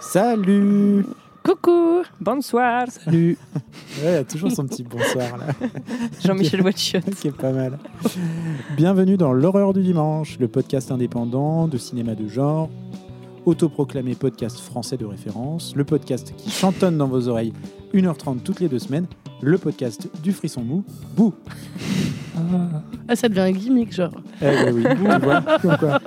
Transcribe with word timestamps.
Salut 0.00 1.04
Coucou, 1.42 2.02
bonsoir. 2.20 2.86
Salut 2.88 3.36
Ouais, 4.00 4.12
il 4.12 4.16
a 4.16 4.24
toujours 4.24 4.50
son 4.50 4.66
petit 4.66 4.82
bonsoir 4.82 5.36
là. 5.36 5.46
Jean-Michel 6.24 6.62
Watchot. 6.62 7.00
qui 7.20 7.28
est 7.28 7.36
pas 7.36 7.50
mal. 7.50 7.78
Bienvenue 8.76 9.16
dans 9.16 9.32
L'horreur 9.32 9.72
du 9.72 9.82
dimanche, 9.82 10.38
le 10.38 10.48
podcast 10.48 10.90
indépendant 10.90 11.68
de 11.68 11.78
cinéma 11.78 12.14
de 12.14 12.28
genre, 12.28 12.70
autoproclamé 13.44 14.14
podcast 14.14 14.60
français 14.60 14.96
de 14.96 15.04
référence, 15.04 15.74
le 15.76 15.84
podcast 15.84 16.32
qui 16.36 16.50
chantonne 16.50 16.96
dans 16.96 17.08
vos 17.08 17.28
oreilles 17.28 17.52
1h30 17.94 18.40
toutes 18.42 18.60
les 18.60 18.68
deux 18.68 18.80
semaines, 18.80 19.06
le 19.40 19.56
podcast 19.56 20.08
du 20.22 20.32
frisson 20.32 20.62
mou, 20.62 20.84
Bouh 21.16 21.32
Ah, 23.06 23.14
ça 23.14 23.28
devient 23.28 23.40
un 23.40 23.52
gimmick, 23.52 23.92
genre. 23.94 24.10
Eh 24.42 24.44
ben 24.44 24.74
oui, 24.74 24.82
tu 24.82 25.24
vois, 25.24 25.40
comme 25.62 25.76
quoi. 25.76 26.00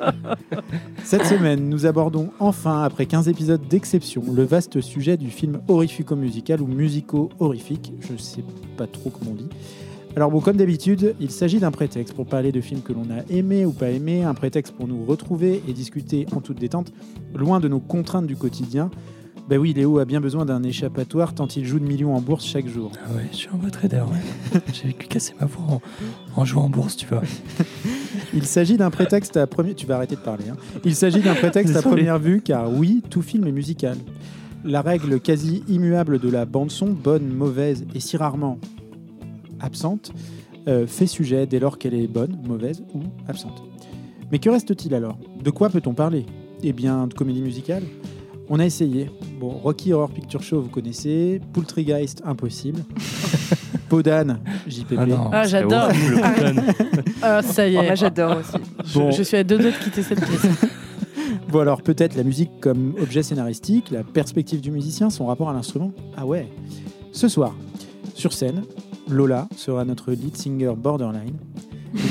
Cette 1.06 1.26
semaine, 1.26 1.70
nous 1.70 1.86
abordons 1.86 2.32
enfin, 2.40 2.84
après 2.84 3.06
15 3.06 3.30
épisodes 3.30 3.66
d'exception, 3.70 4.24
le 4.34 4.44
vaste 4.44 4.82
sujet 4.82 5.16
du 5.16 5.30
film 5.30 5.60
horrifico-musical 5.70 6.62
ou 6.62 6.68
musico-horrifique, 6.68 7.94
je 8.02 8.14
ne 8.14 8.18
sais 8.18 8.44
pas 8.76 8.88
trop 8.88 9.10
comment 9.10 9.32
on 9.32 9.36
dit. 9.36 9.50
Alors 10.18 10.32
bon, 10.32 10.42
comme 10.42 10.58
d'habitude, 10.58 11.16
il 11.22 11.30
s'agit 11.30 11.60
d'un 11.60 11.70
prétexte 11.72 12.16
pour 12.16 12.26
parler 12.26 12.52
de 12.52 12.60
films 12.60 12.82
que 12.82 12.92
l'on 12.92 13.04
a 13.04 13.24
aimés 13.30 13.66
ou 13.66 13.72
pas 13.72 13.92
aimés, 13.92 14.24
un 14.24 14.34
prétexte 14.34 14.74
pour 14.74 14.88
nous 14.88 15.06
retrouver 15.06 15.62
et 15.68 15.74
discuter 15.74 16.26
en 16.36 16.42
toute 16.42 16.60
détente, 16.60 16.92
loin 17.36 17.60
de 17.60 17.68
nos 17.68 17.80
contraintes 17.80 18.26
du 18.26 18.36
quotidien. 18.36 18.90
Ben 19.50 19.58
oui, 19.60 19.72
Léo 19.74 20.00
a 20.00 20.06
bien 20.06 20.20
besoin 20.20 20.44
d'un 20.46 20.62
échappatoire 20.64 21.34
tant 21.34 21.48
il 21.48 21.66
joue 21.66 21.80
de 21.80 21.86
millions 21.86 22.14
en 22.16 22.20
bourse 22.22 22.46
chaque 22.46 22.68
jour. 22.68 22.92
Ah 23.06 23.14
ouais, 23.16 23.28
je 23.32 23.38
suis 23.38 23.48
un 23.54 23.58
vrai 23.58 23.72
trader, 23.72 24.02
ouais. 24.12 24.60
J'ai 24.74 24.92
cassé 24.92 25.34
ma 25.40 25.46
voix 25.46 25.64
en, 25.76 25.82
en 26.42 26.44
jouant 26.46 26.64
en 26.66 26.70
bourse, 26.70 26.98
tu 26.98 27.06
vois. 27.06 27.22
Il 28.34 28.46
s'agit 28.46 28.76
d'un 28.76 28.90
prétexte 28.90 29.38
à 29.38 29.48
première... 29.48 29.76
Tu 29.76 29.86
vas 29.86 29.96
arrêter 29.96 30.16
de 30.16 30.22
parler. 30.22 30.50
hein. 30.52 30.58
Il 30.84 30.96
s'agit 30.96 31.22
d'un 31.22 31.34
prétexte 31.34 31.74
à 31.76 31.78
Désolé. 31.80 31.96
première 31.96 32.20
vue, 32.20 32.42
car 32.42 32.70
oui, 32.74 33.02
tout 33.10 33.22
film 33.22 33.48
est 33.48 33.54
musical. 33.54 33.98
La 34.66 34.82
règle 34.82 35.20
quasi 35.22 35.64
immuable 35.70 36.20
de 36.20 36.30
la 36.30 36.44
bande-son, 36.46 36.88
bonne, 36.88 37.28
mauvaise 37.30 37.86
et 37.96 38.02
si 38.02 38.18
rarement 38.18 38.58
absente, 39.62 40.12
euh, 40.68 40.86
fait 40.88 41.08
sujet 41.08 41.48
dès 41.48 41.60
lors 41.60 41.78
qu'elle 41.78 41.94
est 41.94 42.08
bonne, 42.08 42.38
mauvaise 42.46 42.84
ou 42.94 43.00
absente. 43.30 43.64
Mais 44.30 44.40
que 44.40 44.50
reste-t-il 44.50 44.94
alors? 44.94 45.18
De 45.42 45.50
quoi 45.52 45.70
peut-on 45.70 45.94
parler? 45.94 46.26
Eh 46.64 46.74
bien, 46.74 47.08
de 47.08 47.14
comédie 47.14 47.42
musicale? 47.42 47.84
On 48.50 48.60
a 48.60 48.66
essayé. 48.66 49.10
Bon, 49.40 49.50
Rocky 49.50 49.92
Horror 49.94 50.10
Picture 50.10 50.42
Show, 50.42 50.62
vous 50.62 50.70
connaissez. 50.70 51.42
Poultrygeist, 51.54 52.22
impossible. 52.26 52.82
Podane, 53.90 54.40
JPP. 54.68 54.96
Ah 54.98 55.06
non, 55.06 55.30
Ah, 55.32 55.48
j'adore. 55.48 55.90
Ah, 57.22 57.42
ça 57.42 57.68
y 57.68 57.78
Oh, 57.78 57.82
est. 57.82 57.86
moi 57.86 57.96
j'adore 57.96 58.38
aussi. 58.38 58.58
je, 58.86 59.00
Bon. 59.00 59.12
je 59.12 59.24
suis 59.24 59.38
à 59.38 59.44
deux 59.44 59.58
doigts 59.58 59.72
de 59.72 59.78
quitter 59.84 60.04
cette 60.04 60.24
pièce. 60.26 60.46
Bon 61.50 61.60
alors 61.60 61.82
peut-être 61.82 62.16
la 62.18 62.24
musique 62.24 62.52
comme 62.60 62.94
objet 63.02 63.24
scénaristique, 63.24 63.90
la 63.92 64.04
perspective 64.04 64.60
du 64.60 64.70
musicien, 64.70 65.10
son 65.10 65.28
rapport 65.28 65.50
à 65.50 65.54
l'instrument. 65.54 65.92
Ah 66.18 66.26
ouais. 66.26 66.48
Ce 67.14 67.30
soir, 67.30 67.56
sur 68.16 68.34
scène, 68.34 68.64
Lola 69.10 69.48
sera 69.56 69.86
notre 69.86 70.12
lead 70.12 70.36
singer 70.36 70.74
borderline. 70.78 71.38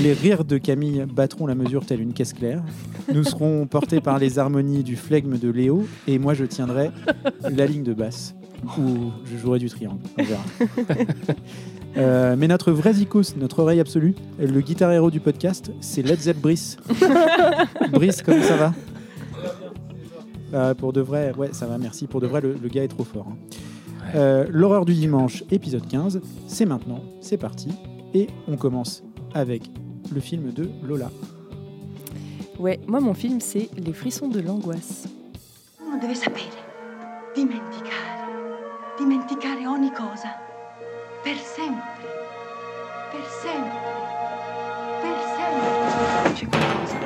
Les 0.03 0.15
rires 0.15 0.45
de 0.47 0.57
Camille 0.57 1.05
battront 1.15 1.47
la 1.47 1.55
mesure 1.55 1.85
telle 1.85 2.01
une 2.01 2.15
caisse 2.15 2.33
claire. 2.33 2.63
Nous 3.13 3.25
serons 3.25 3.67
portés 3.67 4.01
par 4.01 4.19
les 4.19 4.39
harmonies 4.39 4.83
du 4.83 4.97
flegme 4.97 5.39
de 5.39 5.49
Léo 5.51 5.87
et 6.07 6.19
moi 6.19 6.35
je 6.35 6.45
tiendrai 6.45 6.91
la 7.51 7.67
ligne 7.67 7.83
de 7.85 7.95
basse 7.95 8.35
ou 8.79 9.11
je 9.25 9.37
jouerai 9.37 9.59
du 9.59 9.69
triangle. 9.69 10.01
On 10.19 10.23
verra. 10.23 10.45
Euh, 11.99 12.37
mais 12.37 12.47
notre 12.47 12.73
vrai 12.73 12.93
zikos, 12.93 13.37
notre 13.39 13.61
oreille 13.61 13.81
absolue, 13.81 14.15
le 14.39 14.61
guitar 14.61 14.93
héros 14.93 15.11
du 15.11 15.19
podcast, 15.19 15.73
c'est 15.81 16.03
Led 16.03 16.21
Zepp 16.21 16.37
Brice. 16.43 16.77
Brice, 17.91 18.21
comment 18.21 18.43
ça 18.43 18.57
va? 18.59 18.75
Euh, 20.53 20.75
pour 20.75 20.93
de 20.93 21.01
vrai, 21.01 21.33
ouais, 21.39 21.49
ça 21.53 21.65
va, 21.65 21.79
merci. 21.79 22.07
Pour 22.07 22.21
de 22.21 22.27
vrai, 22.27 22.43
le, 22.43 22.55
le 22.63 22.69
gars 22.69 22.85
est 22.85 22.89
trop 22.89 23.05
fort. 23.05 23.29
hein. 23.31 23.37
Euh, 24.15 24.45
L'horreur 24.51 24.85
du 24.85 24.93
dimanche, 24.93 25.43
épisode 25.51 25.87
15, 25.89 26.21
c'est 26.47 26.67
maintenant, 26.67 27.01
c'est 27.23 27.39
parti. 27.39 27.71
Et 28.13 28.27
on 28.47 28.57
commence 28.59 29.03
avec 29.33 29.71
le 30.15 30.21
film 30.21 30.53
de 30.53 30.69
Lola. 30.87 31.11
Ouais, 32.59 32.81
moi 32.87 33.01
mon 33.01 33.13
film 33.13 33.39
c'est 33.41 33.69
Les 33.77 33.93
frissons 33.93 34.29
de 34.29 34.41
l'angoisse. 34.41 35.09
Uno 35.87 35.99
deve 35.99 36.15
sapere, 36.15 36.57
dimenticare, 37.35 38.25
dimenticare 38.97 39.67
ogni 39.67 39.93
cosa, 39.93 40.35
per 41.23 41.37
sempre, 41.37 41.85
per 43.11 43.21
sempre, 43.43 43.79
per 45.03 45.17
sempre. 45.37 46.49
Qualcosa. 46.49 46.97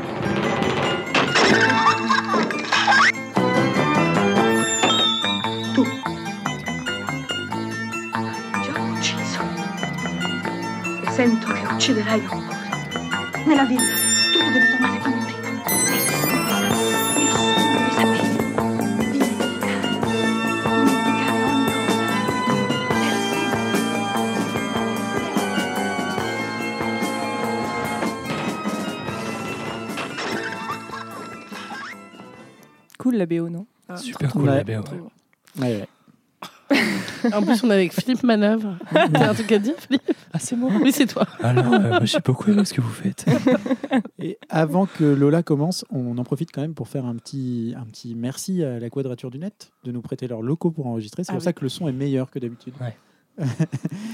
Tu 5.75 5.83
hai 8.13 8.63
già 8.63 8.81
ucciso. 8.81 9.41
E 11.03 11.11
sento 11.11 11.53
che 11.53 11.67
ucciderai 11.75 12.21
ancora. 12.21 12.59
Nella 13.45 13.65
vita 13.65 13.83
tutto 14.33 14.51
deve 14.53 14.71
tornare 14.71 14.99
come 15.01 15.25
prima. 15.25 15.40
La 33.21 33.27
BO, 33.27 33.49
non 33.49 33.67
Super 33.97 34.31
trop 34.31 34.41
cool, 34.41 34.49
la 34.49 34.65
BO. 34.65 34.73
ouais. 34.73 35.61
Ouais, 35.61 35.77
ouais. 35.81 35.89
En 37.35 37.43
plus, 37.43 37.63
on 37.65 37.71
est 37.71 37.75
avec 37.75 37.93
Philippe 37.93 38.23
Manœuvre. 38.23 38.77
T'as 38.93 39.31
un 39.31 39.35
truc 39.35 39.51
à 39.53 39.59
dire, 39.59 39.75
Philippe 39.77 40.03
Ah, 40.33 40.39
c'est 40.39 40.55
moi 40.57 40.71
Oui, 40.81 40.93
c'est 40.93 41.07
toi. 41.07 41.27
Alors, 41.41 41.73
euh, 41.73 41.89
moi, 41.91 42.05
j'ai 42.05 42.21
beaucoup 42.21 42.51
aimé 42.51 42.65
ce 42.65 42.73
que 42.73 42.81
vous 42.81 42.89
faites. 42.93 43.27
Et 44.21 44.39
avant 44.49 44.87
que 44.87 45.03
Lola 45.05 45.43
commence, 45.43 45.85
on 45.91 46.17
en 46.17 46.25
profite 46.25 46.51
quand 46.53 46.61
même 46.63 46.75
pour 46.75 46.89
faire 46.89 47.05
un 47.07 47.17
petit, 47.17 47.75
un 47.77 47.85
petit 47.87 48.15
merci 48.15 48.63
à 48.63 48.79
la 48.79 48.89
Quadrature 48.89 49.31
du 49.33 49.39
Net 49.41 49.73
de 49.85 49.91
nous 49.93 50.01
prêter 50.01 50.29
leurs 50.29 50.43
locaux 50.43 50.71
pour 50.71 50.87
enregistrer. 50.87 51.25
C'est 51.25 51.31
Ah 51.33 51.35
pour 51.35 51.41
oui. 51.41 51.45
ça 51.45 51.53
que 51.53 51.63
le 51.65 51.69
son 51.69 51.89
est 51.89 51.93
meilleur 51.93 52.31
que 52.31 52.39
d'habitude. 52.39 52.75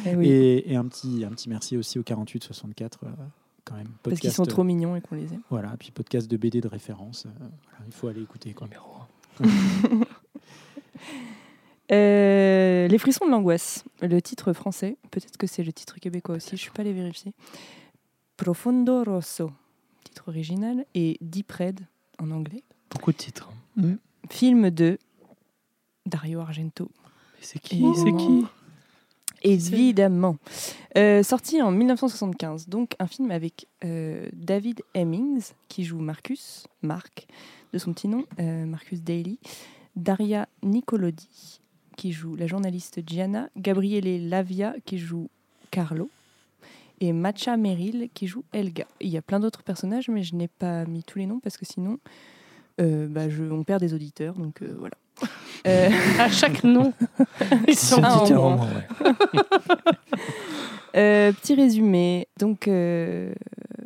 Eh 0.07 0.15
oui, 0.17 0.29
Et, 0.29 0.73
et 0.73 0.77
un, 0.77 0.85
petit, 0.87 1.25
un 1.25 1.31
petit 1.31 1.49
merci 1.51 1.77
aussi 1.77 1.99
au 1.99 2.03
4864 2.03 3.01
euh, 3.05 3.09
quand 3.65 3.75
même. 3.77 3.89
Parce 4.03 4.19
qu'ils 4.19 4.33
sont 4.33 4.45
euh, 4.45 4.47
trop 4.47 4.65
mignons 4.65 4.97
et 4.97 5.01
qu'on 5.03 5.17
les 5.17 5.33
aime. 5.33 5.41
Voilà, 5.51 5.75
puis 5.79 5.91
podcast 5.91 6.31
de 6.31 6.37
BD 6.37 6.61
de 6.61 6.69
référence. 6.69 7.27
euh, 7.27 7.31
voilà, 7.39 7.85
il 7.87 7.93
faut 7.93 8.09
aller 8.09 8.23
écouter. 8.23 8.53
Quoi. 8.53 8.67
Numéro. 8.67 8.96
Euh, 11.93 12.89
les 12.89 12.99
frissons 12.99 13.27
de 13.27 13.31
l'angoisse, 13.31 13.85
le 14.03 14.21
titre 14.21 14.53
français, 14.53 14.97
peut-être 15.13 15.37
que 15.37 15.47
c'est 15.47 15.63
le 15.63 15.73
titre 15.73 16.01
québécois 16.01 16.35
aussi, 16.35 16.49
je 16.51 16.55
ne 16.55 16.59
suis 16.59 16.71
pas 16.71 16.83
allée 16.83 16.93
vérifier. 16.93 17.33
Profondo 18.37 19.05
Rosso, 19.05 19.53
titre 20.03 20.25
original, 20.29 20.85
et 20.95 21.17
Deep 21.21 21.53
Red 21.53 21.87
en 22.19 22.33
anglais. 22.33 22.65
Beaucoup 22.91 23.13
de 23.13 23.17
titres. 23.17 23.53
Film 24.31 24.71
de 24.71 24.99
Dario 26.07 26.41
Argento. 26.41 26.91
C'est 27.41 27.61
qui? 27.61 27.85
C'est 27.95 28.17
qui? 28.17 28.45
Évidemment. 29.43 30.37
Euh, 30.97 31.23
sorti 31.23 31.61
en 31.61 31.71
1975, 31.71 32.69
donc 32.69 32.95
un 32.99 33.07
film 33.07 33.31
avec 33.31 33.67
euh, 33.85 34.29
David 34.33 34.83
Hemmings, 34.95 35.53
qui 35.69 35.85
joue 35.85 35.99
Marcus, 35.99 36.67
Marc, 36.83 37.27
de 37.73 37.79
son 37.79 37.93
petit 37.93 38.09
nom, 38.09 38.25
euh, 38.41 38.65
Marcus 38.65 39.03
Daly, 39.03 39.39
Daria 39.95 40.49
Nicolodi, 40.63 41.61
qui 41.97 42.13
joue 42.13 42.35
la 42.35 42.47
journaliste 42.47 43.01
Gianna, 43.07 43.51
Gabriele 43.57 44.29
Lavia, 44.29 44.75
qui 44.85 44.99
joue 44.99 45.29
Carlo, 45.71 46.09
et 47.01 47.13
Macha 47.13 47.57
Merrill, 47.59 48.09
qui 48.15 48.27
joue 48.27 48.45
Elga. 48.53 48.87
Il 49.01 49.11
y 49.11 49.19
a 49.19 49.23
plein 49.23 49.41
d'autres 49.41 49.63
personnages, 49.63 50.09
mais 50.09 50.23
je 50.23 50.35
n'ai 50.35 50.49
pas 50.49 50.87
mis 50.87 51.03
tous 51.03 51.19
les 51.19 51.27
noms 51.27 51.41
parce 51.41 51.59
que 51.59 51.67
sinon, 51.67 51.99
bah, 52.79 53.29
je, 53.29 53.43
on 53.45 53.65
perd 53.65 53.81
des 53.81 53.93
auditeurs, 53.93 54.35
donc 54.35 54.63
voilà. 54.63 54.97
Euh, 55.67 55.91
À 56.19 56.29
chaque 56.29 56.65
nom, 56.65 56.93
ils 57.69 57.77
sont 57.77 58.03
un 58.03 58.09
un 58.09 58.15
en 58.15 58.23
petit 58.23 58.33
moins. 58.35 58.43
roman, 58.57 58.67
ouais. 58.67 59.13
Euh, 60.97 61.31
petit 61.31 61.55
résumé. 61.55 62.27
Donc, 62.39 62.69
euh, 62.69 63.31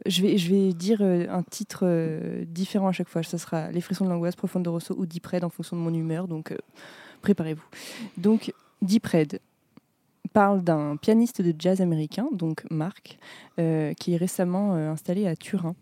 je, 0.07 0.23
vais, 0.23 0.39
je 0.39 0.49
vais 0.49 0.73
dire 0.73 1.03
un 1.03 1.43
titre 1.43 1.85
différent 2.45 2.87
à 2.87 2.93
chaque 2.93 3.09
fois. 3.09 3.25
Ce 3.25 3.37
sera 3.37 3.73
Les 3.73 3.81
frissons 3.81 4.05
de 4.05 4.11
l'angoisse, 4.11 4.37
Profondo 4.37 4.71
Rosso 4.71 4.95
ou 4.97 5.07
Deep 5.07 5.27
Red 5.27 5.43
en 5.43 5.49
fonction 5.49 5.77
de 5.77 5.83
mon 5.83 5.93
humeur. 5.93 6.29
Donc, 6.29 6.55
préparez-vous. 7.21 7.65
Donc, 8.17 8.53
Deep 8.81 9.05
Red 9.07 9.41
parle 10.33 10.63
d'un 10.63 10.97
pianiste 10.97 11.43
de 11.43 11.53
jazz 11.59 11.81
américain, 11.81 12.29
donc 12.31 12.63
Marc, 12.71 13.19
qui 13.57 14.15
est 14.15 14.17
récemment 14.17 14.75
installé 14.75 15.27
à 15.27 15.35
Turin. 15.35 15.75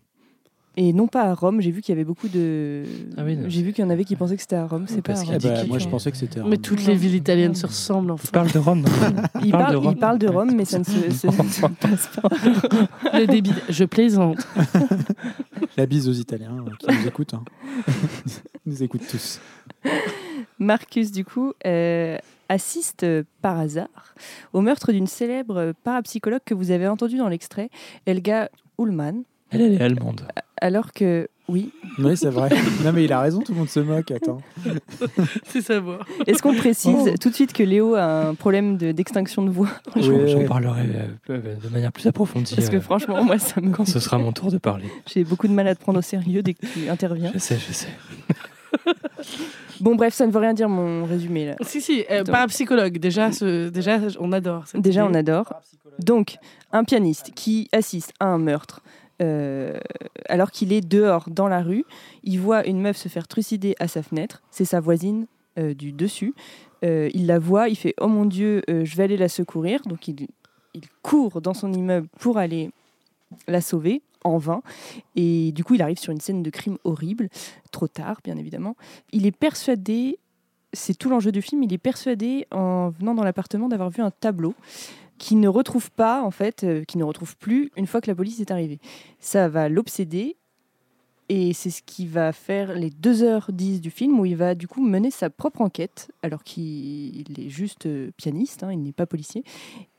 Et 0.80 0.92
non 0.92 1.08
pas 1.08 1.22
à 1.24 1.34
Rome, 1.34 1.60
j'ai 1.60 1.72
vu 1.72 1.80
qu'il 1.82 1.92
y 1.92 1.96
avait 1.96 2.04
beaucoup 2.04 2.28
de. 2.28 2.84
Ah 3.16 3.22
oui, 3.24 3.36
j'ai 3.48 3.62
vu 3.62 3.72
qu'il 3.72 3.82
y 3.82 3.86
en 3.86 3.90
avait 3.90 4.04
qui 4.04 4.14
pensaient 4.14 4.36
que 4.36 4.42
c'était 4.42 4.54
à 4.54 4.64
Rome, 4.64 4.84
c'est 4.86 5.02
pas 5.02 5.12
à 5.12 5.16
Rome. 5.16 5.24
qu'il 5.24 5.34
Ah 5.50 5.54
bah, 5.56 5.64
moi, 5.66 5.78
je 5.80 5.88
pensais 5.88 6.12
que 6.12 6.16
c'était. 6.16 6.40
Mais 6.44 6.56
toutes 6.56 6.84
les 6.86 6.94
villes 6.94 7.16
italiennes 7.16 7.56
se 7.56 7.66
ressemblent, 7.66 8.10
Il 8.10 8.12
enfin. 8.12 8.28
parle 8.32 8.52
de 8.52 8.58
Rome. 8.58 8.82
non 8.82 8.88
Il 9.42 9.50
parle 9.50 9.62
parle, 9.64 9.72
de 9.72 9.76
Rome. 9.78 9.92
il 9.92 9.98
parle 9.98 10.18
de 10.18 10.28
Rome, 10.28 10.52
mais 10.54 10.64
ça 10.64 10.78
ne 10.78 10.84
se, 10.84 11.10
se- 11.10 11.28
se 11.30 11.66
passe 11.66 12.08
pas. 12.22 12.28
Le 13.18 13.26
débit. 13.26 13.52
Je 13.68 13.84
plaisante. 13.84 14.38
La 15.76 15.86
bise 15.86 16.08
aux 16.08 16.12
Italiens 16.12 16.64
euh, 16.64 16.70
qui 16.78 16.86
nous 16.96 17.06
écoutent. 17.08 17.34
hein. 17.34 17.44
Ils 18.66 18.72
nous 18.72 18.82
écoutent 18.84 19.06
tous. 19.10 19.40
Marcus, 20.58 21.10
du 21.10 21.24
coup, 21.24 21.52
euh, 21.66 22.18
assiste 22.48 23.02
euh, 23.04 23.22
par 23.42 23.58
hasard 23.58 24.14
au 24.52 24.60
meurtre 24.60 24.92
d'une 24.92 25.06
célèbre 25.06 25.72
parapsychologue 25.84 26.40
que 26.44 26.54
vous 26.54 26.70
avez 26.70 26.86
entendu 26.88 27.16
dans 27.16 27.28
l'extrait, 27.28 27.70
Elga 28.06 28.48
Ullmann, 28.78 29.22
Elle, 29.50 29.60
elle 29.62 29.72
est 29.74 29.80
allemande. 29.80 30.20
alors 30.60 30.92
que, 30.92 31.28
oui, 31.48 31.70
Oui, 31.98 32.16
c'est 32.16 32.28
vrai. 32.28 32.50
Non, 32.84 32.92
mais 32.92 33.04
il 33.04 33.12
a 33.12 33.20
raison, 33.20 33.40
tout 33.40 33.52
le 33.52 33.58
monde 33.58 33.68
se 33.70 33.80
moque. 33.80 34.10
Attends. 34.10 34.42
C'est 35.46 35.62
savoir. 35.62 36.04
est-ce 36.26 36.42
qu'on 36.42 36.54
précise 36.54 36.94
Oh. 36.94 37.08
tout 37.18 37.30
de 37.30 37.34
suite 37.34 37.54
que 37.54 37.62
Léo 37.62 37.94
a 37.94 38.28
un 38.28 38.34
problème 38.34 38.76
de- 38.76 38.92
d'extinction 38.92 39.42
de 39.42 39.50
voix? 39.50 39.70
J'en 39.96 40.12
Ouais. 40.12 40.28
j'en 40.28 40.44
parlerai 40.44 40.82
euh, 41.30 41.38
de 41.62 41.68
manière 41.70 41.90
plus 41.92 42.06
approfondie 42.06 42.54
Parce 42.54 42.68
que 42.68 42.76
euh, 42.76 42.80
franchement, 42.82 43.24
moi, 43.24 43.38
ça 43.38 43.60
me... 43.62 43.70
quand 43.72 43.86
ce 43.86 43.98
sera 44.00 44.18
mon 44.18 44.32
tour 44.32 44.50
de 44.50 44.58
parler. 44.58 44.84
J'ai 45.06 45.24
beaucoup 45.24 45.48
de 45.48 45.54
mal 45.54 45.66
à 45.68 45.74
te 45.74 45.80
prendre 45.80 46.00
au 46.00 46.02
sérieux 46.02 46.42
dès 46.42 46.52
que 46.54 46.66
tu 46.66 46.88
interviens. 46.90 47.30
Je 47.32 47.38
sais, 47.38 47.56
je 47.58 47.72
sais. 47.72 47.88
Bon, 49.80 49.94
bref, 49.94 50.12
ça 50.12 50.26
ne 50.26 50.32
veut 50.32 50.40
rien 50.40 50.54
dire 50.54 50.68
mon 50.68 51.04
résumé 51.04 51.46
là. 51.46 51.54
Si, 51.60 51.80
si, 51.80 52.04
euh, 52.10 52.24
parapsychologue. 52.24 52.98
Déjà, 52.98 53.30
ce- 53.32 53.68
déjà, 53.68 53.98
on 54.18 54.32
adore. 54.32 54.64
Déjà, 54.74 55.06
on 55.06 55.14
adore. 55.14 55.52
Donc, 56.00 56.36
un 56.72 56.82
pianiste 56.84 57.30
qui 57.34 57.68
assiste 57.72 58.12
à 58.18 58.26
un 58.26 58.38
meurtre 58.38 58.80
euh, 59.20 59.78
alors 60.28 60.50
qu'il 60.50 60.72
est 60.72 60.80
dehors 60.80 61.28
dans 61.28 61.48
la 61.48 61.62
rue, 61.62 61.84
il 62.22 62.38
voit 62.38 62.66
une 62.66 62.80
meuf 62.80 62.96
se 62.96 63.08
faire 63.08 63.28
trucider 63.28 63.74
à 63.78 63.88
sa 63.88 64.02
fenêtre. 64.02 64.42
C'est 64.50 64.64
sa 64.64 64.80
voisine 64.80 65.26
euh, 65.58 65.74
du 65.74 65.92
dessus. 65.92 66.34
Euh, 66.84 67.10
il 67.14 67.26
la 67.26 67.38
voit, 67.38 67.68
il 67.68 67.76
fait 67.76 67.94
Oh 68.00 68.08
mon 68.08 68.24
Dieu, 68.24 68.62
je 68.68 68.96
vais 68.96 69.04
aller 69.04 69.16
la 69.16 69.28
secourir. 69.28 69.80
Donc, 69.82 70.08
il, 70.08 70.28
il 70.74 70.82
court 71.02 71.40
dans 71.40 71.54
son 71.54 71.72
immeuble 71.72 72.08
pour 72.18 72.38
aller 72.38 72.70
la 73.46 73.60
sauver 73.60 74.02
en 74.24 74.38
vain. 74.38 74.62
Et 75.16 75.52
du 75.52 75.64
coup, 75.64 75.74
il 75.74 75.82
arrive 75.82 75.98
sur 75.98 76.12
une 76.12 76.20
scène 76.20 76.42
de 76.42 76.50
crime 76.50 76.78
horrible, 76.84 77.28
trop 77.70 77.88
tard, 77.88 78.20
bien 78.24 78.36
évidemment. 78.36 78.76
Il 79.12 79.26
est 79.26 79.36
persuadé, 79.36 80.18
c'est 80.72 80.96
tout 80.96 81.10
l'enjeu 81.10 81.32
du 81.32 81.42
film, 81.42 81.62
il 81.62 81.72
est 81.72 81.78
persuadé 81.78 82.46
en 82.50 82.90
venant 82.90 83.14
dans 83.14 83.24
l'appartement 83.24 83.68
d'avoir 83.68 83.90
vu 83.90 84.02
un 84.02 84.10
tableau 84.10 84.54
qui 85.18 85.36
ne 85.36 85.48
retrouve 85.48 85.90
pas, 85.90 86.22
en 86.22 86.30
fait, 86.30 86.64
euh, 86.64 86.84
qui 86.84 86.98
ne 86.98 87.04
retrouve 87.04 87.36
plus 87.36 87.70
une 87.76 87.86
fois 87.86 88.00
que 88.00 88.10
la 88.10 88.14
police 88.14 88.40
est 88.40 88.50
arrivée. 88.50 88.78
Ça 89.20 89.48
va 89.48 89.68
l'obséder. 89.68 90.36
Et 91.30 91.52
c'est 91.52 91.68
ce 91.68 91.82
qui 91.82 92.06
va 92.06 92.32
faire 92.32 92.72
les 92.72 92.88
2h10 92.88 93.80
du 93.80 93.90
film 93.90 94.18
où 94.18 94.24
il 94.24 94.34
va 94.34 94.54
du 94.54 94.66
coup 94.66 94.82
mener 94.82 95.10
sa 95.10 95.28
propre 95.28 95.60
enquête 95.60 96.10
alors 96.22 96.42
qu'il 96.42 97.38
est 97.38 97.50
juste 97.50 97.84
euh, 97.84 98.10
pianiste, 98.16 98.62
hein, 98.62 98.72
il 98.72 98.82
n'est 98.82 98.92
pas 98.92 99.04
policier. 99.04 99.44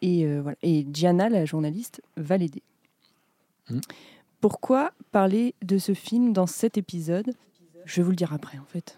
Et, 0.02 0.26
euh, 0.26 0.42
voilà. 0.42 0.58
et 0.64 0.88
Gianna, 0.92 1.30
la 1.30 1.46
journaliste, 1.46 2.02
va 2.18 2.38
l'aider. 2.38 2.64
Mhm. 3.70 3.82
Pourquoi 4.42 4.92
parler 5.12 5.54
de 5.62 5.78
ce 5.78 5.94
film 5.94 6.34
dans 6.34 6.48
cet 6.48 6.80
épisode? 6.80 7.34
Je 7.86 7.98
vais 7.98 8.04
vous 8.04 8.12
le 8.12 8.16
dire 8.16 8.34
après 8.34 8.58
en 8.58 8.66
fait. 8.66 8.98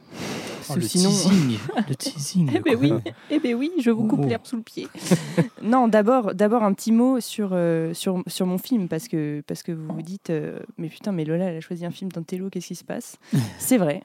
Oh, 0.61 0.63
Parce 0.67 0.79
le 0.79 0.87
sinon- 0.87 1.09
teasing. 1.09 1.57
Le 1.89 1.95
teasing. 1.95 2.51
Eh 2.55 2.59
ben 2.59 2.75
oui. 2.79 2.93
Eh 3.29 3.39
bien 3.39 3.53
oui, 3.55 3.71
je 3.79 3.89
vous 3.91 4.05
coupe 4.07 4.21
Oh. 4.23 4.27
l'herbe 4.27 4.45
sous 4.45 4.57
le 4.57 4.61
pied. 4.61 4.87
non, 5.63 5.87
d'abord, 5.87 6.33
d'abord 6.35 6.63
un 6.63 6.73
petit 6.73 6.91
mot 6.91 7.19
sur, 7.19 7.49
euh, 7.53 7.93
sur, 7.93 8.23
sur 8.27 8.45
mon 8.45 8.57
film, 8.57 8.87
parce 8.87 9.07
que, 9.07 9.41
parce 9.47 9.63
que 9.63 9.71
vous 9.71 9.87
vous 9.93 10.01
dites, 10.01 10.29
euh, 10.29 10.59
mais 10.77 10.87
putain, 10.89 11.11
mais 11.11 11.25
Lola, 11.25 11.45
elle 11.45 11.57
a 11.57 11.61
choisi 11.61 11.85
un 11.85 11.91
film 11.91 12.11
d'un 12.11 12.23
télo, 12.23 12.49
qu'est-ce 12.49 12.67
qui 12.67 12.75
se 12.75 12.83
passe? 12.83 13.17
C'est 13.59 13.77
vrai. 13.77 14.03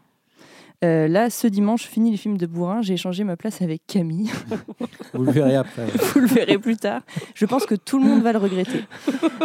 Euh, 0.84 1.08
là, 1.08 1.30
ce 1.30 1.46
dimanche, 1.46 1.84
fini 1.84 2.10
le 2.10 2.18
film 2.18 2.36
de 2.36 2.44
Bourrin, 2.44 2.82
j'ai 2.82 2.94
échangé 2.94 3.24
ma 3.24 3.36
place 3.38 3.62
avec 3.62 3.86
Camille. 3.86 4.30
Vous 5.14 5.24
le 5.24 5.32
verrez 5.32 5.56
après. 5.56 5.86
Vous 5.86 6.20
le 6.20 6.26
verrez 6.26 6.58
plus 6.58 6.76
tard. 6.76 7.00
Je 7.34 7.46
pense 7.46 7.64
que 7.64 7.74
tout 7.74 7.98
le 7.98 8.04
monde 8.04 8.20
va 8.22 8.32
le 8.32 8.38
regretter. 8.38 8.84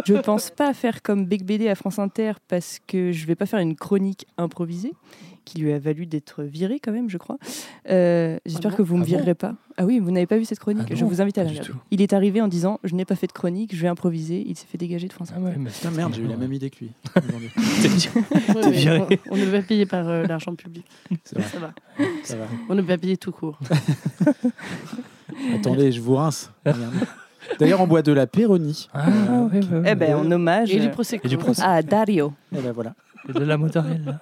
Je 0.05 0.15
pense 0.15 0.49
pas 0.49 0.73
faire 0.73 1.01
comme 1.01 1.25
Bec 1.25 1.45
BD 1.45 1.69
à 1.69 1.75
France 1.75 1.99
Inter 1.99 2.33
parce 2.49 2.79
que 2.85 3.13
je 3.13 3.25
vais 3.27 3.35
pas 3.35 3.45
faire 3.45 3.59
une 3.59 3.77
chronique 3.77 4.27
improvisée 4.37 4.91
qui 5.45 5.59
lui 5.59 5.71
a 5.73 5.79
valu 5.79 6.05
d'être 6.05 6.43
viré 6.43 6.79
quand 6.79 6.91
même, 6.91 7.09
je 7.09 7.17
crois. 7.17 7.37
Euh, 7.89 8.37
J'espère 8.45 8.71
bon 8.71 8.77
que 8.77 8.81
vous 8.83 8.95
me 8.97 9.01
Ah 9.01 9.05
bon 9.05 9.09
virerez 9.09 9.33
pas. 9.35 9.55
Ah 9.77 9.85
oui, 9.85 9.99
vous 9.99 10.11
n'avez 10.11 10.25
pas 10.27 10.37
vu 10.37 10.45
cette 10.45 10.59
chronique 10.59 10.87
Ah 10.91 10.95
Je 10.95 11.03
non, 11.03 11.09
vous 11.09 11.21
invite 11.21 11.37
à 11.37 11.43
la. 11.43 11.51
Il 11.91 12.01
est 12.01 12.13
arrivé 12.13 12.41
en 12.41 12.47
disant 12.47 12.79
Je 12.83 12.93
n'ai 12.95 13.05
pas 13.05 13.15
fait 13.15 13.27
de 13.27 13.31
chronique, 13.31 13.75
je 13.75 13.81
vais 13.81 13.87
improviser. 13.87 14.43
Il 14.47 14.55
s'est 14.57 14.67
fait 14.67 14.77
dégager 14.77 15.07
de 15.07 15.13
France 15.13 15.29
Ah 15.33 15.37
Inter. 15.37 15.45
ouais, 15.47 15.55
mais 15.57 15.69
Putain, 15.69 15.91
merde, 15.91 16.13
j'ai 16.15 16.21
eu 16.21 16.27
la 16.27 16.37
même 16.37 16.53
idée 16.53 16.69
que 16.69 16.79
lui. 16.81 16.91
Ouais, 18.55 18.71
viré. 18.71 19.19
On, 19.29 19.35
on 19.35 19.37
ne 19.37 19.45
pas 19.51 19.61
payer 19.61 19.85
par 19.85 20.07
euh, 20.07 20.25
l'argent 20.27 20.53
public. 20.55 20.85
Vrai, 21.09 21.43
Ça 21.43 21.59
va. 21.59 21.73
ça 22.23 22.35
va. 22.37 22.45
On 22.69 22.75
ne 22.75 22.81
pas 22.81 22.97
payer 22.97 23.17
tout 23.17 23.31
court. 23.31 23.59
Attendez, 25.55 25.91
je 25.91 26.01
vous 26.01 26.15
rince. 26.15 26.51
D'ailleurs, 27.59 27.81
on 27.81 27.87
boit 27.87 28.01
de 28.01 28.11
la 28.11 28.27
Péroni. 28.27 28.87
Ah, 28.93 29.09
ouais, 29.09 29.59
ouais, 29.59 29.77
ouais. 29.79 29.91
Eh 29.91 29.95
ben, 29.95 30.15
en 30.15 30.29
hommage 30.31 30.73
Et 30.73 30.79
du 30.79 30.87
euh, 30.87 30.91
prosecco. 30.91 31.25
Et 31.25 31.29
du 31.29 31.37
prosecco. 31.37 31.67
à 31.67 31.81
Dario. 31.81 32.33
Et 32.55 32.61
ben 32.61 32.71
voilà. 32.71 32.93
Et 33.29 33.33
de 33.33 33.43
la 33.43 33.57
mozzarella. 33.57 34.19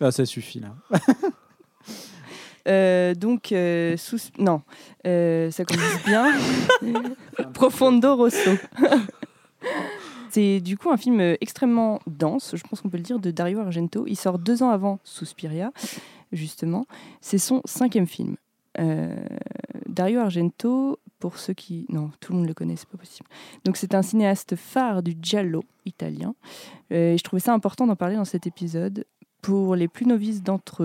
Ah, 0.00 0.10
ça 0.10 0.24
suffit 0.26 0.60
là. 0.60 0.74
Euh, 2.68 3.16
donc, 3.16 3.50
euh, 3.50 3.96
sous... 3.96 4.18
non, 4.38 4.62
Euh, 5.04 5.50
ça 5.50 5.64
commence 5.64 6.04
bien. 6.06 6.32
Profondo 7.54 8.14
Rosso. 8.14 8.52
C'est 10.30 10.60
du 10.60 10.78
coup 10.78 10.90
un 10.90 10.96
film 10.96 11.20
extrêmement 11.40 11.98
dense, 12.06 12.54
je 12.56 12.62
pense 12.62 12.80
qu'on 12.80 12.88
peut 12.88 12.96
le 12.98 13.02
dire, 13.02 13.18
de 13.18 13.30
Dario 13.30 13.58
Argento. 13.58 14.04
Il 14.06 14.16
sort 14.16 14.38
deux 14.38 14.62
ans 14.62 14.70
avant 14.70 15.00
Suspiria, 15.02 15.72
justement. 16.30 16.86
C'est 17.20 17.38
son 17.38 17.62
cinquième 17.64 18.06
film. 18.06 18.36
Euh, 18.78 19.14
Dario 19.86 20.20
Argento, 20.20 20.98
pour 21.22 21.38
ceux 21.38 21.52
qui... 21.52 21.86
Non, 21.88 22.10
tout 22.18 22.32
le 22.32 22.38
monde 22.38 22.48
le 22.48 22.54
connaît, 22.54 22.74
c'est 22.74 22.88
pas 22.88 22.98
possible. 22.98 23.28
Donc 23.64 23.76
c'est 23.76 23.94
un 23.94 24.02
cinéaste 24.02 24.56
phare 24.56 25.04
du 25.04 25.16
giallo 25.22 25.62
italien. 25.86 26.34
Euh, 26.90 27.12
et 27.12 27.16
je 27.16 27.22
trouvais 27.22 27.38
ça 27.38 27.54
important 27.54 27.86
d'en 27.86 27.94
parler 27.94 28.16
dans 28.16 28.24
cet 28.24 28.48
épisode. 28.48 29.04
Pour 29.40 29.76
les 29.76 29.86
plus 29.86 30.04
novices 30.04 30.42
d'entre 30.42 30.84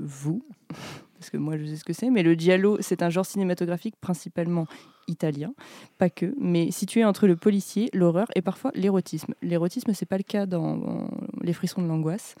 vous, 0.00 0.42
parce 1.18 1.28
que 1.28 1.36
moi 1.36 1.58
je 1.58 1.66
sais 1.66 1.76
ce 1.76 1.84
que 1.84 1.92
c'est, 1.92 2.08
mais 2.08 2.22
le 2.22 2.32
giallo, 2.32 2.78
c'est 2.80 3.02
un 3.02 3.10
genre 3.10 3.26
cinématographique 3.26 3.96
principalement 4.00 4.66
italien, 5.06 5.52
pas 5.98 6.08
que, 6.08 6.34
mais 6.40 6.70
situé 6.70 7.04
entre 7.04 7.26
le 7.26 7.36
policier, 7.36 7.90
l'horreur 7.92 8.28
et 8.34 8.40
parfois 8.40 8.70
l'érotisme. 8.74 9.34
L'érotisme, 9.42 9.92
c'est 9.92 10.06
pas 10.06 10.16
le 10.16 10.22
cas 10.22 10.46
dans, 10.46 10.78
dans 10.78 11.08
Les 11.42 11.52
frissons 11.52 11.82
de 11.82 11.88
l'angoisse, 11.88 12.36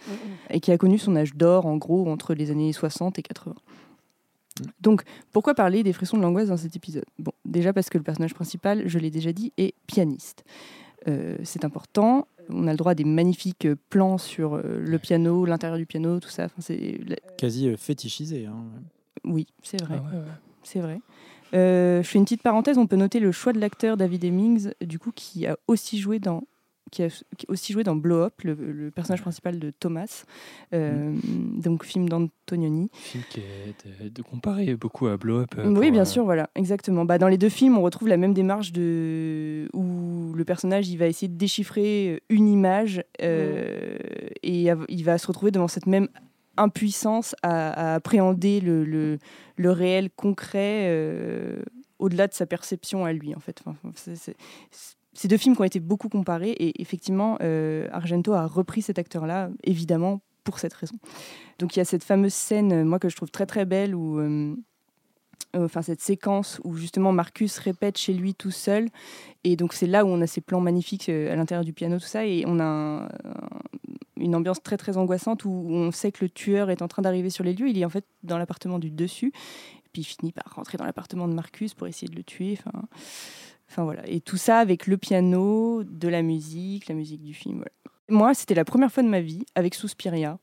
et 0.48 0.60
qui 0.60 0.72
a 0.72 0.78
connu 0.78 0.96
son 0.96 1.14
âge 1.14 1.34
d'or, 1.34 1.66
en 1.66 1.76
gros, 1.76 2.08
entre 2.08 2.32
les 2.32 2.50
années 2.50 2.72
60 2.72 3.18
et 3.18 3.22
80. 3.22 3.54
Donc, 4.80 5.02
pourquoi 5.32 5.54
parler 5.54 5.82
des 5.82 5.92
frissons 5.92 6.16
de 6.16 6.22
l'angoisse 6.22 6.48
dans 6.48 6.56
cet 6.56 6.76
épisode? 6.76 7.04
Bon, 7.18 7.32
déjà 7.44 7.72
parce 7.72 7.90
que 7.90 7.98
le 7.98 8.04
personnage 8.04 8.34
principal, 8.34 8.84
je 8.86 8.98
l'ai 8.98 9.10
déjà 9.10 9.32
dit, 9.32 9.52
est 9.58 9.74
pianiste. 9.86 10.44
Euh, 11.08 11.36
c'est 11.42 11.64
important. 11.64 12.28
On 12.48 12.66
a 12.66 12.70
le 12.70 12.76
droit 12.76 12.92
à 12.92 12.94
des 12.94 13.04
magnifiques 13.04 13.66
plans 13.90 14.16
sur 14.18 14.54
euh, 14.54 14.80
le 14.80 14.98
piano, 14.98 15.44
l'intérieur 15.44 15.78
du 15.78 15.86
piano, 15.86 16.20
tout 16.20 16.28
ça. 16.28 16.44
Enfin, 16.44 16.60
c'est 16.60 16.98
Quasi 17.36 17.68
euh, 17.68 17.76
fétichisé. 17.76 18.46
hein. 18.46 18.64
oui, 19.24 19.46
c'est 19.62 19.82
vrai. 19.82 19.98
Ah 20.00 20.10
ouais, 20.10 20.18
ouais. 20.18 20.24
C'est 20.62 20.80
vrai. 20.80 21.00
Euh, 21.52 22.02
je 22.02 22.08
fais 22.08 22.18
une 22.18 22.24
petite 22.24 22.42
parenthèse, 22.42 22.78
on 22.78 22.86
peut 22.86 22.96
noter 22.96 23.20
le 23.20 23.32
choix 23.32 23.52
de 23.52 23.60
l'acteur 23.60 23.96
David 23.96 24.24
Hemmings, 24.24 24.70
du 24.80 24.98
coup, 24.98 25.12
qui 25.14 25.46
a 25.46 25.56
aussi 25.68 25.98
joué 25.98 26.18
dans 26.18 26.44
qui 26.94 27.02
a, 27.02 27.08
qui 27.08 27.46
a 27.48 27.50
aussi 27.50 27.72
joué 27.72 27.82
dans 27.82 27.96
Blow 27.96 28.22
Up, 28.22 28.40
le, 28.44 28.54
le 28.54 28.90
personnage 28.90 29.20
principal 29.22 29.58
de 29.58 29.70
Thomas, 29.70 30.24
euh, 30.72 31.12
donc 31.62 31.84
film 31.84 32.08
d'Antonioni. 32.08 32.88
Film 32.92 33.24
qui 33.30 33.40
est 33.40 34.04
de, 34.04 34.08
de 34.08 34.22
comparer 34.22 34.74
beaucoup 34.76 35.08
à 35.08 35.16
Blow 35.16 35.40
Up. 35.40 35.50
euh, 35.58 35.74
oui, 35.74 35.90
bien 35.90 36.02
euh, 36.02 36.04
sûr, 36.04 36.24
voilà, 36.24 36.48
exactement. 36.54 37.04
Bah, 37.04 37.18
dans 37.18 37.28
les 37.28 37.38
deux 37.38 37.48
films, 37.48 37.76
on 37.76 37.82
retrouve 37.82 38.08
la 38.08 38.16
même 38.16 38.32
démarche 38.32 38.72
de 38.72 39.68
où 39.74 40.32
le 40.34 40.44
personnage 40.44 40.88
il 40.88 40.96
va 40.96 41.06
essayer 41.06 41.28
de 41.28 41.36
déchiffrer 41.36 42.22
une 42.28 42.48
image 42.48 43.02
euh, 43.20 43.96
et 44.42 44.68
il 44.88 45.04
va 45.04 45.18
se 45.18 45.26
retrouver 45.26 45.50
devant 45.50 45.68
cette 45.68 45.86
même 45.86 46.08
impuissance 46.56 47.34
à, 47.42 47.92
à 47.92 47.94
appréhender 47.96 48.60
le, 48.60 48.84
le, 48.84 49.18
le 49.56 49.70
réel 49.72 50.10
concret 50.14 50.88
au-delà 51.98 52.26
de 52.28 52.34
sa 52.34 52.46
perception 52.46 53.04
à 53.04 53.12
lui, 53.12 53.34
en 53.34 53.40
fait. 53.40 53.62
Enfin, 53.66 53.76
c'est- 53.94 54.36
ces 55.14 55.28
deux 55.28 55.36
films 55.36 55.54
qui 55.54 55.62
ont 55.62 55.64
été 55.64 55.80
beaucoup 55.80 56.08
comparés 56.08 56.50
et 56.50 56.80
effectivement, 56.82 57.38
euh, 57.40 57.88
Argento 57.92 58.32
a 58.32 58.46
repris 58.46 58.82
cet 58.82 58.98
acteur-là, 58.98 59.50
évidemment, 59.62 60.20
pour 60.44 60.58
cette 60.58 60.74
raison. 60.74 60.96
Donc 61.58 61.74
il 61.74 61.78
y 61.78 61.82
a 61.82 61.84
cette 61.84 62.04
fameuse 62.04 62.34
scène, 62.34 62.72
euh, 62.72 62.84
moi, 62.84 62.98
que 62.98 63.08
je 63.08 63.16
trouve 63.16 63.30
très 63.30 63.46
très 63.46 63.64
belle, 63.64 63.94
où... 63.94 64.18
euh, 64.18 64.54
enfin 65.56 65.82
cette 65.82 66.00
séquence 66.00 66.60
où 66.64 66.74
justement 66.74 67.12
Marcus 67.12 67.58
répète 67.58 67.96
chez 67.96 68.12
lui 68.12 68.34
tout 68.34 68.50
seul. 68.50 68.88
Et 69.44 69.54
donc 69.54 69.72
c'est 69.72 69.86
là 69.86 70.04
où 70.04 70.08
on 70.08 70.20
a 70.20 70.26
ces 70.26 70.40
plans 70.40 70.60
magnifiques 70.60 71.08
à 71.08 71.36
l'intérieur 71.36 71.64
du 71.64 71.72
piano 71.72 71.98
tout 72.00 72.06
ça. 72.06 72.26
Et 72.26 72.42
on 72.46 72.58
a 72.58 72.64
un- 72.64 73.04
un- 73.04 73.08
une 74.16 74.34
ambiance 74.34 74.62
très 74.62 74.76
très 74.76 74.96
angoissante 74.96 75.44
où 75.44 75.50
on 75.50 75.92
sait 75.92 76.10
que 76.10 76.24
le 76.24 76.28
tueur 76.28 76.70
est 76.70 76.82
en 76.82 76.88
train 76.88 77.02
d'arriver 77.02 77.30
sur 77.30 77.44
les 77.44 77.54
lieux. 77.54 77.68
Il 77.68 77.78
est 77.78 77.84
en 77.84 77.90
fait 77.90 78.04
dans 78.24 78.36
l'appartement 78.38 78.80
du 78.80 78.90
dessus. 78.90 79.28
Et 79.28 79.88
puis 79.92 80.02
il 80.02 80.04
finit 80.04 80.32
par 80.32 80.52
rentrer 80.54 80.76
dans 80.76 80.86
l'appartement 80.86 81.28
de 81.28 81.34
Marcus 81.34 81.72
pour 81.74 81.86
essayer 81.86 82.08
de 82.08 82.16
le 82.16 82.24
tuer. 82.24 82.58
Enfin 82.58 82.82
enfin 83.74 83.84
voilà 83.84 84.08
et 84.08 84.20
tout 84.20 84.36
ça 84.36 84.58
avec 84.58 84.86
le 84.86 84.96
piano 84.96 85.82
de 85.84 86.06
la 86.08 86.22
musique 86.22 86.88
la 86.88 86.94
musique 86.94 87.22
du 87.22 87.34
film 87.34 87.56
voilà. 87.56 87.70
Moi, 88.10 88.34
c'était 88.34 88.54
la 88.54 88.66
première 88.66 88.92
fois 88.92 89.02
de 89.02 89.08
ma 89.08 89.22
vie, 89.22 89.46
avec 89.54 89.74
Suspiria, 89.74 90.38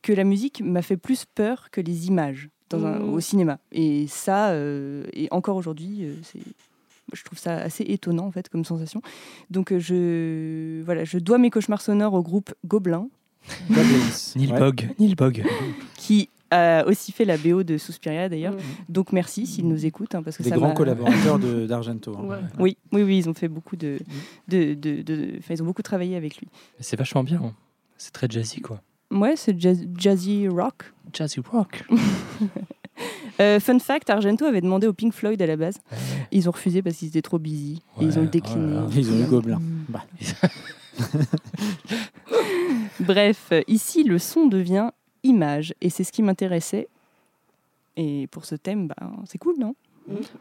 que 0.00 0.14
la 0.14 0.24
musique 0.24 0.62
m'a 0.64 0.80
fait 0.80 0.96
plus 0.96 1.26
peur 1.26 1.68
que 1.70 1.82
les 1.82 2.06
images 2.06 2.48
dans 2.70 2.86
un- 2.86 3.00
Mmh. 3.00 3.12
au 3.12 3.20
cinéma. 3.20 3.58
Et 3.70 4.06
ça, 4.08 4.48
euh, 4.52 5.04
et 5.12 5.28
encore 5.30 5.56
aujourd'hui, 5.56 6.04
euh, 6.04 6.14
c'est 6.22 6.40
je 7.12 7.22
trouve 7.22 7.38
ça 7.38 7.54
assez 7.58 7.84
étonnant 7.84 8.24
en 8.26 8.30
fait 8.32 8.48
comme 8.48 8.64
sensation. 8.64 9.02
Donc 9.50 9.72
euh, 9.72 9.78
je 9.78 10.82
voilà, 10.84 11.04
je 11.04 11.18
dois 11.18 11.36
mes 11.36 11.50
cauchemars 11.50 11.82
sonores 11.82 12.14
au 12.14 12.22
groupe 12.22 12.54
Gobelin. 12.64 13.08
Neil. 14.34 14.52
Bog, 14.58 14.88
Neil 14.98 15.14
Bog. 15.14 15.44
qui 15.98 16.30
a 16.50 16.84
aussi 16.86 17.12
fait 17.12 17.24
la 17.24 17.36
BO 17.36 17.62
de 17.62 17.76
Suspiria 17.78 18.28
d'ailleurs. 18.28 18.54
Mm. 18.54 18.58
Donc 18.88 19.12
merci 19.12 19.46
s'ils 19.46 19.66
nous 19.68 19.84
écoutent 19.86 20.14
hein, 20.14 20.22
parce 20.22 20.36
que 20.36 20.42
Des 20.42 20.50
ça 20.50 20.56
grands 20.56 20.72
collaborateurs 20.74 21.38
de- 21.38 21.66
d'Argento. 21.68 22.16
hein. 22.16 22.24
Ouais. 22.26 22.36
Oui, 22.58 22.76
oui, 22.92 23.02
oui, 23.02 23.18
ils 23.18 23.28
ont 23.28 23.34
fait 23.34 23.48
beaucoup 23.48 23.76
de, 23.76 23.98
de, 24.48 24.74
de, 24.74 25.02
de- 25.02 25.38
ils 25.50 25.62
ont 25.62 25.66
beaucoup 25.66 25.82
travaillé 25.82 26.16
avec 26.16 26.38
lui. 26.38 26.48
C'est 26.80 26.96
vachement 26.96 27.24
bien. 27.24 27.40
hein. 27.44 27.52
C'est 27.98 28.12
très 28.12 28.26
jazzy, 28.28 28.60
quoi. 28.60 28.80
Ouais, 29.10 29.34
c'est 29.36 29.58
jazz- 29.60 29.86
jazzy 29.96 30.48
rock. 30.48 30.92
Jazzy 31.12 31.40
rock. 31.40 31.84
Euh, 33.38 33.60
fun 33.60 33.78
fact, 33.78 34.08
Argento 34.08 34.46
avait 34.46 34.62
demandé 34.62 34.86
au 34.86 34.94
Pink 34.94 35.12
Floyd 35.12 35.42
à 35.42 35.46
la 35.46 35.56
base. 35.56 35.80
Ouais. 35.92 35.98
Ils 36.32 36.48
ont 36.48 36.52
refusé 36.52 36.80
parce 36.80 36.96
qu'ils 36.96 37.08
étaient 37.08 37.20
trop 37.20 37.38
busy. 37.38 37.82
et 38.00 38.04
ils 38.04 38.18
ont 38.18 38.24
décliné. 38.24 38.64
oh 38.64 38.74
là 38.74 38.80
là. 38.80 38.86
Ils 38.96 39.12
ont 39.12 39.20
eu 39.22 39.26
Gobelin. 39.26 39.58
Mm. 39.58 39.84
Bah. 39.90 40.04
Bref, 43.00 43.52
ici, 43.68 44.04
le 44.04 44.18
son 44.18 44.46
devient 44.46 44.90
image. 45.26 45.74
Et 45.80 45.90
c'est 45.90 46.04
ce 46.04 46.12
qui 46.12 46.22
m'intéressait. 46.22 46.88
Et 47.96 48.26
pour 48.28 48.44
ce 48.44 48.54
thème, 48.54 48.88
bah, 48.88 48.96
c'est 49.26 49.38
cool, 49.38 49.56
non? 49.58 49.74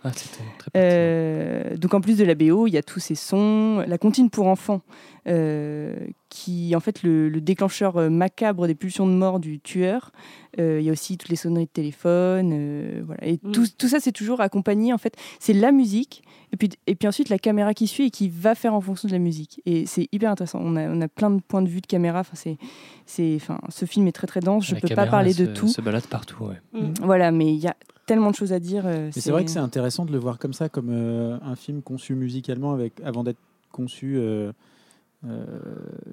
Ah, 0.03 0.11
très 0.11 0.27
pertinent. 0.29 0.71
Euh, 0.77 1.77
donc 1.77 1.93
en 1.93 2.01
plus 2.01 2.17
de 2.17 2.23
la 2.23 2.35
BO, 2.35 2.67
il 2.67 2.71
y 2.73 2.77
a 2.77 2.83
tous 2.83 2.99
ces 2.99 3.15
sons, 3.15 3.83
la 3.87 3.97
comptine 3.97 4.29
pour 4.29 4.47
enfants, 4.47 4.81
euh, 5.27 5.95
qui 6.29 6.75
en 6.75 6.79
fait 6.79 7.01
le, 7.03 7.29
le 7.29 7.41
déclencheur 7.41 7.97
euh, 7.97 8.09
macabre 8.09 8.67
des 8.67 8.75
pulsions 8.75 9.07
de 9.07 9.13
mort 9.13 9.39
du 9.39 9.59
tueur. 9.59 10.11
Euh, 10.59 10.79
il 10.79 10.85
y 10.85 10.89
a 10.89 10.91
aussi 10.91 11.17
toutes 11.17 11.29
les 11.29 11.35
sonneries 11.35 11.65
de 11.65 11.69
téléphone, 11.71 12.51
euh, 12.53 13.01
voilà. 13.05 13.25
Et 13.25 13.39
Mm. 13.43 13.51
tout, 13.51 13.65
tout 13.77 13.87
ça 13.87 13.99
c'est 13.99 14.11
toujours 14.11 14.39
accompagné 14.41 14.93
en 14.93 14.97
fait. 14.97 15.15
C'est 15.39 15.53
la 15.53 15.71
musique 15.71 16.23
et 16.53 16.57
puis 16.57 16.69
et 16.87 16.95
puis 16.95 17.07
ensuite 17.07 17.29
la 17.29 17.39
caméra 17.39 17.73
qui 17.73 17.87
suit 17.87 18.05
et 18.07 18.11
qui 18.11 18.29
va 18.29 18.53
faire 18.55 18.73
en 18.73 18.81
fonction 18.81 19.07
de 19.07 19.13
la 19.13 19.19
musique. 19.19 19.61
Et 19.65 19.85
c'est 19.87 20.07
hyper 20.11 20.29
intéressant. 20.31 20.59
On 20.61 20.75
a, 20.75 20.87
on 20.89 21.01
a 21.01 21.07
plein 21.07 21.31
de 21.31 21.41
points 21.41 21.61
de 21.63 21.69
vue 21.69 21.81
de 21.81 21.87
caméra. 21.87 22.19
Enfin 22.19 22.35
c'est 22.35 22.57
c'est 23.05 23.33
enfin 23.35 23.59
ce 23.69 23.85
film 23.85 24.07
est 24.07 24.11
très 24.11 24.27
très 24.27 24.39
dense. 24.41 24.65
Je 24.65 24.75
La 24.75 24.81
peux 24.81 24.93
pas 24.95 25.07
parler 25.07 25.33
de 25.33 25.45
se- 25.45 25.51
tout. 25.51 25.67
se 25.67 25.81
balade 25.81 26.05
partout, 26.07 26.43
ouais. 26.45 26.61
Mm. 26.79 26.93
Voilà, 27.01 27.31
mais 27.31 27.47
il 27.53 27.59
y 27.59 27.67
a 27.67 27.75
tellement 28.05 28.31
de 28.31 28.35
choses 28.35 28.53
à 28.53 28.59
dire. 28.59 28.85
euh, 28.85 29.09
Mais 29.15 29.21
c'est 29.21 29.31
vrai 29.31 29.45
que 29.45 29.51
c'est 29.51 29.59
intéressant 29.59 30.05
de 30.05 30.11
le 30.11 30.17
voir 30.19 30.37
comme 30.39 30.53
ça, 30.53 30.69
comme 30.69 30.89
euh, 30.89 31.37
un 31.41 31.55
film 31.55 31.81
conçu 31.81 32.15
musicalement 32.15 32.71
avec, 32.71 32.93
avant 33.03 33.23
d'être 33.23 33.39
conçu 33.71 34.15
euh, 34.17 34.51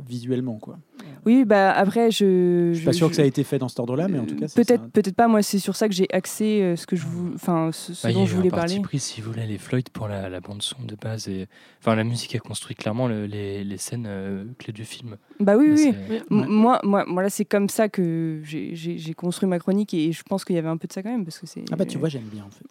visuellement. 0.06 0.58
Quoi. 0.58 0.78
Oui, 1.24 1.44
bah 1.44 1.70
après 1.72 2.10
je. 2.10 2.70
Je 2.72 2.76
suis 2.76 2.84
pas 2.84 2.92
sûr 2.92 3.08
que 3.08 3.14
ça 3.16 3.22
a 3.22 3.24
été 3.26 3.44
fait 3.44 3.58
dans 3.58 3.68
cet 3.68 3.78
ordre-là, 3.80 4.08
mais 4.08 4.18
en 4.18 4.24
tout 4.26 4.36
cas, 4.36 4.46
peut-être 4.54 4.88
peut-être 4.90 5.14
pas. 5.14 5.28
Moi, 5.28 5.42
c'est 5.42 5.58
sur 5.58 5.76
ça 5.76 5.88
que 5.88 5.94
j'ai 5.94 6.08
axé 6.12 6.60
euh, 6.62 6.76
ce 6.76 6.86
que 6.86 6.96
je 6.96 7.06
vou- 7.06 7.32
enfin 7.34 7.70
ce, 7.72 7.94
ce 7.94 8.06
Bah, 8.06 8.10
il 8.10 8.14
y 8.14 8.14
dont 8.18 8.22
a 8.22 8.26
je 8.26 8.32
eu 8.32 8.36
voulais 8.36 8.48
un 8.48 8.56
parti 8.56 8.74
parler. 8.74 8.82
pris, 8.82 8.98
si 8.98 9.20
vous 9.20 9.30
voulez, 9.32 9.46
les 9.46 9.58
Floyd 9.58 9.88
pour 9.90 10.08
la, 10.08 10.28
la 10.28 10.40
bande 10.40 10.62
son 10.62 10.82
de 10.84 10.96
base. 10.96 11.28
Et... 11.28 11.46
Enfin, 11.80 11.94
la 11.94 12.04
musique 12.04 12.34
a 12.34 12.38
construit 12.38 12.74
clairement 12.74 13.06
le- 13.08 13.26
les, 13.26 13.62
les 13.64 13.76
scènes 13.78 14.06
euh, 14.08 14.44
clés 14.58 14.72
du 14.72 14.84
film. 14.84 15.16
Bah 15.40 15.56
oui, 15.56 15.68
Là, 15.68 15.74
oui. 15.76 15.94
Ouais. 16.10 16.22
Moi, 16.48 16.80
moi, 16.82 17.04
moi, 17.06 17.22
là, 17.22 17.30
c'est 17.30 17.44
comme 17.44 17.68
ça 17.68 17.88
que 17.88 18.40
j'ai- 18.44 18.74
construit 19.14 19.48
ma 19.48 19.58
chronique 19.58 19.94
et 19.94 20.10
je 20.12 20.22
pense 20.22 20.44
qu'il 20.44 20.56
y 20.56 20.58
avait 20.58 20.68
un 20.68 20.76
peu 20.76 20.88
de 20.88 20.92
ça 20.92 21.02
quand 21.02 21.10
même 21.10 21.24
parce 21.24 21.38
que 21.38 21.46
c'est. 21.46 21.64
Ah 21.70 21.76
bah 21.76 21.84
tu 21.84 21.98
vois, 21.98 22.08
j'aime 22.08 22.22
bien 22.32 22.44
en 22.44 22.50
fait. 22.50 22.64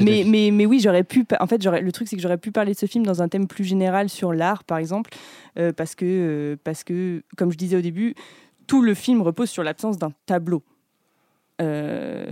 Mais, 0.04 0.24
mais, 0.26 0.50
mais 0.52 0.66
oui, 0.66 0.80
j'aurais 0.80 1.04
pu. 1.04 1.24
En 1.40 1.46
fait, 1.46 1.62
j'aurais- 1.62 1.80
le 1.80 1.92
truc, 1.92 2.08
c'est 2.08 2.16
que 2.16 2.22
j'aurais 2.22 2.38
pu 2.38 2.50
parler 2.52 2.72
de 2.72 2.78
ce 2.78 2.86
film 2.86 3.04
dans 3.04 3.22
un 3.22 3.28
thème 3.28 3.46
plus 3.46 3.64
général 3.64 4.08
sur 4.08 4.32
l'art, 4.32 4.64
par 4.64 4.78
exemple, 4.78 5.05
euh, 5.58 5.72
parce, 5.72 5.94
que, 5.94 6.04
euh, 6.04 6.56
parce 6.62 6.84
que, 6.84 7.22
comme 7.36 7.52
je 7.52 7.56
disais 7.58 7.76
au 7.76 7.80
début, 7.82 8.14
tout 8.66 8.82
le 8.82 8.94
film 8.94 9.22
repose 9.22 9.48
sur 9.50 9.62
l'absence 9.62 9.96
d'un 9.98 10.12
tableau 10.26 10.62
euh, 11.62 12.26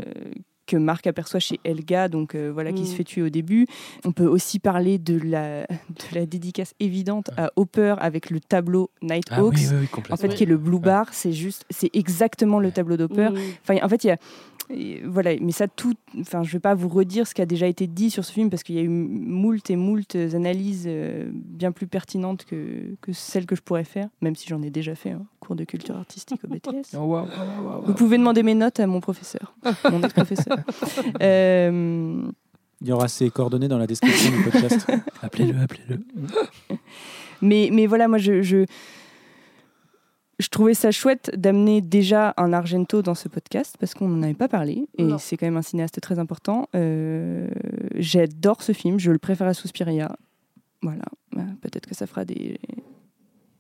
que 0.67 0.77
Marc 0.79 1.07
aperçoit 1.07 1.41
chez 1.41 1.61
Elga, 1.65 2.09
donc 2.09 2.35
euh, 2.35 2.51
voilà, 2.53 2.73
qui 2.73 2.83
Mm. 2.83 2.87
se 2.87 2.95
fait 2.97 3.05
tuer 3.05 3.23
au 3.23 3.29
début. 3.29 3.67
On 4.05 4.13
peut 4.13 4.27
aussi 4.27 4.59
parler 4.59 4.99
de 4.99 5.19
la, 5.19 5.63
de 5.69 6.15
la 6.15 6.25
dédicace 6.27 6.75
évidente 6.81 7.31
à 7.37 7.51
Hopper 7.57 7.97
avec 7.99 8.31
le 8.31 8.41
tableau 8.41 8.91
Nighthawks. 9.03 9.39
Ah 9.39 9.43
oui, 9.45 9.67
oui, 9.83 9.89
oui, 9.95 10.03
En 10.11 10.17
fait, 10.17 10.29
qui 10.35 10.45
est 10.45 10.47
le 10.47 10.57
blue 10.57 10.79
bar, 10.79 11.13
c'est 11.13 11.33
juste, 11.33 11.67
c'est 11.69 11.91
exactement 11.95 12.61
le 12.61 12.73
tableau 12.73 12.97
d'Hopper. 12.97 13.29
Mm. 13.31 13.39
Enfin, 13.63 13.79
en 13.83 13.89
fait, 13.89 14.05
il 14.05 14.07
y 14.09 14.11
a. 14.11 14.17
et 14.71 15.03
voilà, 15.05 15.33
mais 15.41 15.53
ça, 15.53 15.69
tout. 15.69 15.95
Enfin, 16.19 16.43
je 16.43 16.53
vais 16.53 16.61
pas 16.61 16.75
vous 16.75 16.89
redire 16.89 17.27
ce 17.27 17.35
qui 17.35 17.43
a 17.43 17.47
déjà 17.47 17.67
été 17.67 17.87
dit 17.87 18.11
sur 18.11 18.25
ce 18.25 18.33
film 18.33 18.51
parce 18.51 18.63
qu'il 18.63 18.75
y 18.75 18.79
a 18.79 18.83
eu 18.83 18.89
moult 18.89 19.69
et 19.69 19.77
moult 19.77 20.15
analyses 20.15 20.85
euh, 20.87 21.29
bien 21.33 21.73
plus 21.73 21.87
pertinentes 21.87 22.45
que, 22.45 22.95
que 23.01 23.13
celles 23.13 23.47
que 23.47 23.57
je 23.57 23.63
pourrais 23.63 23.85
faire, 23.85 24.09
même 24.21 24.37
si 24.37 24.49
j'en 24.49 24.63
ai 24.63 24.71
déjà 24.71 24.95
fait 24.95 25.11
un 25.11 25.25
cours 25.41 25.57
de 25.57 25.65
culture 25.65 25.97
artistique 25.97 26.41
au 26.45 26.49
BTS. 26.49 26.97
Oh. 26.99 27.23
Vous 27.85 27.95
pouvez 27.95 28.17
demander 28.17 28.43
mes 28.43 28.55
notes 28.55 28.81
à 28.81 28.87
mon 28.87 29.01
professeur, 29.01 29.55
mon 29.91 30.03
autre 30.03 30.15
professeur. 30.15 30.59
Euh, 31.21 32.23
Il 32.81 32.89
y 32.89 32.93
aura 32.93 33.09
ses 33.09 33.31
coordonnées 33.31 33.69
dans 33.69 33.79
la 33.79 33.87
description 33.87 34.31
du 34.31 34.43
podcast. 34.43 34.87
Appelez-le, 35.23 35.59
appelez-le. 35.61 36.01
Mais, 37.41 37.69
mais 37.73 37.87
voilà, 37.87 38.09
moi, 38.09 38.19
je, 38.19 38.43
je, 38.43 38.65
je 40.39 40.49
trouvais 40.49 40.75
ça 40.75 40.91
chouette 40.91 41.31
d'amener 41.37 41.81
déjà 41.81 42.35
un 42.37 42.53
Argento 42.53 43.03
dans 43.03 43.15
ce 43.15 43.29
podcast 43.29 43.77
parce 43.79 43.95
qu'on 43.95 44.09
n'en 44.09 44.23
avait 44.23 44.35
pas 44.35 44.49
parlé 44.49 44.87
et 44.99 45.05
Non. 45.05 45.19
c'est 45.19 45.37
quand 45.37 45.47
même 45.47 45.57
un 45.57 45.63
cinéaste 45.63 46.01
très 46.01 46.19
important. 46.19 46.69
Euh, 46.75 47.49
J'adore 47.97 48.63
ce 48.63 48.73
film, 48.73 48.99
je 48.99 49.11
le 49.13 49.19
préfère 49.19 49.47
à 49.47 49.55
Suspiria. 49.55 50.17
Voilà, 50.83 51.05
Euh, 51.37 51.41
peut-être 51.63 51.87
que 51.87 51.95
ça 51.95 52.07
fera 52.07 52.25
des, 52.25 52.59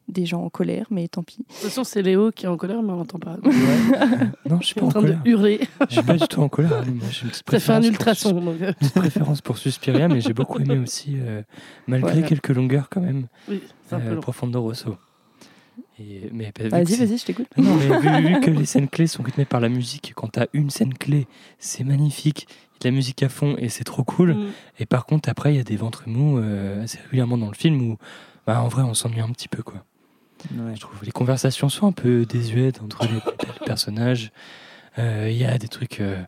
des 0.08 0.26
gens 0.26 0.42
en 0.42 0.50
colère, 0.50 0.86
mais 0.90 1.08
tant 1.08 1.22
pis. 1.22 1.38
De 1.38 1.44
toute 1.44 1.56
façon, 1.56 1.82
c'est 1.84 2.02
Léo 2.02 2.30
qui 2.32 2.44
est 2.44 2.48
en 2.48 2.56
colère, 2.56 2.82
mais 2.82 2.92
on 2.92 2.96
l'entend 2.96 3.18
pas. 3.18 3.36
Non, 4.50 4.60
je 4.60 4.66
suis 4.66 4.74
pas 4.74 4.82
en 4.82 4.88
en 4.88 4.90
train 4.90 5.00
de 5.02 5.06
colère. 5.06 5.22
hurler. 5.24 5.60
Je 5.88 5.94
suis 5.94 6.02
pas 6.02 6.16
du 6.16 6.28
tout 6.28 6.42
en 6.42 6.48
colère. 6.48 6.74
hein. 6.74 6.84
Une 6.86 7.00
Ça 7.00 7.08
fait 7.08 7.72
un 7.72 7.80
préférence 7.80 7.80
pour 7.80 7.90
ultrason. 7.92 8.54
euh, 8.60 8.72
Sus- 8.82 8.90
préférence 8.92 9.40
pour 9.40 9.58
Suspiria, 9.58 10.08
mais 10.08 10.20
j'ai 10.20 10.34
beaucoup 10.34 10.58
aimé 10.60 10.76
aussi, 10.78 11.14
euh, 11.18 11.42
malgré 11.86 12.12
Voilà. 12.12 12.26
quelques 12.28 12.50
longueurs 12.50 12.88
quand 12.90 13.00
même, 13.00 13.26
Oui, 13.48 13.62
c'est 13.86 13.94
un 13.94 14.00
peu 14.00 14.08
euh, 14.10 14.14
long. 14.16 14.20
Profondo 14.20 14.60
Rosso. 14.60 14.96
Et, 16.00 16.28
mais, 16.32 16.52
bah, 16.58 16.82
Vas-y, 16.82 16.96
vas-y, 16.96 17.18
je 17.18 17.24
t'écoute. 17.24 17.46
Non, 17.56 17.74
mais 17.76 18.00
vu, 18.00 18.28
vu 18.28 18.40
que 18.40 18.50
les 18.50 18.64
scènes 18.66 18.88
clés 18.88 19.06
sont 19.06 19.22
rythmées 19.22 19.44
par 19.44 19.60
la 19.60 19.68
musique, 19.68 20.12
quand 20.16 20.28
t'as 20.28 20.46
une 20.52 20.70
scène 20.70 20.94
clé, 20.94 21.26
c'est 21.58 21.84
magnifique, 21.84 22.46
il 22.48 22.52
y 22.52 22.76
a 22.76 22.78
de 22.80 22.88
la 22.88 22.96
musique 22.96 23.22
à 23.22 23.28
fond 23.28 23.56
et 23.58 23.68
c'est 23.68 23.84
trop 23.84 24.02
cool. 24.04 24.34
Mm. 24.34 24.46
Et 24.80 24.86
par 24.86 25.06
contre, 25.06 25.28
après, 25.28 25.54
il 25.54 25.56
y 25.56 25.60
a 25.60 25.64
des 25.64 25.76
ventres 25.76 26.04
mous 26.06 26.38
euh, 26.38 26.82
assez 26.82 26.98
régulièrement 26.98 27.38
dans 27.38 27.48
le 27.48 27.54
film 27.54 27.80
où, 27.80 27.96
bah, 28.46 28.60
en 28.60 28.68
vrai, 28.68 28.82
on 28.82 28.94
s'ennuie 28.94 29.20
un 29.20 29.30
petit 29.30 29.48
peu, 29.48 29.62
quoi. 29.62 29.84
Ouais. 30.52 30.74
Je 30.74 30.80
trouve 30.80 30.98
les 31.04 31.12
conversations 31.12 31.68
sont 31.70 31.86
un 31.86 31.92
peu 31.92 32.26
désuètes 32.26 32.82
entre 32.82 33.04
les, 33.04 33.14
les 33.14 33.66
personnages. 33.66 34.30
Euh, 34.98 35.28
Il 35.30 35.36
y 35.36 35.44
a 35.44 35.56
des 35.58 35.68
trucs 35.68 36.00
euh, 36.00 36.20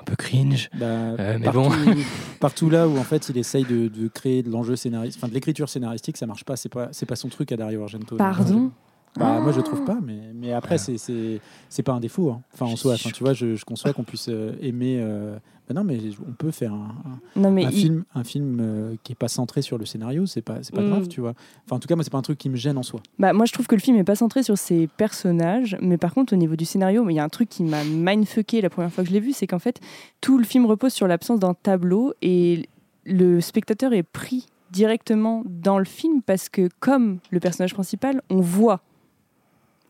un 0.00 0.04
peu 0.04 0.16
cringe. 0.16 0.70
Bah, 0.74 0.86
Euh, 0.86 1.36
mais 1.38 1.44
partout, 1.44 1.60
bon. 1.60 1.96
partout 2.40 2.70
là 2.70 2.88
où 2.88 2.96
en 2.96 3.04
fait 3.04 3.28
il 3.28 3.36
essaye 3.36 3.64
de, 3.64 3.88
de 3.88 4.08
créer 4.08 4.42
de 4.42 4.50
l'enjeu 4.50 4.76
scénaristique, 4.76 5.20
enfin 5.20 5.28
de 5.28 5.34
l'écriture 5.34 5.68
scénaristique, 5.68 6.16
ça 6.16 6.26
marche 6.26 6.44
pas. 6.44 6.56
C'est 6.56 6.68
pas, 6.70 6.88
c'est 6.92 7.06
pas 7.06 7.16
son 7.16 7.28
truc 7.28 7.52
à 7.52 7.56
Dario 7.56 7.82
Argento. 7.82 8.16
Pardon? 8.16 8.70
Bah, 9.16 9.40
moi 9.40 9.50
je 9.52 9.60
trouve 9.60 9.84
pas, 9.84 9.98
mais, 10.02 10.20
mais 10.34 10.52
après 10.52 10.76
Ah. 10.76 10.78
c'est, 10.78 10.96
c'est, 10.98 11.40
c'est 11.68 11.82
pas 11.82 11.92
un 11.92 12.00
défaut. 12.00 12.30
hein. 12.30 12.42
Enfin 12.54 12.66
en 12.66 12.76
soi, 12.76 12.94
enfin, 12.94 13.10
tu 13.10 13.22
vois, 13.24 13.32
je, 13.32 13.56
je 13.56 13.64
conçois 13.64 13.92
qu'on 13.92 14.04
puisse 14.04 14.28
euh, 14.28 14.52
aimer. 14.62 14.98
euh, 15.00 15.36
bah 15.68 15.74
non, 15.74 15.84
mais 15.84 15.98
on 16.28 16.32
peut 16.32 16.50
faire 16.50 16.72
un, 16.72 16.94
un- 17.36 17.40
Non, 17.40 17.50
mais 17.50 17.64
un 17.64 17.70
il- 17.70 17.76
film, 17.76 18.04
un 18.14 18.24
film 18.24 18.58
euh, 18.60 18.94
qui 19.04 19.12
est 19.12 19.16
pas 19.16 19.28
centré 19.28 19.62
sur 19.62 19.78
le 19.78 19.84
scénario, 19.84 20.26
c'est 20.26 20.42
pas, 20.42 20.58
c'est 20.62 20.74
pas 20.74 20.82
Mm. 20.82 20.88
grave, 20.90 21.08
tu 21.08 21.20
vois. 21.20 21.34
Enfin 21.66 21.76
en 21.76 21.78
tout 21.80 21.86
cas, 21.88 21.94
moi 21.96 22.04
c'est 22.04 22.10
pas 22.10 22.18
un 22.18 22.22
truc 22.22 22.38
qui 22.38 22.48
me 22.50 22.56
gêne 22.56 22.76
en 22.78 22.82
soi. 22.82 23.00
Bah, 23.18 23.32
moi, 23.32 23.46
je 23.46 23.52
trouve 23.52 23.66
que 23.66 23.74
le 23.74 23.80
film 23.80 23.96
n'est 23.96 24.04
pas 24.04 24.16
centré 24.16 24.42
sur 24.42 24.56
ses 24.58 24.86
personnages, 24.86 25.76
mais 25.80 25.96
par 25.98 26.14
contre, 26.14 26.32
au 26.32 26.36
niveau 26.36 26.56
du 26.56 26.64
scénario, 26.64 27.08
il 27.08 27.14
y 27.14 27.18
a 27.18 27.24
un 27.24 27.28
truc 27.28 27.48
qui 27.48 27.62
m'a 27.64 27.82
mindfucké 27.84 28.60
la 28.60 28.70
première 28.70 28.92
fois 28.92 29.02
que 29.04 29.10
je 29.10 29.14
l'ai 29.14 29.20
vu, 29.20 29.32
c'est 29.32 29.46
qu'en 29.46 29.58
fait, 29.58 29.80
tout 30.20 30.38
le 30.38 30.44
film 30.44 30.66
repose 30.66 30.92
sur 30.92 31.06
l'absence 31.08 31.40
d'un 31.40 31.54
tableau 31.54 32.14
et 32.22 32.68
le 33.04 33.40
spectateur 33.40 33.92
est 33.92 34.02
pris 34.04 34.46
directement 34.72 35.42
dans 35.46 35.78
le 35.78 35.84
film 35.84 36.22
parce 36.22 36.48
que, 36.48 36.68
comme 36.80 37.18
le 37.30 37.40
personnage 37.40 37.74
principal, 37.74 38.22
on 38.30 38.40
voit 38.40 38.80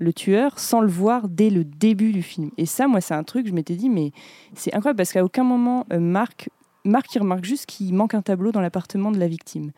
le 0.00 0.12
tueur 0.12 0.58
sans 0.58 0.80
le 0.80 0.88
voir 0.88 1.28
dès 1.28 1.50
le 1.50 1.62
début 1.62 2.12
du 2.12 2.22
film. 2.22 2.50
Et 2.56 2.66
ça, 2.66 2.88
moi, 2.88 3.00
c'est 3.00 3.14
un 3.14 3.22
truc, 3.22 3.46
je 3.46 3.52
m'étais 3.52 3.76
dit, 3.76 3.88
mais 3.88 4.12
c'est 4.54 4.74
incroyable 4.74 4.96
parce 4.96 5.12
qu'à 5.12 5.22
aucun 5.22 5.44
moment, 5.44 5.86
euh, 5.92 6.00
Marc, 6.00 6.48
Marc, 6.84 7.14
il 7.14 7.20
remarque 7.20 7.44
juste 7.44 7.66
qu'il 7.66 7.94
manque 7.94 8.14
un 8.14 8.22
tableau 8.22 8.50
dans 8.50 8.62
l'appartement 8.62 9.12
de 9.12 9.18
la 9.18 9.28
victime. 9.28 9.70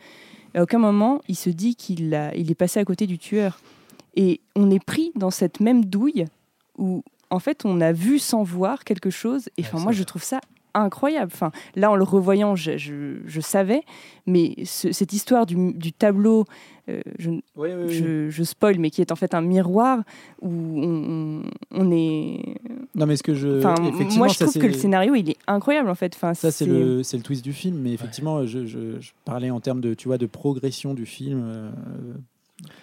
À 0.55 0.63
aucun 0.63 0.79
moment, 0.79 1.21
il 1.27 1.35
se 1.35 1.49
dit 1.49 1.75
qu'il 1.75 2.15
a, 2.15 2.33
il 2.35 2.49
est 2.49 2.55
passé 2.55 2.79
à 2.79 2.85
côté 2.85 3.05
du 3.05 3.19
tueur. 3.19 3.59
Et 4.15 4.39
on 4.55 4.71
est 4.71 4.83
pris 4.83 5.11
dans 5.15 5.31
cette 5.31 5.59
même 5.59 5.85
douille 5.85 6.25
où, 6.77 7.03
en 7.29 7.39
fait, 7.39 7.65
on 7.65 7.81
a 7.81 7.91
vu 7.91 8.17
sans 8.17 8.43
voir 8.43 8.85
quelque 8.85 9.09
chose. 9.09 9.49
Et 9.57 9.61
enfin, 9.61 9.77
moi, 9.77 9.85
vrai. 9.85 9.93
je 9.93 10.03
trouve 10.03 10.23
ça 10.23 10.39
incroyable. 10.73 11.31
Enfin, 11.33 11.51
là, 11.75 11.91
en 11.91 11.95
le 11.95 12.03
revoyant, 12.03 12.55
je, 12.55 12.77
je- 12.77 13.17
je 13.25 13.41
savais, 13.41 13.83
mais 14.25 14.55
ce- 14.65 14.91
cette 14.91 15.13
histoire 15.13 15.45
du, 15.45 15.73
du 15.73 15.91
tableau, 15.93 16.45
euh, 16.89 17.01
je, 17.17 17.31
je, 17.89 18.29
je 18.29 18.43
spoil, 18.43 18.77
mais 18.79 18.89
qui 18.89 18.99
est 19.01 19.11
en 19.11 19.15
fait 19.15 19.33
un 19.33 19.41
miroir 19.41 19.99
où 20.41 20.49
on, 20.49 21.43
est. 21.91 22.55
Non, 22.95 23.05
mais 23.05 23.15
ce 23.15 23.23
que 23.23 23.33
je. 23.33 23.59
Enfin, 23.59 23.75
moi, 24.17 24.27
je 24.27 24.33
trouve 24.39 24.53
que 24.53 24.67
le 24.67 24.73
scénario, 24.73 25.15
il 25.15 25.29
est 25.29 25.37
incroyable, 25.47 25.89
en 25.89 25.95
fait. 25.95 26.13
Enfin, 26.15 26.33
Ça, 26.33 26.51
c'est 26.51 26.65
le, 26.65 27.01
twist 27.23 27.43
du 27.43 27.53
film, 27.53 27.77
mais 27.77 27.93
effectivement, 27.93 28.45
je, 28.45 28.65
je- 28.65 28.99
je 28.99 29.11
parlais 29.25 29.49
en 29.49 29.59
termes 29.61 29.79
de, 29.81 29.93
tu 29.93 30.07
vois, 30.09 30.17
de 30.17 30.25
progression 30.25 30.93
du 30.93 31.05
film, 31.05 31.41
euh, 31.45 31.71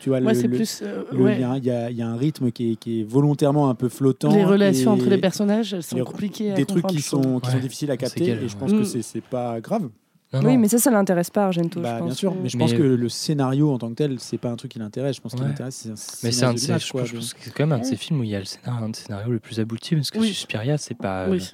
tu 0.00 0.08
vois, 0.10 0.20
Moi, 0.20 0.32
le- 0.32 0.48
plus. 0.48 0.80
euh, 0.82 1.04
le- 1.12 1.18
il 1.18 1.22
ouais. 1.22 1.40
y, 1.40 1.44
a, 1.44 1.50
un- 1.50 1.56
il 1.58 1.64
y 1.64 1.70
a- 1.70 1.90
il 1.90 1.96
y 1.96 2.02
a 2.02 2.08
un 2.08 2.16
rythme 2.16 2.50
qui 2.50 2.72
est, 2.72 2.76
qui 2.76 3.00
est 3.00 3.04
volontairement 3.04 3.68
un 3.70 3.74
peu 3.74 3.88
flottant. 3.88 4.32
Les 4.32 4.44
relations 4.44 4.96
et 4.96 5.00
entre 5.00 5.08
les 5.10 5.18
personnages, 5.18 5.74
elles 5.74 5.82
sont 5.82 5.96
les- 5.96 6.02
compliquées 6.02 6.52
à 6.52 6.54
Des 6.54 6.64
trucs 6.66 6.82
comprendre, 6.82 6.96
qui 6.96 7.02
sont, 7.02 7.40
qui 7.40 7.50
sont 7.50 7.56
Ouais, 7.56 7.60
difficiles 7.62 7.90
à 7.90 7.96
capter. 7.96 8.26
galère, 8.26 8.42
Et 8.44 8.48
je 8.48 8.56
pense 8.56 8.70
ouais. 8.70 8.78
que 8.78 8.82
Mm. 8.82 8.86
c'est 8.86 9.02
c'est 9.02 9.20
pas 9.22 9.60
grave. 9.60 9.88
Non, 10.32 10.38
Oui, 10.44 10.52
non. 10.54 10.58
mais 10.60 10.68
ça, 10.68 10.78
ça 10.78 10.92
l'intéresse 10.92 11.28
pas, 11.30 11.46
Argento, 11.46 11.80
Bah, 11.80 11.94
je 11.94 11.98
pense. 11.98 12.06
bien 12.06 12.14
sûr, 12.14 12.34
mais 12.40 12.48
je 12.48 12.56
Mais- 12.56 12.62
pense 12.64 12.72
que 12.72 12.82
le 12.82 13.08
scénario 13.08 13.68
en 13.72 13.78
tant 13.78 13.88
que 13.88 13.94
tel, 13.94 14.20
c'est 14.20 14.38
pas 14.38 14.48
un 14.50 14.54
truc 14.54 14.70
qui 14.70 14.78
l'intéresse. 14.78 15.16
Je 15.16 15.20
pense 15.20 15.32
qu'il 15.32 15.42
Ouais. 15.42 15.48
l'intéresse, 15.48 15.74
c'est 15.74 15.88
un 15.88 15.94
Mais 16.22 16.30
c'est 16.30 16.44
un 16.44 16.52
de 16.54 16.58
je, 16.58 16.92
quoi, 16.92 17.04
je 17.04 17.12
de- 17.14 17.16
pense 17.18 17.34
que 17.34 17.40
c'est 17.42 17.50
quand 17.52 17.64
même 17.66 17.72
un 17.72 17.80
de 17.80 17.84
ces 17.84 17.96
films 17.96 18.20
où 18.20 18.22
il 18.22 18.30
y 18.30 18.36
a 18.36 18.38
le 18.38 18.44
scénario, 18.44 18.86
un 19.10 19.28
le 19.28 19.38
plus 19.40 19.58
abouti 19.58 19.96
parce 19.96 20.12
que 20.12 20.18
Oui. 20.20 20.28
Suspiria, 20.28 20.78
c'est 20.78 20.94
pas. 20.94 21.24
euh, 21.24 21.30
Oui, 21.32 21.50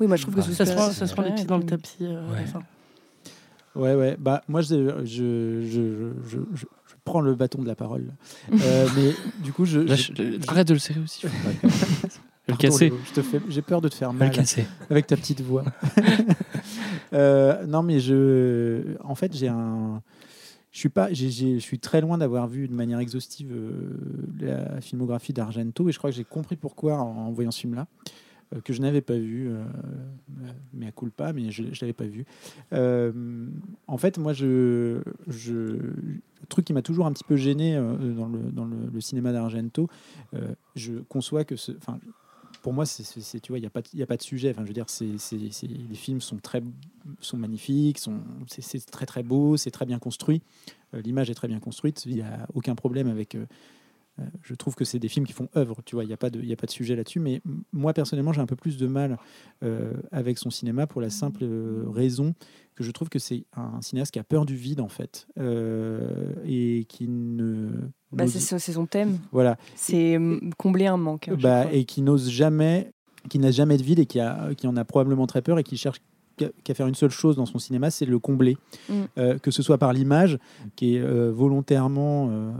Oui, 0.00 0.06
moi, 0.08 0.16
je 0.16 0.22
trouve 0.22 0.34
que 0.34 0.42
ce 0.42 0.52
ça 0.52 0.66
se 0.66 0.72
prend, 0.74 0.90
ça 0.90 1.06
se 1.06 1.12
prend 1.12 1.22
les 1.22 1.28
ouais, 1.30 1.34
pieds 1.36 1.44
dans 1.44 1.58
le 1.58 1.64
tapis 1.64 1.96
euh, 2.02 2.20
à 2.28 2.32
Ouais. 2.32 2.44
Ouais, 3.76 3.94
ouais. 3.94 4.16
Bah, 4.18 4.42
moi, 4.48 4.60
je, 4.62 5.04
je, 5.04 5.62
je, 5.64 5.64
je, 5.64 5.98
je- 6.26 6.38
je 6.54 6.64
prends 7.08 7.20
le 7.20 7.34
bâton 7.34 7.62
de 7.62 7.66
la 7.66 7.74
parole. 7.74 8.12
Euh, 8.62 8.86
mais 8.96 9.12
du 9.42 9.52
coup, 9.52 9.64
je. 9.64 9.86
Je- 9.86 10.12
Arrête 10.48 10.68
de 10.68 10.74
le 10.74 10.78
serrer 10.78 11.00
aussi. 11.00 11.24
le 11.26 11.30
Pardon, 12.46 12.60
casser. 12.60 12.86
Léo, 12.86 12.98
Je 13.08 13.12
te 13.12 13.22
fais, 13.22 13.40
j'ai 13.48 13.62
peur 13.62 13.80
de 13.80 13.88
te 13.88 13.94
faire 13.94 14.10
Je 14.12 14.14
vais 14.16 14.18
mal 14.20 14.28
le 14.30 14.34
casser. 14.34 14.66
avec 14.90 15.06
ta 15.06 15.16
petite 15.16 15.40
voix. 15.42 15.64
Euh, 17.14 17.64
non, 17.66 17.82
mais 17.82 18.00
je, 18.00 18.82
en 19.02 19.14
fait, 19.14 19.34
j'ai 19.34 19.48
un, 19.48 20.02
je 20.70 20.78
suis 20.78 20.88
pas, 20.90 21.10
j'ai- 21.12 21.30
je 21.30 21.58
suis 21.58 21.78
très 21.78 22.00
loin 22.02 22.18
d'avoir 22.18 22.46
vu 22.48 22.68
de 22.68 22.74
manière 22.74 22.98
exhaustive 22.98 23.50
euh, 23.50 23.96
la 24.40 24.80
filmographie 24.82 25.32
d'Argento 25.32 25.88
et 25.88 25.92
je 25.92 25.98
crois 25.98 26.10
que 26.10 26.16
j'ai 26.16 26.24
compris 26.24 26.56
pourquoi 26.56 26.98
en, 26.98 27.28
en 27.28 27.32
voyant 27.32 27.50
ce 27.50 27.60
film-là. 27.60 27.86
Euh, 28.54 28.60
que 28.60 28.72
je 28.72 28.80
n'avais 28.80 29.00
pas 29.00 29.16
vu, 29.18 29.48
euh, 29.48 29.64
mais 30.72 30.86
à 30.86 30.92
culpa, 30.92 31.32
mais 31.32 31.50
je 31.50 31.62
ne 31.62 31.70
l'avais 31.80 31.92
pas 31.92 32.06
vu. 32.06 32.24
Euh, 32.72 33.46
en 33.86 33.98
fait, 33.98 34.18
moi, 34.18 34.32
je, 34.32 35.02
je, 35.26 35.52
le 35.52 36.46
truc 36.48 36.64
qui 36.64 36.72
m'a 36.72 36.82
toujours 36.82 37.06
un 37.06 37.12
petit 37.12 37.24
peu 37.24 37.36
gêné 37.36 37.76
euh, 37.76 38.14
dans, 38.14 38.28
le, 38.28 38.38
dans 38.50 38.64
le, 38.64 39.00
cinéma 39.00 39.32
d'Argento, 39.32 39.88
euh, 40.34 40.54
je 40.76 40.94
conçois 41.08 41.44
que 41.44 41.56
ce, 41.56 41.72
pour 42.62 42.72
moi, 42.72 42.86
c'est, 42.86 43.40
tu 43.40 43.52
vois, 43.52 43.58
il 43.58 43.62
n'y 43.62 43.66
a, 43.66 43.70
pas 43.70 43.82
y 43.94 44.02
a 44.02 44.06
pas 44.06 44.16
de 44.16 44.22
sujet. 44.22 44.50
Enfin, 44.50 44.62
je 44.62 44.68
veux 44.68 44.74
dire, 44.74 44.88
c'est, 44.88 45.06
les 45.32 45.94
films 45.94 46.20
sont 46.20 46.38
très, 46.38 46.62
sont 47.20 47.36
magnifiques, 47.36 47.98
sont, 47.98 48.20
c'est, 48.46 48.84
très 48.90 49.06
très 49.06 49.22
beau, 49.22 49.56
c'est 49.56 49.70
très 49.70 49.86
bien 49.86 49.98
construit. 49.98 50.42
Euh, 50.94 51.02
l'image 51.02 51.30
est 51.30 51.34
très 51.34 51.48
bien 51.48 51.60
construite. 51.60 52.04
Il 52.06 52.14
n'y 52.14 52.22
a 52.22 52.46
aucun 52.54 52.74
problème 52.74 53.08
avec. 53.08 53.36
Euh, 54.18 54.22
je 54.42 54.54
trouve 54.54 54.74
que 54.74 54.84
c'est 54.84 54.98
des 54.98 55.08
films 55.08 55.26
qui 55.26 55.32
font 55.32 55.48
œuvre. 55.56 55.76
Tu 55.84 55.94
vois, 55.94 56.04
il 56.04 56.08
n'y 56.08 56.12
a 56.12 56.16
pas 56.16 56.30
de, 56.30 56.40
y 56.42 56.52
a 56.52 56.56
pas 56.56 56.66
de 56.66 56.70
sujet 56.72 56.96
là-dessus. 56.96 57.20
Mais 57.20 57.40
moi 57.72 57.92
personnellement, 57.92 58.32
j'ai 58.32 58.40
un 58.40 58.46
peu 58.46 58.56
plus 58.56 58.76
de 58.78 58.86
mal 58.86 59.18
euh, 59.62 59.92
avec 60.12 60.38
son 60.38 60.50
cinéma 60.50 60.86
pour 60.86 61.00
la 61.00 61.10
simple 61.10 61.40
euh, 61.44 61.84
raison 61.88 62.34
que 62.74 62.84
je 62.84 62.90
trouve 62.92 63.08
que 63.08 63.18
c'est 63.18 63.44
un 63.56 63.80
cinéaste 63.82 64.12
qui 64.12 64.18
a 64.20 64.24
peur 64.24 64.46
du 64.46 64.54
vide 64.54 64.80
en 64.80 64.88
fait 64.88 65.26
euh, 65.38 66.32
et 66.44 66.84
qui 66.88 67.08
ne 67.08 67.70
Bah, 68.12 68.26
c'est 68.28 68.38
son- 68.72 68.86
thème. 68.86 69.18
voilà 69.32 69.56
C'est 69.74 70.16
hum, 70.16 70.52
combler 70.56 70.86
un 70.86 70.96
manque. 70.96 71.28
hein, 71.28 71.36
bah, 71.42 71.72
et 71.72 71.84
qui 71.84 72.02
n'ose 72.02 72.30
jamais, 72.30 72.92
qui 73.28 73.38
n'a 73.40 73.50
jamais 73.50 73.76
de 73.78 73.82
vide 73.82 73.98
et 73.98 74.06
qui, 74.06 74.20
a, 74.20 74.54
qui 74.56 74.66
en 74.68 74.76
a 74.76 74.84
probablement 74.84 75.26
très 75.26 75.42
peur 75.42 75.58
et 75.58 75.64
qui 75.64 75.76
cherche 75.76 75.98
qu'à 76.36 76.50
qu'à 76.62 76.72
faire 76.72 76.86
une 76.86 76.94
seule 76.94 77.10
chose 77.10 77.34
dans 77.34 77.46
son 77.46 77.58
cinéma, 77.58 77.90
c'est 77.90 78.06
le 78.06 78.20
combler. 78.20 78.56
Mm. 78.88 78.92
Euh, 79.18 79.38
que 79.38 79.50
ce 79.50 79.60
soit 79.60 79.76
par 79.78 79.92
l'image, 79.92 80.38
qui 80.76 80.94
est 80.94 81.00
euh, 81.00 81.32
volontairement 81.32 82.28
euh, 82.30 82.52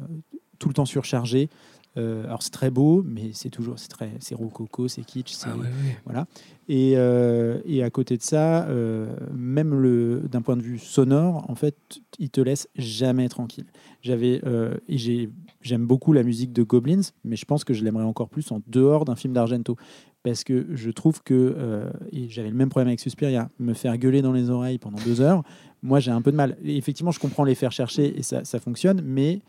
tout 0.59 0.69
le 0.69 0.75
temps 0.75 0.87
surchargée. 0.87 1.49
Euh, 1.97 2.25
alors 2.25 2.43
c'est 2.43 2.51
très 2.51 2.71
beau, 2.71 3.03
mais 3.05 3.31
c'est 3.33 3.49
toujours 3.49 3.79
c'est 3.79 3.89
très 3.89 4.13
c'est 4.21 4.35
rococo, 4.35 4.89
c'est 4.89 5.03
kitsch, 5.03 5.33
c'est 5.33 5.49
Ah 5.51 5.57
ouais, 5.57 5.63
ouais. 5.63 5.97
voilà. 6.05 6.27
Et, 6.69 6.93
euh, 6.97 7.61
et 7.65 7.83
à 7.83 7.91
côté 7.91 8.17
de 8.17 8.23
ça, 8.23 8.69
euh, 8.69 9.09
même 9.35 9.75
le 9.75 10.23
d'un 10.31 10.43
point 10.43 10.57
de 10.57 10.63
vue 10.63 10.79
sonore, 10.79 11.49
en 11.49 11.55
fait, 11.55 11.77
il 12.19 12.31
te 12.31 12.41
laisse 12.41 12.69
jamais 12.77 13.29
tranquille. 13.29 13.65
J'avais 14.03 14.43
et 14.89 14.99
j'ai 14.99 15.31
j'aime 15.61 15.87
beaucoup 15.87 16.13
la 16.13 16.23
musique 16.23 16.53
de 16.53 16.63
Goblins, 16.63 17.01
mais 17.25 17.37
je 17.37 17.47
pense 17.47 17.65
que 17.65 17.75
je 17.75 17.83
l'aimerais 17.85 18.05
encore 18.05 18.29
plus 18.29 18.53
en 18.53 18.61
dehors 18.69 19.05
d'un 19.05 19.17
film 19.17 19.33
d'Argento, 19.33 19.77
parce 20.23 20.45
que 20.45 20.67
je 20.75 20.91
trouve 20.91 21.23
que 21.23 21.91
et 22.13 22.29
j'avais 22.29 22.51
le 22.51 22.57
même 22.57 22.69
problème 22.69 22.89
avec 22.89 23.01
Suspiria, 23.01 23.51
me 23.59 23.73
faire 23.73 23.97
gueuler 23.99 24.23
dans 24.23 24.33
les 24.33 24.51
oreilles 24.51 24.79
pendant 24.79 24.99
deux 25.05 25.21
heures. 25.21 25.43
Moi, 25.83 26.01
j'ai 26.01 26.11
un 26.11 26.23
peu 26.23 26.33
de 26.33 26.37
mal. 26.37 26.57
Et 26.65 26.77
effectivement, 26.77 27.13
je 27.13 27.21
comprends 27.21 27.45
les 27.45 27.55
faire 27.55 27.73
chercher 27.73 28.19
et 28.19 28.23
ça, 28.23 28.45
ça 28.45 28.59
fonctionne, 28.61 29.01
mais 29.05 29.41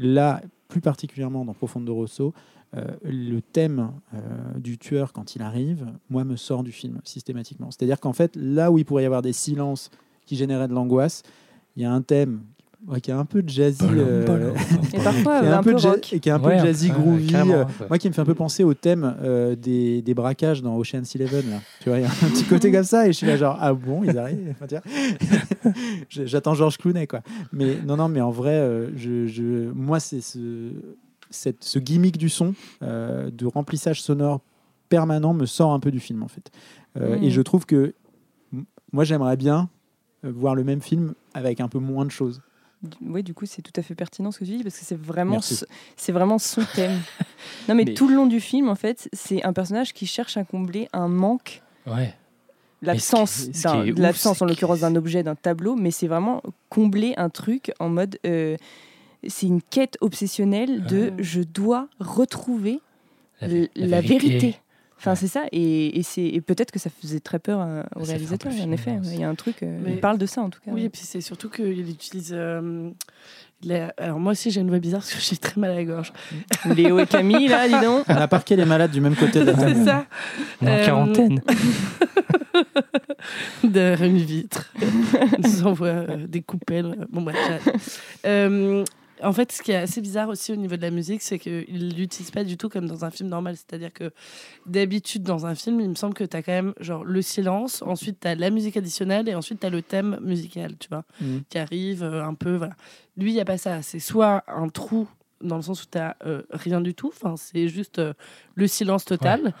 là, 0.00 0.40
plus 0.68 0.80
particulièrement 0.80 1.44
dans 1.44 1.54
Profondo 1.54 1.94
Rosso, 1.94 2.32
euh, 2.76 2.84
le 3.02 3.40
thème 3.40 3.92
euh, 4.14 4.18
du 4.58 4.78
tueur 4.78 5.12
quand 5.12 5.34
il 5.34 5.42
arrive, 5.42 5.86
moi, 6.08 6.24
me 6.24 6.36
sort 6.36 6.62
du 6.62 6.72
film 6.72 7.00
systématiquement. 7.04 7.70
C'est-à-dire 7.70 8.00
qu'en 8.00 8.12
fait, 8.12 8.34
là 8.36 8.72
où 8.72 8.78
il 8.78 8.84
pourrait 8.84 9.02
y 9.02 9.06
avoir 9.06 9.22
des 9.22 9.32
silences 9.32 9.90
qui 10.24 10.36
généraient 10.36 10.68
de 10.68 10.74
l'angoisse, 10.74 11.22
il 11.76 11.82
y 11.82 11.84
a 11.84 11.92
un 11.92 12.02
thème 12.02 12.42
ouais, 12.88 13.00
qui 13.00 13.10
est 13.10 13.14
un 13.14 13.24
peu 13.24 13.42
jazzy, 13.46 13.82
euh, 13.84 14.52
Et 14.94 14.98
parfois, 14.98 15.40
qui 15.40 15.46
est 15.46 15.50
un, 15.50 15.62
peu, 15.62 15.78
ja- 15.78 15.96
et 16.12 16.20
qui 16.20 16.28
est 16.28 16.32
un 16.32 16.38
peu 16.40 16.48
Ouais, 16.48 16.58
jazzy 16.58 16.88
ouais, 16.90 16.94
groovy. 16.98 17.34
euh, 17.34 17.64
ouais. 17.64 17.86
Moi, 17.88 17.98
qui 17.98 18.08
me 18.08 18.12
fait 18.14 18.20
un 18.20 18.24
peu 18.24 18.34
penser 18.34 18.64
au 18.64 18.74
thème 18.74 19.16
euh, 19.22 19.54
des, 19.56 20.02
des 20.02 20.14
braquages 20.14 20.62
dans 20.62 20.76
Ocean's 20.76 21.14
Eleven. 21.16 21.50
Là. 21.50 21.56
Tu 21.80 21.88
vois, 21.88 21.98
il 21.98 22.02
y 22.02 22.04
a 22.04 22.08
un 22.08 22.30
petit 22.30 22.44
côté 22.44 22.70
comme 22.72 22.84
ça, 22.84 23.04
et 23.06 23.12
je 23.12 23.16
suis 23.18 23.26
là 23.26 23.36
genre 23.36 23.56
ah 23.60 23.72
bon, 23.74 24.02
ils 24.04 24.16
arrivent. 24.18 24.54
J'attends 26.08 26.54
Georges 26.54 26.78
Clooney 26.78 27.06
quoi. 27.06 27.20
Mais 27.52 27.76
non 27.86 27.96
non, 27.96 28.08
mais 28.08 28.20
en 28.20 28.30
vrai, 28.30 28.54
euh, 28.54 28.90
je, 28.96 29.26
je, 29.26 29.70
moi 29.70 30.00
c'est 30.00 30.20
ce, 30.20 30.70
cette, 31.30 31.64
ce 31.64 31.78
gimmick 31.78 32.18
du 32.18 32.28
son, 32.28 32.54
euh, 32.82 33.30
de 33.30 33.46
remplissage 33.46 34.02
sonore 34.02 34.40
permanent 34.88 35.34
me 35.34 35.46
sort 35.46 35.72
un 35.72 35.80
peu 35.80 35.90
du 35.90 36.00
film 36.00 36.22
en 36.22 36.28
fait. 36.28 36.50
Euh, 36.96 37.18
Mm. 37.18 37.22
Et 37.24 37.30
je 37.30 37.40
trouve 37.40 37.66
que 37.66 37.94
moi 38.92 39.04
j'aimerais 39.04 39.36
bien 39.36 39.68
voir 40.24 40.54
le 40.56 40.64
même 40.64 40.80
film 40.80 41.14
avec 41.34 41.60
un 41.60 41.68
peu 41.68 41.78
moins 41.78 42.04
de 42.04 42.10
choses. 42.10 42.40
Oui, 43.02 43.22
du 43.22 43.34
coup, 43.34 43.44
c'est 43.46 43.60
tout 43.62 43.72
à 43.76 43.82
fait 43.82 43.94
pertinent 43.94 44.30
ce 44.30 44.38
que 44.38 44.44
tu 44.44 44.56
dis 44.56 44.62
parce 44.62 44.78
que 44.78 44.84
c'est 44.84 44.98
vraiment, 44.98 45.40
ce- 45.42 45.64
c'est 45.96 46.12
vraiment 46.12 46.38
son 46.38 46.62
thème. 46.74 46.92
non, 47.68 47.74
mais, 47.74 47.84
Mais- 47.84 47.94
tout 47.94 48.08
le 48.08 48.14
long 48.14 48.26
du 48.26 48.40
film, 48.40 48.68
en 48.70 48.74
fait, 48.74 49.08
c'est 49.12 49.42
un 49.44 49.52
personnage 49.52 49.92
qui 49.92 50.06
cherche 50.06 50.36
à 50.38 50.44
combler 50.44 50.88
un 50.94 51.08
manque, 51.08 51.62
Ouais. 51.86 52.14
l'absence, 52.82 53.48
l'absence 53.96 54.40
en 54.42 54.46
l'occurrence 54.46 54.80
d'un 54.80 54.96
objet, 54.96 55.22
d'un 55.22 55.34
tableau, 55.34 55.74
mais 55.76 55.90
c'est 55.90 56.06
vraiment 56.08 56.42
combler 56.70 57.12
un 57.18 57.28
truc 57.28 57.72
en 57.80 57.88
mode. 57.90 58.18
euh, 58.26 58.56
c'est 59.28 59.46
une 59.46 59.60
quête 59.60 59.98
obsessionnelle 60.00 60.84
de 60.84 61.12
je 61.18 61.42
dois 61.42 61.88
retrouver 61.98 62.80
La, 63.42 63.48
l- 63.48 63.68
la 63.76 63.86
la, 63.86 64.00
vérité. 64.00 64.28
vérité. 64.28 64.58
Enfin, 65.00 65.12
Ouais. 65.12 65.16
c'est 65.16 65.28
ça. 65.28 65.44
Et, 65.50 65.98
et 65.98 66.02
c'est, 66.02 66.22
et 66.24 66.40
peut-être 66.42 66.70
que 66.70 66.78
ça 66.78 66.90
faisait 66.90 67.20
très 67.20 67.38
peur 67.38 67.60
euh, 67.62 67.82
au 67.96 68.04
réalisateur, 68.04 68.52
en 68.52 68.70
effet. 68.72 68.98
Il 69.04 69.18
y 69.18 69.24
a 69.24 69.28
un 69.30 69.34
truc. 69.34 69.62
euh, 69.62 69.78
Mais- 69.82 69.92
il 69.94 70.00
parle 70.00 70.18
de 70.18 70.26
ça, 70.26 70.42
en 70.42 70.50
tout 70.50 70.60
cas. 70.64 70.70
Oui, 70.70 70.80
ouais. 70.82 70.86
et 70.86 70.90
puis 70.90 71.00
c'est 71.04 71.20
surtout 71.22 71.48
qu'il 71.48 71.88
utilise. 71.88 72.32
euh, 72.36 72.90
les- 73.62 73.88
Alors 73.98 74.18
moi 74.18 74.32
aussi 74.32 74.50
j'ai 74.50 74.60
une 74.62 74.68
voix 74.70 74.78
bizarre 74.78 75.00
parce 75.02 75.12
que 75.14 75.20
j'ai 75.20 75.36
très 75.36 75.58
mal 75.60 75.70
à 75.70 75.74
la 75.74 75.84
gorge. 75.84 76.12
Léo 76.76 76.98
et 76.98 77.06
Camille, 77.06 77.48
là, 77.48 77.66
dis 77.68 77.84
donc. 77.84 78.04
On 78.08 78.14
a 78.14 78.28
parqué 78.28 78.56
les 78.56 78.64
malades 78.66 78.90
du 78.90 79.00
même 79.00 79.16
côté 79.16 79.44
de. 79.44 79.52
C'est 79.58 79.84
ça. 79.84 80.06
On 80.62 80.66
est 80.66 80.70
en 80.70 80.74
Euh, 80.74 80.84
quarantaine. 80.86 81.40
Derrière 83.64 84.02
une 84.04 84.18
vitre. 84.18 84.72
On 84.82 85.40
nous 85.48 85.66
envoie 85.66 85.88
euh, 85.88 86.26
des 86.26 86.42
coupelles. 86.42 87.06
Bon, 87.10 87.22
bref. 87.22 87.36
Euh, 88.26 88.84
en 89.22 89.32
fait, 89.32 89.52
ce 89.52 89.62
qui 89.62 89.72
est 89.72 89.76
assez 89.76 90.00
bizarre 90.00 90.28
aussi 90.28 90.52
au 90.52 90.56
niveau 90.56 90.76
de 90.76 90.82
la 90.82 90.90
musique, 90.90 91.22
c'est 91.22 91.38
qu'il 91.38 91.66
ne 91.88 91.94
l'utilise 91.94 92.30
pas 92.30 92.44
du 92.44 92.56
tout 92.56 92.68
comme 92.68 92.86
dans 92.86 93.04
un 93.04 93.10
film 93.10 93.28
normal. 93.28 93.56
C'est-à-dire 93.56 93.92
que 93.92 94.12
d'habitude, 94.66 95.22
dans 95.22 95.46
un 95.46 95.54
film, 95.54 95.80
il 95.80 95.88
me 95.88 95.94
semble 95.94 96.14
que 96.14 96.24
tu 96.24 96.36
as 96.36 96.42
quand 96.42 96.52
même 96.52 96.74
genre 96.80 97.04
le 97.04 97.22
silence, 97.22 97.82
ensuite 97.82 98.20
tu 98.20 98.28
as 98.28 98.34
la 98.34 98.50
musique 98.50 98.76
additionnelle 98.76 99.28
et 99.28 99.34
ensuite 99.34 99.60
tu 99.60 99.66
as 99.66 99.70
le 99.70 99.82
thème 99.82 100.18
musical, 100.22 100.76
tu 100.78 100.88
vois, 100.88 101.04
Mhm. 101.20 101.42
qui 101.48 101.58
arrive 101.58 102.02
euh, 102.02 102.24
un 102.24 102.34
peu. 102.34 102.56
Voilà. 102.56 102.74
Lui, 103.16 103.30
il 103.32 103.34
n'y 103.34 103.40
a 103.40 103.44
pas 103.44 103.58
ça. 103.58 103.82
C'est 103.82 103.98
soit 103.98 104.44
un 104.48 104.68
trou 104.68 105.08
dans 105.42 105.56
le 105.56 105.62
sens 105.62 105.82
où 105.82 105.86
tu 105.90 105.98
n'as 105.98 106.14
rien 106.50 106.80
du 106.80 106.94
tout, 106.94 107.08
enfin, 107.14 107.34
c'est 107.36 107.68
juste 107.68 107.98
euh, 107.98 108.12
le 108.54 108.66
silence 108.66 109.04
total 109.04 109.40
Ouais, 109.40 109.46
ouais. 109.46 109.52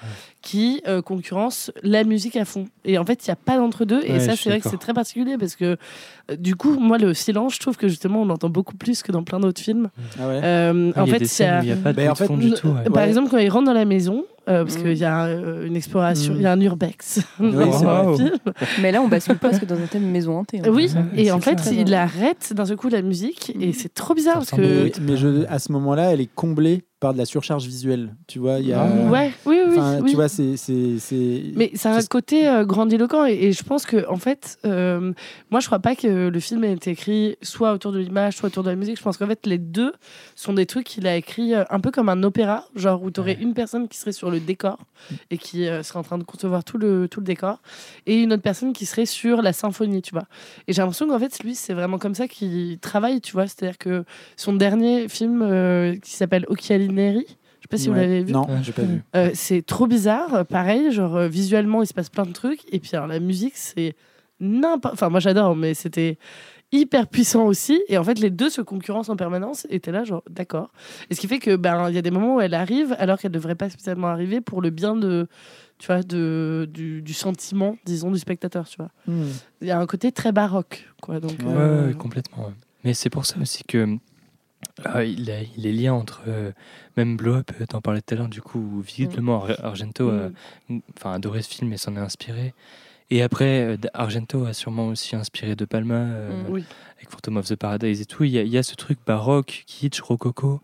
qui 0.42 0.82
euh, 0.86 1.00
concurrence 1.02 1.70
la 1.82 2.04
musique 2.04 2.36
à 2.36 2.44
fond. 2.44 2.66
Et 2.84 2.98
en 2.98 3.04
fait, 3.04 3.26
il 3.26 3.30
n'y 3.30 3.32
a 3.32 3.36
pas 3.36 3.56
d'entre-deux. 3.56 4.02
et 4.04 4.12
Ouais, 4.12 4.20
ça, 4.20 4.36
c'est 4.36 4.50
vrai 4.50 4.60
que 4.60 4.68
c'est 4.68 4.76
très 4.78 4.92
particulier 4.94 5.36
parce 5.38 5.56
que 5.56 5.76
euh, 6.30 6.36
du 6.36 6.54
coup, 6.56 6.78
moi, 6.78 6.98
le 6.98 7.14
silence, 7.14 7.54
je 7.54 7.60
trouve 7.60 7.76
que 7.76 7.88
justement, 7.88 8.22
on 8.22 8.24
l'entend 8.26 8.48
beaucoup 8.50 8.76
plus 8.76 9.02
que 9.02 9.10
dans 9.12 9.24
plein 9.24 9.40
d'autres 9.40 9.60
films. 9.62 9.88
Ah 10.18 10.28
ouais. 10.28 10.40
Euh, 10.44 10.92
Ah, 10.94 11.02
en 11.02 11.06
fait, 11.06 11.18
il 11.38 11.42
a- 11.44 11.62
n'y 11.62 11.70
a 11.72 11.76
pas 11.76 11.92
de 11.92 12.08
en 12.08 12.14
fait, 12.14 12.26
fond 12.26 12.36
du 12.36 12.50
tout. 12.52 12.68
ouais. 12.68 12.84
Par 12.84 12.94
Ouais. 13.02 13.08
exemple, 13.08 13.30
quand 13.30 13.38
il 13.38 13.48
rentre 13.48 13.66
dans 13.66 13.72
la 13.72 13.84
maison, 13.86 14.24
euh, 14.48 14.64
parce 14.64 14.78
Mm. 14.78 14.82
qu'il 14.82 14.96
y 14.96 15.04
a 15.04 15.24
euh, 15.26 15.66
une 15.66 15.76
exploration, 15.76 16.32
Mm. 16.34 16.36
il 16.36 16.42
y 16.42 16.46
a 16.46 16.52
un 16.52 16.60
urbex 16.60 17.20
Oui. 17.40 17.50
Mais 18.82 18.92
là, 18.92 19.02
on 19.02 19.08
bascule 19.08 19.38
presque 19.38 19.64
dans 19.66 19.76
un 19.76 19.86
thème 19.86 20.10
maison 20.10 20.38
hantée. 20.38 20.58
hein. 20.60 20.70
Oui, 20.70 20.90
Ouais, 20.94 21.22
et 21.24 21.30
en 21.32 21.40
fait, 21.40 21.56
clair. 21.56 21.72
il 21.74 21.94
arrête 21.94 22.52
d'un 22.54 22.64
seul 22.64 22.76
coup 22.76 22.88
la 22.88 23.02
musique, 23.02 23.52
et 23.60 23.72
c'est 23.72 23.92
trop 23.92 24.14
bizarre 24.14 24.34
parce 24.36 24.48
Ça 24.50 24.56
que. 24.56 24.84
Oui, 24.84 24.92
mais 25.00 25.16
je, 25.16 25.46
à 25.48 25.58
ce 25.58 25.72
moment-là, 25.72 26.12
elle 26.12 26.20
est 26.20 26.30
comblée 26.34 26.82
par 27.00 27.14
de 27.14 27.18
la 27.18 27.24
surcharge 27.24 27.64
visuelle. 27.66 28.14
Tu 28.26 28.38
vois, 28.38 28.58
il 28.58 28.68
y 28.68 28.72
a. 28.74 28.82
Ah, 28.82 29.10
Ouais, 29.10 29.32
oui, 29.46 29.58
oui, 29.66 29.72
Enfin, 29.78 30.00
oui. 30.02 30.10
tu 30.10 30.16
vois, 30.16 30.28
c'est. 30.28 30.56
c'est- 30.58 30.98
c'est- 30.98 31.44
Mais 31.56 31.70
ça 31.74 31.92
a 31.94 31.98
un 31.98 32.02
côté 32.02 32.46
euh, 32.46 32.64
grandiloquent 32.66 33.24
et, 33.24 33.32
et 33.46 33.52
je 33.52 33.62
pense 33.64 33.86
que 33.86 34.06
en 34.08 34.16
fait, 34.16 34.58
euh, 34.66 35.12
moi 35.50 35.60
je 35.60 35.66
crois 35.66 35.78
pas 35.78 35.96
que 35.96 36.28
le 36.28 36.40
film 36.40 36.62
ait 36.64 36.72
été 36.74 36.90
écrit 36.90 37.36
soit 37.40 37.72
autour 37.72 37.92
de 37.92 37.98
l'image, 37.98 38.36
soit 38.36 38.48
autour 38.48 38.62
de 38.64 38.68
la 38.70 38.76
musique. 38.76 38.98
Je 38.98 39.02
pense 39.02 39.16
qu'en 39.16 39.26
fait 39.26 39.46
les 39.46 39.56
deux 39.58 39.92
sont 40.36 40.52
des 40.52 40.66
trucs 40.66 40.84
qu'il 40.86 41.06
a 41.06 41.16
écrit 41.16 41.54
euh, 41.54 41.64
un 41.70 41.80
peu 41.80 41.90
comme 41.90 42.10
un 42.10 42.22
opéra, 42.22 42.66
genre 42.76 43.02
où 43.02 43.10
tu 43.10 43.18
aurais 43.20 43.30
Ouais. 43.36 43.42
une 43.42 43.54
personne 43.54 43.88
qui 43.88 43.96
serait 43.96 44.12
sur 44.12 44.30
le 44.30 44.38
décor 44.40 44.78
et 45.30 45.38
qui 45.38 45.66
euh, 45.68 45.82
serait 45.82 45.98
en 45.98 46.02
train 46.02 46.18
de 46.18 46.24
concevoir 46.24 46.64
tout 46.64 46.76
le, 46.76 47.08
tout 47.08 47.20
le 47.20 47.26
décor 47.26 47.60
et 48.06 48.20
une 48.22 48.32
autre 48.34 48.42
personne 48.42 48.72
qui 48.74 48.84
serait 48.84 49.06
sur 49.06 49.40
la 49.40 49.52
symphonie, 49.54 50.02
tu 50.02 50.10
vois. 50.12 50.24
Et 50.68 50.74
j'ai 50.74 50.82
l'impression 50.82 51.08
qu'en 51.08 51.18
fait 51.18 51.42
lui 51.42 51.54
c'est 51.54 51.72
vraiment 51.72 51.96
comme 51.98 52.14
ça 52.14 52.28
qu'il 52.28 52.78
travaille, 52.78 53.22
tu 53.22 53.32
vois. 53.32 53.46
C'est-à-dire 53.46 53.78
que 53.78 54.04
son 54.36 54.52
dernier 54.52 55.08
film 55.08 55.40
euh, 55.42 55.96
qui 55.96 56.10
s'appelle 56.12 56.44
Occhiali 56.48 56.89
Neri, 56.92 57.24
je 57.26 57.32
sais 57.32 57.68
pas 57.70 57.76
si 57.78 57.88
vous 57.88 57.94
l'avez 57.94 58.22
vu. 58.24 58.32
Non, 58.32 58.46
j'ai 58.62 58.72
pas 58.72 58.82
vu. 58.82 59.02
Euh, 59.16 59.30
c'est 59.34 59.62
trop 59.64 59.86
bizarre, 59.86 60.34
euh, 60.34 60.44
pareil, 60.44 60.90
genre 60.92 61.16
euh, 61.16 61.28
visuellement 61.28 61.82
il 61.82 61.86
se 61.86 61.94
passe 61.94 62.08
plein 62.10 62.26
de 62.26 62.32
trucs 62.32 62.60
et 62.72 62.78
puis 62.80 62.90
alors 62.94 63.06
la 63.06 63.20
musique 63.20 63.56
c'est 63.56 63.94
n'importe 64.40 64.94
enfin 64.94 65.10
moi 65.10 65.20
j'adore 65.20 65.54
mais 65.54 65.74
c'était 65.74 66.16
hyper 66.72 67.08
puissant 67.08 67.44
aussi 67.46 67.82
et 67.88 67.98
en 67.98 68.04
fait 68.04 68.18
les 68.18 68.30
deux 68.30 68.48
se 68.48 68.62
concurrencent 68.62 69.08
en 69.10 69.16
permanence 69.16 69.66
et 69.70 69.80
t'es 69.80 69.90
là 69.92 70.04
genre 70.04 70.22
d'accord 70.30 70.70
et 71.10 71.14
ce 71.14 71.20
qui 71.20 71.26
fait 71.28 71.38
que 71.40 71.56
ben 71.56 71.88
il 71.90 71.94
y 71.94 71.98
a 71.98 72.02
des 72.02 72.10
moments 72.12 72.36
où 72.36 72.40
elle 72.40 72.54
arrive 72.54 72.94
alors 72.98 73.18
qu'elle 73.18 73.32
devrait 73.32 73.56
pas 73.56 73.68
spécialement 73.68 74.06
arriver 74.06 74.40
pour 74.40 74.62
le 74.62 74.70
bien 74.70 74.94
de 74.96 75.26
tu 75.78 75.88
vois 75.88 76.02
de 76.02 76.68
du, 76.72 77.02
du 77.02 77.12
sentiment 77.12 77.76
disons 77.84 78.10
du 78.12 78.18
spectateur 78.20 78.66
tu 78.68 78.76
vois 78.78 78.90
Hmm. 79.06 79.24
il 79.60 79.66
y 79.68 79.72
a 79.72 79.78
un 79.78 79.86
côté 79.86 80.10
très 80.12 80.30
baroque 80.32 80.88
quoi 81.02 81.18
donc 81.20 81.32
Ouais, 81.40 81.46
euh, 81.48 81.92
complètement. 81.92 82.50
Mais 82.84 82.94
c'est 82.94 83.10
pour 83.10 83.26
ça 83.26 83.36
aussi 83.42 83.62
que 83.64 83.98
ah, 84.84 85.04
il, 85.04 85.30
a, 85.30 85.40
il 85.56 85.66
est 85.66 85.72
lié 85.72 85.88
entre 85.88 86.22
euh, 86.28 86.52
même 86.96 87.16
Blow 87.16 87.34
Up, 87.36 87.50
euh, 87.60 87.66
t'en 87.66 87.80
parlais 87.80 88.00
tout 88.00 88.14
à 88.14 88.18
l'heure, 88.18 88.28
du 88.28 88.40
coup, 88.42 88.80
visiblement 88.80 89.44
Ar- 89.44 89.64
Argento 89.64 90.08
a 90.10 90.30
mm, 90.68 90.78
enfin, 90.96 91.12
adoré 91.12 91.42
ce 91.42 91.48
film 91.48 91.72
et 91.72 91.76
s'en 91.76 91.96
est 91.96 92.00
inspiré. 92.00 92.54
Et 93.10 93.22
après, 93.22 93.62
euh, 93.62 93.76
Argento 93.94 94.44
a 94.44 94.52
sûrement 94.52 94.88
aussi 94.88 95.16
inspiré 95.16 95.56
De 95.56 95.64
Palma 95.64 95.94
euh, 95.96 96.42
Mm. 96.44 96.52
oui 96.52 96.64
avec 96.96 97.10
Phantom 97.10 97.38
of 97.38 97.46
the 97.46 97.56
Paradise 97.56 98.00
et 98.00 98.04
tout. 98.04 98.24
Il 98.24 98.30
y 98.30 98.38
a, 98.38 98.42
il 98.42 98.48
y 98.50 98.58
a 98.58 98.62
ce 98.62 98.74
truc 98.74 98.98
baroque, 99.06 99.64
kitsch, 99.66 100.00
rococo. 100.00 100.60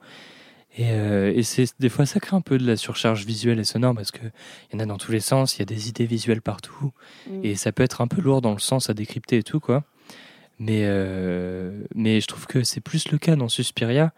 Et, 0.78 0.85
et 0.90 1.42
c'est 1.42 1.64
des 1.80 1.88
fois 1.88 2.04
ça 2.04 2.20
crée 2.20 2.37
un 2.37 2.42
peu 2.42 2.59
de 2.59 2.66
la 2.66 2.76
surcharge 2.76 3.24
visuelle 3.24 3.59
et 3.59 3.64
sonore 3.64 3.94
parce 3.94 4.11
que 4.11 4.20
il 4.70 4.74
y 4.74 4.76
en 4.76 4.80
a 4.80 4.85
dans 4.87 4.98
tous 4.98 5.11
les 5.11 5.20
sens, 5.20 5.56
il 5.56 5.61
y 5.61 5.62
a 5.62 5.64
des 5.64 5.88
idées 5.88 6.04
visuelles 6.04 6.42
partout. 6.42 6.92
Mm. 7.30 7.40
Et 7.44 7.54
ça 7.56 7.72
peut 7.72 7.82
être 7.82 8.02
un 8.02 8.06
peu 8.06 8.20
lourd 8.20 8.42
dans 8.42 8.52
le 8.52 8.59
sens 8.59 8.90
à 8.90 8.94
décrypter 8.94 9.38
et 9.38 9.42
tout, 9.42 9.59
quoi. 9.61 9.85
Mais, 10.58 10.82
euh, 10.84 11.82
mais 11.94 12.20
je 12.20 12.26
trouve 12.26 12.46
que 12.46 12.62
c'est 12.64 12.80
plus 12.80 13.10
le 13.10 13.18
cas 13.18 13.36
dans 13.36 13.48
Suspiria. 13.48 14.12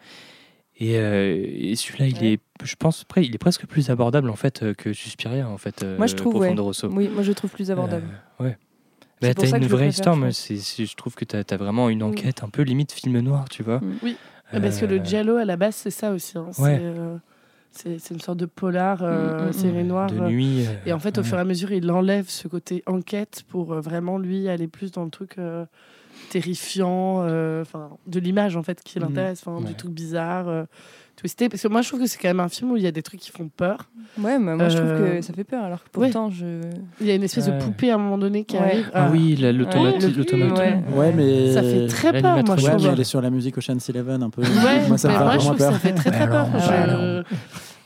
Et, 0.81 0.97
euh, 0.99 1.35
et 1.45 1.75
celui-là, 1.75 2.07
il 2.07 2.25
est, 2.25 2.41
je 2.63 2.77
pense, 2.77 3.05
il 3.17 3.35
est 3.35 3.39
presque 3.39 3.67
plus 3.67 3.91
abordable 3.91 4.31
en 4.31 4.37
fait 4.37 4.63
euh, 4.63 4.75
que 4.75 4.93
Suspiria, 4.93 5.49
en 5.49 5.59
fait. 5.59 5.85
Moi, 5.97 6.07
je 6.07 6.15
trouve, 6.15 6.37
ouais. 6.37 6.55
Oui, 6.91 7.09
moi 7.09 7.23
je 7.25 7.33
trouve 7.33 7.51
plus 7.51 7.71
abordable. 7.73 8.07
Ouais. 8.39 8.57
Bah, 9.21 9.35
t'as 9.35 9.59
une 9.59 9.67
vraie 9.67 9.89
histoire, 9.89 10.17
c'est- 10.33 10.85
je 10.87 10.95
trouve 10.95 11.17
que 11.17 11.25
t'as 11.25 11.43
as 11.51 11.57
vraiment 11.57 11.89
une 11.89 12.01
Mm. 12.05 12.11
enquête 12.11 12.45
un 12.45 12.49
peu 12.49 12.63
limite 12.63 12.93
film 12.93 13.19
noir, 13.19 13.49
tu 13.49 13.65
vois. 13.65 13.81
Mm. 13.81 13.95
Oui. 14.05 14.17
Ah, 14.53 14.61
Parce 14.61 14.79
que 14.79 14.87
le 14.87 14.99
giallo 14.99 15.37
à 15.37 15.45
la 15.45 15.57
base 15.57 15.75
c'est 15.75 15.91
ça 15.91 16.11
aussi 16.13 16.39
hein. 16.39 16.47
C'est, 16.53 16.63
Ouais. 16.63 16.81
c'est 17.73 17.99
c'est 17.99 18.15
une 18.15 18.21
sorte 18.21 18.39
de 18.39 18.47
polar 18.47 19.01
euh, 19.03 19.49
Mm, 19.49 19.53
série 19.53 19.85
noire 19.85 20.11
de 20.11 20.21
nuit. 20.21 20.65
Et 20.87 20.93
en 20.93 20.99
fait, 21.01 21.19
au 21.19 21.25
fur 21.25 21.37
et 21.37 21.41
à 21.41 21.45
mesure, 21.45 21.73
il 21.73 21.91
enlève 21.91 22.29
ce 22.31 22.47
côté 22.49 22.83
enquête 22.87 23.43
pour 23.49 23.75
vraiment 23.75 24.17
lui 24.19 24.49
aller 24.49 24.69
plus 24.69 24.93
dans 24.93 25.05
le 25.05 25.11
truc 25.11 25.35
terrifiant, 26.31 27.23
euh, 27.23 27.63
enfin 27.63 27.91
de 28.07 28.21
l'image 28.21 28.57
en 28.57 28.63
fait 28.63 28.83
qui 28.83 28.99
Mhm. 28.99 29.07
l'intéresse, 29.07 29.43
enfin 29.47 29.59
Ouais. 29.61 29.69
du 29.69 29.75
truc 29.75 29.91
bizarre, 29.93 30.49
euh, 30.49 30.65
twisté. 31.17 31.49
Parce 31.49 31.63
que 31.63 31.69
moi, 31.69 31.83
je 31.83 31.89
trouve 31.89 32.01
que 32.01 32.07
c'est 32.07 32.19
quand 32.19 32.29
même 32.29 32.39
un 32.41 32.49
film 32.49 32.71
où 32.73 32.77
il 32.77 32.83
y 32.83 32.87
a 32.87 32.93
des 32.93 33.03
trucs 33.03 33.19
qui 33.21 33.31
font 33.33 33.49
peur. 33.49 33.89
Ouais, 34.19 34.39
mais 34.39 34.55
moi 34.55 34.69
je 34.69 34.77
trouve 34.79 34.89
Euh, 34.91 35.17
que 35.19 35.23
ça 35.23 35.33
fait 35.33 35.45
peur 35.45 35.65
alors 35.65 35.81
que 35.83 35.99
ouais. 35.99 36.07
pourtant 36.11 36.31
je. 36.31 36.61
Il 37.01 37.07
y 37.07 37.11
a 37.11 37.15
une 37.15 37.23
espèce 37.25 37.47
Ouais. 37.49 37.59
de 37.59 37.63
poupée 37.63 37.91
à 37.91 37.95
un 37.97 37.99
moment 37.99 38.19
donné 38.19 38.45
qui 38.45 38.57
Ouais. 38.57 38.63
arrive. 38.63 38.91
Ah 38.95 39.09
oui, 39.11 39.37
l'automate. 39.37 40.03
ouais. 40.59 40.83
Ouais, 40.95 41.13
mais. 41.15 41.53
Ça 41.55 41.63
fait 41.63 41.87
très 41.89 42.13
peur, 42.21 42.35
moi 42.45 42.57
je 42.57 42.67
trouve. 42.67 42.83
mais 42.85 42.89
elle 42.93 43.01
est 43.01 43.05
sur 43.05 43.21
la 43.21 43.31
musique 43.31 43.57
Ocean's 43.59 43.89
Eleven 43.89 44.23
un 44.23 44.31
peu. 44.31 44.43
Ouais, 44.43 44.87
moi, 44.89 44.97
ça 44.99 45.09
me 45.09 45.13
mais 45.15 45.19
fait 45.19 45.25
moi 45.25 45.33
je 45.35 45.39
trouve 45.39 45.57
que 45.57 45.63
ça 45.63 45.73
fait 45.73 45.93
très 45.95 46.11
très 46.11 46.29
peur. 46.29 46.47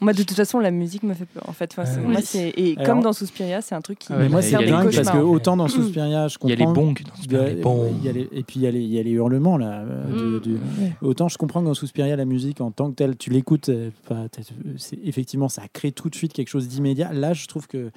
Moi 0.03 0.13
de 0.13 0.19
toute 0.23 0.33
façon 0.37 0.59
la 0.59 0.71
musique 0.71 1.03
me 1.05 1.15
fait 1.15 1.25
peur 1.25 1.45
en 1.49 1.53
fait. 1.53 1.71
Enfin, 1.77 1.89
Euh, 1.91 2.03
moi, 2.03 2.17
oui. 2.19 2.23
c'est- 2.25 2.53
et 2.57 2.75
Alors- 2.77 2.87
comme 2.95 3.03
dans 3.03 3.13
Suspiria, 3.13 3.63
c'est 3.63 3.75
un 3.75 3.81
truc 3.81 4.01
qui 4.01 4.09
Ah 4.13 4.17
Mais 4.19 4.29
moi, 4.29 4.41
il 4.41 4.47
y 4.47 4.51
c'est 4.51 4.57
a 4.57 4.61
les 4.61 4.67
dingue 4.71 4.95
parce 4.95 5.11
que 5.11 5.17
autant 5.19 5.57
dans 5.57 5.69
Suspiria, 5.69 6.29
je 6.29 6.37
Il 6.43 6.51
y 6.51 6.53
a 6.53 6.57
les 6.57 6.65
comprends. 6.65 6.83
bongs 6.83 6.95
dans 6.95 7.13
il 7.25 7.33
y 7.33 7.37
a- 7.37 7.49
les 7.49 7.55
bongs. 7.63 7.87
il 7.99 8.05
y 8.05 8.09
a 8.09 8.13
les- 8.13 8.29
et 8.33 8.43
puis 8.43 8.57
il 8.57 8.63
y, 8.63 8.67
a 8.67 8.71
les- 8.71 8.81
il 8.81 8.93
y 8.93 8.99
a 8.99 9.03
les 9.03 9.11
hurlements 9.13 9.57
là. 9.57 9.85
euh, 9.87 10.41
Mm. 10.41 10.43
Autant 11.07 11.29
je 11.29 11.39
comprends 11.39 11.61
que 11.61 11.67
dans 11.67 11.75
Suspiria, 11.75 12.17
la 12.17 12.25
musique 12.25 12.61
en 12.61 12.71
tant 12.71 12.91
que 12.91 12.97
telle, 12.97 13.17
tu 13.17 13.31
l'écoutes, 13.31 13.69
euh, 13.69 13.91
enfin, 14.05 14.27
t'as- 14.31 14.43
c'est- 14.77 14.99
effectivement, 15.05 15.49
ça 15.49 15.63
crée 15.73 15.93
tout 15.93 16.09
de 16.11 16.15
suite 16.15 16.33
quelque 16.33 16.49
chose 16.49 16.69
d'immédiat. 16.69 17.13
Là, 17.13 17.33
je 17.33 17.47
trouve 17.47 17.67
que 17.67 17.91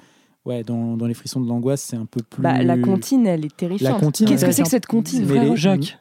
ouais, 0.46 0.62
dans, 0.62 0.96
dans 0.96 1.06
les 1.06 1.14
frissons 1.14 1.40
de 1.40 1.48
l'angoisse, 1.48 1.82
c'est 1.82 1.96
un 1.96 2.06
peu 2.06 2.22
plus. 2.22 2.42
Bah, 2.42 2.62
la 2.62 2.78
comptine, 2.78 3.26
elle 3.26 3.44
est 3.44 3.54
terrifiante. 3.56 4.00
Qu'est-ce 4.16 4.24
ouais. 4.42 4.48
que 4.48 4.52
c'est 4.54 4.62
que 4.62 4.68
cette 4.68 4.86
comptine 4.86 5.20
Mais 5.26 5.26
vraiment 5.36 5.50
les- 5.50 5.56
Jacques. 5.56 5.98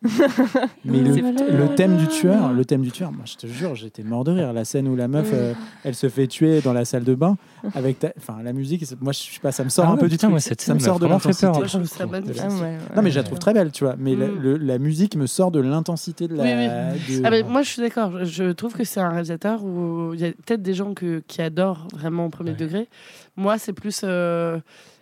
Mais 0.86 0.99
le, 0.99 1.75
thème 1.75 1.97
du 1.97 2.08
tueur, 2.08 2.53
le 2.53 2.63
thème 2.65 2.81
du 2.81 2.91
tueur, 2.91 3.12
moi 3.12 3.23
je 3.25 3.36
te 3.36 3.47
jure, 3.47 3.75
j'étais 3.75 4.03
mort 4.03 4.23
de 4.23 4.31
rire. 4.31 4.53
La 4.53 4.65
scène 4.65 4.88
où 4.88 4.95
la 4.95 5.08
meuf, 5.08 5.29
euh, 5.34 5.53
elle 5.84 5.95
se 5.95 6.08
fait 6.10 6.27
tuer 6.27 6.62
dans 6.62 6.73
la 6.73 6.86
salle 6.86 7.03
de 7.03 7.15
bain 7.15 7.38
avec, 7.73 7.99
ta- 7.99 8.13
enfin 8.17 8.38
la 8.43 8.53
musique, 8.53 8.84
moi 9.01 9.12
je 9.12 9.19
sais 9.19 9.39
pas, 9.41 9.51
ça 9.51 9.63
me 9.63 9.69
sort 9.69 9.86
Ah 9.88 9.91
un 9.93 9.97
peu 9.97 10.08
du 10.08 10.12
putain, 10.15 10.27
truc. 10.27 10.31
moi, 10.31 10.39
cette 10.39 10.62
ça 10.62 10.67
scène 10.67 10.75
me 10.75 10.79
sort 10.79 10.99
de 10.99 11.08
l'intensité. 11.08 11.47
magnifique. 12.05 12.41
Ah 12.43 12.47
ouais, 12.53 12.60
ouais. 12.62 12.77
Non 12.95 13.01
mais 13.01 13.12
je 13.12 13.17
la 13.17 13.23
trouve 13.23 13.39
très 13.39 13.53
belle, 13.53 13.71
tu 13.71 13.84
vois. 13.84 13.95
Mais 13.97 14.15
la, 14.15 14.27
Mm. 14.27 14.39
le- 14.39 14.58
la 14.58 14.77
musique 14.77 15.15
me 15.15 15.25
sort 15.27 15.51
de 15.51 15.60
l'intensité 15.60 16.27
de 16.27 16.36
la. 16.36 16.43
Oui, 16.43 16.49
de- 16.49 17.21
Ah 17.25 17.49
moi, 17.49 17.62
je 17.63 17.69
suis 17.69 17.81
d'accord. 17.81 18.23
Je- 18.23 18.51
trouve 18.51 18.73
que 18.73 18.84
c'est 18.84 18.99
un 18.99 19.10
réalisateur 19.10 19.63
où 19.63 20.12
il 20.13 20.19
y 20.21 20.25
a 20.25 20.31
peut-être 20.31 20.62
des 20.62 20.73
gens 20.73 20.93
que, 20.93 21.21
qui 21.27 21.41
adorent 21.41 21.88
vraiment 21.93 22.25
au 22.25 22.29
premier 22.29 22.51
Ouais. 22.51 22.55
degré. 22.58 22.88
Moi, 23.38 23.58
c'est 23.58 23.74
plus. 23.74 24.02
euh, 24.04 24.60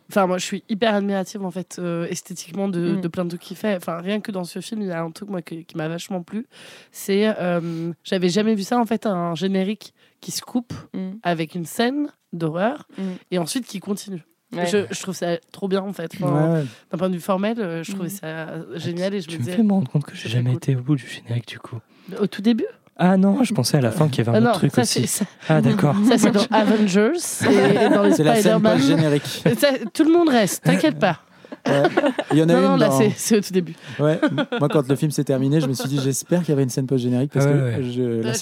Enfin, 0.10 0.28
moi, 0.28 0.38
je 0.38 0.46
suis 0.46 0.64
hyper 0.70 0.94
admirative 0.94 1.44
en 1.46 1.50
fait 1.50 1.78
euh, 1.80 2.06
esthétiquement 2.08 2.68
de, 2.68 2.98
Mm. 2.98 3.02
de 3.02 3.08
plein 3.08 3.24
de 3.24 3.30
trucs 3.30 3.42
qu'il 3.42 3.58
fait. 3.58 3.76
Enfin, 3.78 3.98
rien 3.98 4.20
que 4.20 4.32
dans 4.32 4.44
ce 4.44 4.60
film, 4.60 4.82
il 4.82 4.88
y 4.90 4.92
a 4.92 5.02
un 5.02 5.10
truc 5.12 5.30
moi 5.30 5.42
qui, 5.42 5.64
qui 5.66 5.78
m'a 5.78 5.88
vachement 5.88 6.22
plu. 6.22 6.46
C'est, 6.92 7.34
euh, 7.40 7.92
j'avais 8.04 8.30
jamais 8.30 8.54
vu 8.54 8.64
ça 8.64 8.78
en 8.78 8.86
fait, 8.86 9.06
un 9.08 9.34
générique 9.34 9.94
qui 10.20 10.32
se 10.32 10.42
coupe 10.42 10.74
Mm, 10.94 11.12
avec 11.24 11.56
une 11.56 11.66
scène 11.66 12.10
d'horreur 12.34 12.86
mm. 12.98 13.02
et 13.32 13.38
ensuite 13.40 13.66
qui 13.66 13.80
continue. 13.80 14.24
Ouais. 14.54 14.68
Je, 14.68 14.86
je 14.92 15.02
trouve 15.02 15.16
ça 15.16 15.38
trop 15.52 15.68
bien 15.70 15.82
en 15.82 15.94
fait. 15.94 16.12
Enfin, 16.22 16.54
ouais. 16.60 16.66
D'un 16.92 16.98
point 16.98 17.10
de 17.10 17.16
vue 17.16 17.22
formel, 17.22 17.60
euh, 17.60 17.82
je 17.82 17.94
trouvais 17.94 18.10
ça 18.10 18.58
génial 18.76 19.16
et 19.16 19.22
je 19.22 19.28
Tu 19.28 19.36
me 19.36 19.40
me 19.40 19.44
disais 19.46 19.56
fais 19.58 19.64
me 19.64 19.72
rendre 19.72 19.90
compte 19.90 20.04
que 20.04 20.16
j'ai 20.16 20.30
jamais 20.30 20.50
cool. 20.50 20.58
été 20.58 20.76
au 20.76 20.82
bout 20.82 20.96
du 20.96 21.08
générique 21.08 21.48
du 21.48 21.60
coup. 21.60 21.80
au 22.20 22.28
tout 22.28 22.42
début? 22.44 22.68
Ah 22.98 23.18
non, 23.18 23.44
je 23.44 23.54
pensais 23.54 23.78
à 23.78 23.82
la 23.82 23.92
fin 23.92 24.08
qu'il 24.08 24.24
y 24.26 24.30
avait 24.30 24.38
Ah 24.38 24.40
un 24.40 24.44
non, 24.44 24.50
autre 24.52 24.60
truc 24.60 24.72
ça, 24.76 24.82
aussi. 24.84 25.08
ça, 25.08 25.26
Ah 25.50 25.62
d'accord. 25.62 25.96
Ça, 26.08 26.18
c'est 26.18 26.32
dans 26.32 26.46
Avengers 26.52 27.12
et, 27.50 27.86
et 27.86 27.90
dans 27.90 28.04
les 28.04 28.14
C'est 28.14 28.24
la 28.24 28.36
scène 28.36 28.60
Spider-Man. 28.60 28.74
post-générique. 28.78 29.44
Ça, 29.60 29.68
Tout 29.94 30.04
le 30.04 30.12
monde 30.12 30.30
reste, 30.30 30.64
t'inquiète 30.64 31.00
pas. 31.00 31.20
Ouais. 31.68 31.84
Il 32.32 32.38
y 32.40 32.44
en 32.44 32.50
a 32.50 32.54
Non, 32.54 32.60
une 32.60 32.66
non, 32.72 32.76
là, 32.76 32.88
dans- 32.90 32.98
c'est- 32.98 33.14
c'est 33.16 33.38
au 33.38 33.42
tout 33.42 33.54
début. 33.54 33.74
Ouais. 34.00 34.20
Moi, 34.60 34.68
quand 34.70 34.88
le 34.88 34.96
film 34.96 35.12
s'est 35.12 35.24
terminé, 35.24 35.60
je 35.62 35.68
me 35.68 35.74
suis 35.74 35.88
dit, 35.88 36.00
j'espère 36.04 36.42
qu'il 36.42 36.50
y 36.50 36.52
avait 36.52 36.64
une 36.64 36.70
scène 36.70 36.88
post-générique 36.88 37.32
parce 37.34 37.46
Ah 37.46 37.52
ouais, 37.52 37.56
que 37.78 37.82
ouais. 37.82 37.92
je, 37.92 38.02
là, 38.02 38.28
Là, 38.28 38.34
je 38.34 38.38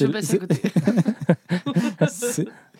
c'est- 2.07 2.47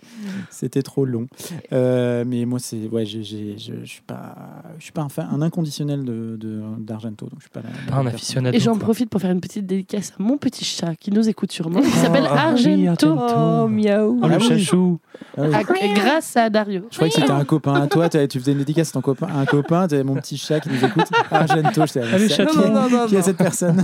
C'était 0.62 0.84
trop 0.84 1.06
long. 1.06 1.26
Euh, 1.74 2.24
mais 2.28 2.46
moi, 2.46 2.60
c'est 2.60 2.88
ouais, 2.88 3.04
j'ai- 3.04 3.24
j'ai- 3.24 3.58
je 3.58 3.74
je 3.84 3.90
suis 3.90 4.02
pas, 4.06 4.36
je 4.78 4.84
suis 4.84 4.92
pas 4.92 5.02
un, 5.02 5.10
fan, 5.10 5.28
un 5.32 5.42
inconditionnel 5.42 6.04
de 6.06 6.38
de- 6.40 6.62
d'Argento, 6.78 7.26
donc 7.26 7.40
je 7.40 7.46
suis 7.46 7.50
pas. 7.50 7.62
la- 7.64 7.70
la 7.88 7.92
Pas 7.92 7.98
un 7.98 8.06
aficionado. 8.06 8.56
Et 8.56 8.60
j'en 8.60 8.74
quoi. 8.74 8.82
profite 8.82 9.10
pour 9.10 9.20
faire 9.20 9.32
une 9.32 9.42
petite 9.42 9.66
dédicace 9.66 10.12
à 10.20 10.22
mon 10.22 10.38
petit 10.38 10.64
chat 10.64 10.96
qui 10.96 11.10
nous 11.12 11.28
écoute 11.28 11.52
sûrement, 11.52 11.82
qui 11.82 11.90
s'appelle 11.90 12.26
Ah, 12.30 12.54
oui, 12.56 12.88
Argento. 12.88 13.18
Oh, 13.20 13.68
miaou. 13.68 14.20
Oh 14.22 14.28
le 14.28 14.34
Ah 14.36 14.38
oui. 14.40 14.48
chachou. 14.48 15.00
Ah 15.36 15.42
oui. 15.48 15.56
À- 15.56 15.94
grâce 15.96 16.38
à 16.38 16.50
Dario. 16.52 16.84
Je 16.92 16.96
croyais 16.96 17.12
que 17.12 17.20
c'était 17.20 17.32
un 17.32 17.44
copain 17.44 17.74
à 17.74 17.88
toi. 17.88 18.08
Tu 18.08 18.40
faisais 18.40 18.52
une 18.52 18.60
dédicace 18.60 18.90
à 18.90 18.94
ton 18.94 19.02
copain, 19.02 19.30
un 19.34 19.46
copain. 19.46 19.88
Tu 19.88 19.96
avais 19.96 20.04
mon 20.04 20.14
petit 20.16 20.38
chat 20.38 20.60
qui 20.60 20.70
nous 20.70 20.86
écoute. 20.86 21.06
Argento, 21.32 21.86
je 21.88 21.94
t'ai 21.94 22.02
Ah, 22.02 22.18
le 22.20 22.28
qui, 22.28 22.34
chaton. 22.36 22.70
Non, 22.72 22.82
non, 22.88 22.90
non, 22.90 23.08
qui 23.08 23.16
est 23.16 23.22
cette 23.24 23.38
personne 23.38 23.84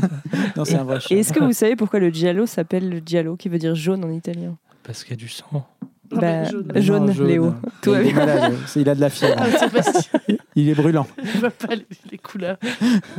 Non, 0.55 0.63
c'est 0.63 0.75
un 0.75 0.83
vrai 0.83 0.99
chat. 0.99 1.15
Et 1.15 1.19
est-ce 1.21 1.33
que 1.33 1.43
vous 1.43 1.53
savez 1.53 1.75
pourquoi 1.75 1.99
le 1.99 2.09
giallo 2.09 2.45
s'appelle 2.45 2.87
le 2.87 3.01
giallo, 3.03 3.35
qui 3.35 3.49
veut 3.49 3.57
dire 3.57 3.73
jaune 3.73 4.05
en 4.05 4.11
italien? 4.11 4.55
Parce 4.83 5.03
qu'il 5.03 5.11
y 5.11 5.13
a 5.13 5.17
du 5.17 5.27
sang. 5.27 5.65
Non, 6.11 6.21
Bah, 6.21 6.41
mais 6.43 6.49
jaune. 6.49 6.71
Non, 6.73 7.11
jaune, 7.11 7.27
Léo. 7.27 7.53
Tout 7.81 7.91
va 7.91 8.01
il 8.01 8.07
est 8.09 8.13
bien. 8.13 8.25
malade. 8.25 8.53
c'est- 8.65 8.81
Il 8.81 8.89
a 8.89 8.95
de 8.95 9.01
la 9.01 9.09
fièvre. 9.09 9.35
Ah, 9.37 10.31
Il 10.55 10.69
est 10.69 10.73
brûlant. 10.75 11.05
je 11.23 11.39
vois 11.39 11.49
pas 11.51 11.75
les, 11.75 11.85
les 12.11 12.17
couleurs. 12.17 12.57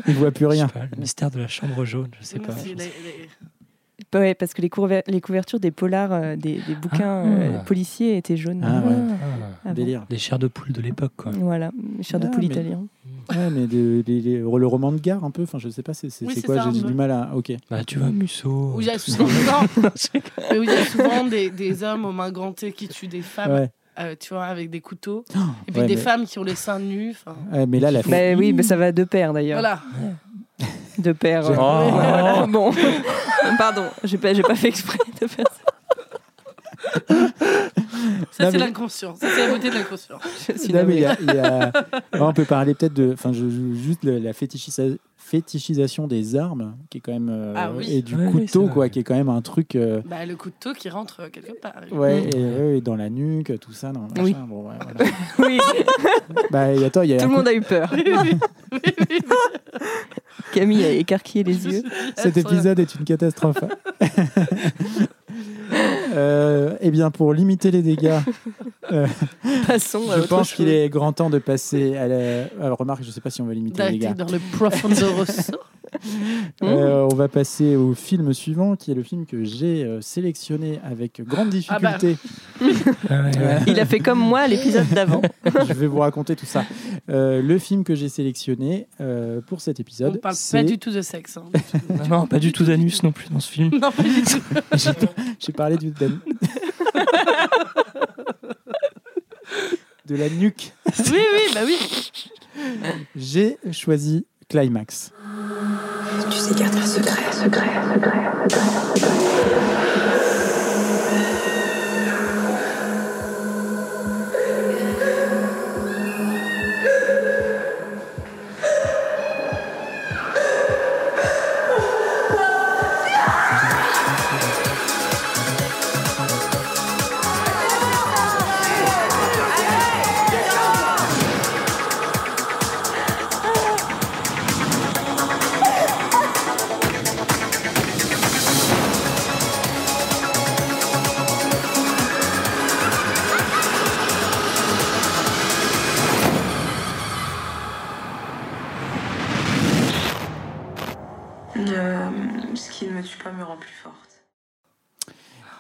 Il 0.07 0.14
voit 0.14 0.31
plus 0.31 0.46
rien. 0.46 0.68
Pas, 0.68 0.81
le 0.90 0.98
mystère 0.98 1.31
de 1.31 1.38
la 1.38 1.48
chambre 1.48 1.85
jaune, 1.85 2.09
je 2.20 2.24
sais 2.27 2.38
pas. 2.38 2.53
C'est 2.57 2.68
les- 2.68 2.74
les- 2.77 3.29
Ouais, 4.14 4.35
parce 4.35 4.55
que 4.55 4.62
les, 4.62 4.68
couver- 4.71 5.03
les 5.07 5.21
couvertures 5.21 5.61
des 5.61 5.71
polars, 5.71 6.12
euh, 6.12 6.37
des, 6.37 6.61
des 6.66 6.75
bouquins 6.75 7.25
Ah. 7.25 7.27
euh, 7.27 7.59
policiers 7.61 8.16
étaient 8.16 8.37
jaunes. 8.38 8.62
Ah 8.64 8.81
ouais. 8.87 8.94
Ah, 8.97 9.66
avant. 9.66 9.75
Délire. 9.75 10.05
les 10.09 10.16
chairs 10.18 10.38
de 10.38 10.47
poule 10.49 10.73
de 10.73 10.81
l'époque 10.81 11.12
quoi. 11.16 11.31
Voilà, 11.33 11.71
cher 12.01 12.18
de 12.18 12.27
Ah, 12.27 12.31
poule 12.31 12.40
mais- 12.40 12.47
italien. 12.47 12.85
Ouais, 13.31 13.51
mais 13.51 13.66
de- 13.66 14.03
le 14.07 14.66
roman 14.66 14.90
de 14.92 14.99
gare 14.99 15.23
un 15.25 15.31
peu. 15.31 15.42
Enfin, 15.42 15.59
je 15.59 15.68
sais 15.68 15.83
pas. 15.83 15.92
C'est 15.92 16.09
Oui, 16.23 16.40
quoi 16.42 16.71
J'ai 16.73 16.83
du 16.83 16.94
mal 16.94 17.11
à. 17.11 17.31
Ok. 17.35 17.53
Bah 17.71 17.85
tu 17.85 17.99
vois 17.99 18.09
Musso. 18.09 18.73
Où 18.75 18.81
il 18.81 18.87
y 18.87 18.90
a 18.90 18.99
souvent, 18.99 19.25
non, 19.27 19.83
mais 20.51 20.59
où 20.59 20.62
il 20.62 20.71
y 20.71 20.75
a 20.75 20.85
souvent 20.87 21.25
des, 21.27 21.51
des 21.51 21.83
hommes 21.83 22.07
aux 22.07 22.12
mains 22.12 22.31
gantées 22.33 22.73
qui 22.73 22.88
tuent 22.88 23.07
des 23.09 23.21
femmes, 23.21 23.53
Ouais. 23.53 23.71
euh, 24.01 24.14
tu 24.18 24.33
vois, 24.33 24.47
avec 24.47 24.71
des 24.71 24.81
couteaux. 24.81 25.25
Et 25.66 25.73
puis 25.73 25.81
Ouais, 25.83 25.87
des 25.87 25.97
mais- 25.97 26.01
femmes 26.01 26.25
qui 26.25 26.38
ont 26.38 26.44
les 26.44 26.55
seins 26.55 26.79
nus. 26.79 27.16
Ouais, 27.53 27.66
mais 27.66 27.81
là, 27.81 27.90
la 27.90 28.01
Bah 28.03 28.35
oui, 28.37 28.55
mais 28.55 28.62
ça 28.62 28.77
va 28.77 28.92
de 28.92 29.05
pair 29.05 29.35
d'ailleurs. 29.35 29.61
Voilà. 29.61 29.81
De 30.99 31.11
euh, 31.51 31.57
Oh. 31.59 31.90
voilà. 31.92 32.47
Bon, 32.49 32.73
pardon, 33.59 33.85
j'ai 34.05 34.18
pas, 34.18 34.35
j'ai 34.35 34.42
pas 34.42 34.57
fait 34.57 34.68
exprès 34.68 34.99
de 35.21 35.27
faire 35.27 35.47
ça. 35.47 35.73
Ça, 37.09 37.14
Non, 38.44 38.51
c'est 38.51 38.53
mais- 38.53 38.59
l'inconscient. 38.59 39.14
Ça, 39.16 39.27
c'est 39.35 39.47
la 39.47 39.53
beauté 39.53 39.71
de 39.71 39.75
l'inconscient. 39.75 40.18
Je 40.49 40.59
suis 40.59 40.73
Non, 40.73 40.85
mais 40.87 40.97
il 40.97 41.01
y 41.01 41.03
navrée. 41.03 41.29
a- 41.29 41.33
il 41.33 41.37
y 41.37 41.38
a- 41.40 41.73
on 42.25 42.33
peut 42.33 42.44
parler 42.44 42.75
peut-être 42.75 42.94
de. 42.94 43.12
Enfin, 43.12 43.33
je, 43.33 43.49
je- 43.49 43.75
juste 43.81 44.05
le- 44.05 44.18
la 44.18 44.33
fétichisa- 44.33 44.97
fétichisation 45.30 46.06
des 46.06 46.36
armes, 46.36 46.76
qui 46.90 46.98
est 46.98 47.00
quand 47.00 47.12
même. 47.12 47.28
euh, 47.30 47.54
Ah 47.56 47.70
oui. 47.76 47.86
Et 47.92 48.02
du 48.02 48.14
Ouais, 48.16 48.30
couteau, 48.30 48.66
quoi, 48.68 48.88
qui 48.88 49.00
est 49.00 49.04
quand 49.04 49.14
même 49.14 49.28
un 49.28 49.42
truc. 49.42 49.74
euh, 49.76 50.00
Bah, 50.06 50.24
le 50.24 50.36
couteau 50.36 50.72
qui 50.72 50.88
rentre 50.88 51.20
euh, 51.20 51.28
quelque 51.28 51.52
part. 51.60 51.74
ouais, 51.92 52.28
et, 52.34 52.44
ouais, 52.44 52.78
et 52.78 52.80
dans 52.80 52.96
la 52.96 53.10
nuque, 53.10 53.52
tout 53.60 53.72
ça. 53.72 53.92
Dans 53.92 54.02
le 54.14 54.22
Oui. 54.22 54.32
machin, 54.32 54.46
bon, 54.48 54.68
ouais, 54.68 54.74
voilà. 54.82 55.10
Oui, 55.38 55.58
bah, 56.50 56.72
et 56.72 56.84
attends, 56.84 57.02
il 57.02 57.10
y 57.10 57.14
a 57.14 57.18
tout 57.18 57.24
le 57.24 57.30
coup- 57.30 57.36
monde 57.36 57.48
a 57.48 57.52
eu 57.54 57.60
peur. 57.60 57.92
Camille 60.52 60.84
a 60.84 60.90
écarquillé 60.92 61.44
les 61.44 61.66
yeux. 61.66 61.82
Cet 62.16 62.36
épisode 62.36 62.78
est 62.78 62.94
une 62.94 63.04
catastrophe. 63.04 63.58
Euh, 66.14 66.77
eh 66.81 66.90
bien, 66.90 67.11
pour 67.11 67.33
limiter 67.33 67.70
les 67.70 67.83
dégâts, 67.83 68.18
Passons 69.66 70.11
à 70.11 70.16
je 70.16 70.20
autre 70.20 70.29
pense 70.29 70.48
chose. 70.48 70.57
qu'il 70.57 70.68
est 70.68 70.88
grand 70.88 71.12
temps 71.12 71.31
de 71.31 71.38
passer 71.38 71.96
à 71.96 72.09
la. 72.09 72.44
Alors, 72.61 72.79
remarque, 72.79 73.03
je 73.03 73.09
ne 73.09 73.12
sais 73.12 73.20
pas 73.20 73.31
si 73.31 73.42
on 73.42 73.46
va 73.46 73.55
limiter 73.55 73.83
les 73.85 73.98
dégâts. 73.98 74.14
dans 74.14 74.27
le. 74.27 74.38
Euh, 76.62 77.06
on 77.11 77.14
va 77.14 77.28
passer 77.28 77.76
au 77.76 77.94
film 77.94 78.32
suivant, 78.34 78.74
qui 78.76 78.90
est 78.90 78.94
le 78.94 79.02
film 79.02 79.26
que 79.26 79.44
j'ai 79.44 79.84
euh, 79.84 80.00
sélectionné 80.00 80.80
avec 80.84 81.22
grande 81.24 81.54
Ah 81.68 81.78
bah. 81.78 81.98
difficulté. 81.98 82.16
Ah 83.08 83.22
ouais. 83.22 83.30
Il 83.68 83.78
a 83.78 83.87
fait 83.87 84.00
comme 84.00 84.18
moi 84.18 84.46
l'épisode 84.48 84.88
d'avant. 84.88 85.22
je 85.44 85.72
vais 85.72 85.87
vous 85.87 85.98
raconter 85.98 86.34
tout 86.37 86.46
ça. 86.46 86.64
Euh, 87.11 87.40
le 87.42 87.58
film 87.58 87.84
que 87.84 87.94
j'ai 87.94 88.08
sélectionné 88.08 88.88
euh, 89.00 89.40
pour 89.40 89.61
cet 89.61 89.78
On 89.78 89.82
épisode, 89.82 90.20
parle 90.20 90.34
c'est. 90.34 90.58
pas 90.58 90.64
du 90.64 90.78
tout 90.78 90.90
de 90.90 91.00
sexe. 91.00 91.37
hein. 91.37 91.44
Non, 91.88 92.08
non, 92.20 92.26
pas 92.26 92.38
du 92.40 92.52
tout 92.52 92.64
d'anus 92.64 93.02
non 93.02 93.12
plus 93.12 93.28
dans 93.30 93.40
ce 93.40 93.50
film. 93.52 93.70
non, 93.80 93.92
pas 93.92 94.02
du 94.02 94.22
tout. 94.22 94.42
J'ai 94.74 94.90
j'ai 95.38 95.52
parlé 95.52 95.76
du 95.76 95.90
Dan- 95.92 96.18
de 100.06 100.16
la 100.16 100.28
nuque. 100.30 100.72
Oui, 100.98 101.18
oui, 101.34 101.42
bah 101.54 101.61
oui. 101.64 101.76
J'ai 103.14 103.58
choisi 103.72 104.26
Climax. 104.50 105.12
Tu 106.30 106.38
sais 106.38 106.54
garder 106.54 106.78
un 106.78 106.87
secret, 106.87 107.20
secret, 107.32 107.68
secret. 107.94 108.18
Euh, 108.56 109.77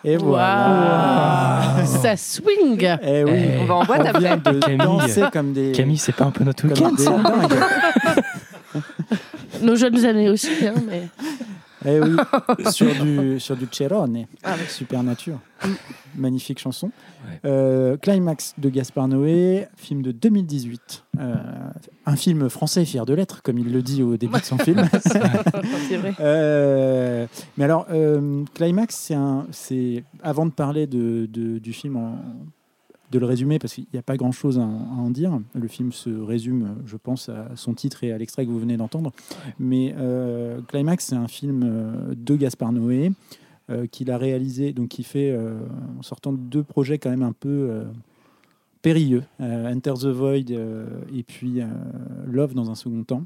Et 0.08 0.16
voilà. 0.16 1.74
Waouh. 1.76 1.86
Ça 2.02 2.16
swing. 2.16 2.88
Eh 3.02 3.24
oui. 3.24 3.30
Eh, 3.34 3.58
On 3.60 3.64
va 3.66 3.74
en 3.74 3.84
boîte 3.84 4.06
après. 4.06 4.36
de 4.38 4.58
Camille. 4.60 4.78
danser 4.78 5.24
comme 5.30 5.52
des. 5.52 5.72
Camille, 5.72 5.98
c'est 5.98 6.14
pas 6.14 6.24
un 6.24 6.30
peu 6.30 6.44
notre 6.44 6.66
week-end 6.66 6.96
ça. 6.96 7.12
Nos 9.62 9.76
jeunes 9.76 10.04
années 10.06 10.30
aussi, 10.30 10.66
hein, 10.66 10.74
mais. 10.88 11.02
Eh 11.84 12.00
oui, 12.00 12.16
sur 12.72 12.92
du, 12.94 13.38
sur 13.38 13.56
du 13.56 13.68
Cerrone, 13.70 14.24
Ah 14.42 14.54
super 14.68 15.02
nature. 15.02 15.38
Magnifique 16.16 16.58
chanson. 16.58 16.90
Ouais. 17.26 17.40
Euh, 17.44 17.96
Climax 17.98 18.54
de 18.58 18.68
Gaspard 18.68 19.08
Noé, 19.08 19.68
film 19.76 20.02
de 20.02 20.12
2018. 20.12 21.04
Euh, 21.18 21.34
un 22.06 22.16
film 22.16 22.48
français 22.48 22.84
fier 22.84 23.04
de 23.06 23.12
l'être, 23.14 23.42
comme 23.42 23.58
il 23.58 23.72
le 23.72 23.82
dit 23.82 24.02
au 24.02 24.16
début 24.16 24.38
de 24.40 24.44
son 24.44 24.56
film. 24.58 24.82
C'est 25.88 25.96
vrai. 25.98 26.14
Euh, 26.20 27.26
mais 27.56 27.64
alors, 27.64 27.86
euh, 27.90 28.44
Climax, 28.54 28.94
c'est 28.96 29.14
un, 29.14 29.46
c'est 29.50 30.04
avant 30.22 30.46
de 30.46 30.50
parler 30.52 30.86
de, 30.86 31.26
de- 31.26 31.58
du 31.58 31.72
film, 31.72 31.96
en- 31.96 32.18
de 33.10 33.18
le 33.18 33.24
résumer, 33.26 33.58
parce 33.58 33.72
qu'il 33.74 33.86
n'y 33.92 33.98
a 33.98 34.02
pas 34.02 34.16
grand-chose 34.16 34.58
à, 34.58 34.62
en 34.62 34.66
à 34.98 35.00
en 35.00 35.10
dire. 35.10 35.38
Le 35.54 35.66
film 35.68 35.92
se 35.92 36.10
résume, 36.10 36.76
je 36.86 36.96
pense, 36.96 37.28
à 37.30 37.48
son 37.56 37.72
titre 37.74 38.04
et 38.04 38.12
à 38.12 38.18
l'extrait 38.18 38.44
que 38.44 38.50
vous 38.50 38.60
venez 38.60 38.76
d'entendre. 38.76 39.12
Mais 39.58 39.94
euh, 39.98 40.60
Climax, 40.68 41.06
c'est 41.06 41.16
un 41.16 41.28
film 41.28 42.14
de 42.14 42.36
Gaspard 42.36 42.72
Noé 42.72 43.12
euh, 43.70 43.86
qu'il 43.86 44.10
a 44.10 44.18
réalisé, 44.18 44.72
donc 44.72 44.88
qui 44.88 45.02
fait 45.04 45.30
euh, 45.30 45.58
en 45.98 46.02
sortant 46.02 46.32
de 46.32 46.38
deux 46.38 46.62
projets 46.62 46.98
quand 46.98 47.10
même 47.10 47.22
un 47.22 47.32
peu 47.32 47.48
euh, 47.48 47.84
périlleux, 48.88 49.24
euh, 49.42 49.70
Enter 49.70 49.92
the 50.00 50.06
Void 50.06 50.50
euh, 50.50 50.86
et 51.14 51.22
puis 51.22 51.60
euh, 51.60 51.66
Love 52.26 52.54
dans 52.54 52.70
un 52.70 52.74
second 52.74 53.04
temps. 53.04 53.24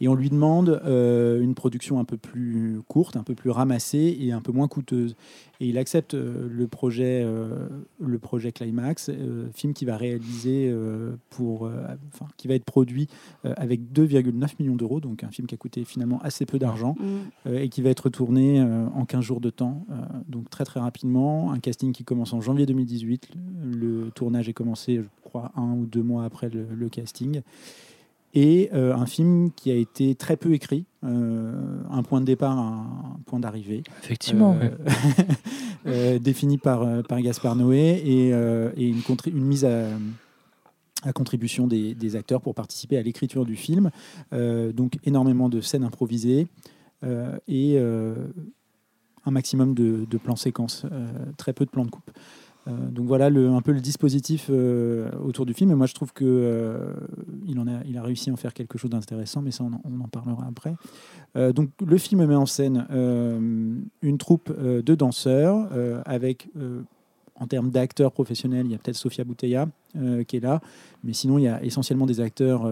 Et 0.00 0.08
on 0.08 0.14
lui 0.14 0.28
demande 0.28 0.80
euh, 0.84 1.40
une 1.40 1.54
production 1.54 1.98
un 1.98 2.04
peu 2.04 2.16
plus 2.16 2.80
courte, 2.88 3.16
un 3.16 3.22
peu 3.22 3.34
plus 3.34 3.50
ramassée 3.50 4.16
et 4.20 4.32
un 4.32 4.40
peu 4.40 4.52
moins 4.52 4.68
coûteuse. 4.68 5.16
Et 5.60 5.68
il 5.68 5.78
accepte 5.78 6.12
euh, 6.14 6.48
le, 6.50 6.66
projet, 6.66 7.22
euh, 7.24 7.68
le 7.98 8.18
projet 8.18 8.52
Climax, 8.52 9.10
film 9.54 9.72
qui 9.72 9.84
va 9.84 9.96
réaliser 9.96 10.72
pour, 11.30 11.70
enfin, 12.12 12.26
qui 12.36 12.48
va 12.48 12.54
être 12.54 12.64
produit 12.64 13.08
avec 13.44 13.80
2,9 13.94 14.50
millions 14.58 14.76
d'euros, 14.76 15.00
donc 15.00 15.24
un 15.24 15.30
film 15.30 15.46
qui 15.46 15.54
a 15.54 15.58
coûté 15.58 15.84
finalement 15.84 16.20
assez 16.22 16.46
peu 16.46 16.58
d'argent 16.58 16.96
Mm. 16.98 17.54
et 17.54 17.68
qui 17.68 17.82
va 17.82 17.90
être 17.90 18.08
tourné 18.08 18.60
en 18.60 19.04
15 19.04 19.24
jours 19.24 19.40
de 19.40 19.50
temps, 19.50 19.86
donc 20.28 20.50
très 20.50 20.64
très 20.64 20.80
rapidement. 20.80 21.52
Un 21.52 21.58
casting 21.58 21.92
qui 21.92 22.04
commence 22.04 22.32
en 22.32 22.40
janvier 22.40 22.66
2018. 22.66 23.30
Le, 23.64 24.04
le 24.04 24.10
tournage 24.10 24.48
est 24.48 24.52
commencé, 24.52 24.96
je 24.96 25.08
crois, 25.22 25.52
un 25.56 25.72
ou 25.72 25.86
deux 25.86 26.02
mois 26.02 26.24
après 26.24 26.48
le, 26.48 26.66
le 26.74 26.88
casting. 26.88 27.42
Et 28.36 28.68
euh, 28.74 28.94
un 28.94 29.06
film 29.06 29.50
qui 29.50 29.70
a 29.70 29.74
été 29.74 30.14
très 30.14 30.36
peu 30.36 30.52
écrit, 30.52 30.84
euh, 31.04 31.80
un 31.90 32.02
point 32.02 32.20
de 32.20 32.26
départ, 32.26 32.58
un, 32.58 33.18
point 33.24 33.40
d'arrivée, 33.40 33.82
Effectivement. 34.02 34.58
euh, 35.86 36.18
défini 36.18 36.58
par, 36.58 37.02
par 37.04 37.18
Gaspard 37.22 37.56
Noé 37.56 38.02
et, 38.04 38.28
et 38.28 38.88
une, 38.88 39.42
mise 39.42 39.64
à, 39.64 39.86
à 41.02 41.14
contribution 41.14 41.66
des, 41.66 41.94
des 41.94 42.14
acteurs 42.14 42.42
pour 42.42 42.54
participer 42.54 42.98
à 42.98 43.02
l'écriture 43.02 43.46
du 43.46 43.56
film. 43.56 43.90
Donc 44.32 44.98
énormément 45.04 45.48
de 45.48 45.62
scènes 45.62 45.84
improvisées 45.84 46.46
et 47.48 47.78
un 47.78 49.30
maximum 49.30 49.74
de, 49.74 50.04
de 50.10 50.18
plans 50.18 50.36
séquences, 50.36 50.84
très 51.38 51.54
peu 51.54 51.64
de 51.64 51.70
plans 51.70 51.86
de 51.86 51.90
coupe. 51.90 52.10
Euh, 52.68 52.90
donc 52.90 53.06
voilà 53.06 53.26
un 53.26 53.60
peu 53.60 53.72
le 53.72 53.80
dispositif 53.80 54.48
euh, 54.50 55.10
autour 55.22 55.46
du 55.46 55.54
film. 55.54 55.74
Moi, 55.74 55.86
je 55.86 55.94
trouve 55.94 56.12
que 56.12 56.24
euh, 56.24 56.92
a, 57.96 58.02
réussi 58.02 58.30
à 58.30 58.32
en 58.32 58.36
faire 58.36 58.54
quelque 58.54 58.78
chose 58.78 58.90
d'intéressant, 58.90 59.42
mais 59.42 59.50
ça, 59.50 59.64
on 59.64 60.00
en, 60.00 60.08
parlera 60.08 60.46
après. 60.48 60.74
Donc 61.34 61.70
le 61.84 61.98
film 61.98 62.24
met 62.24 62.34
en 62.34 62.46
scène 62.46 62.86
une 62.90 64.18
troupe 64.18 64.52
de 64.58 64.94
danseurs 64.94 65.68
avec, 66.06 66.48
en 67.34 67.46
termes 67.46 67.70
d'acteurs 67.70 68.12
professionnels, 68.12 68.66
il 68.66 68.72
y 68.72 68.74
a 68.74 68.78
peut-être 68.78 68.96
Sofia 68.96 69.24
Boutella 69.24 69.68
euh, 69.96 70.24
qui 70.24 70.36
est 70.36 70.40
là, 70.40 70.60
mais 71.04 71.12
sinon 71.12 71.38
il 71.38 71.42
y 71.42 71.48
a 71.48 71.62
essentiellement 71.62 72.06
des 72.06 72.20
acteurs 72.20 72.70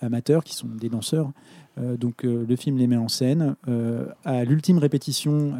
amateurs 0.00 0.44
qui 0.44 0.54
sont 0.54 0.68
des 0.68 0.88
danseurs. 0.88 1.32
Donc 1.76 2.22
le 2.22 2.56
film 2.56 2.78
les 2.78 2.86
met 2.86 2.96
en 2.96 3.08
scène 3.08 3.56
à 4.24 4.44
l'ultime 4.44 4.78
répétition, 4.78 5.54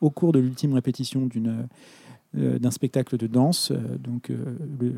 au 0.00 0.10
cours 0.10 0.32
de 0.32 0.38
l'ultime 0.38 0.74
répétition 0.74 1.26
d'une 1.26 1.66
d'un 2.34 2.70
spectacle 2.70 3.16
de 3.16 3.26
danse. 3.26 3.70
euh, 3.70 3.96
donc 3.98 4.30
euh, 4.30 4.36
le 4.80 4.92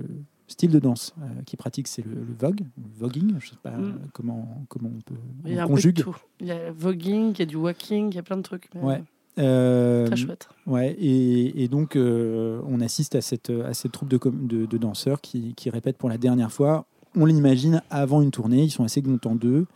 style 0.48 0.70
de 0.72 0.78
danse 0.80 1.14
euh, 1.22 1.26
qui 1.46 1.56
pratique 1.56 1.86
c'est 1.86 2.04
le, 2.04 2.12
le 2.14 2.34
vogue, 2.38 2.60
le 2.76 2.84
voguing. 2.98 3.34
Je 3.38 3.50
sais 3.50 3.56
pas 3.62 3.70
Mm. 3.70 3.84
euh, 3.84 3.92
comment 4.12 4.64
comment 4.68 4.90
on 4.96 5.00
peut 5.00 5.20
Il 5.46 5.54
y 5.54 5.58
a 5.58 5.62
on 5.62 5.64
un 5.64 5.66
peu 5.66 5.68
de 5.68 5.74
conjugue. 5.76 6.00
tout. 6.02 6.16
Il 6.40 6.46
y 6.48 6.50
a 6.52 6.72
voguing, 6.72 7.32
il 7.34 7.38
y 7.38 7.42
a 7.42 7.46
du 7.46 7.56
walking, 7.56 8.08
il 8.12 8.16
y 8.16 8.18
a 8.18 8.22
plein 8.22 8.36
de 8.36 8.42
trucs. 8.42 8.68
mais 8.74 8.82
Ouais. 8.82 9.02
Euh, 9.38 10.06
Très 10.06 10.16
chouette. 10.16 10.48
Ouais, 10.66 10.90
et, 10.98 11.62
et 11.62 11.68
donc 11.68 11.94
euh, 11.96 12.60
on 12.66 12.80
assiste 12.80 13.14
à 13.14 13.20
cette, 13.20 13.50
à 13.50 13.72
cette 13.74 13.92
troupe 13.92 14.08
de, 14.08 14.18
de, 14.28 14.66
de 14.66 14.76
danseurs 14.78 15.20
qui, 15.20 15.54
qui 15.54 15.70
répètent 15.70 15.96
pour 15.98 16.08
la 16.08 16.18
dernière 16.18 16.50
fois. 16.52 16.84
On 17.16 17.24
l'imagine 17.26 17.80
avant 17.90 18.22
une 18.22 18.32
tournée, 18.32 18.64
ils 18.64 18.70
sont 18.70 18.84
assez 18.84 19.00
contents 19.02 19.36
d'eux 19.36 19.66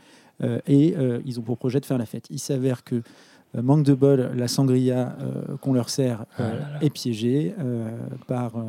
euh, 0.43 0.59
et 0.67 0.95
euh, 0.97 1.21
ils 1.25 1.39
ont 1.39 1.43
pour 1.43 1.57
projet 1.57 1.79
de 1.81 1.87
faire 1.87 1.99
la 1.99 2.05
fête. 2.07 2.27
Il 2.31 2.41
s'avère 2.41 2.83
que, 2.85 2.97
euh, 2.97 3.01
manque 3.63 3.85
de 3.85 3.95
bol, 3.95 4.31
la 4.35 4.49
sangria 4.49 5.17
euh, 5.21 5.57
qu'on 5.61 5.73
leur 5.73 5.89
sert 5.91 6.25
Ah 6.39 6.43
euh, 6.43 6.53
là 6.55 6.61
là. 6.73 6.79
est 6.85 6.91
piégée 6.91 7.55
euh, 7.59 7.89
par 8.27 8.57
euh, 8.57 8.65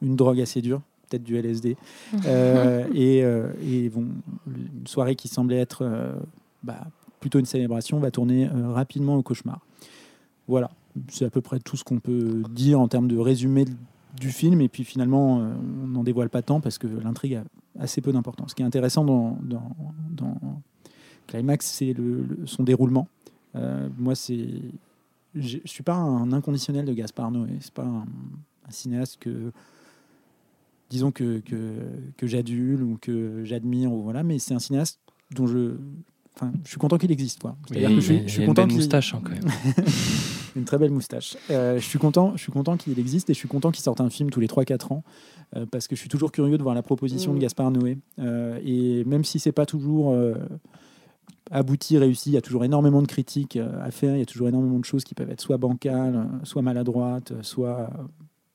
une 0.00 0.16
drogue 0.16 0.40
assez 0.40 0.60
dure, 0.62 0.80
peut-être 1.08 1.22
du 1.24 1.36
LSD, 1.36 1.76
Euh, 2.26 2.86
et, 2.94 3.22
euh, 3.24 3.48
une 3.62 4.86
soirée 4.86 5.14
qui 5.16 5.28
semblait 5.28 5.58
être 5.58 5.82
euh, 5.82 6.12
bah, 6.62 6.80
plutôt 7.20 7.38
une 7.38 7.46
célébration 7.46 7.98
va 8.00 8.10
tourner 8.10 8.48
euh, 8.48 8.72
rapidement 8.72 9.16
au 9.16 9.22
cauchemar. 9.22 9.60
Voilà. 10.48 10.70
c'est 11.08 11.24
à 11.24 11.30
peu 11.30 11.40
près 11.40 11.60
tout 11.60 11.76
ce 11.76 11.84
qu'on 11.84 12.00
peut 12.00 12.42
dire 12.50 12.80
en 12.80 12.88
termes 12.88 13.08
de 13.08 13.16
résumé 13.16 13.64
du 14.20 14.30
film. 14.30 14.60
Et 14.60 14.68
puis 14.68 14.84
finalement, 14.84 15.40
euh, 15.40 15.52
on 15.84 15.86
n'en 15.86 16.02
dévoile 16.02 16.28
pas 16.30 16.42
tant 16.42 16.60
parce 16.60 16.78
que 16.78 16.86
l'intrigue 16.86 17.34
a 17.36 17.44
assez 17.78 18.00
peu 18.00 18.12
d'importance. 18.12 18.50
Ce 18.50 18.54
qui 18.54 18.62
est 18.62 18.66
intéressant 18.66 19.04
dans, 19.04 19.38
dans, 19.42 19.70
dans 20.10 20.36
Climax, 21.28 21.66
c'est 21.66 21.92
le, 21.92 22.22
le- 22.28 22.46
son 22.46 22.62
déroulement. 22.64 23.06
Euh, 23.56 23.88
moi, 23.98 24.14
c'est. 24.14 24.48
Je 25.34 25.58
ne 25.58 25.66
suis 25.66 25.82
pas 25.82 25.94
un 25.94 26.32
inconditionnel 26.32 26.84
de 26.84 26.92
Gaspard 26.92 27.30
Noé. 27.30 27.48
C'est 27.60 27.72
pas 27.72 27.84
un, 27.84 28.04
un 28.68 28.70
cinéaste 28.70 29.18
que. 29.20 29.52
Disons 30.90 31.10
que, 31.10 31.38
que, 31.38 31.74
que 32.18 32.26
j'adule 32.26 32.82
ou 32.82 32.98
que 33.00 33.44
j'admire, 33.44 33.90
ou 33.92 34.02
voilà, 34.02 34.22
mais 34.22 34.38
c'est 34.38 34.52
un 34.54 34.58
cinéaste 34.58 35.00
dont 35.34 35.46
je. 35.46 35.72
Enfin, 36.34 36.52
je 36.64 36.70
suis 36.70 36.78
content 36.78 36.98
qu'il 36.98 37.10
existe. 37.10 37.40
Quoi. 37.40 37.56
C'est-à-dire 37.68 37.90
Il 37.90 37.96
que 37.96 38.00
je 38.02 38.06
suis, 38.06 38.14
il 38.14 38.20
y 38.20 38.24
a 38.24 38.26
je 38.26 38.32
suis 38.32 38.40
une 38.42 38.46
content 38.48 38.62
belle 38.62 38.68
qu'il- 38.70 38.78
moustache 38.78 39.14
hein, 39.14 39.20
quand 39.24 39.32
même. 39.32 39.44
une 40.56 40.64
très 40.64 40.76
belle 40.78 40.90
moustache. 40.90 41.36
Euh, 41.50 41.78
je 41.78 41.84
suis 41.86 41.98
content, 41.98 42.32
je 42.36 42.42
suis 42.42 42.52
content 42.52 42.76
qu'il 42.76 42.98
existe 42.98 43.30
et 43.30 43.34
je 43.34 43.38
suis 43.38 43.48
content 43.48 43.70
qu'il 43.70 43.82
sorte 43.82 44.00
un 44.02 44.10
film 44.10 44.28
tous 44.30 44.40
les 44.40 44.46
3-4 44.48 44.92
ans 44.92 45.02
euh, 45.56 45.64
parce 45.70 45.88
que 45.88 45.96
je 45.96 46.00
suis 46.00 46.08
toujours 46.10 46.30
curieux 46.32 46.58
de 46.58 46.62
voir 46.62 46.74
la 46.74 46.82
proposition 46.82 47.32
Mm. 47.32 47.36
de 47.36 47.40
Gaspard 47.40 47.70
Noé. 47.70 47.98
Euh, 48.18 48.58
et 48.64 49.04
même 49.04 49.24
si 49.24 49.38
c'est 49.38 49.52
pas 49.52 49.64
toujours 49.66 50.12
euh, 50.12 50.34
abouti, 51.52 51.98
réussi, 51.98 52.30
il 52.30 52.32
y 52.32 52.36
a 52.36 52.40
toujours 52.40 52.64
énormément 52.64 53.02
de 53.02 53.06
critiques 53.06 53.56
euh, 53.56 53.84
à 53.84 53.90
faire, 53.90 54.16
il 54.16 54.18
y 54.18 54.22
a 54.22 54.26
toujours 54.26 54.48
énormément 54.48 54.78
de 54.78 54.84
choses 54.84 55.04
qui 55.04 55.14
peuvent 55.14 55.30
être 55.30 55.40
soit 55.40 55.58
bancales, 55.58 56.16
euh, 56.16 56.44
soit 56.44 56.62
maladroites, 56.62 57.32
euh, 57.32 57.42
soit, 57.42 57.90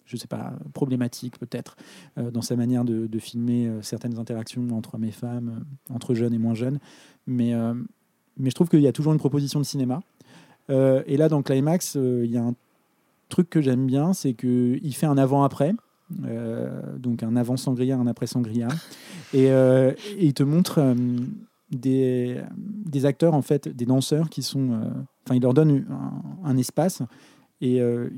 je 0.05 0.17
sais 0.17 0.27
pas, 0.27 0.53
problématiques 0.73 1.37
peut-être 1.37 1.75
dans 2.15 2.41
sa 2.41 2.55
manière 2.55 2.85
de, 2.85 3.19
filmer 3.19 3.69
certaines 3.81 4.17
interactions 4.17 4.65
entre 4.71 4.95
hommes 4.95 5.03
et 5.03 5.11
femmes, 5.11 5.65
entre 5.93 6.13
jeunes 6.13 6.33
et 6.33 6.37
moins 6.37 6.53
jeunes. 6.53 6.79
Mais, 7.25 7.53
mais 8.37 8.49
je 8.49 8.55
trouve 8.55 8.69
qu'il 8.69 8.79
y 8.79 8.87
a 8.87 8.93
toujours 8.93 9.11
une 9.11 9.19
proposition 9.19 9.59
de 9.59 9.65
cinéma. 9.65 9.99
Et 10.69 11.17
là, 11.17 11.27
dans 11.27 11.41
Climax, 11.41 11.95
il 11.95 12.31
y 12.31 12.37
a 12.37 12.41
un 12.41 12.55
truc 13.27 13.49
que 13.49 13.59
j'aime 13.59 13.85
bien, 13.85 14.13
c'est 14.13 14.33
qu'il 14.33 14.95
fait 14.95 15.07
un 15.07 15.17
avant-après. 15.17 15.75
Donc 16.09 17.21
un 17.21 17.35
avant 17.35 17.57
Sangria, 17.57 17.97
un 17.97 18.07
après 18.07 18.27
Sangria. 18.27 18.69
Et, 19.33 19.49
il 20.17 20.33
te 20.33 20.43
montre 20.43 20.95
des, 21.71 22.41
des 22.58 23.06
acteurs, 23.06 23.34
en 23.34 23.41
fait, 23.41 23.67
des 23.67 23.86
danseurs 23.86 24.30
qui 24.30 24.41
sont... 24.41 24.71
euh, 24.71 24.89
Enfin, 25.25 25.36
il 25.36 25.41
leur 25.41 25.53
donne 25.53 25.86
un, 26.45 26.56
espace 26.56 27.01
et 27.60 27.82
euh, 27.82 28.10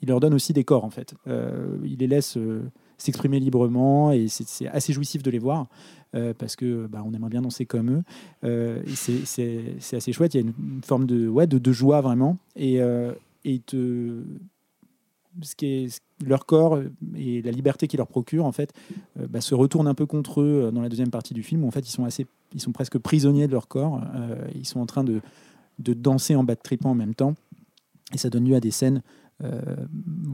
il 0.00 0.08
leur 0.08 0.18
donne 0.18 0.34
aussi 0.34 0.52
des 0.52 0.64
corps, 0.64 0.84
en 0.84 0.90
fait. 0.90 1.14
Euh, 1.28 1.78
il 1.84 1.98
les 2.00 2.08
laisse 2.08 2.36
s'exprimer 2.98 3.38
librement 3.38 4.10
et 4.10 4.26
c'est 4.26 4.66
assez 4.66 4.92
jouissif 4.92 5.22
de 5.22 5.30
les 5.30 5.38
voir 5.38 5.68
parce 6.38 6.56
que 6.56 6.88
bah, 6.88 7.04
on 7.06 7.14
aimerait 7.14 7.30
bien 7.30 7.42
danser 7.42 7.64
comme 7.64 8.02
eux. 8.42 8.84
C'est- 8.96 9.94
assez 9.94 10.12
chouette. 10.12 10.34
Il 10.34 10.40
y 10.40 10.44
a 10.44 10.46
une, 10.48 10.82
forme 10.82 11.06
de, 11.06 11.28
ouais, 11.28 11.46
de, 11.46 11.58
de 11.58 11.72
joie 11.72 12.00
vraiment. 12.00 12.36
Et, 12.56 12.80
et 13.44 13.60
ce 13.70 15.54
qui 15.56 15.66
est 15.66 16.02
leur 16.26 16.44
corps 16.44 16.80
et 17.16 17.40
la 17.40 17.52
liberté 17.52 17.86
qu'ils 17.86 17.98
leur 17.98 18.08
procure 18.08 18.46
en 18.46 18.52
fait 18.52 18.72
bah, 19.16 19.40
se 19.40 19.54
retournent 19.54 19.86
un 19.86 19.94
peu 19.94 20.06
contre 20.06 20.40
eux 20.40 20.72
dans 20.74 20.82
la 20.82 20.88
deuxième 20.88 21.10
partie 21.10 21.34
du 21.34 21.44
film 21.44 21.62
où 21.62 21.68
en 21.68 21.70
fait 21.70 21.86
ils 21.88 21.92
sont 21.92 22.04
assez 22.04 22.26
ils 22.54 22.60
sont 22.60 22.72
presque 22.72 22.98
prisonniers 22.98 23.46
de 23.46 23.52
leur 23.52 23.68
corps 23.68 24.00
Euh, 24.14 24.36
ils 24.54 24.66
sont 24.66 24.80
en 24.80 24.86
train 24.86 25.04
de, 25.04 25.20
de 25.78 25.94
danser 25.94 26.34
en 26.36 26.44
bas 26.44 26.54
de 26.54 26.60
tripant 26.62 26.90
en 26.90 26.94
même 26.94 27.14
temps 27.14 27.34
et 28.14 28.18
ça 28.18 28.28
donne 28.30 28.46
lieu 28.48 28.54
à 28.54 28.60
des 28.60 28.70
scènes 28.70 29.02
euh, 29.42 29.60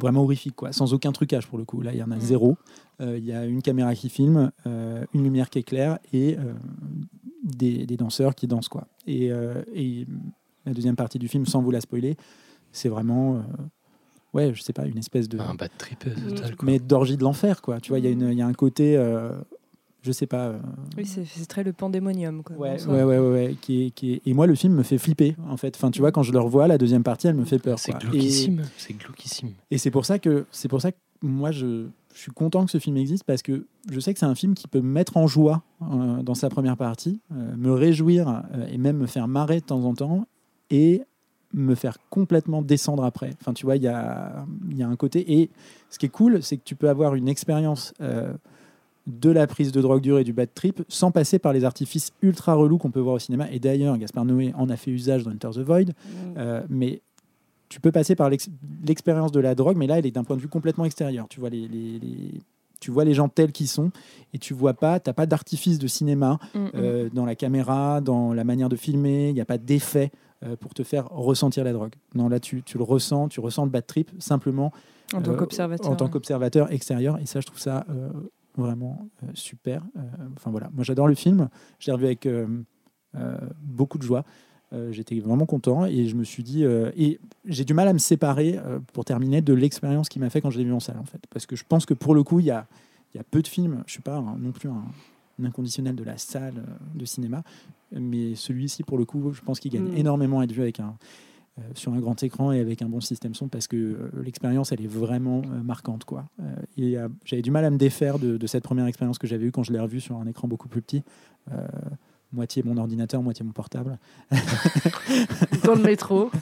vraiment 0.01 0.23
horrifiques 0.23 0.57
quoi 0.57 0.73
sans 0.73 0.93
aucun 0.93 1.13
trucage 1.13 1.47
pour 1.47 1.57
le 1.59 1.65
coup 1.65 1.81
là 1.81 1.93
il 1.93 1.99
y 1.99 2.03
en 2.03 2.11
a 2.11 2.17
Mm. 2.17 2.21
zéro 2.21 2.57
Euh, 3.01 3.17
il 3.17 3.25
y 3.25 3.33
a 3.33 3.45
une 3.47 3.63
caméra 3.63 3.95
qui 3.95 4.09
filme 4.09 4.51
euh, 4.67 5.05
une 5.15 5.23
lumière 5.23 5.49
qui 5.51 5.61
éclaire 5.61 5.99
et 6.13 6.37
euh, 6.37 6.53
des, 7.45 7.87
des 7.87 7.97
danseurs 7.97 8.35
qui 8.35 8.47
dansent 8.49 8.69
quoi 8.69 8.87
et, 9.07 9.31
euh, 9.33 9.63
et 9.75 10.07
la 10.67 10.73
deuxième 10.75 10.97
partie 10.97 11.19
du 11.19 11.29
film 11.29 11.47
sans 11.47 11.63
vous 11.63 11.71
la 11.71 11.81
spoiler 11.81 12.17
c'est 12.73 12.89
vraiment 12.91 13.37
euh, 13.37 13.41
ouais 14.35 14.53
je 14.53 14.61
sais 14.63 14.73
pas 14.75 14.85
une 14.87 14.99
espèce 14.99 15.29
de 15.29 15.39
Un 15.39 15.55
bad 15.55 15.71
trip 15.79 16.01
total. 16.01 16.57
Quoi. 16.57 16.67
mais 16.67 16.79
d'orgie 16.81 17.17
de 17.17 17.23
l'enfer 17.23 17.63
quoi 17.63 17.81
tu 17.81 17.91
vois 17.91 18.01
il 18.01 18.05
y 18.05 18.09
a 18.09 18.11
une 18.11 18.29
il 18.33 18.39
y 18.39 18.43
a 18.43 18.47
un 18.47 18.53
côté 18.53 18.97
euh, 18.97 19.31
je 20.09 20.13
sais 20.13 20.27
pas 20.27 20.47
euh, 20.47 20.59
Oui, 20.97 21.05
c'est 21.07 21.47
très 21.47 21.63
le 21.63 21.73
pandémonium. 21.75 22.43
Quoi, 22.43 22.57
ouais, 22.57 22.83
ouais 22.87 23.03
ouais 23.05 23.19
ouais 23.19 23.31
ouais, 23.31 23.57
qui 23.61 23.85
est, 23.87 23.91
qui 23.91 24.15
est- 24.15 24.23
et 24.27 24.33
moi 24.33 24.47
le 24.47 24.55
film 24.55 24.73
me 24.75 24.83
fait 24.83 24.97
flipper 24.99 25.37
en 25.49 25.57
fait 25.59 25.77
enfin 25.77 25.91
tu 25.91 26.01
vois 26.01 26.11
quand 26.13 26.23
je 26.23 26.33
le 26.33 26.41
revois 26.41 26.67
la 26.67 26.79
deuxième 26.79 27.03
partie 27.03 27.27
elle 27.29 27.37
me 27.37 27.45
fait 27.45 27.59
peur 27.59 27.79
C'est 27.79 27.93
quoi. 27.93 28.01
et, 28.01 28.05
glauquissime. 28.05 28.63
C'est 28.79 28.95
glauquissime. 28.95 29.51
et 29.71 29.77
c'est 29.79 29.91
pour 29.91 30.07
ça 30.07 30.19
que 30.19 30.47
c'est 30.51 30.69
pour 30.69 30.81
ça 30.81 30.93
que 30.93 30.97
moi 31.23 31.51
je, 31.53 31.87
je 32.15 32.21
suis 32.21 32.33
content 32.33 32.65
que 32.65 32.71
ce 32.71 32.79
film 32.79 32.97
existe 32.97 33.25
parce 33.25 33.43
que 33.43 33.67
je 33.91 34.01
sais 34.01 34.13
que 34.15 34.19
c'est 34.21 34.27
un 34.27 34.35
film 34.35 34.55
qui 34.55 34.67
peut 34.69 34.81
me 34.81 34.91
mettre 34.91 35.17
en 35.19 35.27
joie 35.27 35.63
euh, 35.83 36.23
dans 36.23 36.35
sa 36.35 36.49
première 36.49 36.77
partie 36.79 37.21
euh, 37.33 37.55
me 37.57 37.73
réjouir 37.73 38.29
euh, 38.55 38.67
et 38.73 38.79
même 38.79 38.97
me 38.97 39.07
faire 39.07 39.29
marrer 39.29 39.61
de 39.61 39.65
temps 39.67 39.85
en 39.85 39.95
temps 39.95 40.27
et 40.71 41.03
me 41.55 41.75
faire 41.75 41.97
complètement 42.11 42.61
descendre 42.61 43.05
après. 43.05 43.31
Enfin, 43.41 43.55
tu 43.55 43.65
vois, 43.65 43.77
il 43.77 43.83
y 43.83 43.89
a, 43.89 44.45
il 44.71 44.77
y 44.77 44.83
a 44.83 44.89
un 44.89 44.97
côté. 44.97 45.41
Et 45.41 45.49
ce 45.89 45.99
qui 45.99 46.05
est 46.05 46.11
cool, 46.11 46.43
c'est 46.43 46.59
que 46.59 46.63
tu 46.63 46.77
peux 46.77 46.91
avoir 46.91 47.15
une 47.15 47.27
expérience 47.27 47.95
euh, 48.03 48.35
de 49.09 49.31
la 49.31 49.47
prise 49.47 49.73
de 49.73 49.81
drogue 49.81 50.03
dure 50.03 50.19
et 50.19 50.25
du 50.25 50.33
bad 50.33 50.51
trip 50.55 50.83
sans 50.89 51.11
passer 51.11 51.39
par 51.39 51.53
les 51.53 51.65
artifices 51.65 52.13
ultra 52.23 52.55
relous 52.55 52.79
qu'on 52.79 52.91
peut 52.91 53.01
voir 53.01 53.15
au 53.17 53.19
cinéma. 53.19 53.51
Et 53.51 53.59
d'ailleurs, 53.59 53.97
Gaspard 53.99 54.25
Noé 54.27 54.53
en 54.57 54.69
a 54.69 54.77
fait 54.77 54.91
usage 54.91 55.25
dans 55.25 55.31
Enter 55.33 55.49
the 55.55 55.59
Void. 55.65 55.87
Euh, 56.37 56.63
mais 56.69 57.01
tu 57.71 57.81
peux 57.81 57.91
passer 57.91 58.15
par 58.15 58.29
l'ex- 58.31 58.49
l'expérience 58.87 59.33
de 59.33 59.41
la 59.41 59.55
drogue, 59.55 59.77
mais 59.77 59.87
là, 59.87 59.99
elle 59.99 60.07
est 60.07 60.11
d'un 60.11 60.25
point 60.25 60.37
de 60.37 60.41
vue 60.43 60.49
complètement 60.49 60.85
extérieur. 60.85 61.27
Tu 61.29 61.41
vois 61.41 61.49
les, 61.51 61.67
les- 61.69 61.99
les- 61.99 62.41
tu 62.81 62.91
vois 62.93 63.05
les 63.05 63.13
gens 63.15 63.29
tels 63.29 63.51
qu'ils 63.51 63.67
sont 63.69 63.91
et 64.33 64.39
tu 64.39 64.55
vois 64.55 64.75
pas, 64.75 65.01
t'as 65.01 65.13
pas 65.13 65.27
d'artifice 65.27 65.79
de 65.81 65.87
cinéma 65.89 66.39
Mm, 66.55 66.59
mm. 66.59 66.71
euh, 66.77 67.09
dans 67.13 67.25
la 67.27 67.35
caméra, 67.35 68.01
dans 68.01 68.33
la 68.33 68.45
manière 68.45 68.69
de 68.69 68.77
filmer. 68.77 69.31
Il 69.31 69.35
n'y 69.35 69.41
a 69.41 69.45
pas 69.47 69.59
d'effet 69.59 70.13
euh, 70.45 70.55
pour 70.55 70.75
te 70.75 70.83
faire 70.85 71.09
ressentir 71.09 71.65
la 71.65 71.73
drogue. 71.73 71.95
Non, 72.15 72.29
là, 72.29 72.39
tu, 72.41 72.63
tu 72.63 72.79
le 72.79 72.85
ressens, 72.85 73.29
tu 73.29 73.41
ressens 73.41 73.65
le 73.65 73.71
bad 73.71 73.85
trip 73.87 74.11
simplement 74.21 74.71
en 75.13 75.21
tant 75.23 75.33
euh, 75.33 75.37
qu'observateur. 75.37 75.91
en 75.91 75.97
tant 75.97 76.05
ouais. 76.05 76.11
qu'observateur 76.13 76.71
extérieur. 76.71 77.19
Et 77.21 77.27
ça, 77.27 77.41
je 77.41 77.47
trouve 77.47 77.59
ça 77.59 77.85
vraiment 78.63 79.09
euh, 79.23 79.27
super. 79.35 79.83
Euh, 79.97 80.01
Enfin 80.37 80.51
voilà, 80.51 80.71
moi 80.75 80.85
j'adore 80.85 81.09
le 81.09 81.15
film. 81.15 81.49
Je 81.79 81.87
l'ai 81.87 81.93
revu 81.93 82.07
avec 82.07 82.27
euh, 82.27 82.47
beaucoup 83.63 83.99
de 83.99 84.03
joie. 84.03 84.25
J'étais 84.91 85.19
vraiment 85.21 85.47
content 85.47 85.87
et 85.87 86.07
je 86.09 86.15
me 86.15 86.25
suis 86.25 86.43
dit 86.43 86.63
et 86.63 87.19
j'ai 87.47 87.65
du 87.65 87.73
mal 87.73 87.89
à 87.89 87.95
me 87.95 87.99
séparer 87.99 88.61
pour 88.93 89.07
terminer 89.07 89.41
de 89.41 89.55
l'expérience 89.55 90.11
qui 90.11 90.19
m'a 90.19 90.29
fait 90.29 90.43
quand 90.43 90.51
je 90.51 90.59
l'ai 90.59 90.65
vu 90.65 90.75
en 90.75 90.79
salle 90.81 90.99
en 90.99 91.07
fait 91.07 91.23
parce 91.31 91.47
que 91.47 91.57
je 91.57 91.65
pense 91.67 91.87
que 91.87 91.95
pour 91.95 92.15
le 92.15 92.23
coup 92.23 92.39
il 92.39 92.45
y 92.45 92.51
a, 92.51 92.67
il 93.15 93.17
y 93.17 93.21
a 93.21 93.25
peu 93.25 93.41
de 93.41 93.49
films 93.49 93.83
je 93.87 93.93
suis 93.93 94.03
pas 94.03 94.21
non 94.21 94.53
plus 94.53 94.69
un, 94.69 94.85
un 95.41 95.45
inconditionnel 95.47 95.97
de 95.97 96.05
la 96.05 96.19
salle 96.19 96.63
de 96.95 97.05
cinéma 97.07 97.43
mais 97.93 98.35
celui-ci 98.35 98.83
pour 98.83 98.99
le 98.99 99.07
coup 99.07 99.33
je 99.33 99.41
pense 99.41 99.59
qu'il 99.59 99.73
gagne 99.73 99.85
Mm. 99.91 99.97
énormément 99.97 100.41
à 100.41 100.45
être 100.45 100.53
vu 100.53 100.61
avec 100.61 100.81
un 100.81 100.99
sur 101.75 101.93
un 101.93 101.99
grand 102.01 102.23
écran 102.23 102.53
et 102.53 102.61
avec 102.61 102.83
un 102.83 102.89
bon 102.89 103.01
système 103.01 103.35
son 103.35 103.49
parce 103.49 103.67
que 103.67 103.77
euh, 103.77 104.11
l'expérience 104.25 104.73
elle 104.73 104.81
est 104.83 104.87
vraiment 104.87 105.43
euh, 105.45 105.63
marquante 105.63 106.05
quoi. 106.05 106.25
Euh, 106.41 106.45
euh, 106.81 107.09
j'avais 107.25 107.43
du 107.43 107.51
mal 107.51 107.65
à 107.65 107.71
me 107.71 107.79
défaire 107.79 108.19
de, 108.19 108.37
de 108.37 108.47
cette 108.47 108.65
première 108.65 108.87
expérience 108.87 109.19
que 109.19 109.27
j'avais 109.27 109.47
eue 109.47 109.53
quand 109.53 109.63
je 109.63 109.73
l'ai 109.73 109.81
revue 109.81 110.01
sur 110.01 110.17
un 110.17 110.27
écran 110.27 110.49
beaucoup 110.49 110.69
plus 110.69 110.83
petit. 110.83 111.03
Euh, 111.53 111.67
moitié 112.31 112.63
mon 112.63 112.77
ordinateur, 112.77 113.23
moitié 113.23 113.43
mon 113.45 113.53
portable. 113.53 113.99
Dans 115.65 115.75
le 115.75 115.83
métro. 115.83 116.31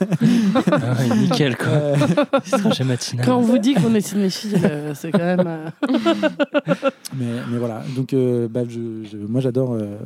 Ah 0.71 0.93
ouais, 0.99 1.17
nickel 1.17 1.55
quoi. 1.57 1.67
Euh, 1.67 1.95
C'est 2.43 2.57
trajet 2.57 2.83
matinal. 2.83 3.25
Quand 3.25 3.37
on 3.37 3.41
vous 3.41 3.57
dit 3.57 3.73
qu'on 3.73 3.93
est 3.95 4.01
cinéphile, 4.01 4.59
euh, 4.65 4.93
c'est 4.95 5.11
quand 5.11 5.19
même. 5.19 5.43
euh, 5.47 5.69
mais, 7.15 7.31
mais 7.49 7.57
voilà, 7.57 7.83
donc 7.95 8.13
euh, 8.13 8.47
bah, 8.47 8.63
je, 8.67 9.03
je- 9.03 9.17
moi 9.17 9.39
j'adore 9.41 9.73
euh, 9.73 9.97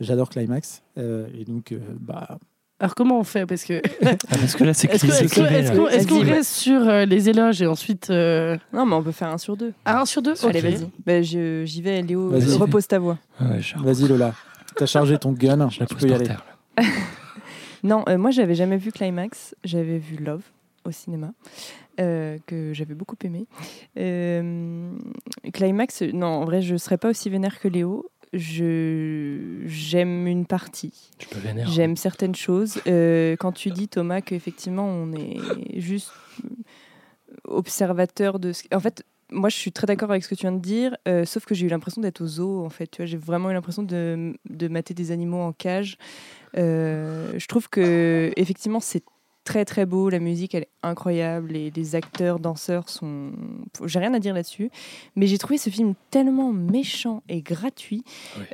j'adore 0.00 0.28
Climax 0.30 0.82
euh, 0.98 1.26
et 1.38 1.44
donc 1.44 1.72
euh, 1.72 1.78
bah 2.00 2.38
Alors 2.80 2.94
comment 2.94 3.18
on 3.18 3.24
fait? 3.24 3.44
Parce 3.46 3.64
que 3.64 3.82
Ah, 4.04 4.14
parce 4.30 4.54
que 4.54 4.64
là, 4.64 4.72
c'est 4.74 4.88
est-ce 4.94 5.04
qu'on 5.34 5.44
est-ce 5.88 6.06
qu'on 6.06 6.18
Vas-y, 6.20 6.30
reste 6.30 6.50
sur 6.52 6.88
euh, 6.88 7.04
les 7.06 7.28
éloges 7.28 7.60
et 7.60 7.66
ensuite 7.66 8.08
euh, 8.10 8.56
Non, 8.72 8.86
mais 8.86 8.94
on 8.94 9.02
peut 9.02 9.10
faire 9.12 9.28
un 9.28 9.38
sur 9.38 9.56
deux. 9.56 9.72
ah, 9.84 10.00
un 10.02 10.04
sur 10.06 10.22
deux? 10.22 10.34
Allez, 10.44 10.60
Ok. 10.60 10.64
vas-y. 10.64 10.88
Bah, 11.04 11.22
je- 11.22 11.64
J'y 11.64 11.82
vais, 11.82 12.00
Léo. 12.02 12.28
Vas-y. 12.30 12.56
Repose 12.56 12.86
ta 12.86 12.98
voix. 12.98 13.18
Ah 13.40 13.46
ouais, 13.50 13.60
vas-y 13.82 14.06
Lola, 14.08 14.32
t'as 14.76 14.86
chargé 14.86 15.18
ton 15.18 15.32
gun, 15.32 15.68
je 15.70 15.80
la 15.80 15.86
tu 15.86 15.94
pose 15.94 16.02
peux 16.02 16.06
y 16.06 16.10
par 16.10 16.18
aller. 16.18 16.26
terre. 16.26 16.44
Non, 17.84 18.02
euh, 18.08 18.18
moi, 18.18 18.32
j'avais 18.32 18.56
jamais 18.56 18.76
vu 18.76 18.90
Climax. 18.90 19.54
J'avais 19.62 19.98
vu 19.98 20.16
Love 20.16 20.42
au 20.84 20.90
cinéma, 20.90 21.30
euh, 22.00 22.36
que 22.46 22.72
j'avais 22.74 22.94
beaucoup 22.94 23.14
aimé. 23.22 23.46
Euh, 23.96 24.90
Climax, 25.52 26.02
non, 26.02 26.26
en 26.26 26.44
vrai, 26.44 26.60
je 26.60 26.76
serais 26.76 26.98
pas 26.98 27.08
aussi 27.10 27.30
vénère 27.30 27.60
que 27.60 27.68
Léo. 27.68 28.06
Je 28.32 29.62
j'aime 29.66 30.26
une 30.26 30.46
partie. 30.46 31.10
Je 31.18 31.26
peux 31.28 31.38
vénère. 31.38 31.68
J'aime 31.68 31.96
certaines 31.96 32.34
choses. 32.34 32.80
Euh, 32.86 33.36
quand 33.36 33.52
tu 33.52 33.70
dis, 33.70 33.88
Thomas, 33.88 34.20
qu'effectivement, 34.20 34.86
on 34.86 35.12
est 35.12 35.38
juste 35.80 36.12
observateur 37.44 38.38
de 38.38 38.52
ce... 38.52 38.62
En 38.72 38.80
fait, 38.80 39.04
moi, 39.30 39.48
je 39.48 39.56
suis 39.56 39.72
très 39.72 39.86
d'accord 39.86 40.10
avec 40.10 40.24
ce 40.24 40.28
que 40.28 40.34
tu 40.34 40.42
viens 40.42 40.52
de 40.52 40.60
dire, 40.60 40.96
euh, 41.06 41.24
sauf 41.24 41.44
que 41.44 41.54
j'ai 41.54 41.66
eu 41.66 41.68
l'impression 41.68 42.00
d'être 42.00 42.20
au 42.22 42.26
zoo, 42.26 42.64
en 42.64 42.70
fait. 42.70 42.86
Tu 42.86 43.02
vois, 43.02 43.06
j'ai 43.06 43.16
vraiment 43.16 43.50
eu 43.50 43.54
l'impression 43.54 43.82
de, 43.82 44.34
de 44.48 44.68
mater 44.68 44.94
des 44.94 45.10
animaux 45.10 45.40
en 45.40 45.52
cage. 45.52 45.98
Euh, 46.56 47.32
je 47.36 47.46
trouve 47.46 47.68
que, 47.68 48.32
effectivement, 48.36 48.80
c'est 48.80 49.04
très, 49.48 49.64
très 49.64 49.86
beau. 49.86 50.10
La 50.10 50.18
musique, 50.18 50.54
elle 50.54 50.64
est 50.64 50.68
incroyable. 50.82 51.52
Les, 51.52 51.70
les 51.70 51.94
acteurs, 51.94 52.38
danseurs 52.38 52.90
sont... 52.90 53.32
J'ai 53.86 53.98
rien 53.98 54.12
à 54.12 54.18
dire 54.18 54.34
là-dessus. 54.34 54.70
Mais 55.16 55.26
j'ai 55.26 55.38
trouvé 55.38 55.56
ce 55.56 55.70
film 55.70 55.94
tellement 56.10 56.52
méchant 56.52 57.22
et 57.30 57.40
gratuit. 57.40 58.04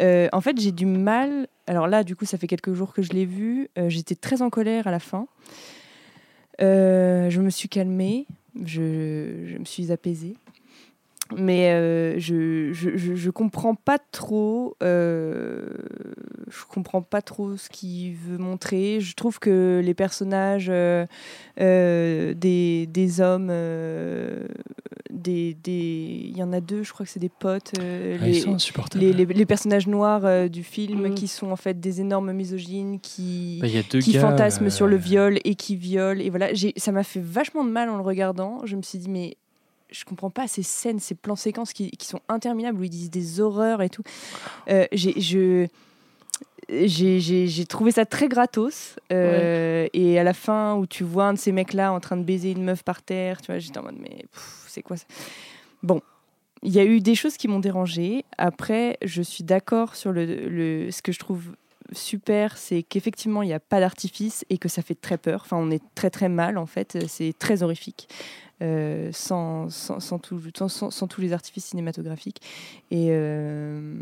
Euh, 0.01 0.29
en 0.33 0.41
fait, 0.41 0.57
j'ai 0.61 0.71
du 0.71 0.87
mal... 0.87 1.49
Alors 1.67 1.89
là, 1.89 2.05
du 2.05 2.15
coup, 2.15 2.27
ça 2.27 2.39
fait 2.39 2.47
quelques 2.47 2.75
jours 2.75 2.93
que 2.93 3.03
je 3.03 3.13
l'ai 3.13 3.27
vu. 3.27 3.69
Euh, 3.77 3.89
J'étais 3.89 4.15
très 4.15 4.41
en 4.41 4.51
colère 4.51 4.87
à 4.87 4.93
la 4.93 5.01
fin. 5.01 5.27
Euh, 6.61 7.29
je 7.29 7.41
me 7.41 7.51
suis 7.51 7.69
calmée, 7.69 8.27
je, 8.65 9.47
je 9.47 9.59
me 9.59 9.65
suis 9.65 9.91
apaisée. 9.91 10.37
Mais 11.39 11.71
euh, 11.73 12.19
je, 12.19 12.73
je, 12.73 12.97
je, 12.97 13.15
je 13.15 13.31
comprends 13.31 13.75
pas 13.75 13.99
trop. 14.13 14.77
euh, 14.83 15.67
je 16.49 16.65
comprends 16.69 17.03
pas 17.03 17.23
trop 17.23 17.57
ce 17.57 17.69
qu'il 17.69 18.15
veut 18.15 18.39
montrer. 18.39 19.01
Je 19.01 19.15
trouve 19.15 19.39
que 19.39 19.81
les 19.85 19.95
personnages 19.95 20.69
euh, 20.71 21.07
euh, 21.61 22.35
des, 22.35 22.87
des 22.87 23.21
hommes, 23.21 23.49
euh, 23.51 24.47
des, 25.11 25.55
des, 25.55 26.31
il 26.31 26.37
y 26.37 26.43
en 26.43 26.53
a 26.53 26.61
deux, 26.61 26.83
je 26.83 26.93
crois 26.93 27.07
que 27.07 27.11
c'est 27.13 27.21
des 27.21 27.29
potes. 27.29 27.73
euh, 27.81 28.19
Ah, 28.21 28.25
les, 28.27 28.39
ils 28.39 28.43
sont 28.43 28.55
insupportables. 28.55 29.05
les, 29.05 29.13
les- 29.13 29.25
les 29.27 29.47
personnages 29.47 29.87
noirs 29.87 30.25
euh, 30.25 30.49
du 30.49 30.63
film 30.63 31.09
Mm. 31.09 31.15
qui 31.15 31.29
sont 31.29 31.51
en 31.51 31.57
fait 31.57 31.81
des 31.81 32.01
énormes 32.01 32.33
misogynes 32.33 33.01
qui, 33.01 33.59
Bah, 33.63 33.69
qui 34.01 34.13
gars, 34.13 34.21
fantasment 34.21 34.67
euh, 34.67 34.71
sur 34.71 34.87
le 34.87 34.97
viol 34.97 35.39
et 35.45 35.55
qui 35.55 35.77
violent. 35.77 36.21
Et 36.21 36.31
voilà, 36.31 36.53
j'ai- 36.53 36.75
ça 36.77 36.93
m'a 36.93 37.03
fait 37.05 37.21
vachement 37.23 37.65
de 37.65 37.71
mal 37.71 37.89
en 37.89 37.97
le 37.97 38.03
regardant. 38.03 38.61
Je 38.65 38.77
me 38.77 38.83
suis 38.83 38.99
dit, 38.99 39.09
mais 39.11 39.37
je 39.95 40.05
comprends 40.05 40.31
pas 40.31 40.49
ces 40.49 40.63
scènes, 40.63 40.99
ces 40.99 41.15
plans 41.15 41.37
séquences 41.37 41.73
qui, 41.73 41.91
qui 41.93 42.07
sont 42.07 42.21
interminables 42.29 42.79
où 42.81 42.85
ils 42.85 42.91
disent 42.91 43.11
des 43.11 43.41
horreurs 43.41 43.81
et 43.83 43.89
tout. 43.89 44.03
Euh, 44.69 44.87
j'ai, 44.93 45.21
je. 45.21 45.67
Trouvé 47.69 47.91
ça 47.93 48.07
très 48.07 48.29
gratos. 48.29 48.97
Euh, 49.13 49.87
Et 49.93 50.19
à 50.19 50.25
la 50.25 50.33
fin, 50.35 50.75
où 50.77 50.87
tu 50.87 51.05
vois 51.05 51.27
un 51.27 51.35
de 51.35 51.39
ces 51.39 51.53
mecs-là 51.53 51.93
en 51.93 52.01
train 52.01 52.17
de 52.17 52.25
baiser 52.25 52.53
une 52.53 52.65
meuf 52.65 52.83
par 52.83 53.03
terre, 53.03 53.41
tu 53.41 53.53
vois, 53.53 53.59
j'étais 53.59 53.79
en 53.79 53.83
mode, 53.83 53.99
mais 54.01 54.25
c'est 54.67 54.83
quoi 54.83 54.97
ça? 54.97 55.05
Bon, 55.83 56.01
il 56.63 56.73
y 56.73 56.81
a 56.81 56.85
eu 56.85 57.01
des 57.01 57.15
choses 57.15 57.37
qui 57.37 57.49
m'ont 57.49 57.61
dérangé. 57.61 58.25
Après, 58.39 58.97
je 59.03 59.21
suis 59.21 59.45
d'accord 59.45 59.95
sur 59.95 60.13
le, 60.13 60.25
le- 60.25 60.91
ce 60.91 61.03
que 61.03 61.13
je 61.13 61.19
trouve 61.19 61.43
super, 61.93 62.57
c'est 62.57 62.83
qu'effectivement, 62.83 63.43
il 63.43 63.47
n'y 63.47 63.55
a 63.55 63.61
pas 63.61 63.81
d'artifice 63.81 64.45
et 64.51 64.59
que 64.59 64.69
ça 64.69 64.83
fait 64.83 64.95
très 64.95 65.19
peur. 65.19 65.43
Enfin, 65.45 65.57
on 65.57 65.71
est 65.71 65.83
très 65.95 66.11
très 66.11 66.29
mal, 66.29 66.59
en 66.59 66.67
fait. 66.67 67.07
C'est 67.09 67.35
très 67.39 67.63
horrifique. 67.63 68.09
euh, 68.63 69.11
sans, 69.13 69.69
sans, 69.69 70.19
tous 70.19 71.21
les 71.21 71.33
artifices 71.33 71.67
cinématographiques. 71.67 72.41
Et, 72.91 73.09
euh, 73.11 73.99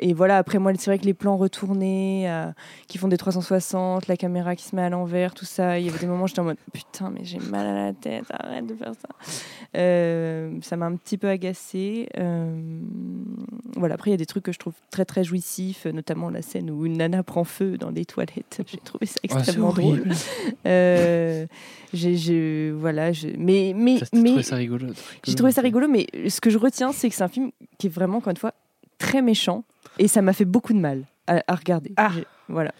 et 0.00 0.12
voilà, 0.12 0.38
après 0.38 0.58
moi, 0.58 0.72
c'est 0.76 0.90
vrai 0.90 0.98
que 0.98 1.04
les 1.06 1.14
plans 1.14 1.36
retournés, 1.36 2.24
euh, 2.30 2.50
qui 2.88 2.98
font 2.98 3.08
des 3.08 3.16
360, 3.16 4.08
la 4.08 4.16
caméra 4.16 4.56
qui 4.56 4.64
se 4.64 4.74
met 4.74 4.82
à 4.82 4.90
l'envers, 4.90 5.34
tout 5.34 5.44
ça, 5.44 5.78
il 5.78 5.86
y 5.86 5.88
avait 5.88 5.98
des 6.00 6.06
moments 6.06 6.24
où 6.24 6.26
j'étais 6.28 6.40
en 6.40 6.44
mode 6.44 6.56
putain, 6.72 7.10
mais 7.10 7.24
j'ai 7.24 7.38
mal 7.38 7.66
à 7.66 7.74
la 7.86 7.92
tête, 7.92 8.24
arrête 8.30 8.66
de 8.66 8.74
faire 8.74 8.92
ça. 8.94 9.08
Euh, 9.76 10.58
ça 10.62 10.76
m'a 10.76 10.86
un 10.86 10.96
petit 10.96 11.16
peu 11.18 11.28
agacé. 11.28 12.08
voilà, 13.76 13.94
après, 13.94 14.10
il 14.10 14.12
y 14.12 14.14
a 14.14 14.18
des 14.18 14.26
trucs 14.26 14.44
que 14.44 14.52
je 14.52 14.58
trouve 14.58 14.74
très 14.90 15.04
très 15.04 15.24
jouissifs, 15.24 15.86
notamment 15.86 16.30
la 16.30 16.42
scène 16.42 16.70
où 16.70 16.86
une 16.86 16.98
nana 16.98 17.22
prend 17.22 17.44
feu 17.44 17.76
dans 17.78 17.90
les 17.90 18.04
toilettes. 18.04 18.62
J'ai 18.66 18.78
trouvé 18.78 19.06
ça 19.06 19.14
Ah, 19.22 19.38
extrêmement 19.38 19.72
drôle. 19.72 19.84
horrible. 20.00 20.14
Euh, 20.66 21.46
j'ai, 21.92 22.70
voilà, 22.72 23.12
je- 23.12 23.28
mais, 23.38 23.72
mais, 23.76 23.98
Ça, 23.98 24.06
mais 24.14 24.24
trouvé 24.30 24.42
ça 24.42 24.56
rigolo. 24.56 24.86
j'ai 25.24 25.34
trouvé 25.34 25.52
ça 25.52 25.60
rigolo, 25.60 25.86
mais 25.88 26.06
ce 26.28 26.40
que 26.40 26.50
je 26.50 26.58
retiens, 26.58 26.92
c'est 26.92 27.08
que 27.08 27.14
c'est 27.14 27.22
un 27.22 27.28
film 27.28 27.50
qui 27.78 27.86
est 27.86 27.90
vraiment, 27.90 28.18
encore 28.18 28.30
une 28.32 28.36
fois, 28.36 28.52
très 29.06 29.22
méchant, 29.22 29.64
et 29.98 30.08
ça 30.08 30.22
m'a 30.22 30.32
fait 30.32 30.44
beaucoup 30.44 30.72
de 30.72 30.78
mal 30.78 31.04
à, 31.26 31.42
à 31.46 31.54
regarder. 31.54 31.92
Ah. 31.96 32.10
Voilà. 32.48 32.72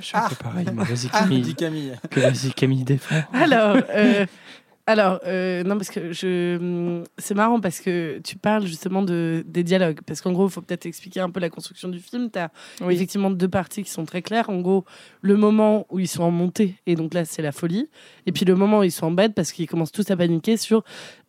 Je 0.00 0.04
suis 0.06 0.16
un 0.16 0.28
peu 0.28 0.34
pareil. 0.36 0.64
mais 0.72 0.84
Vas-y, 0.84 1.08
Ah, 1.12 1.20
Camille. 1.56 1.96
que 2.10 2.20
vas-y, 2.20 2.52
Camille 2.52 2.84
défend. 2.84 3.22
Alors, 3.32 3.76
euh, 3.90 4.26
alors 4.86 5.20
euh, 5.26 5.62
non, 5.62 5.76
parce 5.76 5.90
que 5.90 6.12
je, 6.12 6.56
hum, 6.56 7.04
c'est 7.16 7.34
marrant 7.34 7.60
parce 7.60 7.78
que 7.80 8.18
tu 8.24 8.36
parles 8.36 8.66
justement 8.66 9.02
de, 9.02 9.44
des 9.46 9.62
dialogues. 9.62 10.00
Parce 10.06 10.20
qu'en 10.20 10.32
gros, 10.32 10.48
il 10.48 10.50
faut 10.50 10.60
peut-être 10.60 10.86
expliquer 10.86 11.20
un 11.20 11.30
peu 11.30 11.38
la 11.38 11.50
construction 11.50 11.88
du 11.88 12.00
film. 12.00 12.30
Tu 12.32 12.38
as 12.40 12.50
Oui. 12.80 12.94
effectivement 12.94 13.30
deux 13.30 13.48
parties 13.48 13.84
qui 13.84 13.90
sont 13.90 14.04
très 14.04 14.22
claires. 14.22 14.50
En 14.50 14.60
gros, 14.60 14.84
le 15.20 15.36
moment 15.36 15.86
où 15.90 16.00
ils 16.00 16.08
sont 16.08 16.24
en 16.24 16.30
montée, 16.32 16.74
et 16.86 16.96
donc 16.96 17.14
là, 17.14 17.24
c'est 17.24 17.42
la 17.42 17.52
folie. 17.52 17.88
Et 18.26 18.32
puis 18.32 18.44
le 18.44 18.56
moment 18.56 18.80
où 18.80 18.82
ils 18.82 18.90
sont 18.90 19.06
en 19.06 19.10
bed 19.12 19.34
parce 19.34 19.52
qu'ils 19.52 19.68
commencent 19.68 19.92
tous 19.92 20.10
à 20.10 20.16
paniquer 20.16 20.56
sur 20.56 20.82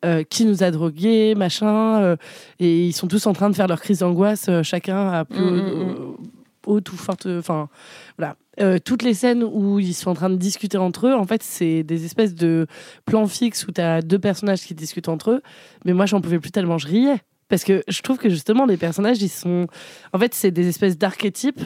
euh, 0.04 0.24
qui 0.24 0.46
nous 0.46 0.64
a 0.64 0.72
drogués, 0.72 1.36
machin. 1.36 2.02
euh, 2.02 2.16
et 2.60 2.86
ils 2.88 2.94
sont 2.94 3.08
tous 3.08 3.26
en 3.28 3.34
train 3.34 3.50
de 3.52 3.56
faire 3.56 3.68
leur 3.68 3.82
crise 3.82 4.00
d'angoisse, 4.00 4.50
chacun 4.64 5.10
à 5.12 5.26
plus 5.26 5.40
Mm, 5.42 5.94
mm, 5.94 6.18
haute 6.66 6.92
ou 6.92 6.96
forte. 6.98 7.28
Enfin, 7.28 7.70
voilà. 8.18 8.36
Euh, 8.60 8.78
toutes 8.84 9.04
les 9.04 9.14
scènes 9.14 9.44
où 9.44 9.80
ils 9.80 9.94
sont 9.94 10.12
en 10.12 10.14
train 10.14 10.30
de 10.30 10.36
discuter 10.36 10.78
entre 10.78 11.08
eux, 11.08 11.14
en 11.16 11.26
fait, 11.26 11.42
c'est 11.44 11.84
des 11.84 12.06
espèces 12.06 12.36
de 12.36 12.68
plans 13.06 13.28
fixes 13.28 13.68
où 13.68 13.72
tu 13.72 13.82
as 13.82 14.02
deux 14.02 14.20
personnages 14.20 14.62
qui 14.62 14.76
discutent 14.76 15.10
entre 15.10 15.32
eux. 15.32 15.42
Mais 15.86 15.94
moi, 15.94 16.06
j'en 16.06 16.22
pouvais 16.22 16.40
plus 16.40 16.52
tellement 16.52 16.78
je 16.78 16.88
riais. 16.88 17.22
Parce 17.54 17.66
que 17.66 17.84
je 17.88 18.02
trouve 18.02 18.18
que 18.18 18.30
justement, 18.30 18.66
les 18.66 18.78
personnages, 18.78 19.22
ils 19.22 19.30
sont. 19.30 19.68
En 20.12 20.18
fait, 20.18 20.34
c'est 20.34 20.50
des 20.50 20.68
espèces 20.70 20.98
d'archétypes 20.98 21.62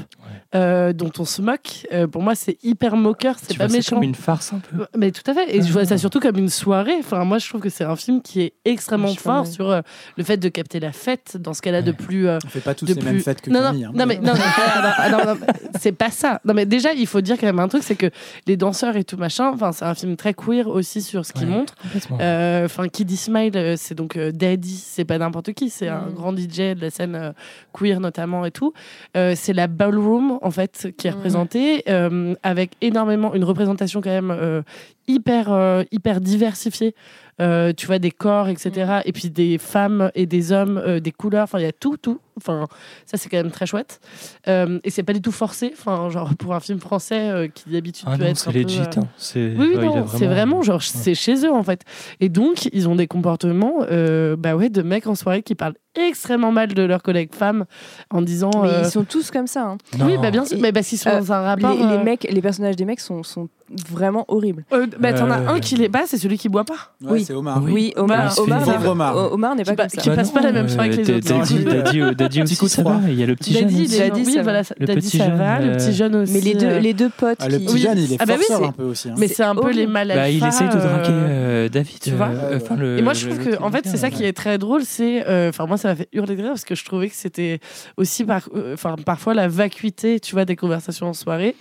euh, 0.54 0.92
dont 0.92 1.12
on 1.18 1.24
se 1.24 1.42
moque. 1.42 1.88
Euh, 1.94 2.08
pour 2.08 2.22
moi, 2.22 2.36
c'est 2.36 2.58
hyper 2.62 2.98
moqueur, 2.98 3.36
c'est 3.42 3.54
Tu 3.54 3.58
pas 3.58 3.68
vois 3.68 3.78
méchant. 3.78 3.96
comme 3.96 4.04
une 4.04 4.14
farce 4.14 4.52
un 4.52 4.60
peu. 4.60 4.86
Mais 4.98 5.12
tout 5.12 5.22
à 5.32 5.34
fait. 5.34 5.56
Et 5.56 5.62
je 5.62 5.72
vois 5.72 5.86
ça 5.86 5.98
surtout 5.98 6.20
comme 6.20 6.38
une 6.38 6.50
soirée. 6.50 6.96
Enfin, 7.00 7.24
moi, 7.24 7.38
je 7.38 7.48
trouve 7.48 7.62
que 7.62 7.70
c'est 7.70 7.86
un 7.86 7.96
film 7.96 8.22
qui 8.22 8.42
est 8.42 8.54
extrêmement 8.66 9.16
fort 9.16 9.48
sur 9.48 9.70
euh, 9.72 9.80
le 10.18 10.26
fait 10.26 10.36
de 10.36 10.50
capter 10.50 10.82
la 10.82 10.92
fête 10.92 11.38
dans 11.40 11.54
ce 11.54 11.62
qu'elle 11.62 11.76
a 11.76 11.82
de 11.82 11.92
Ouais. 11.92 11.98
plus. 11.98 12.28
euh, 12.28 12.38
On 12.46 12.50
fait 12.50 12.60
pas 12.60 12.76
tous 12.76 12.84
de 12.86 12.94
les 12.94 13.00
plus- 13.00 13.10
mêmes 13.10 13.22
fêtes 13.22 13.40
que 13.40 13.50
non, 13.50 13.62
Camille. 13.62 13.84
non, 13.84 13.90
hein. 13.90 13.94
non, 13.96 14.06
mais 14.06 14.18
non, 14.18 14.34
non, 14.34 14.42
ah, 14.44 15.10
non, 15.12 15.18
non, 15.20 15.36
non, 15.36 15.40
c'est 15.80 15.94
pas 15.94 16.12
ça. 16.12 16.42
Non, 16.44 16.54
mais 16.54 16.66
déjà, 16.66 16.92
il 16.92 17.08
faut 17.08 17.22
dire 17.22 17.38
quand 17.40 17.46
même 17.48 17.60
un 17.60 17.70
truc, 17.70 17.84
c'est 17.84 17.96
que 17.96 18.12
les 18.46 18.58
danseurs 18.58 18.98
et 18.98 19.06
tout 19.06 19.16
machin, 19.16 19.52
enfin, 19.54 19.72
c'est 19.72 19.86
un 19.86 19.96
film 19.96 20.18
très 20.18 20.34
queer 20.34 20.68
aussi 20.68 21.02
sur 21.02 21.26
ce 21.26 21.32
qu'il 21.32 21.48
Ouais. 21.48 21.54
montre. 21.54 21.76
Euh, 22.20 22.66
Enfin, 22.66 22.90
Kid 22.90 23.10
Smile, 23.16 23.56
euh, 23.56 23.76
c'est 23.78 23.96
donc 23.96 24.18
euh, 24.18 24.32
Daddy, 24.34 24.76
c'est 24.86 25.06
pas 25.06 25.18
n'importe 25.18 25.54
qui, 25.54 25.70
c'est 25.78 25.88
un 25.88 26.08
Mm. 26.08 26.14
grand 26.14 26.34
DJ 26.36 26.76
de 26.76 26.82
la 26.82 26.90
scène 26.90 27.16
euh, 27.16 27.32
queer 27.74 28.00
notamment 28.00 28.46
et 28.46 28.52
tout. 28.52 28.74
Euh, 29.16 29.34
c'est 29.36 29.54
la 29.54 29.68
ballroom 29.68 30.40
en 30.42 30.52
fait 30.52 30.90
qui 30.98 31.08
est 31.08 31.12
Mm. 31.12 31.16
représentée 31.16 31.84
euh, 31.90 32.34
avec 32.44 32.72
énormément 32.82 33.34
une 33.34 33.44
représentation 33.44 34.02
quand 34.02 34.10
même 34.22 34.64
hyper 35.08 35.84
hyper 35.92 36.20
diversifiée. 36.22 36.96
Tu 37.40 37.86
vois 37.86 38.00
des 38.00 38.12
corps, 38.12 38.50
etc. 38.50 39.02
Et 39.06 39.12
puis 39.14 39.30
des 39.30 39.58
femmes 39.58 40.12
et 40.16 40.26
des 40.26 40.52
hommes, 40.52 41.00
des 41.00 41.12
couleurs. 41.12 41.44
Enfin, 41.44 41.60
il 41.60 41.64
y 41.64 41.68
a 41.68 41.72
tout, 41.72 41.98
tout. 41.98 42.20
Enfin, 42.38 42.68
ça 43.06 43.18
c'est 43.18 43.28
quand 43.30 43.38
même 43.38 43.52
très 43.52 43.66
chouette. 43.66 44.00
Euh, 44.48 44.80
et 44.84 44.90
c'est 44.92 45.04
pas 45.04 45.14
du 45.14 45.22
tout 45.22 45.32
forcé. 45.32 45.74
Enfin, 45.78 46.10
genre 46.10 46.30
pour 46.36 46.54
un 46.56 46.60
film 46.60 46.80
français 46.80 47.30
euh, 47.30 47.48
qui 47.48 47.70
d'habitude 47.70 48.08
Ah 48.10 48.16
peut 48.18 48.24
non, 48.24 48.30
être 48.30 48.38
c'est 48.38 48.50
un 48.50 48.54
peu, 48.54 48.60
legit. 48.60 48.80
euh, 48.80 48.84
hein. 48.98 49.08
C'est 49.18 49.54
oui, 49.58 49.68
oui, 49.72 49.76
ouais, 49.78 49.86
non, 49.86 50.02
vraiment 50.04 50.62
genre, 50.62 50.82
c'est 50.82 51.16
chez 51.16 51.46
eux 51.46 51.52
en 51.52 51.64
fait. 51.64 51.82
Et 52.20 52.30
donc, 52.30 52.70
ils 52.74 52.88
ont 52.88 52.96
des 52.96 53.08
comportements, 53.08 53.74
euh, 53.92 54.36
bah 54.38 54.56
ouais, 54.56 54.70
de 54.70 54.82
mecs 54.82 55.08
en 55.08 55.16
soirée 55.16 55.42
qui 55.44 55.56
parlent 55.56 55.76
extrêmement 56.00 56.52
mal 56.52 56.68
de 56.76 56.84
leurs 56.84 57.02
collègues 57.02 57.34
femmes 57.34 57.66
en 58.12 58.22
disant. 58.22 58.52
Mais 58.62 58.70
euh, 58.70 58.82
ils 58.84 58.90
sont 58.92 59.04
tous 59.04 59.32
comme 59.32 59.48
ça. 59.48 59.64
hein. 59.64 59.78
Oui, 60.00 60.14
Non. 60.14 60.22
bah 60.22 60.30
bien 60.32 60.46
sûr, 60.46 60.58
Et- 60.58 60.62
mais 60.62 60.72
parce 60.72 60.88
qu'ils 60.88 61.00
sont 61.00 61.10
euh, 61.10 61.20
dans 61.20 61.32
un 61.34 61.42
rapport. 61.42 61.72
Les, 61.72 61.78
les 61.78 61.84
euh, 61.96 62.04
mecs, 62.04 62.28
les 62.30 62.42
personnages 62.42 62.76
des 62.76 62.86
mecs 62.86 63.00
sont, 63.00 63.24
sont 63.24 63.50
vraiment 63.90 64.24
horribles. 64.28 64.64
euh, 64.74 64.86
bah, 65.00 65.12
t'en 65.14 65.30
as 65.32 65.40
Euh, 65.40 65.48
un 65.56 65.60
qui 65.60 65.76
l'est 65.76 65.90
pas, 65.90 66.04
c'est 66.06 66.18
celui 66.18 66.38
qui 66.38 66.50
boit 66.50 66.64
pas. 66.66 66.94
Ouais, 67.02 67.14
oui. 67.14 67.24
c'est 67.26 67.34
Omar. 67.34 67.62
Oui. 67.64 67.72
Oui, 67.74 67.94
Omar, 67.98 68.28
Bah, 68.36 68.42
Omar, 68.44 68.86
Omar. 68.88 69.34
Omar 69.34 69.56
n'est 69.56 69.64
pas 69.64 69.74
pa- 69.74 69.84
comme 69.88 69.90
ça. 69.90 70.02
qui 70.02 70.10
passe 70.12 70.30
pas 70.32 70.42
la 70.42 70.52
même 70.52 70.70
soirée 70.70 70.92
que 70.92 70.96
les 70.98 71.10
euh, 71.12 71.18
autres. 71.18 71.28
Daddy, 71.28 71.64
Daddy, 71.66 72.02
euh, 72.02 72.14
Daddy 72.28 72.42
Petit 72.42 72.64
aussi, 72.66 72.76
ça 72.76 72.84
va. 72.84 73.00
Il 73.08 73.14
y 73.20 73.24
a 73.24 73.26
le 73.26 73.36
petit 73.36 73.54
jeune. 73.54 73.70
il 73.70 73.94
est- 73.94 73.98
Daddy, 74.10 74.24
oui, 74.26 74.34
ça 74.34 74.44
voilà, 74.44 74.62
Le 74.80 74.86
Daddy, 74.86 75.00
petit 75.02 75.18
ça 75.18 75.26
jeune, 75.26 75.36
va, 75.38 75.60
le 75.60 75.70
euh, 75.72 75.76
petit 75.78 75.94
jeune 75.94 76.16
aussi. 76.16 76.34
Mais 76.34 76.42
les 76.42 76.54
deux, 76.56 76.66
euh, 76.68 76.80
les 76.80 76.94
deux 76.94 77.10
potes 77.10 77.38
Ah, 77.42 77.48
le 77.50 77.60
petit 77.60 77.74
Oui. 77.74 77.80
jeune, 77.82 77.98
il 77.98 78.14
est 78.14 78.18
Ah 78.20 78.26
bah 78.26 78.34
oui, 78.38 78.44
forceur 78.48 78.60
c'est- 78.60 78.66
un 78.68 78.72
peu 78.72 78.84
aussi. 78.84 79.10
hein. 79.10 79.16
Mais 79.18 79.28
c'est 79.28 79.44
un 79.44 79.56
peu 79.56 79.72
les 79.72 79.88
mal 79.88 80.08
Bah, 80.10 80.30
il 80.30 80.44
essaye 80.46 80.68
de 80.68 80.74
draguer 80.74 81.10
euh, 81.10 81.66
euh, 81.66 81.70
David. 81.70 82.00
tu 82.00 82.12
vois 82.12 82.28
euh, 82.30 82.58
enfin, 82.58 82.76
le- 82.76 82.98
Et 82.98 83.02
moi, 83.02 83.14
je 83.14 83.28
trouve 83.28 83.40
que, 83.44 83.62
en 83.62 83.72
fait, 83.72 83.86
c'est 83.86 83.98
ça 83.98 84.10
qui 84.10 84.24
est 84.24 84.34
très 84.34 84.58
drôle. 84.58 84.84
C'est, 84.84 85.24
enfin, 85.50 85.66
moi, 85.66 85.78
ça 85.78 85.90
m'a 85.90 85.96
fait 85.96 86.10
hurler 86.14 86.36
de 86.36 86.42
rire 86.42 86.52
parce 86.52 86.66
que 86.66 86.76
je 86.76 86.84
trouvais 86.86 87.10
que 87.10 87.16
c'était 87.16 87.60
aussi, 87.98 88.24
par, 88.24 88.48
enfin, 88.74 88.96
parfois 89.06 89.34
la 89.34 89.48
vacuité, 89.48 90.20
tu 90.20 90.34
vois, 90.36 90.46
des 90.46 90.56
conversations 90.56 91.08
en 91.08 91.14
soirée 91.14 91.56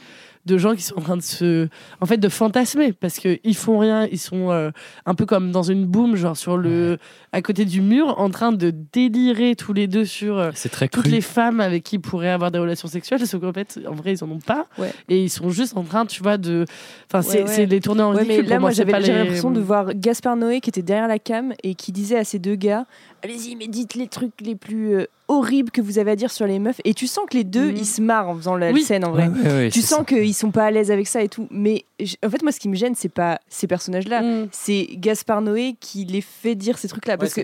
de 0.46 0.58
gens 0.58 0.74
qui 0.74 0.82
sont 0.82 0.96
en 0.96 1.00
train 1.02 1.16
de 1.16 1.22
se, 1.22 1.68
en 2.00 2.06
fait, 2.06 2.16
de 2.18 2.28
fantasmer 2.28 2.92
parce 2.92 3.18
que 3.18 3.38
ils 3.44 3.56
font 3.56 3.78
rien, 3.78 4.06
ils 4.10 4.18
sont 4.18 4.50
euh, 4.50 4.70
un 5.04 5.14
peu 5.14 5.26
comme 5.26 5.50
dans 5.52 5.62
une 5.64 5.84
boum, 5.86 6.16
genre 6.16 6.36
sur 6.36 6.56
le, 6.56 6.98
à 7.32 7.42
côté 7.42 7.64
du 7.64 7.80
mur, 7.82 8.14
en 8.18 8.30
train 8.30 8.52
de 8.52 8.72
délirer 8.92 9.56
tous 9.56 9.72
les 9.72 9.86
deux 9.86 10.04
sur 10.04 10.38
euh, 10.38 10.50
C'est 10.54 10.68
très 10.68 10.88
toutes 10.88 11.02
cru. 11.04 11.12
les 11.12 11.20
femmes 11.20 11.60
avec 11.60 11.82
qui 11.82 11.96
ils 11.96 12.00
pourraient 12.00 12.30
avoir 12.30 12.50
des 12.50 12.58
relations 12.58 12.88
sexuelles, 12.88 13.26
sauf 13.26 13.40
qu'en 13.40 13.52
fait, 13.52 13.78
en 13.88 13.94
vrai, 13.94 14.12
ils 14.12 14.22
en 14.24 14.30
ont 14.30 14.38
pas. 14.38 14.66
Ouais. 14.78 14.92
Et 15.08 15.22
ils 15.22 15.30
sont 15.30 15.50
juste 15.50 15.76
en 15.76 15.82
train, 15.82 16.06
tu 16.06 16.22
vois, 16.22 16.38
de. 16.38 16.64
Enfin, 17.10 17.22
c'est 17.22 17.42
Ouais, 17.44 17.66
les 17.66 17.80
tournées 17.80 18.02
en 18.02 18.10
Ouais, 18.14 18.22
mais 18.26 18.34
ridicule. 18.36 18.48
là, 18.48 18.56
Pour 18.56 18.60
moi, 18.62 18.70
j'avais 18.70 19.00
les- 19.00 19.12
l'impression 19.12 19.50
de 19.50 19.60
voir 19.60 19.94
Gaspard 19.94 20.36
Noé 20.36 20.60
qui 20.60 20.70
était 20.70 20.82
derrière 20.82 21.08
la 21.08 21.18
cam 21.18 21.52
et 21.62 21.74
qui 21.74 21.92
disait 21.92 22.18
à 22.18 22.24
ces 22.24 22.38
deux 22.38 22.54
gars 22.56 22.86
Allez-y, 23.22 23.56
mais 23.56 23.66
dites 23.66 23.94
les 23.94 24.06
trucs 24.08 24.40
les 24.40 24.54
plus 24.54 24.94
euh, 24.94 25.06
horribles 25.28 25.70
que 25.72 25.80
vous 25.80 25.98
avez 25.98 26.12
à 26.12 26.16
dire 26.16 26.30
sur 26.30 26.46
les 26.46 26.58
meufs. 26.60 26.80
Et 26.84 26.94
tu 26.94 27.06
sens 27.08 27.24
que 27.28 27.36
les 27.36 27.42
deux, 27.44 27.70
Mhm. 27.72 27.76
ils 27.76 27.86
se 27.86 28.00
marrent 28.00 28.28
en 28.28 28.36
faisant 28.36 28.54
la 28.56 28.70
Oui. 28.70 28.82
scène 28.82 29.04
en 29.04 29.10
vrai. 29.10 29.26
Ouais, 29.26 29.40
ouais, 29.42 29.52
ouais, 29.64 29.70
tu 29.70 29.82
sens 29.82 30.06
qu'ils 30.06 30.34
sont 30.34 30.52
pas 30.52 30.66
à 30.66 30.70
l'aise 30.70 30.90
avec 30.92 31.08
ça 31.08 31.22
et 31.22 31.28
tout. 31.28 31.48
Mais 31.50 31.84
en 32.24 32.30
fait, 32.30 32.42
moi, 32.42 32.52
ce 32.52 32.60
qui 32.60 32.68
me 32.68 32.76
gêne, 32.76 32.94
c'est 32.94 33.08
pas 33.08 33.40
ces 33.48 33.66
personnages-là. 33.66 34.22
Mm. 34.22 34.48
C'est 34.52 34.86
Gaspard 34.92 35.40
Noé 35.42 35.74
qui 35.80 36.04
les 36.04 36.20
fait 36.20 36.54
dire 36.54 36.78
ces 36.78 36.86
trucs-là. 36.86 37.16
Parce 37.16 37.34
que, 37.34 37.40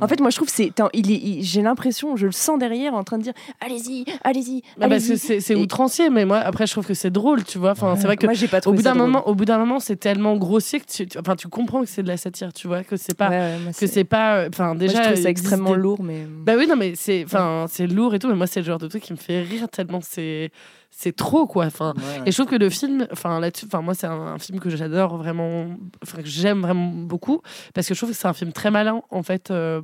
en 0.00 0.06
fait, 0.08 0.20
moi, 0.20 0.30
je 0.30 0.36
trouve 0.36 0.46
que 0.48 0.54
c'est. 0.54 0.70
il 0.92 1.10
il- 1.10 1.42
J'ai 1.42 1.62
l'impression, 1.62 2.14
je 2.16 2.26
le 2.26 2.32
sens 2.32 2.58
derrière 2.58 2.94
en 2.94 3.02
train 3.02 3.18
de 3.18 3.24
dire 3.24 3.32
Allez-y, 3.60 4.04
allez-y. 4.22 4.62
Ah, 4.80 4.88
parce 4.88 5.04
que 5.08 5.12
allez-y. 5.12 5.40
c'est 5.42 5.54
outrancier, 5.56 6.10
mais 6.10 6.24
moi, 6.26 6.38
après, 6.38 6.66
je 6.68 6.72
trouve 6.72 6.86
que 6.86 6.94
c'est 6.94 7.10
drôle, 7.10 7.42
tu 7.44 7.58
vois. 7.58 7.72
Enfin, 7.72 7.96
c'est 7.96 8.04
vrai 8.06 8.16
que. 8.16 8.26
Moi, 8.26 8.34
j'ai 8.34 8.46
pas 8.48 8.60
Au 8.66 8.72
bout 8.72 8.82
d'un 8.82 8.94
moment, 8.94 9.26
au 9.28 9.34
bout 9.34 9.44
d'un 9.44 9.58
moment, 9.58 9.80
c'est 9.80 9.96
tellement 9.96 10.36
grossier 10.36 10.78
que 10.80 10.86
tu, 10.86 11.06
tu- 11.08 11.18
enfin, 11.18 11.34
tu 11.34 11.48
comprends 11.48 11.80
que 11.80 11.88
c'est 11.88 12.02
de 12.04 12.08
la 12.08 12.16
satire, 12.16 12.52
tu 12.52 12.68
vois, 12.68 12.84
que 12.84 12.96
c'est 12.96 13.16
pas, 13.16 13.30
que 13.76 13.86
c'est 13.88 14.04
pas, 14.04 14.36
euh, 14.36 14.48
enfin, 14.52 14.74
déjà, 14.76 15.13
ça 15.16 15.28
extrêmement 15.30 15.70
des- 15.74 15.80
lourd, 15.80 16.02
mais. 16.02 16.26
Bah 16.28 16.54
oui, 16.56 16.66
non, 16.66 16.76
mais 16.76 16.94
c'est, 16.94 17.24
enfin, 17.24 17.66
c'est 17.68 17.86
lourd 17.86 18.14
et 18.14 18.18
tout, 18.18 18.28
mais 18.28 18.34
moi, 18.34 18.46
c'est 18.46 18.60
le 18.60 18.66
genre 18.66 18.78
de 18.78 18.88
truc 18.88 19.02
qui 19.02 19.12
me 19.12 19.18
fait 19.18 19.42
rire 19.42 19.68
tellement 19.68 20.00
c'est, 20.02 20.50
c'est 20.96 21.14
trop, 21.16 21.46
quoi. 21.46 21.66
Enfin, 21.66 21.92
Ouais, 21.96 22.02
ouais. 22.02 22.22
et 22.26 22.30
je 22.30 22.36
trouve 22.36 22.46
que 22.50 22.56
le 22.56 22.70
film, 22.70 23.06
enfin 23.12 23.40
là-dessus, 23.40 23.66
enfin 23.66 23.82
moi 23.82 23.94
c'est 23.94 24.06
un, 24.06 24.12
un 24.34 24.38
film 24.38 24.60
que 24.60 24.70
j'adore 24.70 25.16
vraiment, 25.16 25.66
enfin 26.02 26.22
que 26.22 26.28
j'aime 26.28 26.60
vraiment 26.60 26.86
beaucoup 26.92 27.40
parce 27.74 27.88
que 27.88 27.94
je 27.94 27.98
trouve 27.98 28.10
que 28.10 28.16
c'est 28.16 28.28
un 28.28 28.32
film 28.32 28.52
très 28.52 28.70
malin 28.70 29.02
en 29.10 29.22
fait 29.22 29.50
euh, 29.50 29.82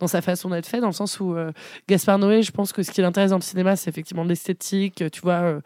dans 0.00 0.06
sa 0.06 0.22
façon 0.22 0.48
d'être 0.50 0.66
fait, 0.66 0.80
dans 0.80 0.86
le 0.86 0.92
sens 0.92 1.20
où 1.20 1.34
euh, 1.34 1.52
Gaspard 1.88 2.18
Noé, 2.18 2.42
je 2.42 2.50
pense 2.52 2.72
que 2.72 2.82
ce 2.82 2.90
qui 2.90 3.00
l'intéresse 3.02 3.30
dans 3.30 3.36
le 3.36 3.42
cinéma, 3.42 3.76
c'est 3.76 3.90
effectivement 3.90 4.24
l'esthétique, 4.24 5.04
tu 5.12 5.20
vois, 5.20 5.32
euh, 5.42 5.60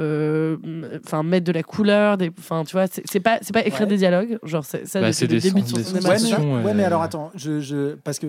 euh, 0.00 0.98
enfin 1.04 1.22
mettre 1.22 1.44
de 1.46 1.52
la 1.52 1.62
couleur, 1.62 2.16
des, 2.16 2.30
enfin 2.38 2.64
tu 2.64 2.72
vois, 2.72 2.86
c'est 2.86 3.20
pas 3.20 3.38
c'est 3.42 3.52
pas 3.52 3.60
écrire 3.66 3.82
Ouais. 3.82 3.86
des 3.88 3.96
dialogues, 3.98 4.38
genre 4.42 4.64
c'est 4.64 4.86
ça 4.86 5.00
Bah, 5.00 5.12
c'est 5.12 5.26
le 5.26 5.34
des 5.34 5.40
début 5.40 5.62
de 5.62 5.66
sens- 5.66 5.82
son 5.82 5.94
des 5.98 6.18
cinéma. 6.18 6.38
Ouais, 6.40 6.46
mais, 6.60 6.64
ouais, 6.66 6.74
mais 6.74 6.84
alors 6.84 7.02
attends, 7.02 7.30
je, 7.34 7.60
je, 7.60 7.94
parce 7.96 8.18
que 8.18 8.26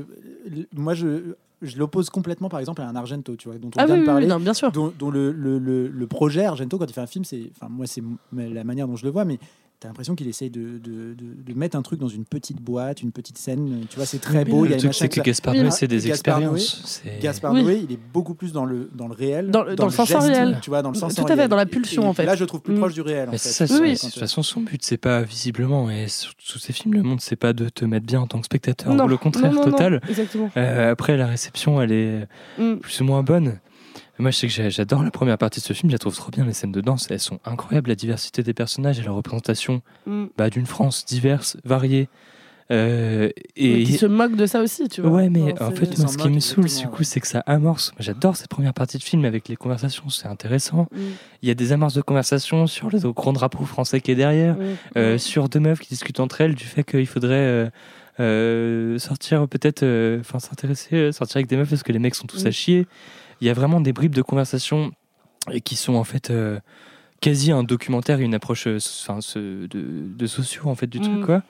moi 0.76 0.94
je, 0.94 1.36
je 1.62 1.78
l'oppose 1.78 2.10
complètement 2.10 2.50
par 2.50 2.60
exemple 2.60 2.82
à 2.82 2.88
un 2.88 2.96
Argento, 2.96 3.36
tu 3.36 3.48
vois, 3.50 3.58
dont 3.58 3.70
on 3.70 3.80
Ah 3.80 3.86
vient 3.86 3.96
oui, 3.96 4.02
de 4.02 4.06
parler. 4.06 4.26
oui, 4.26 4.30
non, 4.32 4.40
bien 4.40 4.54
sûr. 4.54 4.72
dont, 4.72 4.94
dont 4.98 5.10
le, 5.10 5.32
le, 5.32 5.58
le, 5.58 5.88
le 5.88 6.08
projet 6.08 6.46
Argento, 6.46 6.78
quand 6.78 6.86
il 6.86 6.94
fait 6.94 7.02
un 7.02 7.08
film, 7.08 7.26
c'est, 7.26 7.52
enfin 7.56 7.68
moi 7.70 7.86
c'est 7.88 8.04
la 8.34 8.64
manière 8.64 8.88
dont 8.88 8.96
je 8.96 9.06
le 9.06 9.12
vois, 9.12 9.26
mais 9.26 9.40
t'as 9.80 9.90
l'impression 9.90 10.16
qu'il 10.16 10.28
essaye 10.28 10.50
de, 10.50 10.80
de, 10.80 11.14
de, 11.14 11.44
de 11.46 11.54
mettre 11.54 11.78
un 11.78 11.82
truc 11.84 12.00
dans 12.00 12.08
une 12.08 12.26
petite 12.26 12.60
boîte, 12.62 13.02
une 13.04 13.12
petite 13.12 13.38
scène. 13.38 13.86
Tu 13.90 13.96
vois, 13.96 14.06
c'est 14.08 14.18
très 14.20 14.44
beau. 14.44 14.66
il 14.66 14.70
y 14.70 14.72
le 14.72 14.76
a 14.76 14.78
truc, 14.80 14.94
c'est 14.96 15.08
que 15.08 15.22
Gaspard 15.22 15.54
Noé, 15.54 15.70
c'est 15.72 15.88
des 15.88 15.98
Gaspard 15.98 16.38
expériences. 16.40 17.04
Gaspard 17.22 17.54
Oui. 17.54 17.64
Noé, 17.64 17.82
il 17.88 17.94
est 17.94 18.00
beaucoup 18.14 18.34
plus 18.34 18.52
dans 18.52 18.66
le, 18.66 18.90
dans 18.96 19.08
le 19.08 19.14
réel, 19.14 19.52
Dans 19.52 19.64
le- 19.64 19.76
dans 19.76 19.86
le 19.86 19.92
sensoriel. 19.92 20.58
tu 20.64 20.70
vois, 20.72 20.82
dans 20.82 20.90
le 20.90 20.98
Tout 20.98 21.06
à 21.06 21.10
sensoriel. 21.10 21.38
fait, 21.38 21.48
dans 21.48 21.56
la 21.56 21.66
pulsion, 21.68 22.04
et 22.04 22.08
en 22.08 22.14
fait. 22.14 22.26
Là, 22.26 22.36
je 22.36 22.42
le 22.42 22.48
trouve 22.48 22.62
plus 22.62 22.74
Mm. 22.74 22.80
proche 22.80 22.94
du 22.94 23.02
réel. 23.02 23.30
en 23.30 23.32
fait. 23.34 23.38
ça, 23.38 23.66
Oui, 23.80 23.94
de 23.94 24.00
toute 24.00 24.14
façon, 24.18 24.42
son 24.42 24.62
but, 24.62 24.82
c'est 24.84 24.98
pas 24.98 25.22
visiblement, 25.22 25.90
et 25.92 26.08
sur 26.08 26.34
tous 26.36 26.58
ces 26.60 26.74
films, 26.74 26.96
le 26.96 27.04
monde, 27.04 27.22
c'est 27.22 27.36
pas 27.36 27.54
de 27.54 27.70
te 27.70 27.86
mettre 27.86 28.06
bien 28.06 28.22
en 28.22 28.28
tant 28.28 28.40
que 28.40 28.46
spectateur, 28.46 28.94
Non, 28.94 29.06
ou 29.06 29.08
le 29.08 29.18
contraire 29.18 29.52
non, 29.52 29.60
non, 29.60 29.66
non, 29.68 29.72
total. 29.72 30.02
exactement. 30.10 30.50
Euh, 30.58 30.92
après, 30.92 31.18
la 31.18 31.28
réception, 31.28 31.80
elle 31.82 31.92
est 31.92 32.28
Mm. 32.58 32.78
plus 32.78 33.02
ou 33.02 33.04
moins 33.04 33.22
bonne. 33.24 33.60
Moi, 34.20 34.32
je 34.32 34.38
sais 34.38 34.48
que 34.48 34.70
j'adore 34.70 35.04
la 35.04 35.12
première 35.12 35.38
partie 35.38 35.60
de 35.60 35.66
ce 35.66 35.74
film, 35.74 35.90
je 35.90 35.96
la 35.96 36.00
trouve 36.00 36.16
trop 36.16 36.32
bien, 36.32 36.46
les 36.46 36.54
scènes 36.54 36.72
de 36.72 36.82
danse, 36.82 37.08
elles 37.12 37.20
sont 37.20 37.40
incroyables, 37.46 37.90
la 37.90 37.96
diversité 37.96 38.42
des 38.44 38.54
personnages 38.54 39.00
et 39.00 39.04
la 39.04 39.12
représentation 39.12 39.82
Mm. 40.06 40.26
bah, 40.38 40.50
d'une 40.50 40.66
France 40.66 41.06
diverse, 41.06 41.58
variée. 41.66 42.10
Euh, 42.70 43.30
et 43.56 43.84
qui 43.86 43.94
se 43.94 44.06
moque 44.06 44.36
de 44.36 44.46
ça 44.46 44.62
aussi, 44.62 44.90
tu 44.90 45.00
vois. 45.02 45.12
Ouais, 45.12 45.30
mais 45.30 45.54
Enfin, 45.54 45.68
en 45.68 45.72
fait, 45.72 45.98
moi, 46.00 46.08
ce 46.10 46.18
qui 46.18 46.28
me 46.30 46.40
saoule, 46.42 46.66
du 46.66 46.88
coup, 46.88 47.04
c'est 47.04 47.22
que 47.22 47.28
ça 47.28 47.40
amorce. 47.46 47.92
Moi, 47.94 48.00
J'adore 48.02 48.36
cette 48.36 48.50
première 48.50 48.74
partie 48.74 48.98
de 48.98 49.04
film 49.04 49.24
avec 49.24 49.48
les 49.48 49.56
conversations, 49.56 50.10
c'est 50.10 50.28
intéressant. 50.28 50.88
Mm. 50.92 50.98
Il 51.44 51.48
y 51.48 51.52
a 51.52 51.54
des 51.54 51.72
amorces 51.72 51.94
de 51.94 52.02
conversation 52.02 52.68
sur 52.68 52.90
le 52.90 53.00
grand 53.14 53.32
drapeau 53.32 53.64
français 53.64 54.02
qui 54.02 54.12
est 54.12 54.16
derrière, 54.16 54.56
Mm. 54.56 54.60
euh, 54.98 55.16
Mm. 55.16 55.18
sur 55.20 55.48
deux 55.48 55.62
meufs 55.62 55.80
qui 55.80 55.88
discutent 55.90 56.20
entre 56.20 56.42
elles 56.42 56.56
du 56.56 56.66
fait 56.66 56.84
qu'il 56.84 57.08
faudrait 57.08 57.36
euh, 57.36 57.70
euh, 58.20 58.98
sortir 59.00 59.48
peut-être, 59.48 59.84
euh, 59.84 60.20
enfin 60.20 60.40
s'intéresser, 60.40 60.96
euh, 60.96 61.12
sortir 61.12 61.38
avec 61.38 61.48
des 61.48 61.56
meufs 61.56 61.70
parce 61.70 61.84
que 61.84 61.92
les 61.92 62.00
mecs 62.00 62.16
sont 62.16 62.28
tous 62.28 62.44
Mm. 62.44 62.48
à 62.48 62.52
chier. 62.52 62.88
Il 63.42 63.48
y 63.48 63.50
a 63.50 63.54
vraiment 63.54 63.82
des 63.82 63.94
bribes 63.94 64.16
de 64.16 64.22
conversation 64.22 64.92
qui 65.64 65.76
sont 65.76 65.96
en 65.96 66.04
fait 66.04 66.30
euh, 66.30 66.60
quasi 67.22 67.52
un 67.52 67.64
documentaire 67.64 68.20
et 68.20 68.24
une 68.24 68.34
approche 68.36 68.68
euh, 68.68 68.78
enfin, 69.08 69.20
de, 69.36 69.68
de 69.72 70.28
sociaux 70.28 70.64
en 70.66 70.76
fait 70.76 70.88
du 70.88 71.00
Mm. 71.00 71.04
truc 71.04 71.26
quoi. 71.26 71.44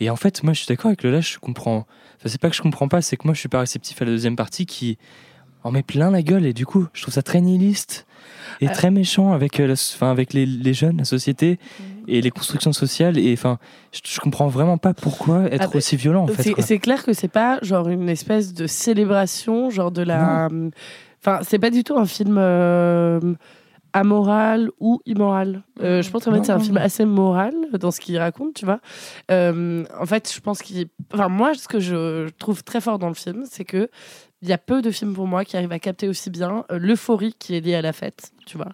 Et 0.00 0.10
en 0.10 0.16
fait, 0.16 0.44
moi, 0.44 0.52
je 0.52 0.58
suis 0.60 0.68
d'accord 0.68 0.86
avec 0.90 1.02
le 1.02 1.10
lâche, 1.10 1.34
je 1.34 1.38
comprends. 1.40 1.78
Enfin, 2.18 2.26
c'est 2.28 2.40
pas 2.40 2.48
que 2.50 2.54
je 2.56 2.62
comprends 2.62 2.86
pas, 2.86 3.02
c'est 3.02 3.16
que 3.16 3.26
moi, 3.26 3.34
je 3.34 3.40
suis 3.40 3.48
pas 3.48 3.58
réceptif 3.60 4.00
à 4.00 4.04
la 4.04 4.12
deuxième 4.12 4.36
partie 4.36 4.64
qui 4.64 4.96
en 5.64 5.72
met 5.72 5.82
plein 5.82 6.12
la 6.12 6.22
gueule 6.22 6.46
et 6.46 6.52
du 6.52 6.64
coup, 6.66 6.86
je 6.92 7.02
trouve 7.02 7.12
ça 7.12 7.22
très 7.22 7.40
nihiliste 7.40 8.06
et 8.60 8.68
Euh. 8.68 8.72
très 8.72 8.92
méchant 8.92 9.32
avec, 9.32 9.58
la 9.58 9.74
avec 10.02 10.32
les, 10.34 10.46
les 10.46 10.72
jeunes, 10.72 10.98
la 10.98 11.04
société 11.04 11.58
et 12.06 12.20
les 12.20 12.30
constructions 12.30 12.72
sociales. 12.72 13.18
Et 13.18 13.32
enfin, 13.32 13.58
je, 13.92 13.98
je 14.04 14.20
comprends 14.20 14.46
vraiment 14.46 14.78
pas 14.78 14.94
pourquoi 14.94 15.46
être 15.46 15.62
Ah, 15.64 15.68
mais 15.72 15.78
aussi 15.78 15.96
violent 15.96 16.22
en 16.24 16.28
fait. 16.28 16.54
C'est- 16.62 16.78
clair 16.78 17.04
que 17.04 17.12
c'est 17.12 17.26
pas 17.26 17.58
genre 17.62 17.88
une 17.88 18.08
espèce 18.08 18.54
de 18.54 18.68
célébration, 18.68 19.68
genre 19.68 19.90
de 19.90 20.02
la. 20.02 20.48
Enfin, 21.20 21.40
c'est 21.42 21.58
pas 21.58 21.70
du 21.70 21.84
tout 21.84 21.96
un 21.96 22.06
film 22.06 22.36
euh, 22.38 23.20
amoral 23.92 24.70
ou 24.78 25.00
immoral. 25.06 25.62
Euh, 25.80 26.02
je 26.02 26.10
pense 26.10 26.26
Non, 26.26 26.42
c'est 26.42 26.52
un 26.52 26.60
film 26.60 26.76
assez 26.76 27.04
moral 27.04 27.54
dans 27.78 27.90
ce 27.90 28.00
qu'il 28.00 28.18
raconte, 28.18 28.54
tu 28.54 28.64
vois. 28.64 28.80
Euh, 29.30 29.84
en 29.98 30.06
fait, 30.06 30.32
je 30.32 30.40
pense 30.40 30.62
qu'il. 30.62 30.88
Enfin, 31.12 31.28
moi, 31.28 31.54
ce 31.54 31.68
que 31.68 31.80
je 31.80 32.28
trouve 32.38 32.62
très 32.62 32.80
fort 32.80 32.98
dans 32.98 33.08
le 33.08 33.14
film, 33.14 33.44
c'est 33.48 33.64
que. 33.64 33.88
Il 34.40 34.48
y 34.48 34.52
a 34.52 34.58
peu 34.58 34.82
de 34.82 34.92
films 34.92 35.14
pour 35.14 35.26
moi 35.26 35.44
qui 35.44 35.56
arrivent 35.56 35.72
à 35.72 35.80
capter 35.80 36.06
aussi 36.06 36.30
bien 36.30 36.64
l'euphorie 36.70 37.34
qui 37.36 37.56
est 37.56 37.60
liée 37.60 37.74
à 37.74 37.82
la 37.82 37.92
fête, 37.92 38.30
tu 38.46 38.56
vois. 38.56 38.68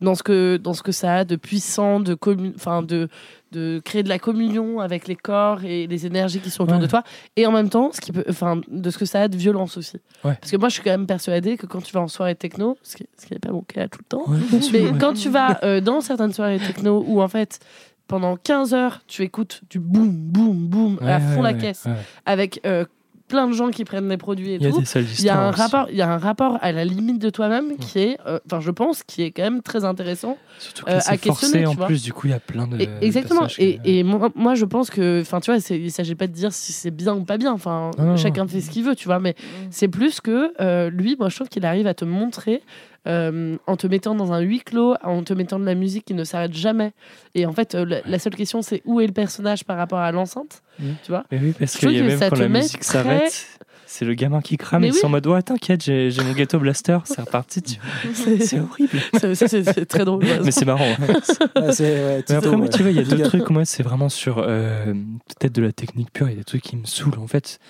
Dans 0.00 0.16
ce 0.16 0.24
que, 0.24 0.56
dans 0.56 0.74
ce 0.74 0.82
que 0.82 0.90
ça 0.90 1.18
a 1.18 1.24
de 1.24 1.36
puissant, 1.36 2.00
de, 2.00 2.18
enfin 2.56 2.82
de, 2.82 3.08
de 3.54 3.80
créer 3.84 4.02
de 4.02 4.08
la 4.08 4.18
communion 4.18 4.80
avec 4.80 5.06
les 5.08 5.16
corps 5.16 5.64
et 5.64 5.86
les 5.86 6.06
énergies 6.06 6.40
qui 6.40 6.50
sont 6.50 6.64
autour 6.64 6.76
Ouais. 6.76 6.82
de 6.82 6.86
toi 6.88 7.02
et 7.36 7.46
en 7.46 7.52
même 7.52 7.68
temps 7.70 7.90
ce 7.92 8.00
qui 8.00 8.10
peut 8.12 8.24
enfin 8.28 8.60
de 8.68 8.90
ce 8.90 8.98
que 8.98 9.04
ça 9.04 9.22
a 9.22 9.28
de 9.28 9.36
violence 9.36 9.76
aussi 9.78 9.96
Ouais. 10.24 10.34
parce 10.40 10.50
que 10.50 10.56
moi 10.56 10.68
je 10.68 10.74
suis 10.74 10.82
quand 10.82 10.90
même 10.90 11.06
persuadée 11.06 11.56
que 11.56 11.66
quand 11.66 11.80
tu 11.82 11.92
vas 11.92 12.00
en 12.00 12.08
soirée 12.08 12.34
techno 12.34 12.76
ce 12.82 12.96
qui 12.96 13.06
ce 13.18 13.26
qui 13.26 13.32
n'est 13.32 13.38
pas 13.38 13.52
mon 13.52 13.62
cas 13.62 13.86
tout 13.88 14.00
le 14.00 14.04
temps 14.08 14.24
Ouais, 14.26 14.38
bien 14.50 14.60
sûr, 14.60 14.72
mais 14.92 14.98
quand 14.98 15.12
tu 15.14 15.28
vas 15.30 15.58
euh, 15.62 15.80
dans 15.80 16.00
certaines 16.00 16.32
soirées 16.32 16.58
techno 16.58 17.04
où 17.06 17.22
en 17.22 17.28
fait 17.28 17.60
pendant 18.08 18.36
15 18.36 18.74
heures 18.74 19.00
tu 19.06 19.22
écoutes 19.22 19.62
du 19.70 19.78
boum 19.78 20.10
boum 20.10 20.66
boum 20.66 20.98
à 21.02 21.20
fond 21.20 21.42
la 21.42 21.54
caisse 21.54 21.86
avec 22.26 22.60
euh, 22.66 22.84
plein 23.28 23.48
de 23.48 23.52
gens 23.52 23.70
qui 23.70 23.84
prennent 23.84 24.08
des 24.08 24.16
produits 24.16 24.50
et 24.50 24.54
Il 24.56 24.62
y 24.62 24.66
a 24.66 24.70
tout 24.70 24.82
il 24.82 25.24
y 25.24 25.28
a 25.30 25.40
un 25.40 25.50
aussi. 25.50 25.60
rapport 25.60 25.86
il 25.90 25.96
y 25.96 26.02
a 26.02 26.12
un 26.12 26.18
rapport 26.18 26.58
à 26.60 26.72
la 26.72 26.84
limite 26.84 27.18
de 27.20 27.30
toi-même 27.30 27.76
qui 27.78 27.98
est 27.98 28.18
euh, 28.26 28.38
enfin 28.46 28.60
je 28.60 28.70
pense 28.70 29.02
qui 29.02 29.22
est 29.22 29.30
quand 29.30 29.42
même 29.42 29.62
très 29.62 29.84
intéressant 29.84 30.36
Surtout 30.58 30.84
que 30.84 30.90
euh, 30.90 30.98
c'est 31.00 31.10
à 31.10 31.16
questionner, 31.16 31.64
forcé 31.64 31.66
en 31.66 31.74
vois. 31.74 31.86
plus, 31.86 32.02
du 32.02 32.12
coup, 32.12 32.26
il 32.28 32.30
y 32.30 32.34
a 32.34 32.38
plein 32.40 32.66
de. 32.68 32.80
et- 32.80 32.88
exactement. 33.00 33.46
Et, 33.58 33.78
que- 33.78 33.80
et 33.88 34.02
moi, 34.04 34.28
moi, 34.36 34.54
je 34.54 34.64
pense 34.64 34.88
que, 34.88 35.20
enfin, 35.22 35.40
tu 35.40 35.50
vois, 35.52 35.58
il 35.70 35.90
s'agit 35.90 36.14
pas 36.14 36.28
de 36.28 36.32
dire 36.32 36.52
si 36.52 36.72
c'est 36.72 36.92
bien 36.92 37.14
ou 37.16 37.24
pas 37.24 37.38
bien. 37.38 37.52
Enfin, 37.52 37.90
chacun 38.16 38.42
non. 38.42 38.48
fait 38.48 38.60
ce 38.60 38.70
qu'il 38.70 38.84
veut, 38.84 38.94
tu 38.94 39.06
vois. 39.06 39.18
Mais 39.18 39.34
c'est 39.70 39.88
plus 39.88 40.20
que 40.20 40.52
euh, 40.60 40.90
lui, 40.90 41.16
moi, 41.18 41.28
je 41.28 41.34
trouve 41.34 41.48
qu'il 41.48 41.66
arrive 41.66 41.88
à 41.88 41.94
te 41.94 42.04
montrer. 42.04 42.62
Euh, 43.06 43.56
en 43.66 43.76
te 43.76 43.86
mettant 43.86 44.14
dans 44.14 44.32
un 44.32 44.40
huis 44.40 44.60
clos, 44.60 44.94
en 45.02 45.22
te 45.22 45.32
mettant 45.34 45.58
de 45.58 45.64
la 45.66 45.74
musique 45.74 46.04
qui 46.06 46.14
ne 46.14 46.24
s'arrête 46.24 46.54
jamais. 46.54 46.92
Et 47.34 47.46
en 47.46 47.52
fait, 47.52 47.74
euh, 47.74 47.84
la, 47.84 48.00
la 48.06 48.18
seule 48.18 48.34
question, 48.34 48.62
c'est 48.62 48.82
où 48.84 49.00
est 49.00 49.06
le 49.06 49.12
personnage 49.12 49.64
par 49.64 49.76
rapport 49.76 49.98
à 50.00 50.10
l'enceinte 50.12 50.62
Mm. 50.80 50.84
Tu 51.04 51.12
vois 51.12 51.22
Mais 51.30 51.38
oui, 51.40 51.54
parce 51.56 51.76
qu'il 51.76 51.92
y 51.92 51.98
a 51.98 52.02
que 52.02 52.06
même 52.08 52.18
quand 52.30 52.36
la 52.36 52.48
musique 52.48 52.80
très- 52.80 53.04
s'arrête, 53.04 53.46
c'est 53.86 54.04
le 54.04 54.14
gamin 54.14 54.40
qui 54.40 54.56
crame 54.56 54.80
Mais 54.80 54.88
et 54.88 54.90
oui. 54.90 54.96
c'est 54.98 55.06
en 55.06 55.08
mode 55.08 55.24
ouais, 55.28 55.40
t'inquiète, 55.40 55.84
j'ai 55.84 56.10
j'ai 56.10 56.20
mon 56.24 56.32
gâteau 56.32 56.58
blaster, 56.58 56.98
c'est 57.04 57.20
reparti. 57.20 57.62
tu 57.62 57.78
vois. 57.78 58.36
C'est 58.40 58.58
horrible. 58.58 58.98
C'est- 59.36 59.84
très 59.86 60.04
drôle. 60.04 60.24
Mais 60.42 60.50
c'est 60.50 60.64
marrant. 60.64 60.84
ouais. 60.84 60.96
Ouais, 61.62 61.72
c'est, 61.72 61.84
ouais, 61.84 62.24
Mais 62.28 62.34
après, 62.34 62.50
moi, 62.56 62.62
ouais. 62.62 62.68
tu 62.70 62.82
vois, 62.82 62.90
il 62.90 62.96
y 62.96 62.98
a 62.98 63.14
up. 63.14 63.22
trucs, 63.22 63.48
moi, 63.50 63.64
c'est 63.64 63.84
vraiment 63.84 64.08
sur 64.08 64.38
euh, 64.40 64.92
peut-être 65.38 65.54
de 65.54 65.62
la 65.62 65.70
technique 65.70 66.12
pure, 66.12 66.28
il 66.28 66.32
y 66.32 66.34
a 66.34 66.38
des 66.38 66.44
trucs 66.44 66.62
qui 66.62 66.74
me 66.76 66.86
saoulent, 66.86 67.20
en 67.20 67.28
fait, 67.28 67.60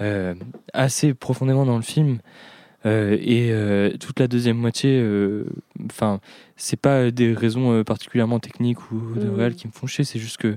euh, 0.00 0.34
assez 0.72 1.14
profondément 1.14 1.66
dans 1.66 1.74
le 1.76 1.82
film. 1.82 2.18
Euh, 2.86 3.16
et 3.20 3.50
euh, 3.52 3.90
toute 3.98 4.20
la 4.20 4.28
deuxième 4.28 4.56
moitié, 4.56 4.98
euh, 5.02 5.44
enfin, 5.86 6.20
c'est 6.56 6.80
pas 6.80 7.10
des 7.10 7.34
raisons 7.34 7.82
particulièrement 7.84 8.38
techniques 8.38 8.90
ou 8.92 9.00
de 9.16 9.28
Mm. 9.28 9.34
réel 9.34 9.54
qui 9.54 9.66
me 9.66 9.72
font 9.72 9.86
chier, 9.86 10.04
c'est 10.04 10.18
juste 10.20 10.36
que 10.38 10.56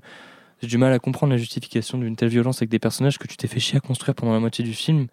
j'ai 0.61 0.67
du 0.67 0.77
mal 0.77 0.93
à 0.93 0.99
comprendre 0.99 1.32
la 1.32 1.38
justification 1.38 1.97
d'une 1.97 2.15
telle 2.15 2.30
violence 2.30 2.57
avec 2.57 2.69
des 2.69 2.80
personnages 2.80 3.17
que 3.17 3.27
tu 3.27 3.36
t'es 3.38 3.47
fait 3.47 3.59
chier 3.59 3.77
à 3.77 3.80
construire 3.80 4.13
pendant 4.15 4.34
la 4.34 4.39
moitié 4.39 4.63
du 4.63 4.73
film. 4.73 5.07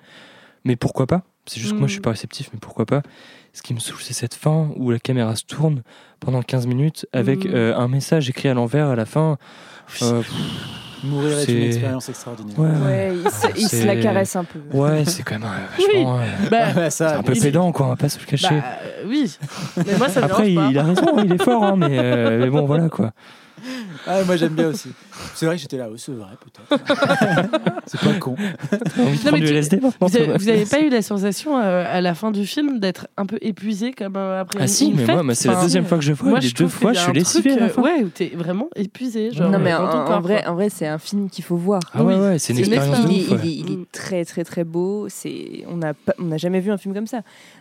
Mais 0.64 0.76
pourquoi 0.76 1.06
pas? 1.06 1.22
C'est 1.46 1.60
juste 1.60 1.72
que 1.74 1.78
moi 1.78 1.86
je 1.86 1.92
suis 1.92 2.00
Mm. 2.00 2.02
pas 2.02 2.10
réceptif, 2.10 2.50
mais 2.52 2.58
pourquoi 2.60 2.86
pas? 2.86 3.02
Ce 3.52 3.62
qui 3.62 3.72
me 3.72 3.78
saoule, 3.78 4.00
c'est 4.00 4.12
cette 4.12 4.34
fin 4.34 4.70
où 4.76 4.90
la 4.90 4.98
caméra 4.98 5.36
se 5.36 5.44
tourne 5.44 5.82
pendant 6.20 6.42
15 6.42 6.66
minutes 6.66 7.06
avec 7.12 7.44
Mm. 7.46 7.54
un 7.54 7.88
message 7.88 8.28
écrit 8.28 8.48
à 8.48 8.54
l'envers 8.54 8.88
à 8.88 8.96
la 8.96 9.06
fin. 9.06 9.38
Pff, 9.86 10.02
Mourir 11.06 11.38
est 11.38 11.44
une 11.48 11.62
expérience 11.62 12.08
extraordinaire. 12.08 12.58
ouais, 12.58 12.66
Ouais, 12.68 13.12
il 13.24 13.30
se, 13.30 13.46
il 13.60 13.68
se 13.68 13.84
la 13.86 13.94
C'est- 13.94 14.00
caresse 14.00 14.36
un 14.36 14.44
peu. 14.44 14.58
ouais, 14.72 15.04
c'est 15.06 15.22
quand 15.22 15.38
même 15.38 15.44
euh, 15.48 15.86
vachement. 15.94 16.18
euh, 16.18 16.24
Bah, 16.50 16.58
Ouais, 16.76 16.90
ça, 16.90 17.08
c'est 17.10 17.14
un 17.16 17.22
peu 17.22 17.32
pédant, 17.34 17.72
quoi, 17.72 17.86
on 17.86 17.88
va 17.90 17.96
pas 17.96 18.08
se 18.08 18.18
le 18.18 18.24
cacher. 18.24 18.48
bah, 18.54 18.62
euh, 18.84 19.04
oui. 19.08 19.36
Mais 19.76 19.96
moi, 19.98 20.08
ça 20.08 20.20
me 20.20 20.24
Après, 20.26 20.52
il, 20.52 20.58
a 20.78 20.82
raison, 20.82 21.06
il 21.24 21.32
est 21.32 21.42
fort, 21.42 21.64
hein, 21.64 21.76
mais, 21.76 21.98
euh, 21.98 22.38
mais 22.40 22.50
bon, 22.50 22.66
voilà 22.66 22.88
quoi. 22.88 23.12
Ah, 24.06 24.22
moi 24.24 24.36
j'aime 24.36 24.54
bien 24.54 24.68
aussi. 24.68 24.90
C'est 25.34 25.46
vrai 25.46 25.56
que 25.56 25.62
j'étais 25.62 25.76
là, 25.78 25.88
oui, 25.90 25.98
c'est 25.98 26.12
vrai 26.12 26.28
peut-être. 26.40 26.82
c'est 27.86 28.00
pas 28.00 28.12
con. 28.20 28.34
De 28.36 29.30
mais 29.32 29.40
tu- 29.40 29.46
LSD 29.46 29.80
maintenant, 29.80 30.06
Vous 30.08 30.16
avez, 30.16 30.36
vous 30.38 30.48
avez 30.48 30.66
pas 30.66 30.80
eu 30.80 30.88
la 30.90 31.02
sensation 31.02 31.58
euh, 31.58 31.84
à 31.88 32.00
la 32.00 32.14
fin 32.14 32.30
du 32.30 32.46
film 32.46 32.78
d'être 32.80 33.08
un 33.16 33.26
peu 33.26 33.38
épuisé 33.40 33.92
comme 33.92 34.16
euh, 34.16 34.40
après 34.40 34.58
Ah 34.60 34.62
une, 34.64 34.68
si, 34.68 34.86
une 34.90 34.96
mais 34.96 35.04
fête 35.06 35.14
moi, 35.14 35.22
moi, 35.22 35.34
c'est 35.34 35.48
la 35.48 35.54
Enfin, 35.54 35.62
deuxième 35.62 35.86
fois 35.86 35.98
que 35.98 36.04
je 36.04 36.12
vois, 36.12 36.28
Moi, 36.30 36.38
les 36.40 36.48
je 36.48 36.54
deux 36.54 36.64
trouve 36.66 36.70
fois, 36.80 36.92
qu'il 36.92 37.00
y 37.00 37.02
je 37.04 37.08
a 37.08 37.10
suis 37.10 37.10
un 37.10 37.14
lessivé 37.14 37.50
truc, 37.50 37.62
à 37.62 37.64
la 37.64 37.70
euh, 37.70 37.74
fin. 37.74 37.82
Ouais, 37.82 38.02
où 38.04 38.08
t'es 38.08 38.32
vraiment 38.36 38.68
épuisé. 38.76 39.30
Genre, 39.32 39.50
non 39.50 39.58
mais 39.58 39.72
euh, 39.72 39.78
en, 39.78 39.84
dans 39.84 39.90
ton 39.92 39.98
en 39.98 40.04
corps, 40.06 40.20
vrai, 40.22 40.42
quoi. 40.42 40.52
en 40.52 40.54
vrai, 40.54 40.68
c'est 40.68 40.86
un 40.86 40.98
film 40.98 41.28
qu'il 41.30 41.44
faut 41.44 41.56
voir. 41.56 41.80
Ah 41.94 42.04
ouais, 42.04 42.14
Oui. 42.14 42.20
ouais, 42.20 42.38
c'est 42.38 42.52
une 42.52 42.58
C'est 42.60 42.66
une 42.66 42.72
expérience 42.74 43.06
de 43.06 43.12
il, 43.12 43.18
est, 43.20 43.24
ouf. 43.24 43.30
ouais. 43.32 43.38
il 43.44 43.48
est- 43.48 43.54
il 43.54 43.72
est 43.82 43.92
très 43.92 44.24
très 44.24 44.44
très 44.44 44.64
beau. 44.64 45.06
C'est 45.08 45.64
on 45.68 45.76
n'a 45.76 45.94
pas- 45.94 46.14
on 46.18 46.24
n'a 46.24 46.36
jamais 46.36 46.60
vu 46.60 46.70
un 46.70 46.76
film 46.78 46.94
comme 46.94 47.06
ça. 47.06 47.20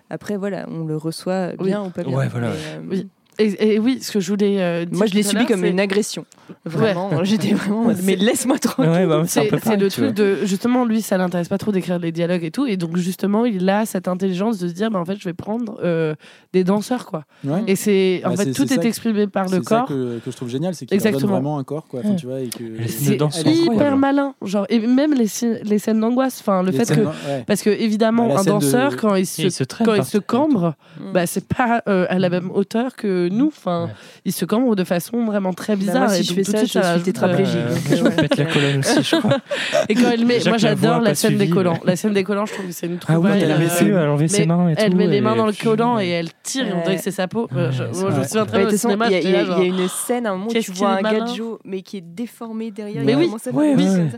Après 0.10 0.38
voilà, 0.38 0.66
on 0.70 0.86
le 0.86 0.98
reçoit 0.98 1.54
bien 1.54 1.84
ou 1.84 1.90
pas 1.90 2.04
bien. 2.04 2.18
Ouais, 2.18 2.28
voilà. 2.28 2.50
Mais, 2.50 2.56
euh, 2.56 2.80
Oui. 2.90 3.08
Et, 3.40 3.74
et 3.76 3.80
oui, 3.80 4.00
ce 4.02 4.12
que 4.12 4.20
je 4.20 4.30
voulais 4.30 4.62
euh, 4.62 4.86
dire 4.86 4.98
Moi, 4.98 5.08
je 5.08 5.14
l'ai 5.14 5.24
subi 5.24 5.46
comme 5.46 5.66
une 5.66 5.80
agression. 5.80 6.26
Vraiment, 6.64 7.10
j'étais 7.24 7.54
vraiment. 7.54 7.92
Mais 8.04 8.16
laisse-moi 8.16 8.60
tranquille. 8.60 8.92
Ouais, 8.92 9.06
bah, 9.06 9.24
c'est 9.28 9.50
le 9.78 9.90
truc 9.90 10.14
de 10.14 10.46
justement 10.46 10.86
lui 10.86 11.02
ça 11.02 11.18
l'intéresse 11.18 11.48
pas 11.50 11.58
trop 11.58 11.72
d'écrire 11.72 11.98
les 12.00 12.12
dialogues 12.12 12.44
et 12.44 12.52
tout 12.52 12.66
et 12.68 12.78
donc 12.78 12.96
justement 12.98 13.46
il 13.46 13.68
a 13.70 13.86
cette 13.86 14.08
intelligence 14.08 14.60
de 14.60 14.68
se 14.68 14.74
dire 14.74 14.92
bah, 14.92 15.00
en 15.00 15.06
fait 15.06 15.16
je 15.20 15.24
vais 15.26 15.34
prendre 15.34 15.78
euh, 15.84 16.14
des 16.54 16.64
danseurs 16.64 17.06
quoi 17.06 17.24
Ouais. 17.44 17.64
et 17.68 17.76
c'est 17.76 18.22
en 18.26 18.32
Bah, 18.32 18.38
fait 18.44 18.52
tout 18.52 18.72
est, 18.72 18.78
que- 18.78 18.86
exprimé 18.88 19.28
par 19.28 19.46
le 19.46 19.50
C'est 19.58 19.64
ça 19.64 19.78
corps 19.80 19.88
que, 19.88 20.20
que 20.20 20.32
je 20.32 20.36
trouve 20.36 20.50
génial, 20.50 20.74
c'est 20.76 20.86
qu'il 20.86 21.00
donne 21.02 21.14
vraiment 21.26 21.58
un 21.58 21.64
corps, 21.64 21.88
quoi. 21.88 22.02
Enfin, 22.04 22.16
tu 22.16 22.26
vois, 22.28 22.40
et 22.42 22.48
que 22.50 22.64
c'est 22.88 23.18
hyper 23.52 23.98
malin 23.98 24.34
genre 24.44 24.66
et 24.70 24.80
même 24.80 25.14
les, 25.14 25.28
les 25.64 25.80
scènes 25.80 26.00
d'angoisse 26.00 26.40
enfin 26.42 26.62
le 26.64 26.72
les 26.72 26.78
fait 26.78 26.94
que 26.96 27.02
parce 27.48 27.62
que 27.62 27.70
évidemment 27.70 28.28
Bah, 28.28 28.40
un 28.40 28.44
danseur 28.44 28.96
quand 28.98 29.16
il 29.16 29.26
se 29.26 30.18
cambre 30.20 30.76
Mm. 31.00 31.12
bah 31.14 31.26
c'est 31.28 31.46
pas 31.46 31.82
euh, 31.90 32.06
à 32.10 32.20
la 32.20 32.30
même 32.30 32.50
hauteur 32.52 32.96
que 32.96 33.25
nous 33.30 33.48
enfin 33.48 33.86
Ouais. 33.86 33.92
il 34.26 34.32
se 34.32 34.46
cambre 34.46 34.76
de 34.76 34.84
façon 34.84 35.26
vraiment 35.26 35.54
très 35.54 35.74
Bah, 35.74 35.80
bizarre 35.80 35.98
moi, 36.06 36.10
si 36.10 36.22
et 36.22 36.24
je 36.24 36.30
donc 36.30 36.36
fais 36.38 36.44
tout 36.44 36.52
ça, 36.52 36.58
suite, 36.66 36.84
je 36.84 36.94
suis 36.94 37.02
tétraplégique. 37.04 37.56
euh, 37.56 37.76
Euh, 37.92 37.96
je 37.98 38.04
me 38.04 38.10
pète 38.10 38.38
la 38.38 38.46
colonne 38.46 38.80
aussi, 38.80 39.04
je 39.04 39.16
crois. 39.18 39.38
et 39.90 39.96
quand 39.96 40.10
elle 40.12 40.26
met 40.26 40.40
moi 40.40 40.52
la 40.52 40.58
j'adore 40.58 40.96
a 40.96 41.00
la 41.02 41.16
scène 41.16 41.38
des 41.38 41.50
collants 41.50 41.74
euh. 41.76 41.86
la 41.88 41.96
scène 41.96 42.14
des 42.14 42.24
collants 42.24 42.46
je 42.46 42.54
trouve 42.54 42.66
que 42.68 42.72
c'est 42.72 42.88
une 42.88 42.94
Ah 43.08 43.14
oui, 43.14 43.14
trouvaille 43.14 43.42
elle 43.44 43.52
euh, 43.52 43.56
elle 43.82 43.98
a 43.98 44.12
enlevé 44.12 44.28
ses 44.28 44.46
mains 44.46 44.70
et 44.70 44.76
tout. 44.76 44.82
Elle 44.84 44.96
met 44.96 45.08
les 45.08 45.22
mains 45.22 45.36
dans 45.36 45.48
le 45.48 45.54
collant 45.54 46.00
et 46.00 46.08
elle 46.10 46.30
tire, 46.44 46.68
et 46.68 46.74
on 46.74 46.82
dirait 46.82 46.96
que 46.98 47.02
c'est 47.04 47.12
sa 47.12 47.28
peau. 47.28 47.48
Euh, 47.56 47.72
je, 47.72 47.84
me 47.84 47.94
souviens 48.24 48.46
très 48.46 48.60
bien 48.60 48.68
de 48.70 48.74
au 48.74 48.78
cinéma. 48.78 49.08
il 49.10 49.30
y, 49.30 49.36
a- 49.36 49.64
une 49.64 49.88
scène 49.88 50.26
à 50.26 50.32
un 50.32 50.36
moment 50.38 50.52
tu 50.52 50.72
vois 50.72 50.98
un 50.98 51.02
gadjo 51.02 51.60
mais 51.66 51.82
qui 51.82 51.98
est 51.98 52.02
déformé 52.02 52.72
derrière. 52.72 53.04
Mais 53.04 53.16
oui. 53.16 53.30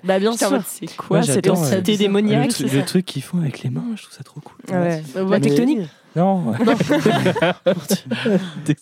Bah 0.03 0.19
bien 0.19 0.35
sûr. 0.35 0.61
c'est 0.65 0.95
quoi 0.95 1.21
cette 1.23 1.49
entité 1.49 1.93
euh, 1.93 1.97
démoniaque 1.97 2.59
le, 2.59 2.83
truc 2.83 3.05
qu'ils 3.05 3.21
font 3.23 3.39
avec 3.39 3.63
les 3.63 3.69
mains, 3.69 3.83
je 3.95 4.03
trouve 4.03 4.15
ça 4.15 4.23
trop 4.23 4.39
cool. 4.41 4.57
Ouais. 4.75 5.01
Euh, 5.15 5.29
La 5.29 5.39
tectonique 5.39 5.87
Non, 6.17 6.53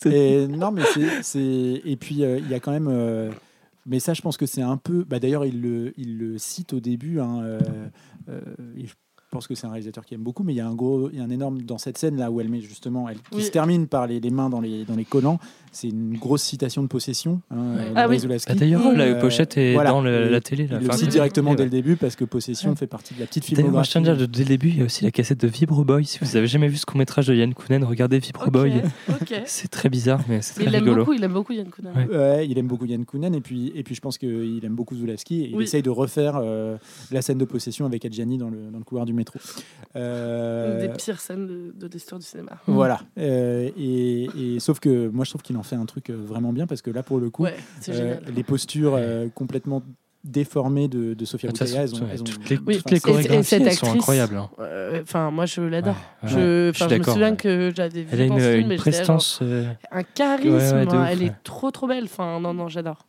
Et, 0.06 0.46
non, 0.48 0.70
mais 0.72 0.82
c'est-. 1.22 1.82
Et 1.84 1.96
puis, 1.96 2.24
euh, 2.24 2.38
il 2.38 2.48
y 2.50 2.54
a 2.54 2.60
quand 2.60 2.72
même. 2.72 2.88
euh, 2.90 3.30
Mais 3.86 4.00
ça, 4.00 4.14
je 4.14 4.22
pense 4.22 4.36
que 4.36 4.46
c'est 4.46 4.62
un 4.62 4.76
peu. 4.76 5.04
Bah, 5.04 5.18
D'ailleurs, 5.18 5.44
il 5.44 5.60
le, 5.60 5.92
il 5.96 6.18
le 6.18 6.38
cite 6.38 6.72
au 6.72 6.80
début. 6.80 7.20
hein, 7.20 7.40
euh, 7.42 7.60
euh, 8.28 8.40
et 8.76 8.86
je 8.86 8.94
pense 9.30 9.46
que 9.48 9.54
c'est 9.54 9.66
un 9.66 9.70
réalisateur 9.70 10.04
qui 10.04 10.14
aime 10.14 10.22
beaucoup, 10.22 10.44
mais 10.44 10.54
il 10.54 10.56
y 10.56 10.60
a 10.60 10.66
un 10.66 10.74
gros, 10.74 11.10
il 11.10 11.18
y 11.18 11.20
a 11.20 11.24
un 11.24 11.30
énorme 11.30 11.60
dans 11.62 11.78
cette 11.78 11.98
scène 11.98 12.16
là 12.16 12.30
où 12.30 12.40
elle 12.40 12.48
met 12.48 12.60
justement, 12.60 13.08
elle 13.08 13.18
qui 13.18 13.36
Oui. 13.38 13.42
se 13.44 13.50
termine 13.50 13.86
par 13.86 14.06
les, 14.06 14.18
les 14.20 14.30
mains 14.30 14.48
dans 14.48 14.60
les 14.60 14.84
dans 14.84 14.94
les 14.96 15.04
collants. 15.04 15.38
C'est 15.76 15.88
une 15.88 16.16
grosse 16.16 16.42
citation 16.42 16.80
de 16.82 16.86
possession. 16.86 17.42
Hein, 17.50 17.56
euh, 17.76 17.92
Ah 17.94 18.08
oui. 18.08 18.18
Bah, 18.26 18.36
D'ailleurs, 18.54 18.92
la 18.94 19.04
Euh, 19.04 19.20
pochette 19.20 19.58
est 19.58 19.74
voilà. 19.74 19.90
dans 19.90 20.00
le- 20.00 20.30
la 20.30 20.40
télé. 20.40 20.66
Là. 20.66 20.78
Il 20.80 20.84
le 20.84 20.88
Enfin, 20.88 20.96
cite 20.96 21.08
oui. 21.08 21.12
directement 21.12 21.50
Ouais. 21.50 21.56
dès 21.56 21.64
le 21.64 21.70
début 21.70 21.96
parce 21.96 22.16
que 22.16 22.24
Possession 22.24 22.74
fait 22.76 22.86
partie 22.86 23.12
de 23.12 23.20
la 23.20 23.26
petite 23.26 23.42
D'ailleurs, 23.54 23.70
moi, 23.70 23.82
je 23.82 23.90
filmographie. 23.90 23.90
tiens 23.90 24.12
à 24.14 24.26
dire, 24.26 24.28
dès 24.28 24.38
le 24.44 24.48
début, 24.48 24.68
il 24.70 24.78
y 24.78 24.80
a 24.80 24.84
aussi 24.86 25.04
la 25.04 25.10
cassette 25.10 25.38
de 25.40 25.48
Vibro 25.48 25.84
Boy. 25.84 26.06
Si 26.06 26.18
vous 26.22 26.34
avez 26.34 26.46
jamais 26.46 26.68
vu 26.68 26.76
ce 26.78 26.86
court 26.86 26.96
métrage 26.96 27.26
de 27.26 27.34
Yann 27.34 27.52
Kounen, 27.52 27.84
regardez 27.84 28.18
Vibro 28.18 28.50
Boy. 28.50 28.80
C'est 29.44 29.68
très 29.68 29.90
bizarre, 29.90 30.20
mais 30.28 30.40
c'est 30.40 30.56
Mais 30.58 30.64
très 30.66 30.78
il 30.78 30.88
aime 30.88 30.94
beaucoup, 30.94 31.12
il 31.12 31.22
aime 31.22 31.32
beaucoup 31.34 31.52
Yann 31.52 31.68
Kounen. 31.68 31.92
Ouais. 31.94 32.16
Ouais, 32.16 32.48
il 32.48 32.56
aime 32.58 32.68
beaucoup 32.68 32.86
Yann 32.86 33.04
Kounen 33.04 33.34
et 33.34 33.42
puis, 33.42 33.70
et 33.74 33.82
puis 33.82 33.94
je 33.94 34.00
pense 34.00 34.16
qu'il 34.16 34.60
aime 34.64 34.74
beaucoup 34.74 34.94
Zulawski 34.96 35.42
et 35.42 35.48
il 35.50 35.56
Oui. 35.56 35.64
essaye 35.64 35.82
de 35.82 35.90
refaire 35.90 36.40
euh, 36.42 36.78
la 37.10 37.20
scène 37.20 37.36
de 37.38 37.44
possession 37.44 37.84
avec 37.84 38.02
Adjani 38.06 38.38
dans 38.38 38.48
le, 38.48 38.70
dans 38.72 38.78
le 38.78 38.84
couloir 38.84 39.04
du 39.04 39.12
métro. 39.12 39.38
Euh, 39.94 40.80
Une 40.80 40.86
des 40.88 40.92
pires 40.94 41.20
scènes 41.20 41.46
de, 41.46 41.74
de 41.78 41.86
l'histoire 41.92 42.18
du 42.18 42.24
cinéma. 42.26 42.52
Voilà. 42.66 43.00
Euh, 43.18 43.68
et, 43.78 44.28
et 44.38 44.60
sauf 44.60 44.80
que 44.80 45.08
moi 45.08 45.24
je 45.24 45.30
trouve 45.30 45.42
qu'il 45.42 45.56
en 45.56 45.62
fait 45.66 45.76
un 45.76 45.84
truc 45.86 46.10
euh, 46.10 46.16
vraiment 46.16 46.52
bien 46.52 46.66
parce 46.66 46.80
que 46.82 46.90
là 46.90 47.02
pour 47.02 47.18
le 47.18 47.28
coup, 47.30 47.42
Ouais, 47.44 47.56
euh, 47.90 48.16
les 48.34 48.42
postures 48.42 48.94
euh, 48.96 49.26
complètement 49.34 49.82
déformées 50.24 50.88
de, 50.88 51.14
de 51.14 51.24
toute 51.24 51.28
façon, 51.38 51.46
Boutella, 51.46 51.82
elles 51.82 51.94
ont, 51.94 51.98
ouais, 52.00 52.06
elles 52.14 52.20
ont- 52.20 52.24
toutes 52.24 52.48
les, 52.50 52.56
toutes 52.56 53.00
chorégraphies 53.00 53.74
sont 53.76 53.92
incroyables. 53.92 54.42
Euh, 54.58 55.02
Enfin, 55.02 55.30
moi, 55.30 55.46
je 55.46 55.60
l'adore. 55.60 55.94
Ouais, 56.22 56.28
Je, 56.28 56.72
suis 56.74 56.80
je 56.80 56.84
me 56.84 56.90
d'accord, 56.90 57.14
souviens 57.14 57.30
ouais. 57.30 57.36
que 57.36 57.72
j'avais 57.76 58.02
vu 58.02 58.08
Elle 58.10 58.20
a 58.22 58.24
une, 58.24 58.40
film, 58.40 58.60
une 58.62 58.66
mais 58.68 58.76
j'étais 58.76 58.90
là, 58.90 58.96
genre, 59.04 59.16
prestance. 59.16 59.38
euh, 59.42 59.72
un 59.92 60.02
charisme. 60.02 60.48
Ouais, 60.50 60.72
ouais, 60.72 60.86
de 60.86 60.90
hein, 60.90 61.02
ouf, 61.04 61.08
elle 61.12 61.18
ouais. 61.20 61.26
est 61.26 61.34
trop, 61.44 61.70
trop 61.70 61.86
belle. 61.86 62.04
Enfin, 62.04 62.40
non, 62.40 62.54
non, 62.54 62.66
j'adore. 62.68 63.06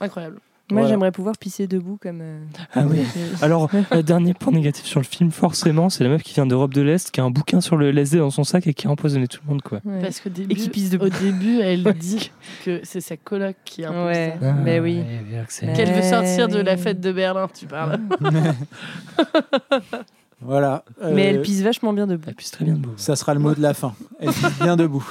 Incroyable. 0.00 0.38
Moi, 0.70 0.80
Voilà. 0.80 0.94
j'aimerais 0.94 1.12
pouvoir 1.12 1.36
pisser 1.36 1.66
debout 1.66 1.98
comme. 2.00 2.20
euh, 2.22 2.38
Ah 2.74 2.84
oui. 2.88 3.00
Alors, 3.42 3.68
le 3.92 4.02
dernier 4.02 4.32
point 4.32 4.50
négatif 4.50 4.86
sur 4.86 4.98
le 4.98 5.04
film, 5.04 5.30
forcément, 5.30 5.90
c'est 5.90 6.02
la 6.04 6.08
meuf 6.10 6.22
qui 6.22 6.32
vient 6.32 6.46
d'Europe 6.46 6.72
de 6.72 6.80
l'Est, 6.80 7.10
qui 7.10 7.20
a 7.20 7.24
un 7.24 7.30
bouquin 7.30 7.60
sur 7.60 7.76
le 7.76 7.90
LSD 7.90 8.16
dans 8.18 8.30
son 8.30 8.44
sac 8.44 8.66
et 8.66 8.72
qui 8.72 8.86
a 8.86 8.90
empoisonné 8.90 9.28
tout 9.28 9.40
le 9.44 9.50
monde, 9.52 9.60
quoi. 9.60 9.80
ouais. 9.84 10.00
Parce 10.00 10.20
qu'au 10.20 10.30
qui 10.30 10.46
début, 10.46 10.70
pisse 10.70 10.88
debout. 10.88 11.04
au 11.04 11.08
début, 11.10 11.60
elle 11.60 11.82
dit 11.98 12.30
que 12.64 12.80
c'est 12.82 13.02
sa 13.02 13.18
coloc 13.18 13.56
qui 13.66 13.84
a 13.84 13.90
imposé 13.90 14.04
Ouais. 14.08 14.36
ça. 14.40 14.52
Mais 14.54 14.80
oui. 14.80 15.02
Qu'elle 15.76 15.92
veut 15.92 16.02
sortir 16.02 16.48
de 16.48 16.58
la 16.60 16.78
fête 16.78 16.98
de 17.00 17.12
Berlin, 17.12 17.46
tu 17.52 17.66
parles. 17.66 18.00
voilà. 20.44 20.84
Mais 21.00 21.26
Euh, 21.26 21.30
elle 21.30 21.42
pisse 21.42 21.60
vachement 21.62 21.92
bien 21.92 22.06
debout. 22.06 22.24
Elle 22.28 22.34
pisse 22.34 22.50
très 22.50 22.64
bien 22.64 22.74
debout. 22.74 22.92
Ça 22.96 23.16
sera 23.16 23.34
le 23.34 23.40
mot 23.40 23.54
de 23.54 23.60
la 23.62 23.74
fin. 23.74 23.94
Elle 24.20 24.28
pisse 24.30 24.58
bien 24.60 24.76
debout. 24.76 25.04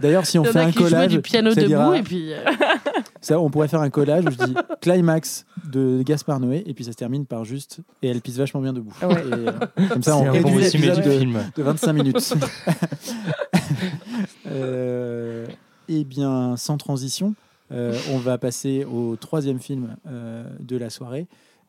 D'ailleurs, 0.00 0.26
si 0.26 0.38
on 0.38 0.42
Il 0.42 0.46
y 0.46 0.50
en 0.50 0.52
fait 0.52 0.58
a 0.58 0.62
un 0.62 0.70
qui 0.70 0.78
jouaient 0.78 0.90
collage, 0.90 1.10
du 1.10 1.20
piano 1.22 1.50
ça 1.50 1.56
debout 1.56 1.68
dira- 1.68 1.96
et 1.98 2.02
puis. 2.02 2.32
euh, 2.32 2.38
ça, 3.20 3.38
on 3.40 3.50
pourrait 3.50 3.68
faire 3.68 3.80
un 3.80 3.90
collage 3.90 4.24
où 4.26 4.30
je 4.30 4.46
dis 4.46 4.54
climax 4.80 5.44
de 5.70 6.02
Gaspard 6.02 6.40
Noé 6.40 6.62
et 6.66 6.74
puis 6.74 6.84
ça 6.84 6.92
se 6.92 6.96
termine 6.96 7.26
par 7.26 7.44
juste 7.44 7.80
et 8.02 8.08
elle 8.08 8.20
pisse 8.20 8.36
vachement 8.36 8.60
bien 8.60 8.72
debout. 8.72 8.92
Ouais. 9.02 9.12
Et, 9.14 9.32
euh, 9.32 9.52
comme 9.90 10.02
ça, 10.02 10.12
C'est 10.12 10.12
on 10.12 10.22
un 10.22 10.26
bon 10.26 10.32
réduit 10.32 10.56
résumé 10.58 10.86
l'épisode 10.86 11.04
du 11.04 11.10
de, 11.10 11.18
film. 11.18 11.38
de 11.56 11.62
25 11.62 11.92
minutes. 11.92 12.34
Euh, 14.46 15.46
eh 15.88 16.04
bien, 16.04 16.56
sans 16.56 16.76
transition, 16.76 17.34
euh, 17.72 17.96
on 18.12 18.18
va 18.18 18.38
passer 18.38 18.84
au 18.84 19.16
troisième 19.16 19.58
film 19.58 19.96
euh, 20.06 20.44
de 20.60 20.76
la 20.76 20.90
soirée. 20.90 21.26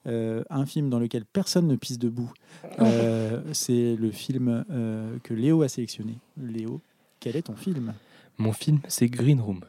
Euh, 0.08 0.44
un 0.50 0.66
film 0.66 0.90
dans 0.90 1.00
lequel 1.00 1.26
personne 1.26 1.68
ne 1.68 1.76
pisse 1.76 1.98
debout. 1.98 2.32
Euh, 2.80 3.42
C'est 3.54 3.96
le 3.96 4.12
film 4.12 4.64
euh, 4.70 5.18
que 5.24 5.34
Léo 5.34 5.64
a 5.64 5.68
sélectionné. 5.68 6.18
Léo, 6.38 6.82
quel 7.20 7.36
est 7.36 7.44
ton 7.44 7.56
film? 7.56 7.94
Mon 8.38 8.54
film, 8.54 8.80
c'est 8.88 9.08
Green 9.08 9.42
Room. 9.42 9.62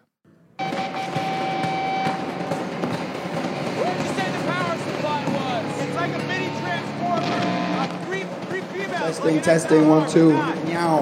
Testing, 9.07 9.41
testing, 9.41 9.89
one, 9.89 10.07
two. 10.09 10.33
God, 10.33 10.65
Meow. 10.67 11.01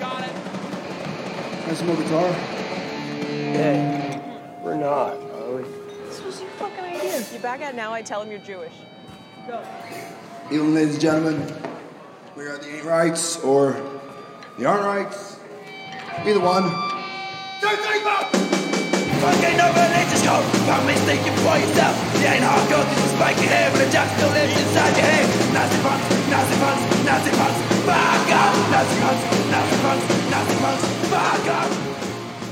Got 0.00 0.22
it. 0.22 0.32
Can 1.64 1.70
I 1.70 1.74
smoke 1.74 1.98
a 1.98 2.02
guitar? 2.02 2.30
We're 4.62 4.76
not, 4.76 5.29
back 7.40 7.62
out 7.62 7.74
now, 7.74 7.92
I 7.92 8.02
tell 8.02 8.22
him 8.22 8.30
you're 8.30 8.40
Jewish. 8.40 8.72
Evening, 10.50 10.74
ladies 10.74 10.94
and 10.94 11.02
gentlemen. 11.02 11.40
We 12.36 12.44
are 12.44 12.58
the 12.58 12.76
ain't 12.76 12.84
rights 12.84 13.38
or 13.40 13.76
the 14.58 14.66
aren't 14.66 14.84
rights. 14.84 15.38
Either 16.24 16.40
one. 16.40 16.70
Fucking 19.20 19.56
no 19.56 19.68
religious 19.72 20.22
code. 20.24 20.44
Found 20.64 20.86
me 20.86 20.94
thinking 21.04 21.34
for 21.44 21.56
yourself. 21.56 21.96
You 22.20 22.26
ain't 22.28 22.44
hardcore, 22.44 22.84
cause 22.84 23.02
you 23.02 23.08
spike 23.16 23.36
your 23.36 23.52
hair, 23.52 23.70
but 23.70 23.84
the 23.84 23.90
jack 23.92 24.08
still 24.16 24.30
lives 24.30 24.56
inside 24.60 24.96
your 24.96 25.06
head. 25.06 25.28
Nazi 25.52 25.78
punks, 25.82 26.08
Nazi 26.30 26.56
punks, 26.60 26.82
Nazi 27.04 27.30
punks. 27.36 27.60
Fuck 27.84 28.32
off. 28.32 28.54
Nazi 28.70 28.96
punks, 29.00 29.22
Nazi 29.50 29.76
punks, 29.80 30.04
Nazi 30.30 30.56
punks. 30.60 30.84
Fuck 31.08 31.46
off. 31.48 31.70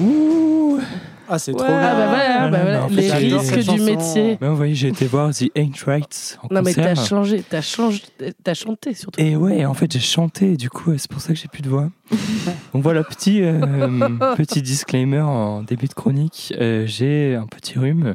Ouh 0.01 1.08
Ah, 1.29 1.39
c'est 1.39 1.53
Ouais, 1.53 1.59
trop 1.59 1.67
ah 1.69 1.79
bien. 1.81 1.81
bah 1.95 2.07
voilà, 2.09 2.43
Ah, 2.43 2.49
bah 2.49 2.59
voilà. 2.63 2.79
mais 2.79 2.85
en 2.85 2.89
fait, 2.89 3.21
les 3.21 3.37
risques 3.37 3.59
du 3.75 3.81
métier. 3.83 4.39
Mais 4.41 4.49
vous 4.49 4.57
voyez, 4.57 4.75
j'ai 4.75 4.89
été 4.89 5.05
voir 5.07 5.31
The 5.35 5.45
Ain't 5.55 5.85
Rights 5.87 6.39
en 6.43 6.55
Non 6.55 6.63
mais 6.63 6.73
t'as 6.73 6.89
concert. 6.95 7.05
changé, 7.07 7.45
t'as 7.49 7.61
changé, 7.61 8.03
t'as 8.43 8.55
chanté 8.55 8.95
surtout. 8.95 9.21
Et 9.21 9.37
ouais, 9.37 9.65
en 9.67 9.75
fait, 9.75 9.93
j'ai 9.93 10.01
chanté, 10.01 10.57
du 10.57 10.71
coup, 10.71 10.93
c'est 10.97 11.11
pour 11.11 11.21
ça 11.21 11.35
que 11.35 11.39
j'ai 11.39 11.49
plus 11.49 11.63
de 11.63 11.69
voix. 11.69 11.91
Donc 12.75 12.83
voilà, 12.83 13.03
petit, 13.05 13.43
euh, 13.43 13.57
petit 14.37 14.63
disclaimer 14.63 15.21
en 15.21 15.63
début 15.63 15.87
de 15.87 15.95
chronique. 15.95 16.55
Euh, 16.61 16.85
j'ai 16.87 17.35
un 17.35 17.47
petit 17.47 17.79
rhume, 17.79 18.15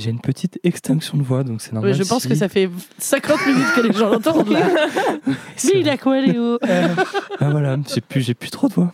j'ai 0.00 0.10
une 0.10 0.20
petite 0.20 0.58
extinction 0.64 1.16
de 1.18 1.22
voix, 1.22 1.44
donc 1.44 1.60
c'est 1.60 1.72
normal. 1.72 1.92
Ouais, 1.92 1.96
je 1.98 2.02
pense 2.04 2.22
si- 2.22 2.28
que 2.28 2.34
ça 2.34 2.48
fait 2.48 2.68
50 2.98 3.46
minutes 3.46 3.66
que 3.76 3.80
les 3.82 3.92
gens 3.92 4.10
l'entendent 4.10 4.48
là. 4.50 4.66
Mais 5.26 5.70
il 5.74 5.88
a 5.88 5.96
quoi 5.98 6.20
Léo 6.20 6.58
Ah 6.62 7.50
voilà, 7.50 7.76
j'ai 7.92 8.00
plus, 8.00 8.20
j'ai 8.22 8.34
plus 8.34 8.50
trop 8.50 8.68
de 8.68 8.74
voix 8.74 8.92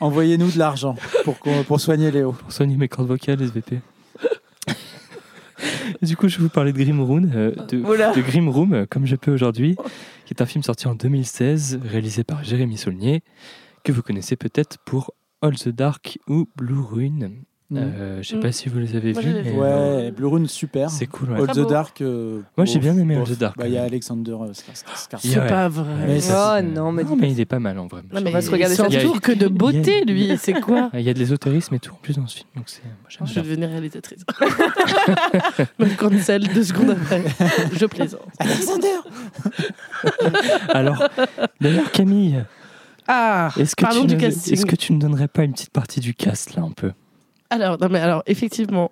Envoyez-nous 0.00 0.50
de 0.50 0.58
l'argent 0.58 0.96
pour, 1.24 1.38
qu'on- 1.38 1.62
pour 1.64 1.80
soigner 1.80 2.10
Léo. 2.10 2.32
pour 2.32 2.52
soigner 2.52 2.76
mes 2.76 2.88
cordes 2.88 3.08
vocales, 3.08 3.40
SVP. 3.42 3.80
Du 6.02 6.16
coup, 6.16 6.28
je 6.28 6.36
vais 6.36 6.42
vous 6.44 6.48
parler 6.50 6.72
de 6.72 6.78
Grim 6.82 7.00
Room, 7.00 7.30
euh, 7.34 7.52
de, 7.68 7.78
Voilà. 7.78 8.12
de 8.12 8.20
Grim 8.20 8.48
Room, 8.50 8.74
euh, 8.74 8.86
comme 8.88 9.06
je 9.06 9.16
peux 9.16 9.32
aujourd'hui, 9.32 9.74
qui 10.26 10.34
est 10.34 10.42
un 10.42 10.46
film 10.46 10.62
sorti 10.62 10.86
en 10.86 10.94
2016, 10.94 11.80
réalisé 11.82 12.24
par 12.24 12.44
Jérémy 12.44 12.76
Saulnier, 12.76 13.22
que 13.82 13.90
vous 13.92 14.02
connaissez 14.02 14.36
peut-être 14.36 14.76
pour 14.84 15.12
All 15.40 15.54
the 15.56 15.70
Dark 15.70 16.18
ou 16.28 16.46
Blue 16.56 16.74
Ruin. 17.70 17.80
Euh, 17.82 18.18
je 18.22 18.28
sais 18.28 18.36
Mm. 18.36 18.40
pas 18.40 18.52
si 18.52 18.68
vous 18.68 18.78
les 18.78 18.94
avez 18.96 19.12
Moi, 19.12 19.22
vus. 19.22 19.28
je 19.28 19.32
les 19.34 19.40
ai 19.40 19.42
mais, 19.44 19.50
vus. 19.50 19.58
euh, 19.60 19.96
Ouais, 20.04 20.10
Blue 20.12 20.26
Rune, 20.26 20.46
super. 20.46 20.88
C'est 20.90 21.06
cool. 21.06 21.30
ouais. 21.32 21.40
All 21.40 21.46
Très 21.46 21.54
the 21.54 21.58
beau. 21.64 21.68
Dark. 21.70 22.00
euh, 22.00 22.40
Moi, 22.56 22.64
j'ai 22.64 22.74
bof, 22.74 22.82
bien 22.82 22.98
aimé 22.98 23.14
All 23.14 23.20
bof. 23.20 23.30
the 23.36 23.38
Dark, 23.38 23.56
Bah, 23.58 23.66
Il 23.66 23.74
y 23.74 23.78
a. 23.78 23.82
Alexander 23.82 24.32
euh, 24.32 24.52
Skars- 24.52 24.84
Skarsgård. 24.84 25.18
C'est 25.20 25.38
Ouais. 25.40 25.46
pas 25.48 25.68
vrai. 25.68 26.06
Mais 26.06 26.20
ça, 26.20 26.58
Oh 26.60 26.62
non, 26.62 26.92
me 26.92 27.02
Non, 27.02 27.16
mais 27.16 27.32
il 27.32 27.40
est 27.40 27.44
pas 27.44 27.58
mal 27.58 27.78
en 27.78 27.86
vrai. 27.86 28.02
Non, 28.12 28.20
mais 28.22 28.30
va 28.30 28.40
se 28.40 28.50
regarder 28.50 28.74
il 28.74 28.76
ça. 28.76 28.84
s'entoure 28.90 29.20
que 29.20 29.32
de 29.32 29.48
beauté 29.48 30.04
lui, 30.04 30.30
c'est 30.38 30.52
quoi 30.60 30.90
Il 30.94 31.00
y 31.00 31.08
a 31.08 31.14
de 31.14 31.18
l'ésotérisme 31.18 31.74
et 31.74 31.78
tout 31.80 31.92
en 31.92 31.98
plus 32.00 32.16
dans 32.16 32.26
ce 32.26 32.36
film, 32.38 32.48
donc 32.56 32.64
c'est. 32.68 32.82
moi, 32.84 32.92
j'aime 33.08 33.26
Je 33.26 33.34
vais 33.34 33.40
bien. 33.42 33.50
devenir 33.50 33.68
réalisatrice. 33.70 34.24
Même 35.78 35.96
cancel 35.96 36.46
deux 36.48 36.62
secondes 36.64 36.90
après. 36.90 37.22
Je 37.72 37.86
plaisante. 37.86 38.20
Alexander 38.38 38.88
Alors, 40.68 41.02
d'ailleurs, 41.60 41.90
Camille, 41.90 42.44
Ah, 43.08 43.50
Est-ce 43.56 43.76
que, 43.76 43.82
parlons 43.84 44.00
tu 44.02 44.06
du 44.08 44.14
ne- 44.16 44.20
casting. 44.20 44.52
est-ce 44.52 44.66
que 44.66 44.74
tu 44.76 44.92
ne 44.92 44.98
donnerais 44.98 45.28
pas 45.28 45.44
une 45.44 45.52
petite 45.52 45.70
partie 45.70 46.00
du 46.00 46.12
cast 46.14 46.54
là 46.56 46.62
un 46.62 46.72
peu? 46.72 46.90
Alors, 47.50 47.78
non, 47.80 47.88
mais 47.90 48.00
alors, 48.00 48.22
effectivement, 48.26 48.90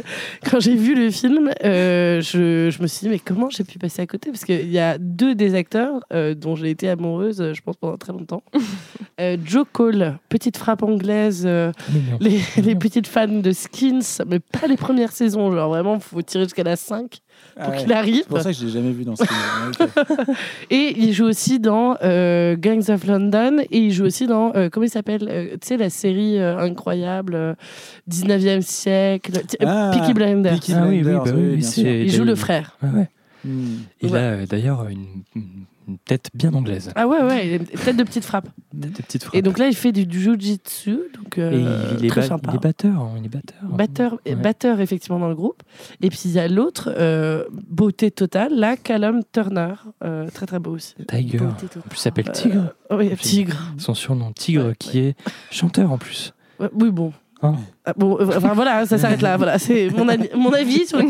quand 0.50 0.60
j'ai 0.60 0.76
vu 0.76 0.94
le 0.94 1.10
film, 1.10 1.50
euh, 1.64 2.20
je, 2.20 2.70
je 2.70 2.82
me 2.82 2.86
suis 2.86 3.06
dit, 3.06 3.08
mais 3.08 3.18
comment 3.18 3.50
j'ai 3.50 3.64
pu 3.64 3.78
passer 3.78 4.02
à 4.02 4.06
côté? 4.06 4.30
Parce 4.30 4.44
qu'il 4.44 4.70
y 4.70 4.78
a 4.78 4.96
deux 4.98 5.34
des 5.34 5.54
acteurs 5.54 6.00
euh, 6.12 6.34
dont 6.34 6.54
j'ai 6.54 6.70
été 6.70 6.88
amoureuse, 6.88 7.40
euh, 7.40 7.52
je 7.54 7.62
pense, 7.62 7.76
pendant 7.76 7.96
très 7.96 8.12
longtemps. 8.12 8.42
Euh, 9.18 9.38
Joe 9.42 9.64
Cole, 9.72 10.18
petite 10.28 10.58
frappe 10.58 10.82
anglaise, 10.82 11.44
euh, 11.46 11.72
les, 12.20 12.38
les 12.62 12.74
petites 12.74 13.06
fans 13.06 13.26
de 13.26 13.50
Skins, 13.50 14.22
mais 14.26 14.40
pas 14.40 14.66
les 14.66 14.76
premières 14.76 15.12
saisons. 15.12 15.50
Genre, 15.50 15.70
vraiment, 15.70 15.98
faut 16.00 16.20
tirer 16.20 16.44
jusqu'à 16.44 16.64
la 16.64 16.76
5 16.76 17.22
pour 17.56 17.64
Ah 17.64 17.70
ouais. 17.70 17.76
qu'il 17.78 17.92
arrive. 17.92 18.22
C'est 18.22 18.28
pour 18.28 18.40
ça 18.40 18.52
que 18.52 18.56
je 18.58 18.66
l'ai 18.66 18.70
jamais 18.72 18.92
vu 18.92 19.04
dans 19.04 19.16
ce 19.16 19.24
film. 19.24 19.96
Et 20.70 20.94
il 20.98 21.12
joue 21.12 21.24
aussi 21.24 21.58
dans 21.58 21.96
euh, 22.02 22.54
Gangs 22.56 22.90
of 22.90 23.06
London 23.06 23.58
et 23.70 23.78
il 23.78 23.92
joue 23.92 24.04
aussi 24.04 24.26
dans, 24.26 24.54
euh, 24.54 24.68
comment 24.70 24.84
il 24.86 24.90
s'appelle 24.90 25.26
Euh, 25.30 25.52
Tu 25.60 25.68
sais, 25.68 25.76
la 25.76 25.88
série 25.90 26.38
euh, 26.38 26.58
incroyable, 26.58 27.34
euh, 27.34 27.54
19e 28.10 28.60
siècle, 28.60 29.40
Ah, 29.64 29.90
Peaky 29.94 30.12
Blinders. 30.14 30.54
Peaky 30.54 30.72
Ah 30.74 30.82
oui, 30.86 30.96
oui, 30.96 31.02
Blinders, 31.02 31.24
bah 31.24 31.30
oui, 31.34 31.50
oui, 31.56 31.62
sûr. 31.62 31.82
c'est- 31.84 32.00
Il 32.02 32.10
joue 32.12 32.24
le 32.24 32.34
frère. 32.34 32.76
Ouais. 32.82 33.08
Hmm. 33.44 33.76
Il 34.02 34.10
Ouais. 34.12 34.18
a 34.18 34.22
euh, 34.22 34.46
d'ailleurs 34.46 34.86
une, 34.88 35.04
une 35.36 35.42
tête 36.04 36.30
bien 36.34 36.52
anglaise. 36.54 36.90
Ah 36.94 37.06
ouais, 37.06 37.22
ouais, 37.22 37.56
une 37.56 37.64
tête 37.64 37.96
de 37.96 38.02
petite 38.02 38.24
frappe. 38.24 38.48
Tête 38.80 38.92
de 38.92 39.02
petite 39.02 39.22
frappe. 39.24 39.34
Et 39.34 39.42
donc 39.42 39.58
là, 39.58 39.68
il 39.68 39.74
fait 39.76 39.92
du, 39.92 40.06
jujitsu, 40.20 40.98
donc 41.14 41.38
euh, 41.38 41.52
Et 41.52 41.96
il, 42.00 42.04
est 42.06 42.08
très 42.08 42.22
sympa. 42.26 42.50
il 42.52 42.56
est 42.56 42.62
batteur. 42.62 43.00
hein, 43.00 43.14
Il 43.18 43.24
est 43.26 43.28
batteur. 43.28 43.62
Batteur, 43.62 44.18
Ouais. 44.26 44.34
batteur, 44.34 44.80
effectivement, 44.80 45.18
dans 45.18 45.28
le 45.28 45.34
groupe. 45.34 45.62
Et 46.02 46.10
puis 46.10 46.20
il 46.24 46.32
y 46.32 46.38
a 46.38 46.48
l'autre, 46.48 46.92
euh, 46.96 47.44
beauté 47.68 48.10
totale, 48.10 48.54
là, 48.54 48.76
Callum 48.76 49.20
Turner, 49.32 49.74
euh, 50.04 50.28
très 50.30 50.46
très 50.46 50.58
beau 50.58 50.72
aussi. 50.72 50.94
Tiger. 51.08 51.40
En 51.40 51.50
plus, 51.52 51.68
il 51.92 51.98
s'appelle 51.98 52.30
Tigre. 52.32 52.74
Euh, 52.90 52.96
oui, 52.98 53.16
Tigre. 53.16 53.56
Son 53.78 53.94
surnom 53.94 54.32
Tigre, 54.32 54.66
Ouais, 54.68 54.74
qui 54.78 54.98
est 54.98 55.16
chanteur 55.50 55.92
en 55.92 55.98
plus. 55.98 56.32
Oui, 56.74 56.90
bon. 56.90 57.12
Hein 57.42 57.54
Ah, 57.84 57.92
bon, 57.96 58.18
euh, 58.18 58.26
enfin 58.36 58.54
voilà, 58.54 58.86
ça 58.86 58.96
s'arrête 58.98 59.20
là. 59.22 59.36
Voilà, 59.36 59.58
c'est 59.58 59.90
mon, 59.90 60.06
mon 60.38 60.52
avis 60.52 60.86
sur 60.86 60.98
le 60.98 61.04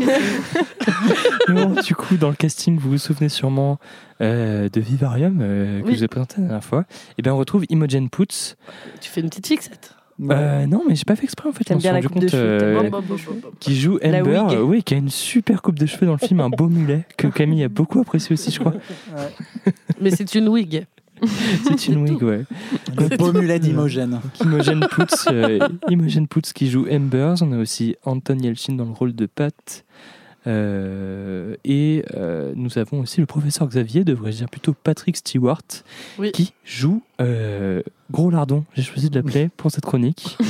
Bon, 1.53 1.81
du 1.85 1.95
coup, 1.95 2.17
dans 2.17 2.29
le 2.29 2.35
casting, 2.35 2.77
vous 2.77 2.89
vous 2.91 2.97
souvenez 2.97 3.29
sûrement 3.29 3.79
euh, 4.21 4.67
de 4.69 4.81
Vivarium, 4.81 5.39
euh, 5.41 5.81
que 5.81 5.85
Oui. 5.87 5.93
je 5.93 5.97
vous 5.99 6.03
ai 6.03 6.07
présenté 6.07 6.35
la 6.37 6.43
dernière 6.47 6.63
fois. 6.63 6.85
Et 7.17 7.21
bien, 7.21 7.33
on 7.33 7.37
retrouve 7.37 7.63
Imogen 7.69 8.09
Poots. 8.09 8.55
Tu 8.99 9.09
fais 9.09 9.21
une 9.21 9.29
petite 9.29 9.47
fixette. 9.47 9.93
Euh, 10.31 10.65
non, 10.65 10.81
mais 10.89 10.95
j'ai 10.95 11.03
pas 11.05 11.15
fait 11.15 11.25
exprès 11.25 11.47
en 11.47 11.51
fait. 11.51 11.69
M'en 11.69 11.77
bien 11.77 11.93
la 11.93 12.01
coupe 12.01 12.17
de 12.17 12.27
cheveux, 12.27 12.79
qui 13.59 13.75
joue 13.79 13.99
Amber, 14.03 14.45
euh, 14.49 14.61
oui, 14.63 14.81
qui 14.81 14.95
a 14.95 14.97
une 14.97 15.09
super 15.11 15.61
coupe 15.61 15.77
de 15.77 15.85
cheveux 15.85 16.07
dans 16.07 16.13
le 16.19 16.27
film, 16.27 16.39
un 16.39 16.49
beau 16.49 16.67
mulet 16.69 17.05
que 17.17 17.27
Camille 17.27 17.63
a 17.63 17.69
beaucoup 17.69 17.99
apprécié 17.99 18.33
aussi, 18.33 18.49
je 18.49 18.59
crois. 18.59 18.73
Mais 20.01 20.09
c'est 20.09 20.33
une 20.33 20.49
wig. 20.49 20.85
C'est 21.77 21.87
une 21.87 22.03
wig, 22.03 22.21
ouais. 22.23 22.45
Le 22.97 23.17
beau 23.17 23.33
mulet 23.33 23.59
d'Imogen. 23.59 24.11
Donc, 24.11 24.21
Imogen 24.43 24.87
Poots, 24.89 25.27
euh, 25.31 25.59
Imogen 25.89 26.27
Poots 26.27 26.53
qui 26.53 26.69
joue 26.69 26.85
Amber. 26.91 27.35
On 27.41 27.51
a 27.51 27.57
aussi 27.57 27.95
Anton 28.05 28.37
Yelchin 28.39 28.73
dans 28.73 28.85
le 28.85 28.91
rôle 28.91 29.15
de 29.15 29.25
Pat. 29.25 29.83
Euh, 30.47 31.55
et 31.65 32.05
euh, 32.15 32.53
nous 32.55 32.77
avons 32.77 33.01
aussi 33.01 33.19
le 33.19 33.25
professeur 33.25 33.67
Xavier, 33.67 34.05
devrais-je 34.05 34.37
dire 34.37 34.49
plutôt 34.49 34.73
Patrick 34.73 35.17
Stewart, 35.17 35.61
Oui. 36.19 36.31
qui 36.31 36.53
joue 36.63 37.01
euh, 37.19 37.81
Gros 38.11 38.29
Lardon. 38.31 38.63
J'ai 38.73 38.83
choisi 38.83 39.09
de 39.09 39.15
l'appeler 39.15 39.49
pour 39.57 39.71
cette 39.71 39.85
chronique. 39.85 40.37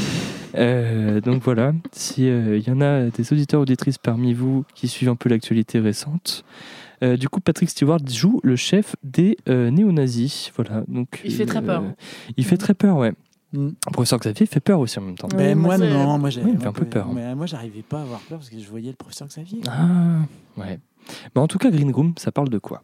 Euh, 0.55 1.21
donc 1.21 1.43
voilà, 1.43 1.73
si 1.91 2.25
il 2.25 2.67
y 2.67 2.71
en 2.71 2.81
a 2.81 3.11
des 3.11 3.31
auditeurs 3.31 3.61
auditrices 3.61 3.99
parmi 3.99 4.33
vous 4.33 4.63
qui 4.73 4.87
suivent 4.87 5.09
un 5.09 5.15
peu 5.15 5.29
l'actualité 5.29 5.77
récente, 5.77 6.45
euh, 7.03 7.17
du 7.17 7.29
coup 7.29 7.39
Patrick 7.39 7.69
Stewart 7.69 7.99
joue 8.07 8.39
le 8.43 8.55
chef 8.55 8.95
des 9.03 9.37
euh, 9.49 9.69
néo-nazis. 9.71 10.51
Voilà, 10.55 10.83
donc 10.87 11.21
Il 11.23 11.33
fait 11.33 11.45
très 11.45 11.61
peur. 11.61 11.83
euh, 11.83 11.91
il 12.37 12.45
fait 12.45 12.57
très 12.57 12.73
peur, 12.73 12.97
ouais. 12.97 13.13
Mm. 13.53 13.67
Le 13.87 13.91
professeur 13.91 14.19
Xavier 14.19 14.45
fait 14.45 14.59
peur 14.59 14.79
aussi 14.79 14.99
en 14.99 15.03
même 15.03 15.17
temps. 15.17 15.29
Ouais, 15.29 15.37
Mais 15.37 15.55
moi, 15.55 15.77
non, 15.77 16.17
moi 16.17 16.29
j'ai 16.29 16.41
Oui, 16.41 16.49
il 16.51 16.55
me 16.55 16.59
fait 16.59 16.67
un 16.67 16.73
peu 16.73 16.85
peur. 16.85 17.07
Mais 17.13 17.33
moi 17.35 17.45
j'arrivais 17.45 17.81
pas 17.83 17.99
à 17.99 18.01
avoir 18.01 18.19
peur 18.21 18.39
parce 18.39 18.49
que 18.49 18.59
je 18.59 18.67
voyais 18.69 18.89
le 18.89 18.95
professeur 18.97 19.27
Xavier. 19.27 19.61
Ah, 19.69 20.19
ouais. 20.57 20.79
Mais 21.35 21.41
en 21.41 21.47
tout 21.47 21.57
cas, 21.57 21.69
Green 21.71 21.91
Room, 21.91 22.13
ça 22.17 22.31
parle 22.31 22.49
de 22.49 22.57
quoi? 22.57 22.83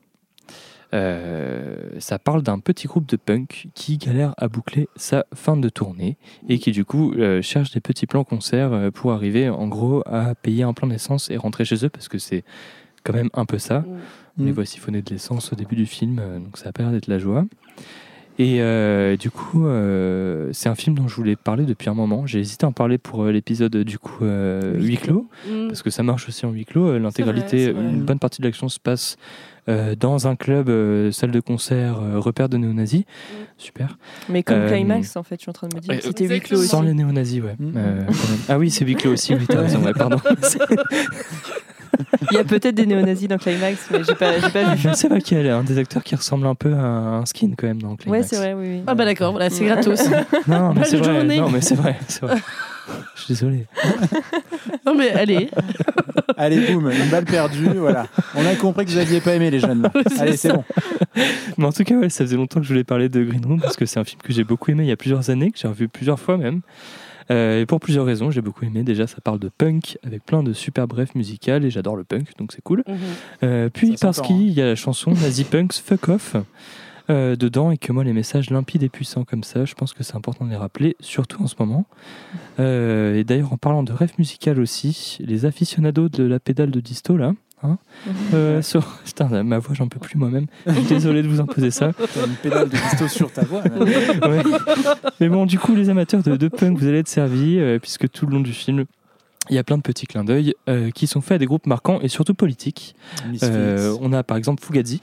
Euh, 0.94 2.00
Ça 2.00 2.20
parle 2.20 2.44
d'un 2.44 2.60
petit 2.60 2.88
groupe 2.88 3.08
de 3.08 3.16
punk 3.18 3.68
qui 3.74 3.98
galère 3.98 4.34
à 4.38 4.48
boucler 4.48 4.88
sa 4.96 5.26
fin 5.34 5.58
de 5.58 5.68
tournée 5.70 6.18
et 6.48 6.60
qui 6.60 6.72
du 6.72 6.86
coup 6.86 7.14
euh, 7.14 7.42
cherche 7.42 7.72
des 7.72 7.80
petits 7.80 8.06
plans 8.06 8.24
concerts 8.24 8.92
pour 8.94 9.12
arriver 9.12 9.50
en 9.50 9.68
gros 9.68 10.04
à 10.06 10.36
payer 10.36 10.64
un 10.64 10.74
plein 10.74 10.88
d'essence 10.88 11.32
et 11.32 11.38
rentrer 11.38 11.66
chez 11.66 11.84
eux 11.84 11.90
parce 11.90 12.08
que 12.08 12.20
c'est 12.20 12.44
quand 13.04 13.14
même 13.14 13.30
un 13.34 13.46
peu 13.46 13.58
ça. 13.60 13.84
On 14.40 14.44
les 14.46 14.52
Mm. 14.52 14.56
voit 14.56 14.66
siphonner 14.66 15.02
de 15.02 15.10
l'essence 15.12 15.54
au 15.54 15.56
début 15.56 15.76
du 15.76 15.86
film, 15.86 16.20
euh, 16.20 16.40
donc 16.40 16.58
ça 16.58 16.70
a 16.70 16.72
pas 16.72 16.84
l'air 16.84 16.92
d'être 16.92 17.08
la 17.08 17.20
joie. 17.20 17.46
Et 18.40 18.62
euh, 18.64 19.16
du 19.16 19.30
coup, 19.30 19.68
euh, 19.68 20.50
c'est 20.54 20.68
un 20.68 20.74
film 20.74 20.96
dont 20.96 21.08
je 21.08 21.16
voulais 21.16 21.36
parler 21.36 21.66
depuis 21.66 21.90
un 21.90 21.94
moment. 21.94 22.26
J'ai 22.26 22.40
hésité 22.40 22.66
à 22.66 22.70
en 22.70 22.72
parler 22.72 22.98
pour 22.98 23.24
euh, 23.26 23.32
l'épisode 23.32 23.78
du 23.78 24.00
coup 24.00 24.24
euh, 24.26 24.76
huis 24.80 24.98
clos, 24.98 25.28
Mm. 25.48 25.68
parce 25.68 25.84
que 25.84 25.92
ça 25.92 26.02
marche 26.02 26.28
aussi 26.28 26.46
en 26.48 26.52
huis 26.52 26.66
clos. 26.66 26.98
L'intégralité, 26.98 27.70
une 27.70 28.02
bonne 28.02 28.18
partie 28.18 28.42
de 28.42 28.48
l'action 28.48 28.70
se 28.70 28.80
passe 28.80 29.18
euh, 29.70 29.96
dans 29.96 30.28
un 30.28 30.36
club, 30.36 30.68
euh, 30.70 31.12
salle 31.12 31.30
de 31.32 31.40
concert, 31.40 32.00
euh, 32.02 32.20
repère 32.20 32.50
de 32.50 32.58
néo-nazis. 32.58 33.04
Super. 33.58 33.98
Mais 34.30 34.42
comme 34.42 34.58
Euh, 34.58 34.68
Climax, 34.70 35.16
en 35.16 35.22
fait, 35.24 35.36
je 35.36 35.42
suis 35.44 35.50
en 35.52 35.54
train 35.54 35.68
de 35.70 35.76
me 35.76 35.80
dire. 35.80 36.00
C'était 36.02 36.26
huis 36.28 36.40
clos 36.42 36.58
aussi. 36.58 36.68
Sans 36.70 36.82
les 36.82 36.94
néo-nazis, 36.96 37.40
ouais. 37.44 37.56
Mm. 37.60 37.74
Euh, 37.78 38.00
quand 38.08 38.12
même. 38.30 38.40
Ah 38.50 38.58
oui, 38.58 38.72
c'est 38.72 38.84
huis 38.84 38.96
clos 38.96 39.12
aussi, 39.14 39.36
oui, 39.36 39.46
raison, 39.48 39.84
ouais, 39.84 39.94
pardon. 39.94 40.18
Il 42.32 42.36
y 42.36 42.40
a 42.40 42.44
peut-être 42.44 42.76
des 42.76 42.86
néo-nazis 42.86 43.28
dans 43.28 43.38
Climax, 43.38 43.88
mais 43.92 44.04
j'ai 44.04 44.16
pas, 44.16 44.40
j'ai 44.40 44.50
pas 44.50 44.76
vu. 44.76 44.90
C'est 44.94 45.08
vrai 45.08 45.22
qu'il 45.22 45.42
y 45.44 45.50
a 45.50 45.58
un 45.58 45.64
des 45.64 45.78
acteurs 45.78 46.04
qui 46.04 46.16
ressemble 46.16 46.48
un 46.48 46.56
peu 46.56 46.74
à 46.74 46.78
un 46.86 47.26
skin 47.26 47.52
quand 47.58 47.68
même 47.68 47.82
dans 47.82 47.92
Ouais, 47.92 47.98
Climax. 47.98 48.28
c'est 48.28 48.36
vrai, 48.38 48.54
oui. 48.54 48.66
oui. 48.68 48.84
Ah 48.88 48.96
bah 48.96 49.06
d'accord, 49.06 49.32
voilà, 49.32 49.50
c'est 49.50 49.66
gratos. 49.66 50.08
Non, 50.48 50.74
mais 50.74 50.84
c'est 50.86 50.98
vrai. 50.98 51.14
journée. 51.16 51.38
Non, 51.40 51.50
mais 51.50 51.62
c'est 51.62 51.76
vrai. 51.76 51.98
c'est 52.08 52.22
vrai. 52.22 52.38
Je 53.16 53.22
suis 53.22 53.34
désolé. 53.34 53.66
non 54.86 54.94
mais 54.96 55.12
allez, 55.12 55.50
Allez, 56.38 56.60
boum, 56.74 56.92
une 56.92 57.10
balle 57.10 57.24
perdue, 57.26 57.70
voilà. 57.78 58.08
On 58.36 58.46
a 58.46 58.56
compris 58.56 58.86
que 58.86 58.92
vous 58.92 58.98
n'aviez 58.98 59.22
pas 59.22 59.34
aimé 59.36 59.50
les 59.52 59.60
jeunes. 59.60 59.84
là. 59.84 59.92
Allez, 60.20 60.36
c'est 60.36 60.52
bon. 60.52 60.64
Mais 61.58 61.66
en 61.66 61.72
tout 61.72 61.84
cas, 61.86 61.96
ouais, 61.96 62.10
ça 62.10 62.26
faisait 62.26 62.36
longtemps 62.36 62.60
que 62.60 62.66
je 62.66 62.70
voulais 62.72 62.84
parler 62.84 63.08
de 63.08 63.24
Green 63.24 63.46
Room 63.46 63.62
parce 63.62 63.78
que 63.78 63.86
c'est 63.86 64.00
un 64.00 64.04
film 64.04 64.22
que 64.22 64.34
j'ai 64.34 64.44
beaucoup 64.44 64.72
aimé 64.72 64.84
il 64.84 64.90
y 64.90 64.92
a 64.92 64.98
plusieurs 64.98 65.30
années, 65.30 65.52
que 65.52 65.60
j'ai 65.60 65.68
revu 65.68 65.88
plusieurs 65.88 66.20
fois 66.20 66.38
même. 66.38 66.62
Euh, 67.32 67.62
et 67.62 67.66
pour 67.66 67.80
plusieurs 67.80 68.06
raisons, 68.06 68.32
j'ai 68.32 68.42
beaucoup 68.42 68.66
aimé. 68.66 68.84
Déjà, 68.84 69.08
ça 69.08 69.18
parle 69.22 69.40
de 69.40 69.50
punk 69.50 69.98
avec 70.04 70.26
plein 70.26 70.44
de 70.44 70.54
super 70.54 70.88
brefs 70.88 71.16
musicales 71.16 71.66
et 71.66 71.70
j'adore 71.70 71.96
le 71.96 72.04
punk, 72.04 72.38
donc 72.38 72.52
c'est 72.52 72.62
cool. 72.62 72.84
Euh, 73.44 73.70
puis 73.70 73.98
Ça 73.98 74.08
parce 74.08 74.18
s'entend, 74.18 74.34
hein. 74.34 74.38
qu'il 74.38 74.52
y 74.52 74.62
a 74.62 74.66
la 74.66 74.76
chanson 74.76 75.12
Nazi 75.22 75.44
Punks 75.44 75.74
Fuck 75.74 76.10
Off 76.10 76.36
euh, 77.10 77.36
dedans 77.36 77.72
et 77.72 77.78
que 77.78 77.92
moi, 77.92 78.04
les 78.04 78.14
messages 78.14 78.50
limpides 78.50 78.84
et 78.84 78.90
puissants 78.90 79.26
comme 79.26 79.44
ça, 79.44 79.66
je 79.66 79.74
pense 79.74 79.94
que 79.94 80.04
c'est 80.04 80.16
important 80.16 80.46
de 80.46 80.52
les 80.52 80.56
rappeler, 80.56 80.96
surtout 81.02 81.44
en 81.44 81.48
ce 81.48 81.56
moment. 81.60 81.86
Euh, 82.60 83.16
et 83.16 83.26
d'ailleurs, 83.26 83.52
en 83.52 83.58
parlant 83.58 83.84
de 83.84 83.92
rêve 83.92 84.14
musical 84.18 84.60
aussi, 84.60 85.18
les 85.20 85.46
aficionados 85.46 86.08
de 86.08 86.24
la 86.24 86.40
pédale 86.40 86.72
de 86.72 86.80
disto 86.80 87.18
là. 87.18 87.34
Hein, 87.64 87.78
euh, 88.34 88.62
sur... 88.62 88.86
Putain, 89.06 89.44
ma 89.44 89.60
voix, 89.60 89.74
j'en 89.74 89.88
peux 89.88 90.00
plus 90.00 90.18
moi-même. 90.18 90.48
Désolé 90.90 91.24
de 91.24 91.28
vous 91.28 91.40
imposer 91.40 91.72
ça. 91.72 91.92
T'as 92.14 92.26
une 92.26 92.36
pédale 92.36 92.70
de 92.70 92.76
disto 92.78 93.08
sur 93.08 93.32
ta 93.32 93.44
voix. 93.44 93.64
là. 93.64 93.70
Ouais. 94.28 94.44
Mais 95.20 95.30
bon, 95.30 95.46
du 95.46 95.60
coup, 95.60 95.76
les 95.76 95.90
amateurs 95.90 96.24
de, 96.24 96.36
de 96.36 96.48
punk, 96.48 96.78
vous 96.78 96.88
allez 96.88 97.00
être 97.00 97.08
servis, 97.08 97.60
euh, 97.60 97.80
puisque 97.80 98.10
tout 98.10 98.26
le 98.26 98.34
long 98.34 98.42
du 98.42 98.54
film, 98.54 98.86
il 99.50 99.56
y 99.56 99.60
a 99.60 99.64
plein 99.64 99.78
de 99.78 99.82
petits 99.82 100.08
clins 100.08 100.24
d'œil 100.24 100.54
euh, 100.70 100.90
qui 100.92 101.08
sont 101.08 101.22
faits 101.22 101.36
à 101.36 101.38
des 101.38 101.46
groupes 101.46 101.68
marquants 101.68 102.00
et 102.02 102.08
surtout 102.08 102.34
politiques. 102.34 102.96
Euh, 103.44 103.96
on 104.02 104.14
a 104.14 104.24
par 104.24 104.38
exemple 104.38 104.64
Fugazi. 104.64 105.02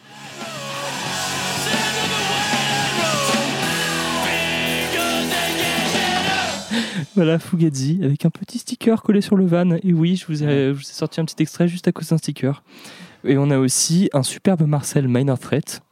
Voilà, 7.17 7.39
Fugazi, 7.39 8.01
avec 8.03 8.25
un 8.25 8.31
petit 8.31 8.59
sticker 8.59 9.03
collé 9.03 9.21
sur 9.21 9.37
le 9.37 9.45
van. 9.47 9.77
Et 9.83 9.93
oui, 9.93 10.17
je 10.17 10.27
vous 10.27 10.43
ai, 10.43 10.69
je 10.69 10.73
vous 10.73 10.81
ai 10.81 10.93
sorti 10.93 11.21
un 11.21 11.25
petit 11.25 11.43
extrait 11.43 11.69
juste 11.69 11.89
à 11.89 11.93
cause 11.93 12.09
d'un 12.09 12.19
sticker. 12.19 12.63
Et 13.25 13.37
on 13.37 13.51
a 13.51 13.59
aussi 13.59 14.09
un 14.13 14.23
superbe 14.23 14.63
Marcel 14.67 15.09
Minor 15.09 15.39
Threat. 15.39 15.83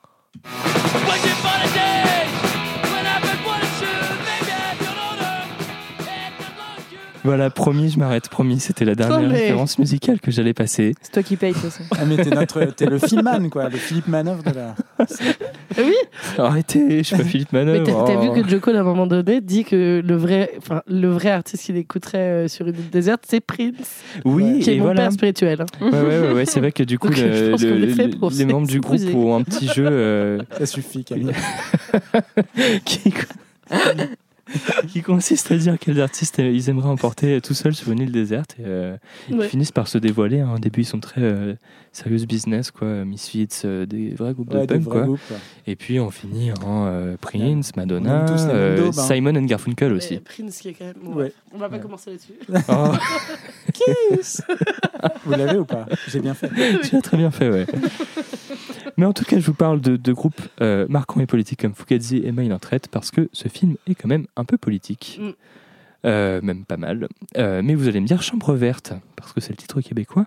Voilà, 7.25 7.51
promis, 7.51 7.91
je 7.91 7.99
m'arrête, 7.99 8.29
promis. 8.29 8.61
C'était 8.61 8.85
la 8.85 8.95
dernière 8.95 9.21
Non, 9.21 9.29
mais- 9.29 9.39
référence 9.41 9.79
musicale 9.79 10.21
que 10.21 10.31
j'allais 10.31 10.55
passer. 10.55 10.95
C'est 11.03 11.13
toi 11.13 11.23
qui 11.23 11.37
payes, 11.37 11.51
de 11.53 11.59
toute 11.59 11.71
façon. 11.71 11.83
Ah, 11.93 12.05
mais 12.07 12.17
t'es, 12.17 12.31
notre, 12.31 12.65
t'es 12.67 12.87
le 12.87 12.99
filmman, 12.99 13.51
quoi. 13.51 13.69
Le 13.69 13.77
Philippe 13.77 14.09
Manoff 14.09 14.43
de 14.45 14.51
la. 14.53 14.75
Ah 14.99 15.05
oui, 15.79 15.95
Arrêtez, 16.39 16.99
je 16.99 17.03
suis 17.03 17.17
pas 17.17 17.25
Philippe 17.29 17.53
mais 17.53 17.65
Manœuvre. 17.65 17.85
t'as 17.85 18.13
t'as 18.15 18.19
oh. 18.19 18.35
vu 18.35 18.43
que 18.43 18.49
Joko 18.49 18.71
à 18.71 18.79
un 18.79 18.83
moment 18.83 19.07
donné 19.07 19.41
dit 19.41 19.65
que 19.65 20.03
le 20.05 20.17
vrai, 20.17 20.51
enfin 20.59 20.83
le 20.89 21.09
vrai 21.09 21.31
artiste 21.31 21.65
qu'il 21.65 21.77
écouterait 21.77 22.19
euh, 22.19 22.49
sur 22.49 22.67
une 22.67 22.75
île 22.75 22.91
déserte, 22.91 23.23
c'est 23.29 23.41
Prince, 23.41 24.03
Oui, 24.25 24.61
qui 24.61 24.71
est 24.71 24.75
et 24.75 24.79
mon 24.79 24.85
voilà. 24.87 25.03
père 25.03 25.13
spirituel. 25.13 25.61
hein. 25.63 25.67
Ouais, 25.81 25.91
ouais, 25.91 26.21
ouais, 26.21 26.33
ouais, 26.33 26.45
c'est 26.47 26.61
vrai 26.61 26.73
que 26.73 26.83
du 26.83 26.99
coup, 27.01 27.09
Donc, 27.09 27.17
le- 27.19 27.33
je 27.35 27.51
pense 27.51 27.63
qu'on 27.63 27.69
le- 27.69 27.85
est 27.89 27.95
fait 27.95 28.09
le- 28.09 28.17
pour 28.19 28.31
les 28.31 28.45
membres 28.45 28.67
du 28.67 28.81
groupe 28.81 29.01
ont 29.15 29.37
un 29.37 29.43
petit 29.43 29.69
jeu 29.69 29.87
euh, 29.89 30.39
Ça 30.59 30.67
suffit, 30.67 31.05
Camille. 31.05 31.33
qui. 32.85 33.13
qui 34.89 35.03
consiste 35.03 35.51
à 35.53 35.57
dire 35.57 35.77
quels 35.79 36.01
artistes 36.01 36.39
euh, 36.39 36.51
ils 36.51 36.69
aimeraient 36.71 36.89
emporter 36.89 37.41
tout 37.41 37.55
seuls 37.55 37.75
sur 37.75 37.93
une 37.93 38.01
île 38.01 38.13
déserte 38.13 38.57
et 38.59 38.63
euh, 38.67 38.97
Ouais. 39.31 39.45
ils 39.45 39.49
finissent 39.49 39.73
par 39.73 39.89
se 39.89 39.99
dévoiler. 39.99 40.41
hein. 40.41 40.55
Au 40.57 40.59
début, 40.59 40.81
ils 40.83 40.87
sont 40.87 41.01
très 41.01 41.21
euh, 41.23 41.55
serious 41.93 42.25
business, 42.27 42.71
quoi, 42.71 43.05
Misfits, 43.05 43.49
euh, 43.65 43.85
des 43.87 44.11
vrais 44.15 44.33
groupes 44.35 44.53
Ouais, 44.55 44.67
de 44.67 44.75
punk, 44.75 44.85
quoi. 44.85 45.03
groupes, 45.03 45.21
ouais. 45.31 45.37
Et 45.67 45.77
puis 45.77 46.01
on 46.01 46.11
finit 46.11 46.51
en 46.65 46.87
euh, 46.87 47.17
Prince, 47.21 47.73
On 47.77 47.81
Madonna, 47.81 48.27
euh, 48.51 48.89
hein. 48.89 48.93
Simon 48.93 49.37
and 49.37 49.45
Garfunkel 49.45 49.91
Mais 49.91 49.97
aussi. 49.97 50.17
Prince 50.19 50.59
qui 50.59 50.69
est 50.69 50.75
quand 50.75 50.85
même. 50.87 50.95
bon, 51.03 51.15
Ouais. 51.15 51.33
On 51.53 51.59
va 51.59 51.69
pas 51.69 51.77
Ouais. 51.77 51.83
commencer 51.83 52.11
là-dessus. 52.11 52.33
Oh, 52.69 52.93
Vous 55.25 55.31
l'avez 55.33 55.59
ou 55.59 55.65
pas? 55.65 55.87
J'ai 56.09 56.21
bien 56.21 56.35
fait. 56.35 56.51
tu 56.83 56.97
as 56.97 57.01
très 57.01 57.17
bien 57.17 57.31
fait, 57.31 57.49
ouais. 57.51 57.67
Mais 58.99 59.07
en 59.07 59.13
tout 59.13 59.25
cas, 59.25 59.39
je 59.39 59.47
vous 59.47 59.55
parle 59.55 59.81
de, 59.81 59.97
de 59.97 60.13
groupes 60.13 60.43
euh, 60.61 60.87
marquants 60.89 61.21
et 61.21 61.27
politiques 61.27 61.61
comme 61.61 61.75
Fugazi 61.75 62.19
et 62.25 62.33
Main 62.33 62.51
en 62.51 62.59
traite 62.59 62.89
parce 62.89 63.13
que 63.13 63.29
ce 63.33 63.49
film 63.49 63.77
est 63.87 63.95
quand 63.95 64.09
même 64.09 64.27
un 64.37 64.45
peu 64.45 64.59
politique. 64.59 65.21
Mm. 65.23 65.31
Euh, 66.05 66.41
même 66.43 66.65
pas 66.65 66.77
mal. 66.77 67.09
Euh, 67.37 67.61
mais 67.65 67.75
vous 67.75 67.89
allez 67.89 68.01
me 68.01 68.07
dire 68.07 68.23
Chambre 68.23 68.55
verte, 68.55 68.93
parce 69.17 69.33
que 69.33 69.41
c'est 69.41 69.51
le 69.51 69.57
titre 69.57 69.81
québécois. 69.81 70.27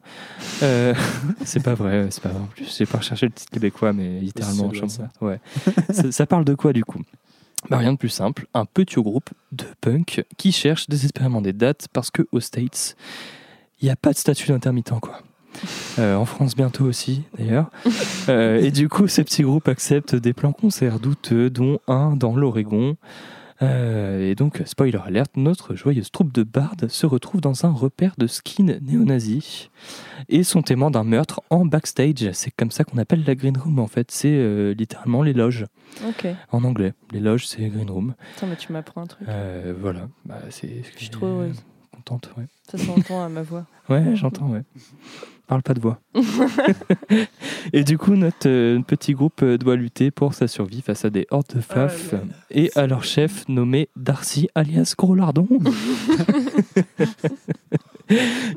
Euh, 0.64 0.94
c'est 1.46 1.64
pas 1.64 1.76
vrai, 1.76 2.08
c'est 2.12 2.24
pas 2.24 2.30
vrai. 2.30 2.42
En 2.42 2.48
plus, 2.48 2.76
j'ai 2.78 2.86
pas 2.86 2.98
recherché 2.98 3.26
le 3.26 3.32
titre 3.32 3.52
québécois, 3.52 3.94
mais 3.94 4.20
littéralement 4.20 4.72
Chambre 4.74 4.92
verte. 4.92 5.16
Ouais. 5.22 5.40
ça, 5.94 6.12
ça 6.12 6.26
parle 6.26 6.46
de 6.46 6.56
quoi 6.56 6.74
du 6.74 6.84
coup? 6.84 7.02
Bah, 7.70 7.78
Rien 7.78 7.94
de 7.94 7.98
plus 7.98 8.10
simple. 8.10 8.48
Un 8.54 8.66
petit 8.66 8.96
groupe 8.96 9.30
de 9.52 9.66
punk 9.82 10.24
qui 10.38 10.52
cherche 10.52 10.88
désespérément 10.88 11.42
des 11.42 11.54
dates 11.54 11.88
parce 11.94 12.10
que 12.10 12.28
aux 12.32 12.40
States, 12.40 12.96
il 13.82 13.86
n'y 13.86 13.92
a 13.92 13.96
pas 13.96 14.12
de 14.12 14.18
statut 14.18 14.48
d'intermittent, 14.48 15.00
quoi. 15.02 15.22
Euh, 16.00 16.16
en 16.16 16.26
France 16.26 16.56
bientôt 16.56 16.86
aussi 16.86 17.24
d'ailleurs. 17.38 17.70
Euh, 18.30 18.62
et 18.62 18.72
du 18.72 18.88
coup, 18.88 19.08
ces 19.08 19.24
petits 19.24 19.44
groupes 19.44 19.68
acceptent 19.68 20.16
des 20.16 20.34
plans 20.34 20.54
concerts 20.54 21.00
douteux, 21.00 21.50
dont 21.50 21.80
un 21.88 22.16
dans 22.16 22.36
l'Oregon. 22.36 22.98
Euh, 23.62 24.32
et 24.32 24.36
donc, 24.36 24.62
spoiler 24.66 24.98
alerte, 25.06 25.32
notre 25.36 25.76
joyeuse 25.76 26.12
troupe 26.12 26.34
de 26.34 26.44
bardes 26.44 26.88
se 26.88 27.06
retrouve 27.06 27.42
dans 27.42 27.66
un 27.66 27.72
repère 27.72 28.16
de 28.18 28.26
skin 28.26 28.78
néo-nazi 28.82 29.70
et 30.30 30.44
sont 30.44 30.62
témoins 30.62 30.90
d'un 30.90 31.04
meurtre 31.04 31.42
en 31.50 31.66
backstage. 31.66 32.32
C'est 32.34 32.52
comme 32.52 32.72
ça 32.72 32.84
qu'on 32.84 32.98
appelle 32.98 33.24
la 33.26 33.36
green 33.36 33.58
room 33.58 33.80
en 33.80 33.88
fait. 33.88 34.10
C'est 34.12 34.34
euh, 34.34 34.74
littéralement 34.74 35.22
les 35.22 35.34
loges 35.34 35.66
en 36.52 36.64
anglais. 36.64 36.94
Les 37.12 37.20
loges, 37.20 37.48
c'est 37.48 37.68
green 37.68 37.90
room. 37.90 38.16
Mais 38.48 38.56
tu 38.56 38.72
m'apprends 38.74 39.02
un 39.02 39.08
truc. 39.08 39.28
Euh, 39.28 39.74
voilà. 39.80 40.08
Bah, 40.26 40.40
c'est. 40.50 40.82
Je 40.94 40.98
suis 40.98 41.10
trop 41.10 41.28
heureuse. 41.28 41.64
Ouais. 42.38 42.46
Ça 42.70 42.78
s'entend 42.78 43.24
à 43.24 43.30
ma 43.30 43.42
voix. 43.42 43.66
Ouais, 43.90 44.16
j'entends, 44.16 44.48
ouais. 44.50 44.64
Parle 45.48 45.64
pas 45.64 45.74
de 45.74 45.82
voix. 45.82 46.00
et 47.74 47.84
du 47.84 47.98
coup, 47.98 48.16
notre 48.16 48.48
euh, 48.48 48.80
petit 48.80 49.12
groupe 49.14 49.44
euh, 49.44 49.58
doit 49.58 49.76
lutter 49.76 50.10
pour 50.10 50.34
sa 50.34 50.48
survie 50.48 50.82
face 50.82 51.04
à 51.04 51.10
des 51.10 51.28
hordes 51.30 51.54
de 51.54 51.60
faf 51.60 52.14
là 52.14 52.20
là. 52.20 52.24
et 52.52 52.72
à 52.76 52.88
leur 52.88 53.04
chef 53.04 53.46
nommé 53.50 53.90
Darcy 53.98 54.48
alias 54.56 54.94
Gros 54.98 55.14
Lardon. 55.14 55.50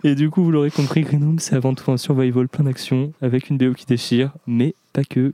et 0.04 0.14
du 0.14 0.30
coup, 0.30 0.44
vous 0.44 0.52
l'aurez 0.52 0.70
compris, 0.70 1.00
Green 1.00 1.24
Room, 1.24 1.40
c'est 1.40 1.56
avant 1.56 1.74
tout 1.74 1.90
un 1.90 1.96
survival 1.96 2.46
plein 2.46 2.66
d'action 2.66 3.12
avec 3.20 3.50
une 3.50 3.58
BO 3.58 3.72
qui 3.74 3.86
déchire, 3.86 4.32
mais 4.46 4.76
pas 4.92 5.02
que. 5.02 5.32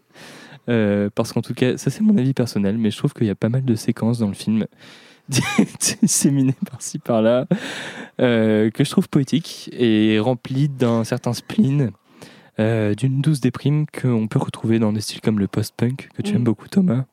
Euh, 0.70 1.10
parce 1.14 1.32
qu'en 1.32 1.42
tout 1.42 1.54
cas, 1.54 1.76
ça 1.76 1.90
c'est 1.90 2.00
mon 2.00 2.16
avis 2.16 2.32
personnel, 2.32 2.78
mais 2.78 2.90
je 2.90 2.96
trouve 2.96 3.12
qu'il 3.12 3.26
y 3.26 3.30
a 3.30 3.34
pas 3.34 3.48
mal 3.48 3.64
de 3.64 3.74
séquences 3.74 4.18
dans 4.18 4.28
le 4.28 4.34
film 4.34 4.66
disséminées 6.02 6.54
par-ci 6.70 6.98
par-là 6.98 7.46
euh, 8.20 8.70
que 8.70 8.84
je 8.84 8.90
trouve 8.90 9.08
poétique 9.08 9.70
et 9.72 10.18
rempli 10.18 10.68
d'un 10.68 11.04
certain 11.04 11.32
spleen, 11.32 11.90
euh, 12.58 12.94
d'une 12.94 13.20
douce 13.20 13.40
déprime 13.40 13.86
qu'on 13.86 14.26
peut 14.28 14.38
retrouver 14.38 14.78
dans 14.78 14.92
des 14.92 15.00
styles 15.00 15.20
comme 15.20 15.38
le 15.38 15.46
post-punk, 15.46 16.08
que 16.14 16.22
tu 16.22 16.32
Mm. 16.32 16.36
aimes 16.36 16.44
beaucoup 16.44 16.68
Thomas, 16.68 17.04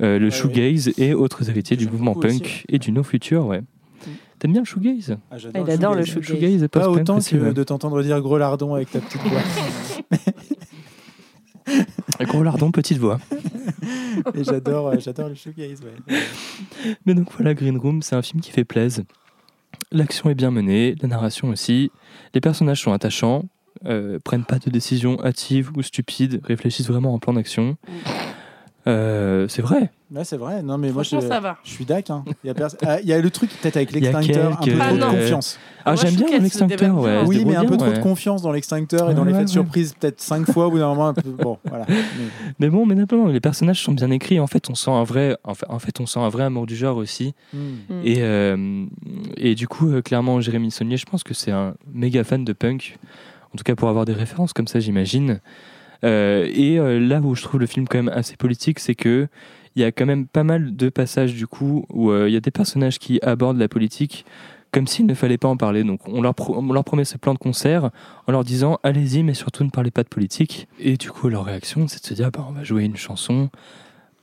euh, 0.00 0.18
le 0.18 0.30
shoegaze 0.30 0.90
et 0.98 1.14
autres 1.14 1.48
héritiers 1.50 1.76
du 1.76 1.86
mouvement 1.88 2.14
punk 2.14 2.42
aussi, 2.42 2.64
et 2.68 2.78
du 2.78 2.90
no 2.92 3.02
future, 3.02 3.46
ouais. 3.46 3.62
T'aimes 4.38 4.52
bien 4.52 4.62
le 4.62 4.66
shoegaze? 4.66 5.16
Ah, 5.18 5.24
Ah, 5.32 5.38
j'adore 5.38 5.64
il 5.68 5.70
adore 5.70 5.94
le 5.94 6.04
shoegaze. 6.04 6.26
shoegaze. 6.28 6.40
Shoegaze 6.40 6.62
et 6.62 6.68
Pas 6.68 6.80
post-punk 6.80 7.00
autant 7.02 7.18
que 7.20 7.36
ouais. 7.36 7.52
de 7.52 7.62
t'entendre 7.62 8.02
dire 8.02 8.18
gros 8.22 8.38
lardon 8.38 8.74
avec 8.74 8.90
ta 8.90 9.00
petite 9.00 9.20
voix. 9.22 9.40
Gros 12.20 12.42
lardon, 12.42 12.70
petite 12.70 12.98
voix. 12.98 13.18
Et 14.34 14.44
j'adore, 14.44 14.88
euh, 14.88 14.96
j'adore 14.98 15.28
le 15.28 15.34
shoegaze. 15.34 15.80
Ouais. 15.82 16.18
Mais 17.06 17.14
donc 17.14 17.28
voilà, 17.32 17.54
Green 17.54 17.78
Room, 17.78 18.02
c'est 18.02 18.16
un 18.16 18.22
film 18.22 18.40
qui 18.40 18.50
fait 18.50 18.64
plaisir. 18.64 19.04
L'action 19.92 20.30
est 20.30 20.34
bien 20.34 20.50
menée, 20.50 20.94
la 21.00 21.08
narration 21.08 21.48
aussi. 21.48 21.90
Les 22.34 22.40
personnages 22.40 22.82
sont 22.82 22.92
attachants, 22.92 23.44
euh, 23.86 24.18
prennent 24.22 24.44
pas 24.44 24.58
de 24.58 24.70
décisions 24.70 25.22
hâtives 25.24 25.70
ou 25.76 25.82
stupides, 25.82 26.40
réfléchissent 26.44 26.88
vraiment 26.88 27.14
en 27.14 27.18
plan 27.18 27.32
d'action. 27.32 27.76
Euh, 28.86 29.46
c'est 29.48 29.62
vrai. 29.62 29.90
Ouais, 30.10 30.24
c'est 30.24 30.36
vrai. 30.38 30.62
Non, 30.62 30.78
mais 30.78 30.90
moi, 30.90 31.02
je, 31.02 31.10
Franchement, 31.10 31.28
ça 31.28 31.38
va. 31.40 31.58
je 31.64 31.70
suis 31.70 31.84
dac. 31.84 32.08
hein. 32.10 32.24
Il 32.42 32.46
y, 32.48 32.50
a 32.50 32.54
pers- 32.54 32.74
ah, 32.84 33.00
il 33.00 33.06
y 33.06 33.12
a 33.12 33.20
le 33.20 33.30
truc 33.30 33.50
peut-être 33.60 33.76
avec 33.76 33.90
Il 33.94 34.02
y 34.02 34.06
a 34.08 34.12
l'extincteur, 34.12 34.52
un 34.52 34.56
peu 34.56 34.64
quelques- 34.64 34.78
trop 34.78 34.88
Ah, 34.90 34.94
de 34.96 35.16
confiance. 35.18 35.58
Ah, 35.84 35.92
moi, 35.92 36.02
j'aime 36.02 36.14
bien 36.16 36.38
l'extincteur, 36.38 36.98
ouais. 36.98 37.22
Oui, 37.26 37.44
mais 37.46 37.56
un 37.56 37.64
peu 37.64 37.76
bien, 37.76 37.86
trop 37.86 37.92
de 37.96 37.98
confiance 38.02 38.42
dans 38.42 38.52
l'extincteur 38.52 39.10
et 39.10 39.14
dans 39.14 39.20
Ouais, 39.22 39.26
l'effet 39.28 39.38
ouais, 39.40 39.44
de 39.44 39.50
surprise, 39.50 39.94
peut-être 39.98 40.20
cinq 40.20 40.50
fois, 40.50 40.66
au 40.66 40.70
bout 40.70 40.78
d'un 40.78 40.88
moment, 40.88 41.08
un 41.08 41.14
peu. 41.14 41.30
Bon, 41.30 41.58
voilà. 41.66 41.84
Mais- 41.88 41.94
Mais 42.58 42.68
bon, 42.70 42.86
mais 42.86 42.94
non, 42.94 43.26
les 43.28 43.40
personnages 43.40 43.82
sont 43.82 43.92
bien 43.92 44.10
écrits. 44.10 44.40
En 44.40 44.46
fait, 44.46 44.68
on 44.70 44.74
sent 44.74 44.90
un 44.90 45.04
vrai, 45.04 45.36
en 45.44 45.78
fait, 45.78 46.00
on 46.00 46.06
sent 46.06 46.20
un 46.20 46.28
vrai 46.28 46.44
amour 46.44 46.66
du 46.66 46.74
genre 46.74 46.96
aussi. 46.96 47.34
Hmm. 47.52 47.58
Mm. 47.88 48.00
Et, 48.04 48.16
euh, 48.22 48.86
et 49.36 49.54
du 49.54 49.68
coup, 49.68 49.90
euh, 49.90 50.00
clairement, 50.02 50.40
Jérémy 50.40 50.70
Saunier, 50.70 50.96
je 50.96 51.06
pense 51.06 51.22
que 51.22 51.34
c'est 51.34 51.50
un 51.52 51.74
méga 51.92 52.24
fan 52.24 52.44
de 52.44 52.52
punk. 52.52 52.98
En 53.54 53.58
tout 53.58 53.64
cas, 53.64 53.74
pour 53.74 53.88
avoir 53.88 54.04
des 54.04 54.12
références 54.12 54.52
comme 54.52 54.66
ça, 54.68 54.80
j'imagine. 54.80 55.40
Euh, 56.04 56.48
et 56.52 56.78
euh, 56.78 56.98
là 56.98 57.20
où 57.20 57.34
je 57.34 57.42
trouve 57.42 57.60
le 57.60 57.66
film 57.66 57.86
quand 57.88 57.98
même 57.98 58.08
assez 58.14 58.36
politique, 58.36 58.78
c'est 58.78 58.94
que 58.94 59.28
il 59.76 59.82
y 59.82 59.84
a 59.84 59.92
quand 59.92 60.06
même 60.06 60.26
pas 60.26 60.42
mal 60.44 60.74
de 60.76 60.88
passages 60.88 61.34
du 61.34 61.46
coup 61.46 61.84
où 61.90 62.10
euh, 62.10 62.28
il 62.28 62.32
y 62.32 62.36
a 62.36 62.40
des 62.40 62.50
personnages 62.50 62.98
qui 62.98 63.20
abordent 63.22 63.58
la 63.58 63.68
politique 63.68 64.24
comme 64.72 64.86
s'il 64.86 65.04
ne 65.06 65.14
fallait 65.14 65.38
pas 65.38 65.48
en 65.48 65.56
parler. 65.56 65.82
Donc 65.84 66.06
on 66.08 66.22
leur, 66.22 66.34
pro- 66.34 66.56
on 66.56 66.72
leur 66.72 66.84
promet 66.84 67.04
ce 67.04 67.16
plan 67.18 67.34
de 67.34 67.38
concert 67.38 67.90
en 68.26 68.32
leur 68.32 68.44
disant 68.44 68.78
allez-y, 68.82 69.22
mais 69.22 69.34
surtout 69.34 69.62
ne 69.64 69.70
parlez 69.70 69.90
pas 69.90 70.02
de 70.02 70.08
politique. 70.08 70.68
Et 70.78 70.96
du 70.96 71.10
coup, 71.10 71.28
leur 71.28 71.44
réaction, 71.44 71.86
c'est 71.88 72.00
de 72.02 72.06
se 72.06 72.14
dire 72.14 72.30
bah, 72.30 72.44
on 72.48 72.52
va 72.52 72.62
jouer 72.64 72.84
une 72.84 72.96
chanson 72.96 73.50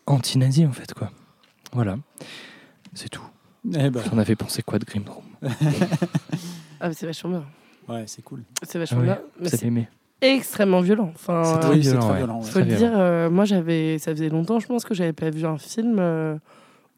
anti-nazi 0.06 0.66
en 0.66 0.72
fait 0.72 0.94
quoi. 0.94 1.12
Voilà, 1.74 1.98
c'est 2.94 3.10
tout. 3.10 3.24
Eh 3.74 3.90
ben, 3.90 4.02
T'en 4.02 4.18
avais 4.18 4.36
pensé 4.36 4.62
quoi 4.64 4.80
de 4.80 4.86
Grim 4.86 5.04
Room 5.08 5.24
Ah, 6.80 6.90
mais 6.90 6.94
c'est 6.94 7.06
vachement 7.08 7.30
bien. 7.32 7.46
ouais, 7.90 8.04
c'est 8.08 8.22
cool. 8.22 8.44
C'est 8.64 8.80
vachement 8.80 9.00
ouais, 9.00 9.06
bien. 9.06 9.20
C'est 9.46 9.64
aimé. 9.64 9.88
Extrêmement 10.22 10.82
violent. 10.82 11.12
Enfin, 11.16 11.44
C'est 11.44 11.54
euh, 11.54 11.58
très 11.60 11.70
oui, 11.70 11.84
c'est 11.84 11.90
violent, 11.92 12.00
très 12.06 12.12
ouais. 12.12 12.18
violent. 12.18 12.40
ouais. 12.42 12.50
faut 12.50 12.60
le 12.60 12.66
dire, 12.66 12.92
euh, 12.96 13.30
moi 13.30 13.46
j'avais, 13.46 13.98
ça 14.00 14.12
faisait 14.12 14.30
longtemps, 14.30 14.60
je 14.60 14.68
pense 14.68 14.84
que 14.86 14.94
j'avais 14.94 15.14
pas 15.14 15.30
vu 15.30 15.46
un 15.46 15.58
film 15.58 15.98
euh, 16.00 16.36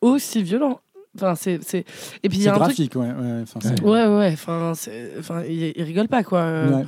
aussi 0.01 0.43
violent. 0.43 0.79
Enfin, 1.15 1.35
c'est, 1.35 1.59
c'est... 1.63 1.85
Et 2.23 2.29
puis 2.29 2.37
il 2.37 2.43
y 2.43 2.47
a 2.47 2.51
un 2.51 2.55
truc. 2.55 2.65
graphique, 2.67 2.95
ouais. 2.95 3.07
ouais, 3.07 3.41
enfin, 3.43 3.59
c'est- 3.61 3.81
Ouais, 3.81 4.05
ouais, 4.07 4.29
enfin, 4.33 4.73
c'est... 4.75 5.11
enfin 5.19 5.41
il, 5.47 5.73
il 5.75 5.83
rigole 5.83 6.07
pas 6.07 6.23
quoi. 6.23 6.39
Euh, 6.39 6.69
Ouais. 6.79 6.85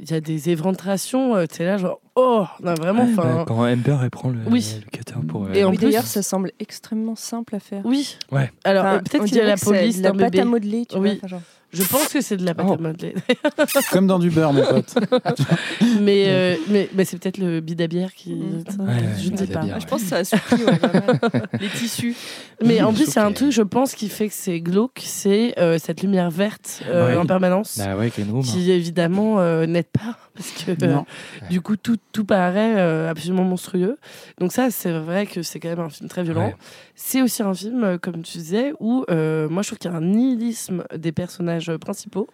Il 0.00 0.10
y 0.10 0.14
a 0.14 0.20
des 0.20 0.50
éventations, 0.50 1.36
euh, 1.36 1.46
tu 1.48 1.58
sais 1.58 1.64
là, 1.66 1.76
genre, 1.76 2.00
oh, 2.16 2.44
non, 2.64 2.74
vraiment, 2.74 3.04
enfin. 3.04 3.22
Bah, 3.22 3.44
quand 3.46 3.64
Amber 3.64 3.96
elle 4.02 4.10
prend 4.10 4.28
le, 4.28 4.40
Oui. 4.50 4.80
le 4.84 4.90
cutter 4.90 5.14
pour. 5.28 5.44
euh, 5.44 5.52
Et 5.54 5.62
en 5.62 5.70
Oui, 5.70 5.76
plus- 5.76 5.86
d'ailleurs, 5.86 6.02
ça 6.02 6.20
semble 6.20 6.50
extrêmement 6.58 7.14
simple 7.14 7.54
à 7.54 7.60
faire. 7.60 7.82
Oui. 7.84 8.16
Ouais. 8.32 8.50
Alors, 8.64 8.86
Enfin, 8.86 8.98
peut-être 8.98 9.24
qu'il 9.26 9.36
y 9.36 9.40
a 9.40 9.44
la 9.44 9.56
police 9.56 9.98
de 9.98 10.02
la 10.02 10.10
d'un 10.10 10.18
pâte 10.18 10.32
bébé. 10.32 10.42
à 10.42 10.44
modeler, 10.46 10.86
tu 10.86 10.96
Oui. 10.98 11.10
vois. 11.10 11.16
enfin, 11.18 11.28
genre. 11.28 11.40
Je 11.74 11.82
pense 11.82 12.08
que 12.08 12.20
c'est 12.20 12.36
de 12.36 12.44
la 12.46 12.54
pâte 12.54 12.66
Oh. 12.68 12.74
à 12.74 12.76
modeler. 12.78 13.14
Comme 13.92 14.06
dans 14.06 14.18
du 14.18 14.30
beurre, 14.30 14.52
mon 14.52 14.64
pote. 14.64 14.94
mais, 16.00 16.24
euh, 16.28 16.56
mais, 16.68 16.88
mais 16.94 17.04
c'est 17.04 17.18
peut-être 17.18 17.38
le 17.38 17.60
bidabière 17.60 18.14
qui. 18.14 18.40
Ça, 18.68 18.82
Ouais, 18.82 18.88
ouais, 18.94 19.02
je 19.22 19.30
ne 19.30 19.36
sais 19.36 19.46
pas. 19.46 19.62
Ah, 19.74 19.78
je 19.78 19.86
pense 19.86 20.02
que 20.02 20.08
ça 20.08 20.16
a 20.18 20.24
surpris 20.24 20.64
ouais, 20.64 20.78
les 21.60 21.68
tissus. 21.68 22.14
Mais 22.64 22.80
en 22.82 22.92
plus, 22.92 23.04
il 23.08 23.14
y 23.16 23.18
a 23.18 23.26
un 23.26 23.32
truc, 23.32 23.50
je 23.52 23.62
pense, 23.62 23.94
qui 23.94 24.08
fait 24.08 24.28
que 24.28 24.34
c'est 24.34 24.60
glauque, 24.60 25.00
c'est 25.04 25.58
euh, 25.58 25.78
cette 25.78 26.02
lumière 26.02 26.30
verte 26.30 26.82
euh, 26.88 27.08
Ouais. 27.08 27.16
en 27.16 27.26
permanence. 27.26 27.78
Bah 27.78 27.96
hein. 28.00 28.40
Qui 28.42 28.70
évidemment 28.70 29.40
euh, 29.40 29.66
n'aide 29.66 29.86
pas 29.86 30.16
parce 30.34 30.50
que 30.50 30.70
euh, 30.84 30.86
Non. 30.94 31.04
du 31.50 31.60
coup 31.60 31.76
tout, 31.76 31.96
tout 32.12 32.24
paraît 32.24 32.74
euh, 32.76 33.10
absolument 33.10 33.44
monstrueux. 33.44 33.98
Donc 34.40 34.52
ça 34.52 34.70
c'est 34.70 34.90
vrai 34.92 35.26
que 35.26 35.42
c'est 35.42 35.60
quand 35.60 35.68
même 35.68 35.80
un 35.80 35.88
film 35.90 36.08
très 36.08 36.22
violent. 36.22 36.46
Ouais. 36.46 36.56
C'est 36.94 37.22
aussi 37.22 37.42
un 37.42 37.54
film 37.54 37.98
comme 38.00 38.22
tu 38.22 38.38
disais 38.38 38.72
où 38.80 39.04
euh, 39.10 39.48
moi 39.48 39.62
je 39.62 39.68
trouve 39.68 39.78
qu'il 39.78 39.90
y 39.90 39.94
a 39.94 39.96
un 39.96 40.00
nihilisme 40.00 40.84
des 40.96 41.12
personnages 41.12 41.63
principaux. 41.80 42.28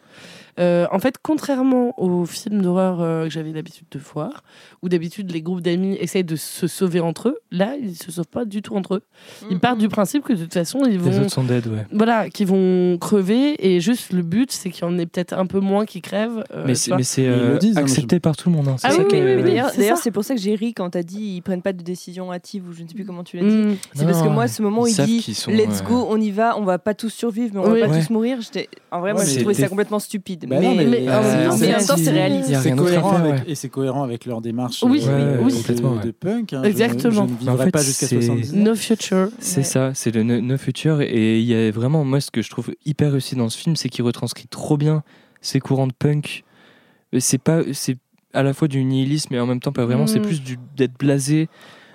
Euh, 0.61 0.87
en 0.93 0.99
fait, 0.99 1.17
contrairement 1.23 1.99
aux 1.99 2.27
films 2.27 2.61
d'horreur 2.61 3.01
euh, 3.01 3.25
que 3.25 3.31
j'avais 3.31 3.53
l'habitude 3.53 3.87
de 3.91 3.99
voir, 3.99 4.43
où 4.83 4.89
d'habitude 4.89 5.31
les 5.33 5.41
groupes 5.43 5.63
d'amis 5.63 5.97
essayent 6.01 6.25
de 6.25 6.37
se 6.37 6.67
sauver 6.67 7.01
entre 7.01 7.29
eux, 7.31 7.39
là 7.51 7.77
ils 7.81 7.97
se 7.97 8.13
sauvent 8.13 8.27
pas 8.29 8.45
du 8.45 8.61
tout 8.61 8.75
entre 8.77 8.97
eux. 8.97 9.03
Ils 9.51 9.57
Mm, 9.57 9.61
partent 9.61 9.79
du 9.79 9.89
principe 9.89 10.23
que 10.25 10.33
de 10.35 10.43
toute 10.43 10.53
façon 10.55 10.81
ils 10.85 10.93
Les 10.93 10.97
vont 10.99 11.21
autres 11.23 11.31
sont 11.31 11.45
dead, 11.45 11.67
ouais. 11.67 11.87
voilà, 11.93 12.29
qui 12.29 12.45
vont 12.45 12.99
crever 12.99 13.55
et 13.67 13.81
juste 13.81 14.13
le 14.13 14.23
but 14.23 14.53
c'est 14.53 14.71
qu'il 14.71 14.85
y 14.85 14.87
en 14.87 14.99
ait 14.99 15.07
peut-être 15.07 15.33
un 15.33 15.47
peu 15.47 15.61
moins 15.61 15.87
qui 15.87 16.01
crèvent. 16.03 16.45
euh, 16.55 16.65
mais 16.67 16.75
c'est 16.75 16.91
vois. 16.91 16.99
mais 16.99 17.05
c'est, 17.05 17.23
Ils 17.23 17.29
le 17.31 17.59
disent, 17.59 17.79
hein, 17.79 17.83
accepté 17.83 18.21
par 18.21 18.37
tout 18.37 18.51
le 18.51 18.57
monde. 18.57 18.69
hein. 18.69 18.77
C'est 18.79 18.89
Ah 18.89 18.91
ça 18.93 18.99
oui, 19.03 19.09
qui 19.09 19.17
oui. 19.17 19.43
D'ailleurs, 19.43 19.71
c'est 19.71 19.79
d'ailleurs, 19.79 19.97
ça. 19.97 20.03
c'est 20.05 20.11
pour 20.11 20.25
ça 20.25 20.35
que 20.35 20.41
j'ai 20.41 20.55
ri 20.55 20.75
quand 20.75 20.91
t'as 20.91 21.03
dit 21.03 21.37
ils 21.37 21.41
prennent 21.43 21.63
pas 21.63 21.73
de 21.73 21.83
décision 21.83 22.33
hâtive 22.33 22.69
ou 22.69 22.73
je 22.73 22.83
ne 22.83 22.89
sais 22.89 22.95
plus 22.95 23.05
comment 23.07 23.25
tu 23.25 23.37
l'as 23.39 23.45
dit. 23.49 23.79
C'est 23.95 24.05
parce 24.05 24.21
que 24.23 24.29
moi, 24.29 24.47
ce 24.49 24.61
moment 24.63 24.83
où 24.83 24.87
ils 24.87 24.99
il 25.01 25.07
dit 25.07 25.21
qu'ils 25.23 25.35
sont, 25.35 25.51
Let's 25.51 25.81
euh, 25.81 25.85
go, 25.85 26.07
on 26.09 26.21
y 26.21 26.31
va, 26.31 26.59
on 26.59 26.65
va 26.65 26.79
pas 26.79 26.95
tous 26.95 27.09
survivre, 27.11 27.53
mais 27.55 27.61
on 27.61 27.73
Oui. 27.73 27.81
va 27.81 27.87
pas 27.87 27.93
Ouais. 27.93 28.01
tous 28.01 28.11
mourir. 28.11 28.41
J'étais 28.41 28.69
en 28.91 29.01
vrai, 29.01 29.15
moi, 29.15 29.25
j'ai 29.25 29.39
trouvé 29.41 29.55
ça 29.55 29.69
complètement 29.69 29.99
stupide. 30.01 30.47
Bah 30.51 30.57
mais, 30.61 30.67
non, 30.67 30.75
mais- 30.75 30.85
mais 30.85 31.09
en 31.09 31.13
euh, 31.13 31.23
même 31.23 31.49
temps, 31.49 31.57
c'est- 31.57 31.67
mais 31.67 31.75
en 31.75 31.79
même 31.79 31.87
temps, 31.87 31.97
c'est 31.97 32.11
réaliste. 32.11 32.55
C'est 32.63 32.75
cohérent 32.77 33.11
faire, 33.13 33.21
avec, 33.21 33.33
ouais. 33.35 33.43
et 33.47 33.55
c'est 33.55 33.69
cohérent 33.69 34.03
avec 34.03 34.27
leur 34.27 34.41
démarche 34.41 34.83
Oui, 34.83 35.01
euh, 35.07 35.39
oui, 35.43 35.53
de- 35.53 36.11
punk. 36.11 36.53
hein. 36.53 36.61
Je 36.63 36.67
ne- 36.67 36.71
Exactement. 36.71 37.15
Je, 37.15 37.21
ne 37.21 37.27
Mais 37.29 37.37
vivrai 37.39 37.55
en 37.55 37.59
fait, 37.59 37.71
pas 37.71 37.83
jusqu'à 37.83 38.07
c'est- 38.09 38.21
70 38.21 38.53
ans. 38.53 38.57
No 38.57 38.75
Future. 38.75 39.29
C'est 39.39 39.63
ça, 39.63 39.93
c'est 39.95 40.13
le 40.15 40.25
No 40.25 40.41
No 40.41 40.59
Future. 40.59 41.01
Et 41.03 41.39
il 41.39 41.45
y 41.47 41.55
a 41.55 41.71
vraiment, 41.71 42.05
moi, 42.05 42.21
ce 42.21 42.31
que 42.33 42.43
je 42.43 42.51
trouve 42.51 42.71
hyper 42.85 43.13
réussi 43.13 43.37
dans 43.37 43.49
ce 43.49 43.57
film, 43.57 43.77
c'est 43.77 43.89
qu'il 43.89 44.05
retranscrit 44.05 44.49
trop 44.49 44.77
bien 44.77 45.03
ces 45.41 45.61
courants 45.61 45.87
de 45.87 45.93
punk. 45.97 46.43
Et 47.13 47.21
C'est 47.21 47.39
pas, 47.39 47.61
c'est 47.73 47.97
à 48.35 48.43
la 48.43 48.53
fois 48.53 48.67
du 48.69 48.83
nihilisme, 48.85 49.29
mais 49.31 49.41
en 49.41 49.47
même 49.47 49.61
temps 49.61 49.73
pas 49.73 49.85
vraiment. 49.87 50.07
C'est 50.09 50.19
Mm. 50.19 50.23
plus 50.23 50.43
du- 50.43 50.59
d'être 50.77 50.99
blasé 50.99 51.49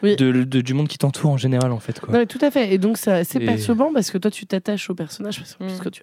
Oui. 0.04 0.16
de, 0.16 0.32
de- 0.44 0.62
du 0.62 0.74
monde 0.74 0.88
qui 0.88 0.98
t'entoure 0.98 1.32
en 1.32 1.38
général, 1.38 1.72
en 1.72 1.80
fait. 1.80 2.00
Quoi. 2.00 2.14
Non, 2.14 2.20
mais 2.20 2.26
tout 2.26 2.38
à 2.42 2.52
fait. 2.52 2.74
Et 2.74 2.78
donc, 2.78 2.98
c'est 2.98 3.24
Et- 3.36 3.46
perturbant 3.46 3.92
parce 3.94 4.12
que 4.12 4.18
toi, 4.18 4.30
tu 4.32 4.46
t'attaches 4.46 4.90
au 4.90 4.96
personnage. 4.96 5.40
Parce 5.60 5.80
que, 5.80 5.88
Mm. 5.88 5.92
tu. 5.92 6.02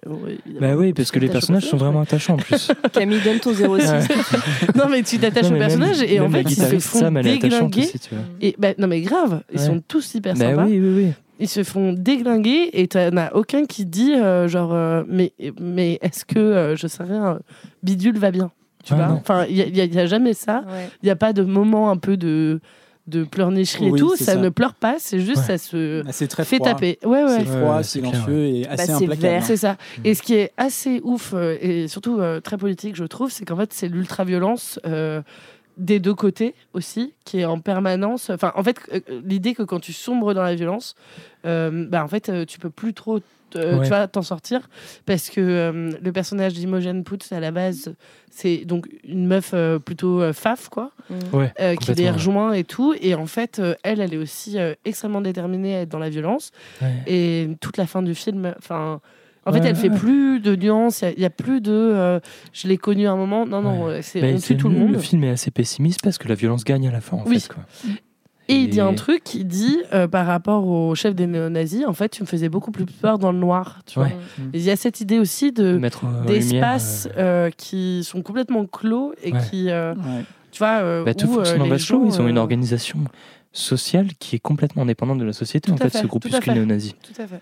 Bah 0.59 0.75
oui, 0.75 0.93
parce 0.93 1.11
que 1.11 1.19
les 1.19 1.29
personnages 1.29 1.65
sont 1.65 1.77
vraiment 1.77 2.01
attachants 2.01 2.33
en 2.33 2.37
plus. 2.37 2.69
Camille 2.93 3.21
donne 3.23 3.39
ton 3.39 3.53
06. 3.53 3.63
Ouais. 3.67 3.99
non, 4.75 4.85
mais 4.89 5.03
tu 5.03 5.17
t'attaches 5.19 5.43
Non, 5.43 5.49
au 5.49 5.53
mais 5.53 5.59
personnage 5.59 5.99
même- 6.01 6.09
et 6.09 6.19
en 6.19 6.29
fait, 6.29 6.41
ils 6.41 6.55
se 6.55 6.79
font 6.79 6.99
Sam, 6.99 7.17
elle 7.17 7.27
est 7.27 7.31
attachante 7.37 7.69
déglinguer. 7.71 7.81
aussi, 7.87 7.99
tu 7.99 8.15
vois. 8.15 8.23
Et 8.41 8.55
bah, 8.57 8.69
non, 8.77 8.87
mais 8.87 9.01
grave, 9.01 9.41
ils 9.53 9.59
Ouais. 9.59 9.65
sont 9.65 9.81
tous 9.87 10.15
hyper 10.15 10.33
Bah 10.33 10.39
sympas. 10.49 10.65
oui, 10.65 10.79
oui, 10.79 10.93
oui. 11.05 11.11
Ils 11.39 11.47
se 11.49 11.63
font 11.63 11.93
déglinguer 11.93 12.69
et 12.73 12.87
tu 12.87 12.97
n'as 12.97 13.31
aucun 13.33 13.65
qui 13.65 13.85
dit 13.85 14.13
euh, 14.13 14.47
genre, 14.47 14.73
euh, 14.73 15.03
mais, 15.07 15.33
mais 15.59 15.97
est-ce 16.01 16.25
que, 16.25 16.39
euh, 16.39 16.75
je 16.75 16.87
sais 16.87 17.03
rien, 17.03 17.39
Bidule 17.81 18.17
va 18.17 18.31
bien 18.31 18.51
Tu 18.83 18.93
Ah, 18.93 18.95
vois? 18.97 19.07
non. 19.07 19.13
Enfin, 19.15 19.45
il 19.49 19.55
n'y 19.55 19.61
a, 19.61 19.85
il 19.85 19.93
y 19.93 19.99
a 19.99 20.05
jamais 20.05 20.33
ça. 20.33 20.63
Ouais. 20.67 20.89
Il 21.01 21.05
n'y 21.05 21.09
a 21.11 21.15
pas 21.15 21.33
de 21.33 21.41
moment 21.43 21.89
un 21.89 21.97
peu 21.97 22.17
de, 22.17 22.61
de 23.07 23.23
pleurnicherie 23.25 23.89
Oui, 23.91 23.99
et 23.99 24.01
tout. 24.01 24.15
Ça, 24.15 24.25
ça. 24.25 24.35
ne 24.37 24.47
pleure 24.49 24.75
pas, 24.75 24.95
c'est 24.97 25.19
juste 25.19 25.37
Ouais. 25.39 25.43
ça 25.43 25.57
se 25.57 26.03
Ah, 26.07 26.27
très 26.27 26.45
fait 26.45 26.55
froid. 26.57 26.69
taper. 26.69 26.99
Ouais, 27.03 27.23
ouais. 27.23 27.39
C'est 27.39 27.45
froid, 27.45 27.77
Ouais, 27.77 27.83
silencieux 27.83 28.45
et 28.45 28.67
assez 28.67 28.77
Bah, 28.77 28.83
c'est 28.85 28.91
implacable. 28.93 29.21
vert. 29.21 29.43
C'est 29.45 29.57
ça. 29.57 29.77
Et 30.05 30.13
ce 30.15 30.21
qui 30.21 30.35
est 30.35 30.51
assez 30.57 31.01
ouf 31.03 31.33
euh, 31.33 31.57
et 31.59 31.87
surtout 31.89 32.19
euh, 32.19 32.39
très 32.39 32.57
politique, 32.57 32.95
je 32.95 33.03
trouve, 33.03 33.29
c'est 33.29 33.43
qu'en 33.45 33.57
fait, 33.57 33.73
c'est 33.73 33.89
l'ultra-violence 33.89 34.79
euh, 34.85 35.21
des 35.77 35.99
deux 35.99 36.13
côtés 36.13 36.53
aussi, 36.73 37.13
qui 37.25 37.39
est 37.39 37.45
en 37.45 37.59
permanence. 37.59 38.29
Enfin, 38.29 38.51
en 38.55 38.63
fait, 38.63 38.77
euh, 38.93 38.99
l'idée 39.25 39.53
que 39.53 39.63
quand 39.63 39.79
tu 39.79 39.91
sombres 39.91 40.33
dans 40.33 40.43
la 40.43 40.55
violence, 40.55 40.95
euh, 41.45 41.85
bah, 41.89 42.03
en 42.03 42.07
fait, 42.07 42.29
euh, 42.29 42.45
tu 42.45 42.59
peux 42.59 42.69
plus 42.69 42.93
trop. 42.93 43.19
Euh, 43.55 43.77
Ouais. 43.77 43.83
tu 43.85 43.89
vas 43.89 44.07
t'en 44.07 44.21
sortir 44.21 44.69
parce 45.05 45.29
que 45.29 45.41
euh, 45.41 45.91
le 46.01 46.11
personnage 46.11 46.53
d'Imogen 46.53 47.03
Poots 47.03 47.31
à 47.31 47.39
la 47.39 47.51
base 47.51 47.93
c'est 48.29 48.65
donc 48.65 48.87
une 49.03 49.27
meuf 49.27 49.51
euh, 49.53 49.79
plutôt 49.79 50.21
euh, 50.21 50.33
faf 50.33 50.69
quoi 50.69 50.91
Mm. 51.09 51.35
Ouais, 51.35 51.51
euh, 51.59 51.75
qui 51.75 51.93
les 51.95 52.09
rejoint 52.09 52.53
et 52.53 52.63
tout 52.63 52.95
et 53.01 53.13
en 53.13 53.25
fait 53.25 53.59
euh, 53.59 53.75
elle 53.83 53.99
elle 53.99 54.13
est 54.13 54.17
aussi 54.17 54.57
euh, 54.57 54.73
extrêmement 54.85 55.19
déterminée 55.19 55.75
à 55.75 55.81
être 55.81 55.89
dans 55.89 55.99
la 55.99 56.09
violence 56.09 56.51
Ouais. 56.81 56.93
et 57.07 57.49
toute 57.59 57.75
la 57.77 57.85
fin 57.85 58.01
du 58.01 58.15
film 58.15 58.53
enfin 58.57 59.01
en 59.45 59.51
Ouais, 59.51 59.59
fait 59.61 59.67
elle 59.67 59.75
ouais, 59.75 59.81
fait 59.81 59.89
plus 59.89 60.39
de 60.39 60.55
nuances 60.55 61.01
il 61.01 61.19
n'y 61.19 61.25
a, 61.25 61.29
plus 61.29 61.59
de 61.59 61.73
euh, 61.73 62.19
je 62.53 62.69
l'ai 62.69 62.77
connu 62.77 63.05
à 63.07 63.11
un 63.11 63.17
moment 63.17 63.45
non 63.45 63.61
non 63.61 63.85
Ouais. 63.87 63.91
euh, 63.95 63.99
c'est 64.01 64.23
on 64.33 64.37
tue 64.39 64.55
tout 64.55 64.69
le 64.69 64.75
le- 64.75 64.79
monde 64.79 64.93
Le 64.93 64.99
film 64.99 65.25
est 65.25 65.31
assez 65.31 65.51
pessimiste 65.51 65.99
parce 66.01 66.17
que 66.17 66.29
la 66.29 66.35
violence 66.35 66.63
gagne 66.63 66.87
à 66.87 66.91
la 66.93 67.01
fin, 67.01 67.17
en 67.17 67.25
Oui. 67.25 67.41
fait. 67.41 67.49
Quoi. 67.53 67.63
Et 68.49 68.55
il 68.55 68.69
dit 68.69 68.81
un 68.81 68.91
Et- 68.91 68.95
truc 68.95 69.33
il 69.35 69.45
dit 69.47 69.79
euh, 69.93 70.07
par 70.07 70.25
rapport 70.25 70.67
au 70.67 70.95
chef 70.95 71.15
des 71.15 71.27
néo-nazis 71.27 71.85
en 71.85 71.93
fait 71.93 72.09
tu 72.09 72.21
me 72.23 72.27
faisais 72.27 72.49
beaucoup 72.49 72.71
plus 72.71 72.85
peur 72.85 73.17
dans 73.19 73.31
le 73.31 73.37
noir 73.37 73.81
tu 73.85 73.99
vois. 73.99 74.09
Et 74.09 74.13
il 74.53 74.61
y 74.61 74.69
a 74.71 74.75
cette 74.75 74.99
idée 75.01 75.19
aussi 75.19 75.51
de 75.51 75.77
Mettre 75.77 76.05
en 76.05 76.25
d'espaces 76.25 77.07
euh, 77.17 77.47
euh, 77.47 77.49
qui 77.55 78.03
sont 78.03 78.21
complètement 78.21 78.65
clos 78.65 79.13
et 79.23 79.31
Ouais. 79.33 79.39
qui 79.49 79.69
euh, 79.69 79.93
Ouais. 79.95 80.23
tu 80.51 80.59
vois 80.59 80.81
euh, 80.81 81.03
bah, 81.03 81.13
tout 81.13 81.27
où, 81.27 81.31
euh, 81.31 81.35
fonctionne 81.45 81.61
en 81.61 81.77
gens, 81.77 82.03
Ils 82.05 82.21
ont 82.21 82.27
une 82.27 82.37
euh, 82.37 82.41
organisation 82.41 82.99
sociale 83.51 84.07
qui 84.19 84.35
est 84.35 84.39
complètement 84.39 84.81
indépendante 84.83 85.19
de 85.19 85.25
la 85.25 85.33
société, 85.33 85.67
Tout 85.69 85.75
en 85.75 85.77
fait, 85.77 85.89
fait, 85.89 85.99
ce 85.99 86.07
groupuscule 86.07 86.53
néo-nazi. 86.53 86.95
tout 87.01 87.21
à 87.21 87.27
fait 87.27 87.39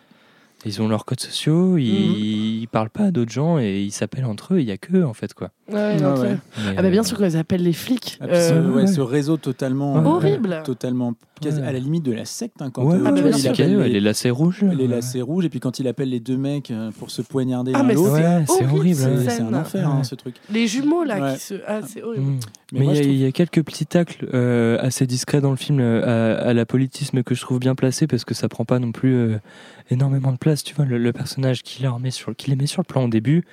Ils 0.64 0.80
ont 0.82 0.88
leurs 0.88 1.06
codes 1.06 1.20
sociaux, 1.20 1.78
ils, 1.78 1.90
Mhm. 2.10 2.16
ils 2.62 2.68
parlent 2.68 2.90
pas 2.92 3.06
à 3.06 3.12
d'autres 3.12 3.32
gens 3.32 3.58
et 3.58 3.82
ils 3.82 3.92
s'appellent 3.92 4.26
entre 4.26 4.54
eux. 4.54 4.60
Il 4.60 4.68
y 4.68 4.72
a 4.72 4.78
que 4.78 5.04
en 5.04 5.14
fait 5.14 5.34
quoi. 5.34 5.50
Ouais, 5.72 6.00
non, 6.00 6.16
Ouais, 6.22 6.38
ah 6.78 6.82
bah 6.84 6.90
bien 6.92 7.02
euh, 7.02 7.04
sûr 7.04 7.18
qu'on 7.18 7.24
les 7.24 7.36
appelle 7.36 7.64
les 7.64 7.74
flics 7.74 8.20
Ah, 8.22 8.26
Euh, 8.30 8.70
ouais, 8.72 8.86
ce 8.88 9.02
réseau 9.02 9.38
totalement 9.38 9.96
Ouais. 9.96 10.06
horrible 10.08 10.62
totalement 10.64 11.14
quasi 11.42 11.60
Ouais. 11.62 11.68
à 11.68 11.72
la 11.72 11.80
limite 11.80 12.04
de 12.04 12.12
la 12.14 12.26
secte 12.26 12.62
hein, 12.62 12.70
quand 12.72 12.84
Ouais, 12.86 12.96
euh, 12.96 13.12
mais 13.12 13.22
vois, 13.22 13.32
il 13.32 13.48
appelle 13.48 13.78
les, 13.80 13.90
les 13.90 14.00
lacets 14.00 14.30
rouges. 14.30 14.62
les 14.64 14.76
ouais. 14.76 14.88
lacets 14.88 15.22
rouges 15.22 15.46
et 15.46 15.50
puis 15.50 15.60
quand 15.60 15.80
il 15.80 15.88
appelle 15.88 16.10
les 16.10 16.20
deux 16.20 16.38
mecs 16.38 16.72
euh, 16.72 16.92
pour 16.98 17.12
se 17.12 17.22
poignarder 17.22 17.72
Ah, 17.76 17.80
l'un 17.80 17.84
mais 17.84 17.94
l'autre 17.96 18.14
Ouais, 18.14 18.46
c'est 18.48 18.66
horrible, 18.66 19.00
c'est 19.28 19.42
un 19.42 19.54
enfer 19.54 19.88
hein, 19.90 20.04
ce 20.04 20.16
truc 20.16 20.36
les 20.52 20.68
jumeaux 20.68 21.04
là 21.04 21.20
Ouais. 21.22 21.34
qui 21.34 21.40
se 21.42 21.56
ah 21.68 21.82
c'est 21.86 22.02
horrible 22.04 22.26
Mm. 22.74 22.80
Mais 22.80 22.86
il 22.86 22.86
y, 22.86 22.90
a- 22.90 22.94
trouve- 23.02 23.06
il 23.14 23.18
y 23.18 23.26
a 23.26 23.32
quelques 23.34 23.64
petits 23.66 23.86
tacles 23.86 24.30
euh, 24.34 24.78
assez 24.80 25.06
discrets 25.06 25.42
dans 25.42 25.50
le 25.52 25.58
film 25.58 25.80
euh, 25.82 26.38
à, 26.40 26.48
à 26.50 26.54
la 26.54 26.66
politisme 26.66 27.22
que 27.22 27.36
je 27.36 27.42
trouve 27.42 27.60
bien 27.60 27.76
placé 27.76 28.08
parce 28.08 28.24
que 28.24 28.34
ça 28.34 28.48
prend 28.48 28.64
pas 28.64 28.80
non 28.80 28.94
plus 28.94 29.14
euh, 29.14 29.38
énormément 29.90 30.32
de 30.32 30.38
place. 30.38 30.64
Tu 30.64 30.74
vois, 30.74 30.86
le, 30.86 30.98
le 30.98 31.12
personnage 31.12 31.64
qui, 31.64 31.84
leur 31.84 32.00
met 32.00 32.12
sur, 32.12 32.34
qui 32.34 32.50
les 32.50 32.56
met 32.56 32.68
sur 32.68 32.82
le 32.82 32.86
plan 32.86 33.04
au 33.04 33.08
début 33.10 33.44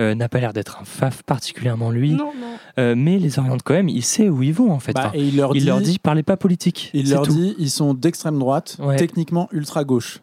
euh, 0.00 0.14
n'a 0.14 0.28
pas 0.28 0.40
l'air 0.40 0.52
d'être 0.52 0.78
un 0.80 0.84
faf 0.84 1.22
particulièrement 1.22 1.90
lui, 1.90 2.10
non 2.12 2.32
non 2.38 2.56
euh, 2.78 2.94
mais 2.96 3.18
les 3.18 3.38
oriente 3.38 3.62
quand 3.62 3.74
même. 3.74 3.88
Il 3.88 4.02
sait 4.02 4.28
où 4.28 4.42
ils 4.42 4.52
vont 4.52 4.72
en 4.72 4.80
fait. 4.80 4.92
Bah, 4.92 5.04
Enfin, 5.06 5.18
et 5.18 5.22
il 5.22 5.36
leur 5.36 5.54
il 5.54 5.60
dit, 5.60 5.66
leur 5.66 5.80
dit 5.80 5.98
parlez 5.98 6.22
pas 6.22 6.36
politique. 6.36 6.90
il 6.94 7.10
leur 7.10 7.22
tout. 7.22 7.32
dit 7.32 7.54
ils 7.58 7.70
sont 7.70 7.94
d'extrême 7.94 8.38
droite 8.38 8.76
Ouais. 8.80 8.96
techniquement 8.96 9.48
ultra 9.52 9.84
gauche 9.84 10.20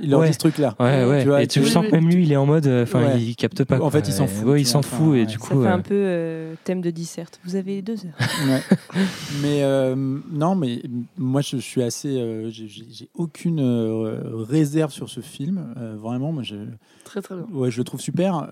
il 0.00 0.10
leur 0.10 0.20
Ouais. 0.20 0.26
dit 0.28 0.32
ce 0.34 0.38
truc 0.38 0.58
là 0.58 0.74
Ouais, 0.78 1.04
ouais. 1.04 1.22
Tu 1.22 1.28
vois, 1.28 1.42
et 1.42 1.46
tu 1.46 1.60
tu- 1.60 1.66
sens 1.66 1.86
que 1.86 1.90
même 1.92 2.08
lui, 2.08 2.22
il 2.24 2.32
est 2.32 2.36
en 2.36 2.46
mode. 2.46 2.66
euh, 2.66 2.82
Enfin, 2.82 3.02
Ouais. 3.04 3.20
il 3.20 3.36
capte 3.36 3.64
pas. 3.64 3.76
En 3.76 3.78
quoi. 3.80 3.90
fait, 3.90 4.08
il 4.08 4.12
s'en 4.12 4.26
fout, 4.26 4.46
Ouais, 4.46 4.60
il 4.60 4.66
s'en 4.66 4.82
fout. 4.82 4.98
enfin, 5.00 5.06
et 5.14 5.20
ouais. 5.20 5.26
du 5.26 5.32
Ça 5.34 5.38
coup. 5.38 5.60
fait 5.62 5.68
euh, 5.68 5.72
un 5.72 5.80
peu 5.80 5.94
euh, 5.94 6.54
thème 6.64 6.80
de 6.80 6.90
dissert. 6.90 7.26
Vous 7.44 7.56
avez 7.56 7.82
deux 7.82 7.96
heures. 8.06 8.28
Ouais. 8.48 8.60
mais 9.42 9.62
euh, 9.62 9.94
non, 10.30 10.54
mais 10.54 10.82
moi 11.18 11.40
je 11.40 11.56
suis 11.56 11.82
assez, 11.82 12.16
euh, 12.18 12.50
j'ai- 12.50 13.08
aucune 13.14 13.60
euh, 13.60 14.20
réserve 14.48 14.92
sur 14.92 15.08
ce 15.08 15.20
film. 15.20 15.74
Euh, 15.76 15.96
vraiment, 15.96 16.32
moi 16.32 16.42
je, 16.42 16.56
très 17.04 17.20
très 17.22 17.34
bien 17.34 17.46
ouais, 17.52 17.70
je 17.70 17.78
le 17.78 17.84
trouve 17.84 18.00
super. 18.00 18.48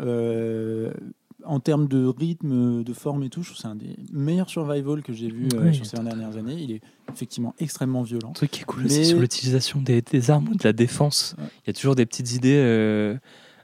En 1.44 1.60
termes 1.60 1.86
de 1.86 2.04
rythme, 2.04 2.82
de 2.82 2.92
forme 2.92 3.22
et 3.22 3.28
tout, 3.30 3.42
je 3.42 3.48
trouve 3.48 3.56
que 3.56 3.62
c'est 3.62 3.68
un 3.68 3.76
des 3.76 3.96
meilleurs 4.12 4.50
survival 4.50 5.02
que 5.02 5.12
j'ai 5.12 5.28
vu 5.30 5.46
euh, 5.54 5.66
Oui. 5.68 5.74
sur 5.74 5.86
ces 5.86 5.96
dernières 5.98 6.36
années. 6.36 6.56
Il 6.58 6.72
est 6.72 6.80
effectivement 7.12 7.54
extrêmement 7.60 8.02
violent. 8.02 8.30
Un 8.30 8.32
truc 8.32 8.50
qui 8.50 8.62
est 8.62 8.64
cool 8.64 8.82
Mais- 8.82 8.86
aussi 8.86 9.04
sur 9.06 9.20
l'utilisation 9.20 9.80
des, 9.80 10.02
des 10.02 10.30
armes 10.32 10.48
ou 10.48 10.54
de 10.56 10.64
la 10.64 10.72
défense. 10.72 11.36
Ouais. 11.38 11.44
Il 11.64 11.68
y 11.68 11.70
a 11.70 11.72
toujours 11.74 11.94
des 11.94 12.06
petites 12.06 12.32
idées 12.34 12.56
euh, 12.58 13.16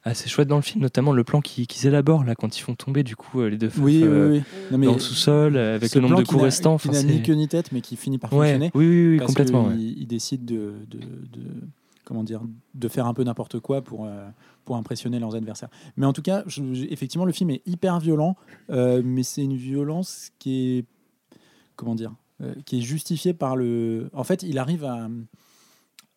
assez 0.04 0.28
chouettes 0.28 0.46
dans 0.46 0.54
le 0.56 0.62
film, 0.62 0.82
notamment 0.82 1.12
le 1.12 1.24
plan 1.24 1.40
qui- 1.40 1.66
qu'ils 1.66 1.88
élaborent 1.88 2.22
là 2.24 2.36
quand 2.36 2.56
ils 2.56 2.60
font 2.60 2.76
tomber 2.76 3.02
du 3.02 3.16
coup 3.16 3.40
euh, 3.40 3.48
les 3.50 3.58
deux 3.58 3.70
feux 3.70 3.82
Oui, 3.82 4.02
euh, 4.04 4.30
oui, 4.30 4.36
oui. 4.38 4.42
Non, 4.70 4.78
mais 4.78 4.86
dans 4.86 4.92
le 4.94 4.98
sous-sol 5.00 5.56
avec 5.56 5.92
le 5.96 6.00
nombre 6.00 6.18
de 6.18 6.24
coups 6.26 6.42
restants. 6.42 6.76
Qui 6.78 6.90
n'a 6.90 7.02
ni 7.02 7.14
c'est- 7.16 7.22
queue 7.22 7.34
ni 7.34 7.48
tête, 7.48 7.72
mais 7.72 7.80
qui 7.80 7.96
finit 7.96 8.18
par 8.18 8.32
Ouais, 8.32 8.52
fonctionner. 8.52 8.70
oui, 8.74 8.86
oui, 8.86 9.08
oui, 9.12 9.18
parce 9.18 9.28
complètement. 9.32 9.66
ouais. 9.66 9.74
Il, 9.76 9.98
il 10.02 10.06
décide 10.06 10.44
de, 10.44 10.74
de- 10.88 10.98
de- 10.98 11.50
comment 12.04 12.22
dire, 12.22 12.40
de 12.74 12.88
faire 12.88 13.06
un 13.06 13.14
peu 13.14 13.24
n'importe 13.24 13.58
quoi 13.58 13.82
pour, 13.82 14.04
euh, 14.06 14.28
pour 14.64 14.76
impressionner 14.76 15.18
leurs 15.18 15.34
adversaires. 15.34 15.68
Mais 15.96 16.06
en 16.06 16.12
tout 16.12 16.22
cas, 16.22 16.42
je- 16.46 16.74
je- 16.74 16.84
effectivement, 16.86 17.24
le 17.24 17.32
film 17.32 17.50
est 17.50 17.62
hyper 17.66 17.98
violent, 18.00 18.36
euh, 18.70 19.02
mais 19.04 19.22
c'est 19.22 19.42
une 19.42 19.56
violence 19.56 20.30
qui 20.38 20.78
est, 20.78 20.84
comment 21.76 21.94
dire, 21.94 22.12
euh, 22.42 22.54
qui 22.64 22.78
est 22.78 22.82
justifiée 22.82 23.34
par 23.34 23.56
le. 23.56 24.10
En 24.12 24.24
fait, 24.24 24.42
il 24.42 24.58
arrive 24.58 24.84
à 24.84 25.08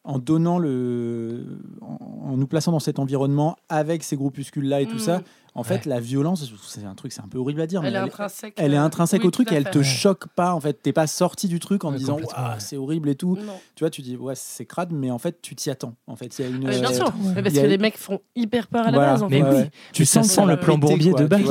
en 0.04 0.20
donnant 0.20 0.58
le, 0.58 1.60
en, 1.82 1.98
en 2.32 2.38
nous 2.38 2.48
plaçant 2.48 2.72
dans 2.72 2.80
cet 2.80 2.98
environnement 2.98 3.58
avec 3.68 4.04
ces 4.04 4.16
groupuscules 4.16 4.66
là 4.68 4.80
et 4.80 4.86
tout 4.86 4.94
Mhm. 4.94 5.00
ça. 5.00 5.22
En 5.58 5.64
fait, 5.64 5.86
Ouais. 5.86 5.90
la 5.96 6.00
violence, 6.00 6.50
c'est 6.68 6.86
un 6.86 6.94
truc, 6.94 7.12
c'est 7.12 7.22
un 7.22 7.28
peu 7.28 7.40
horrible 7.40 7.60
à 7.62 7.68
dire, 7.68 7.82
mais 7.82 7.88
elle 7.88 7.96
est 7.96 7.98
elle, 7.98 8.04
intrinsèque 8.06 8.54
elle 8.58 8.74
est 8.74 8.78
euh, 8.78 8.82
intrinsèque 8.84 9.22
oui, 9.22 9.28
au 9.28 9.32
truc 9.32 9.52
et 9.52 9.56
elle 9.56 9.70
te 9.70 9.82
choque 9.82 10.28
pas. 10.30 10.54
En 10.54 10.60
fait, 10.62 10.82
t'es 10.82 10.94
pas 10.94 11.08
sorti 11.08 11.48
du 11.48 11.60
truc 11.60 11.84
en 11.84 11.92
Ouais, 11.92 11.98
disant 11.98 12.18
ouais. 12.18 12.24
c'est 12.60 12.78
horrible 12.78 13.10
et 13.10 13.16
tout. 13.16 13.36
non 13.44 13.60
Tu 13.76 13.84
vois, 13.84 13.90
tu 13.90 14.02
dis 14.04 14.16
ouais, 14.16 14.34
c'est 14.36 14.66
crade, 14.66 14.92
mais 14.92 15.10
en 15.12 15.18
fait, 15.18 15.42
tu 15.42 15.56
t'y 15.56 15.70
attends. 15.72 15.96
En 16.06 16.16
fait, 16.16 16.38
il 16.38 16.42
y 16.44 16.46
a 16.46 16.48
une. 16.50 16.64
Ah, 16.68 16.70
mais 16.70 16.80
bien 16.80 16.92
euh, 16.92 16.94
sûr 16.94 17.14
mais 17.36 17.42
parce 17.42 17.56
que 17.56 17.60
les 17.62 17.78
mecs 17.80 17.98
font 17.98 18.22
hyper 18.36 18.68
peur 18.68 18.82
à 18.86 18.92
la 18.92 18.98
Voilà. 18.98 19.12
base 19.14 19.24
en 19.24 19.30
Mais 19.30 19.42
fait. 19.42 19.50
oui, 19.50 19.56
ouais. 19.56 19.72
tu 19.94 20.06
sens 20.06 20.38
le 20.38 20.58
plan 20.60 20.78
bourbier 20.78 21.14
de 21.14 21.26
base 21.26 21.42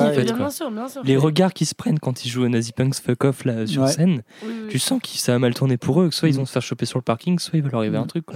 Les 1.04 1.16
regards 1.16 1.52
qui 1.52 1.66
se 1.66 1.74
prennent 1.74 1.98
quand 1.98 2.24
ils 2.24 2.28
jouent 2.28 2.44
aux 2.44 2.48
Nazi 2.48 2.72
Punks 2.72 2.94
Fuck 2.96 3.24
Off 3.24 3.44
là, 3.44 3.66
sur 3.66 3.88
scène, 3.88 4.22
tu 4.70 4.78
sens 4.78 5.00
que 5.02 5.09
ça 5.09 5.34
a 5.34 5.38
mal 5.40 5.52
tourné 5.54 5.76
pour 5.76 6.00
eux, 6.00 6.09
que 6.11 6.14
soit 6.14 6.28
ils 6.28 6.34
Mm. 6.34 6.38
vont 6.38 6.46
se 6.46 6.52
faire 6.52 6.62
choper 6.62 6.86
sur 6.86 6.98
le 6.98 7.02
parking, 7.02 7.38
soit 7.38 7.57
il 7.59 7.62
va 7.62 7.70
leur 7.70 7.80
arriver 7.80 7.98
Mm. 7.98 8.02
un 8.02 8.07
truc. 8.07 8.26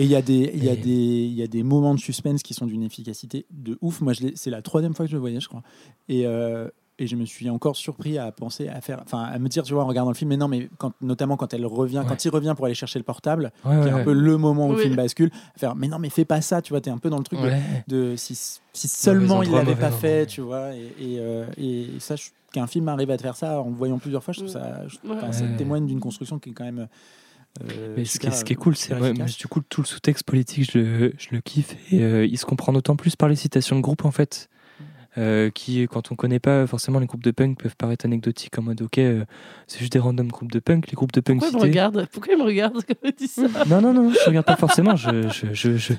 Et 0.00 0.04
il 0.04 0.08
y 0.10 0.16
a 0.16 0.22
des, 0.22 0.50
il 0.54 0.64
y 0.64 0.68
a 0.70 0.72
Et- 0.72 0.76
des, 0.76 0.90
il 0.90 1.34
y 1.34 1.42
a 1.42 1.46
des 1.46 1.62
moments 1.62 1.94
de 1.94 2.00
suspense 2.00 2.42
qui 2.42 2.54
sont 2.54 2.64
d'une 2.64 2.82
efficacité 2.82 3.44
de 3.50 3.76
ouf. 3.82 4.00
Moi, 4.00 4.14
c'est 4.34 4.50
la 4.50 4.62
troisième 4.62 4.94
fois 4.94 5.04
que 5.04 5.10
je 5.10 5.16
le 5.16 5.20
voyais, 5.20 5.40
je 5.40 5.48
crois. 5.48 5.62
Et 6.08 6.26
euh, 6.26 6.68
et 7.02 7.06
je 7.06 7.16
me 7.16 7.24
suis 7.24 7.48
encore 7.48 7.76
surpris 7.76 8.18
à 8.18 8.30
penser 8.30 8.68
à 8.68 8.82
faire, 8.82 9.00
enfin, 9.02 9.22
à 9.22 9.38
me 9.38 9.48
dire, 9.48 9.62
tu 9.62 9.72
vois, 9.72 9.84
en 9.84 9.86
regardant 9.86 10.10
le 10.10 10.14
film, 10.16 10.28
mais 10.28 10.36
non, 10.36 10.48
mais 10.48 10.68
quand, 10.76 10.92
notamment 11.00 11.38
quand 11.38 11.54
elle 11.54 11.64
revient, 11.64 11.98
Ouais. 12.00 12.04
quand 12.06 12.22
il 12.26 12.28
revient 12.30 12.52
pour 12.54 12.66
aller 12.66 12.74
chercher 12.74 12.98
le 12.98 13.04
portable, 13.04 13.52
Ouais, 13.64 13.80
qui 13.80 13.88
est 13.88 13.90
un 13.90 13.96
ouais. 13.96 14.04
peu 14.04 14.12
le 14.12 14.36
moment 14.36 14.68
où 14.68 14.72
le 14.72 14.78
film 14.78 14.96
bascule, 14.96 15.30
à 15.56 15.58
faire, 15.58 15.74
mais 15.74 15.88
non, 15.88 15.98
mais 15.98 16.10
fais 16.10 16.26
pas 16.26 16.42
ça, 16.42 16.60
tu 16.60 16.74
vois, 16.74 16.82
t'es 16.82 16.90
un 16.90 16.98
peu 16.98 17.08
dans 17.08 17.16
le 17.16 17.24
truc 17.24 17.40
de- 17.40 17.46
Ouais. 17.46 17.60
de, 17.88 18.16
si, 18.16 18.34
si 18.74 18.86
seulement 18.88 19.42
il 19.42 19.50
l'avait 19.50 19.76
pas 19.76 19.90
fait, 19.90 20.26
tu 20.26 20.42
vois, 20.42 20.74
et, 20.76 20.92
et, 21.00 21.18
euh, 21.20 21.46
et 21.56 21.86
ça, 22.00 22.16
qu'un 22.52 22.66
film 22.66 22.86
arrive 22.88 23.10
à 23.10 23.16
te 23.16 23.22
faire 23.22 23.36
ça 23.36 23.62
en 23.62 23.70
le 23.70 23.74
voyant 23.76 23.98
plusieurs 23.98 24.22
fois, 24.22 24.34
je 24.34 24.40
trouve 24.40 24.50
ça, 24.52 24.86
je- 24.86 24.96
Ouais. 25.08 25.16
enfin, 25.16 25.32
ça 25.32 25.46
témoigne 25.56 25.86
d'une 25.86 26.00
construction 26.00 26.38
qui 26.38 26.50
est 26.50 26.52
quand 26.52 26.64
même. 26.64 26.86
Euh, 27.70 27.94
Mais 27.96 28.04
ce 28.04 28.18
qui, 28.18 28.26
est, 28.26 28.30
super, 28.30 28.34
ce 28.38 28.44
qui 28.44 28.52
est 28.52 28.56
cool, 28.56 28.76
c'est 28.76 28.94
moi, 28.96 29.10
du 29.10 29.46
coup 29.48 29.60
tout 29.68 29.80
le 29.82 29.86
sous-texte 29.86 30.24
politique, 30.24 30.70
je 30.72 30.78
le, 30.78 31.12
je 31.18 31.28
le 31.32 31.40
kiffe 31.40 31.76
et 31.92 32.02
euh, 32.02 32.24
il 32.26 32.38
se 32.38 32.44
comprend 32.46 32.72
d'autant 32.72 32.96
plus 32.96 33.16
par 33.16 33.28
les 33.28 33.36
citations 33.36 33.76
de 33.76 33.80
groupe 33.82 34.04
en 34.04 34.10
fait. 34.10 34.48
euh, 35.18 35.50
qui, 35.50 35.88
quand 35.90 36.12
on 36.12 36.14
connaît 36.14 36.38
pas 36.38 36.68
forcément 36.68 37.00
les 37.00 37.06
groupes 37.06 37.24
de 37.24 37.32
punk, 37.32 37.58
peuvent 37.60 37.74
paraître 37.76 38.06
anecdotiques 38.06 38.56
en 38.58 38.62
mode 38.62 38.80
ok, 38.80 38.98
euh, 38.98 39.24
c'est 39.66 39.80
juste 39.80 39.92
des 39.92 39.98
random 39.98 40.28
groupes 40.28 40.52
de 40.52 40.60
punk. 40.60 40.86
Les 40.88 40.94
groupes 40.94 41.10
de 41.10 41.20
punk 41.20 41.40
Pourquoi 41.40 41.50
il 41.50 41.54
me 41.54 41.58
cités- 41.58 41.68
regarde 41.70 42.08
Pourquoi 42.12 42.32
il 42.34 42.38
me 42.38 42.44
regarde 42.44 42.74
quand 42.86 42.94
il 43.02 43.12
dit 43.12 43.26
ça? 43.26 43.42
Non, 43.68 43.80
non, 43.80 43.92
non, 43.92 44.12
je 44.12 44.24
regarde 44.28 44.46
pas 44.46 44.54
forcément. 44.56 44.94
Je, 44.94 45.28
je, 45.28 45.52
je, 45.52 45.76
je, 45.76 45.92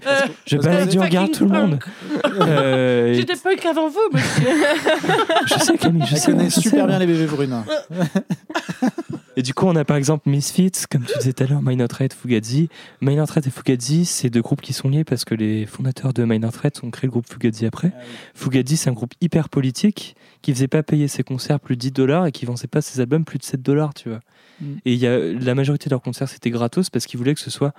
c'est 0.47 0.88
du 0.89 0.99
regard 0.99 1.30
tout 1.30 1.43
le 1.45 1.52
monde. 1.52 1.80
Euh, 2.26 3.14
J'étais 3.14 3.36
punk 3.36 3.66
avant 3.66 3.89
vous, 3.89 3.99
monsieur. 4.14 4.47
je 5.45 5.60
sais, 5.60 5.78
Camille, 5.78 6.06
je 6.08 6.16
sais. 6.16 6.32
je 6.32 6.49
sais. 6.49 6.62
super 6.62 6.88
bien 6.88 6.97
les 6.97 7.06
bébés 7.06 7.26
brunes. 7.26 7.64
Et 9.38 9.44
du 9.44 9.54
coup, 9.54 9.66
on 9.66 9.76
a 9.76 9.86
par 9.86 9.98
exemple 9.98 10.30
Misfits, 10.30 10.72
comme 10.90 11.06
tu 11.06 11.18
disais 11.18 11.34
tout 11.34 11.44
à 11.44 11.48
l'heure, 11.48 11.62
Minor 11.62 11.88
Threat, 11.88 12.14
Fugazi. 12.14 12.70
Minor 13.00 13.28
Threat 13.28 13.48
et 13.48 13.50
Fugazi, 13.50 14.06
c'est 14.06 14.30
deux 14.30 14.42
groupes 14.42 14.62
qui 14.62 14.74
sont 14.74 14.90
liés 14.90 15.04
parce 15.04 15.24
que 15.24 15.36
les 15.36 15.66
fondateurs 15.66 16.14
de 16.14 16.26
Minor 16.26 16.52
Threat 16.52 16.84
ont 16.84 16.92
créé 16.92 17.08
le 17.08 17.12
groupe 17.12 17.28
Fugazi 17.32 17.66
après. 17.66 17.94
Fugazi, 18.34 18.76
c'est 18.78 18.90
un 18.90 18.94
groupe 18.94 19.14
hyper 19.22 19.48
politique 19.50 20.16
qui 20.42 20.54
faisait 20.54 20.68
pas 20.68 20.84
payer 20.84 21.08
ses 21.08 21.24
concerts 21.24 21.60
plus 21.60 21.76
de 21.76 21.82
10 21.82 21.92
dollars 21.92 22.26
et 22.26 22.32
qui 22.32 22.46
vendait 22.46 22.68
pas 22.68 22.82
ses 22.82 23.00
albums 23.00 23.24
plus 23.24 23.38
de 23.38 23.44
7 23.44 23.62
dollars, 23.62 23.94
tu 23.94 24.10
vois. 24.10 24.20
Mm. 24.60 24.66
Et 24.86 24.96
y 24.96 25.08
a, 25.08 25.18
la 25.18 25.56
majorité 25.56 25.86
de 25.86 25.92
leurs 25.92 26.02
concerts, 26.02 26.28
c'était 26.28 26.50
gratos 26.50 26.90
parce 26.90 27.06
qu'ils 27.06 27.18
voulaient 27.18 27.36
que 27.36 27.40
ce 27.40 27.52
soit 27.52 27.74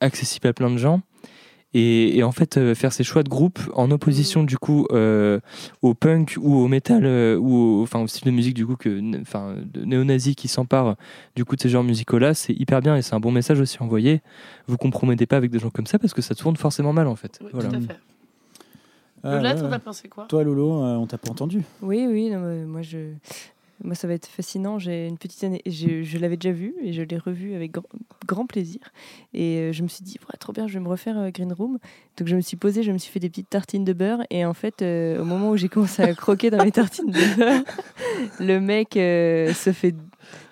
accessible 0.00 0.48
à 0.48 0.52
plein 0.52 0.70
de 0.70 0.78
gens. 0.78 1.02
Et, 1.74 2.16
et 2.18 2.22
en 2.22 2.30
fait, 2.32 2.56
euh, 2.56 2.74
faire 2.74 2.92
ces 2.92 3.02
choix 3.04 3.22
de 3.24 3.28
groupe 3.28 3.58
en 3.74 3.90
opposition 3.90 4.44
du 4.44 4.56
coup 4.58 4.86
euh, 4.92 5.40
au 5.82 5.92
punk 5.94 6.36
ou 6.40 6.54
au 6.54 6.68
metal 6.68 7.04
euh, 7.04 7.36
ou 7.36 7.80
au, 7.80 7.82
enfin, 7.82 8.00
au 8.00 8.06
style 8.06 8.24
de 8.26 8.30
musique 8.30 8.54
du 8.54 8.64
coup 8.64 8.76
que 8.76 9.00
enfin 9.20 9.56
de 9.64 9.84
néo-nazis 9.84 10.36
qui 10.36 10.46
s'emparent 10.48 10.94
du 11.34 11.44
coup 11.44 11.56
de 11.56 11.60
ces 11.60 11.68
genres 11.68 11.82
musicaux 11.84 12.18
là, 12.18 12.32
c'est 12.32 12.52
hyper 12.54 12.80
bien 12.80 12.96
et 12.96 13.02
c'est 13.02 13.14
un 13.14 13.20
bon 13.20 13.32
message 13.32 13.58
aussi 13.60 13.82
envoyé. 13.82 14.22
Vous 14.68 14.76
compromettez 14.76 15.26
pas 15.26 15.36
avec 15.36 15.50
des 15.50 15.58
gens 15.58 15.70
comme 15.70 15.86
ça 15.86 15.98
parce 15.98 16.14
que 16.14 16.22
ça 16.22 16.34
tourne 16.34 16.56
forcément 16.56 16.92
mal 16.92 17.08
en 17.08 17.16
fait. 17.16 17.38
Oui, 17.42 17.50
Voilà. 17.52 17.70
tout 17.70 17.76
à 17.76 17.80
fait. 17.80 17.98
Ah, 19.26 19.36
Lola, 19.36 19.54
ouais, 19.54 19.60
t'en 19.60 19.72
as 19.72 19.78
pensé 19.78 20.08
quoi? 20.08 20.26
Toi, 20.28 20.44
Lolo, 20.44 20.82
euh, 20.84 20.96
on 20.96 21.06
t'a 21.06 21.16
pas 21.16 21.30
entendu. 21.30 21.62
Oui, 21.82 22.06
oui, 22.08 22.28
non, 22.30 22.66
moi 22.66 22.82
je. 22.82 22.98
Moi, 23.82 23.94
ça 23.94 24.06
va 24.06 24.14
être 24.14 24.26
fascinant. 24.26 24.78
J'ai 24.78 25.08
une 25.08 25.18
petite 25.18 25.42
année, 25.42 25.60
je, 25.66 26.02
je 26.02 26.18
l'avais 26.18 26.36
déjà 26.36 26.54
vu 26.54 26.74
et 26.82 26.92
je 26.92 27.02
l'ai 27.02 27.18
revu 27.18 27.54
avec 27.54 27.72
grand, 28.26 28.46
plaisir. 28.46 28.80
Et 29.32 29.58
euh, 29.58 29.72
je 29.72 29.82
me 29.82 29.88
suis 29.88 30.04
dit, 30.04 30.18
ouais, 30.20 30.36
trop 30.38 30.52
bien, 30.52 30.68
je 30.68 30.74
vais 30.74 30.80
me 30.80 30.88
refaire 30.88 31.18
euh, 31.18 31.30
Green 31.30 31.52
Room. 31.52 31.78
Donc, 32.16 32.28
je 32.28 32.36
me 32.36 32.40
suis 32.40 32.56
posée, 32.56 32.82
je 32.82 32.92
me 32.92 32.98
suis 32.98 33.10
fait 33.10 33.20
des 33.20 33.28
petites 33.28 33.50
tartines 33.50 33.84
de 33.84 33.92
beurre. 33.92 34.22
Et 34.30 34.44
en 34.44 34.54
fait, 34.54 34.82
euh, 34.82 35.20
au 35.20 35.24
moment 35.24 35.50
où 35.50 35.56
j'ai 35.56 35.68
commencé 35.68 36.02
à 36.02 36.14
croquer 36.14 36.50
dans 36.50 36.62
mes 36.62 36.72
tartines 36.72 37.10
de 37.10 37.36
beurre, 37.36 37.64
le 38.38 38.60
mec 38.60 38.90
se 38.94 39.72
fait 39.72 39.94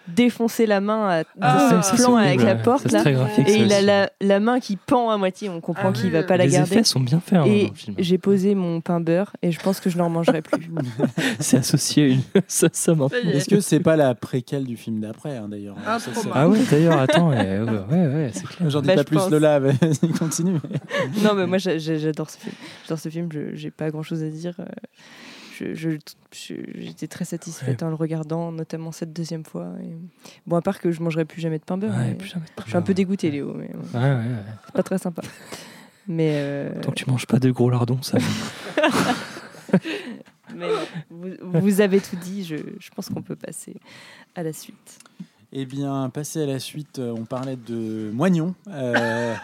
défoncer 0.09 0.67
la 0.67 0.81
main 0.81 1.09
à, 1.09 1.23
de 1.23 1.27
Ah, 1.41 1.81
ce 1.83 1.97
plan 1.97 2.17
avec 2.17 2.43
la 2.43 2.55
porte. 2.57 2.91
Là. 2.91 3.03
graphique, 3.13 3.49
Et 3.49 3.57
il 3.57 3.73
a 3.73 3.81
la, 3.83 4.11
la 4.21 4.41
main 4.41 4.61
qui 4.61 4.77
pend 4.77 5.11
à 5.11 5.17
moitié. 5.17 5.49
On 5.49 5.61
comprend 5.61 5.89
Ah 5.91 5.93
qu'il 5.93 6.11
va 6.11 6.23
pas 6.23 6.37
la 6.37 6.47
les 6.47 6.53
garder. 6.53 6.73
effets 6.75 6.85
sont 6.85 7.01
bien 7.01 7.21
faits 7.21 7.39
hein, 7.39 7.45
Et 7.47 7.73
j'ai 7.99 8.19
posé 8.19 8.55
mon 8.55 8.81
pain 8.81 9.01
beurre 9.01 9.33
et 9.43 9.53
je 9.53 9.61
pense 9.61 9.81
que 9.81 9.91
je 9.91 9.99
n'en 9.99 10.09
mangerai 10.11 10.43
plus. 10.43 10.71
C'est 11.41 11.59
associé 11.59 12.05
à 12.05 12.07
une 12.09 12.21
ça, 12.47 12.69
ça. 12.73 12.95
Est-ce 13.33 13.49
que 13.49 13.61
c'est 13.61 13.81
pas 13.81 13.97
la 13.97 14.15
préquelle 14.15 14.65
du 14.65 14.77
film 14.77 15.01
d'après, 15.01 15.37
hein, 15.37 15.49
d'ailleurs 15.49 15.77
c'est- 15.99 16.11
Ah 16.35 16.49
ouais, 16.49 16.59
d'ailleurs, 16.71 16.99
attends, 16.99 17.31
ouais, 17.31 17.59
ouais, 17.61 18.31
c'est 18.33 18.47
clair. 18.47 18.71
J'en 18.71 18.81
dis 18.81 18.89
Bah, 18.89 18.97
pas 18.97 19.05
plus, 19.05 19.17
pense. 19.17 19.31
Lola, 19.31 19.59
vas-y, 19.61 20.09
continue. 20.19 20.59
non, 21.23 21.35
mais 21.35 21.47
moi 21.47 21.59
j'a- 21.59 21.79
j'a- 21.79 21.97
j'adore 21.99 22.29
ce 22.31 22.39
film. 22.39 22.55
J'adore 22.85 22.99
ce 22.99 23.09
film, 23.09 23.29
je- 23.33 23.55
j'ai 23.55 23.71
pas 23.71 23.91
grand 23.91 24.03
chose 24.03 24.23
à 24.23 24.29
dire. 24.29 24.55
Je- 25.59 25.75
je- 25.75 25.91
je- 26.33 26.55
J'étais 26.81 27.07
très 27.09 27.25
satisfaite 27.25 27.83
en 27.83 27.89
le 27.89 27.95
regardant, 27.95 28.53
notamment 28.53 28.93
cette 28.93 29.13
deuxième 29.13 29.45
fois. 29.45 29.73
et- 29.83 29.97
Bon, 30.47 30.57
à 30.57 30.63
part 30.63 30.81
que 30.81 30.91
je 30.91 31.03
mangerai 31.03 31.25
plus 31.25 31.41
jamais 31.41 31.59
de 31.59 31.65
pain 31.65 31.77
beurre. 31.77 31.95
Ouais, 31.97 32.09
mais 32.09 32.15
plus 32.15 32.29
jamais 32.29 32.47
de 32.47 32.63
Je 32.63 32.69
suis 32.69 32.77
un 32.77 32.83
peu 32.83 32.95
dégoûtée, 32.95 33.31
Léo, 33.31 33.55
mais 33.55 33.71
c'est 33.93 34.73
pas 34.73 34.83
très 34.83 34.99
sympa. 34.99 35.23
Mais, 36.09 36.33
euh, 36.35 36.81
Tant 36.81 36.91
que 36.91 36.97
tu 36.97 37.09
manges 37.09 37.27
pas 37.27 37.39
de 37.39 37.51
gros 37.51 37.71
lardons, 37.71 38.03
ça. 38.03 38.19
mais 40.55 40.67
vous, 41.11 41.61
vous 41.61 41.81
avez 41.81 42.01
tout 42.01 42.17
dit, 42.17 42.45
je, 42.45 42.57
je 42.79 42.91
pense 42.91 43.09
qu'on 43.09 43.23
peut 43.23 43.37
passer 43.37 43.77
à 44.35 44.43
la 44.43 44.53
suite. 44.53 44.99
Eh 45.55 45.67
bien, 45.67 46.09
passer 46.09 46.43
à 46.45 46.47
la 46.47 46.59
suite, 46.59 46.99
euh, 46.99 47.13
on 47.15 47.25
parlait 47.27 47.59
de 47.69 48.11
moignon, 48.11 48.55
euh, 48.71 49.35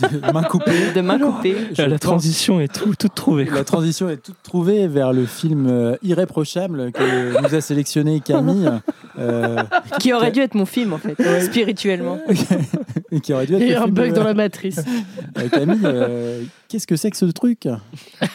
de 0.00 0.32
main 0.32 0.42
coupée. 0.42 0.92
De 0.94 1.02
main 1.02 1.18
coupée. 1.18 1.56
Je 1.76 1.82
la 1.82 1.90
pense- 1.90 2.00
transition 2.00 2.58
est 2.58 2.72
tout, 2.74 2.94
toute 2.98 3.14
trouvée. 3.14 3.44
La 3.44 3.64
transition 3.64 4.08
est 4.08 4.16
toute 4.16 4.42
trouvée 4.42 4.88
vers 4.88 5.12
le 5.12 5.26
film 5.26 5.66
euh, 5.68 5.94
irréprochable 6.02 6.90
que 6.92 7.42
nous 7.46 7.54
a 7.54 7.60
sélectionné 7.60 8.20
Camille, 8.20 8.70
euh, 9.18 9.58
Qui 10.00 10.14
aurait 10.14 10.30
dû 10.32 10.40
être 10.40 10.54
mon 10.54 10.64
film, 10.64 10.94
en 10.94 10.98
fait, 10.98 11.16
spirituellement. 11.42 12.18
et 13.12 13.20
qui 13.20 13.34
aurait 13.34 13.44
dû 13.44 13.52
être 13.56 13.60
Il 13.60 13.68
y 13.68 13.72
a 13.72 13.74
eu 13.74 13.76
un 13.76 13.82
film 13.82 13.94
bug 13.94 14.10
de- 14.10 14.14
dans 14.16 14.24
la 14.24 14.34
matrice. 14.34 14.80
Euh, 15.36 15.48
Camille, 15.50 15.78
euh, 15.84 16.42
qu'est-ce 16.68 16.86
que 16.86 16.96
c'est 16.96 17.10
que 17.10 17.16
ce 17.16 17.26
truc? 17.26 17.68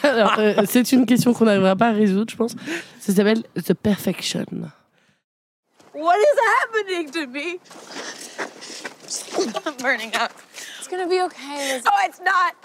Alors, 0.04 0.36
euh, 0.38 0.54
c'est 0.66 0.92
une 0.92 1.04
question 1.04 1.34
qu'on 1.34 1.44
n'arrivera 1.46 1.74
pas 1.76 1.88
à 1.88 1.92
résoudre, 1.92 2.30
je 2.30 2.36
pense. 2.36 2.54
Ça 3.00 3.12
s'appelle 3.12 3.42
The 3.62 3.74
Perfection. 3.74 4.46
What 5.94 6.18
is 6.18 6.38
happening 6.58 7.10
to 7.12 7.26
me? 7.28 7.60
I'm 9.66 9.76
burning 9.76 10.12
up. 10.16 10.32
It's 10.78 10.88
gonna 10.88 11.08
be 11.08 11.22
okay, 11.22 11.72
Lizzie. 11.72 11.86
Oh, 11.88 11.98
it's 12.02 12.20
not. 12.20 12.56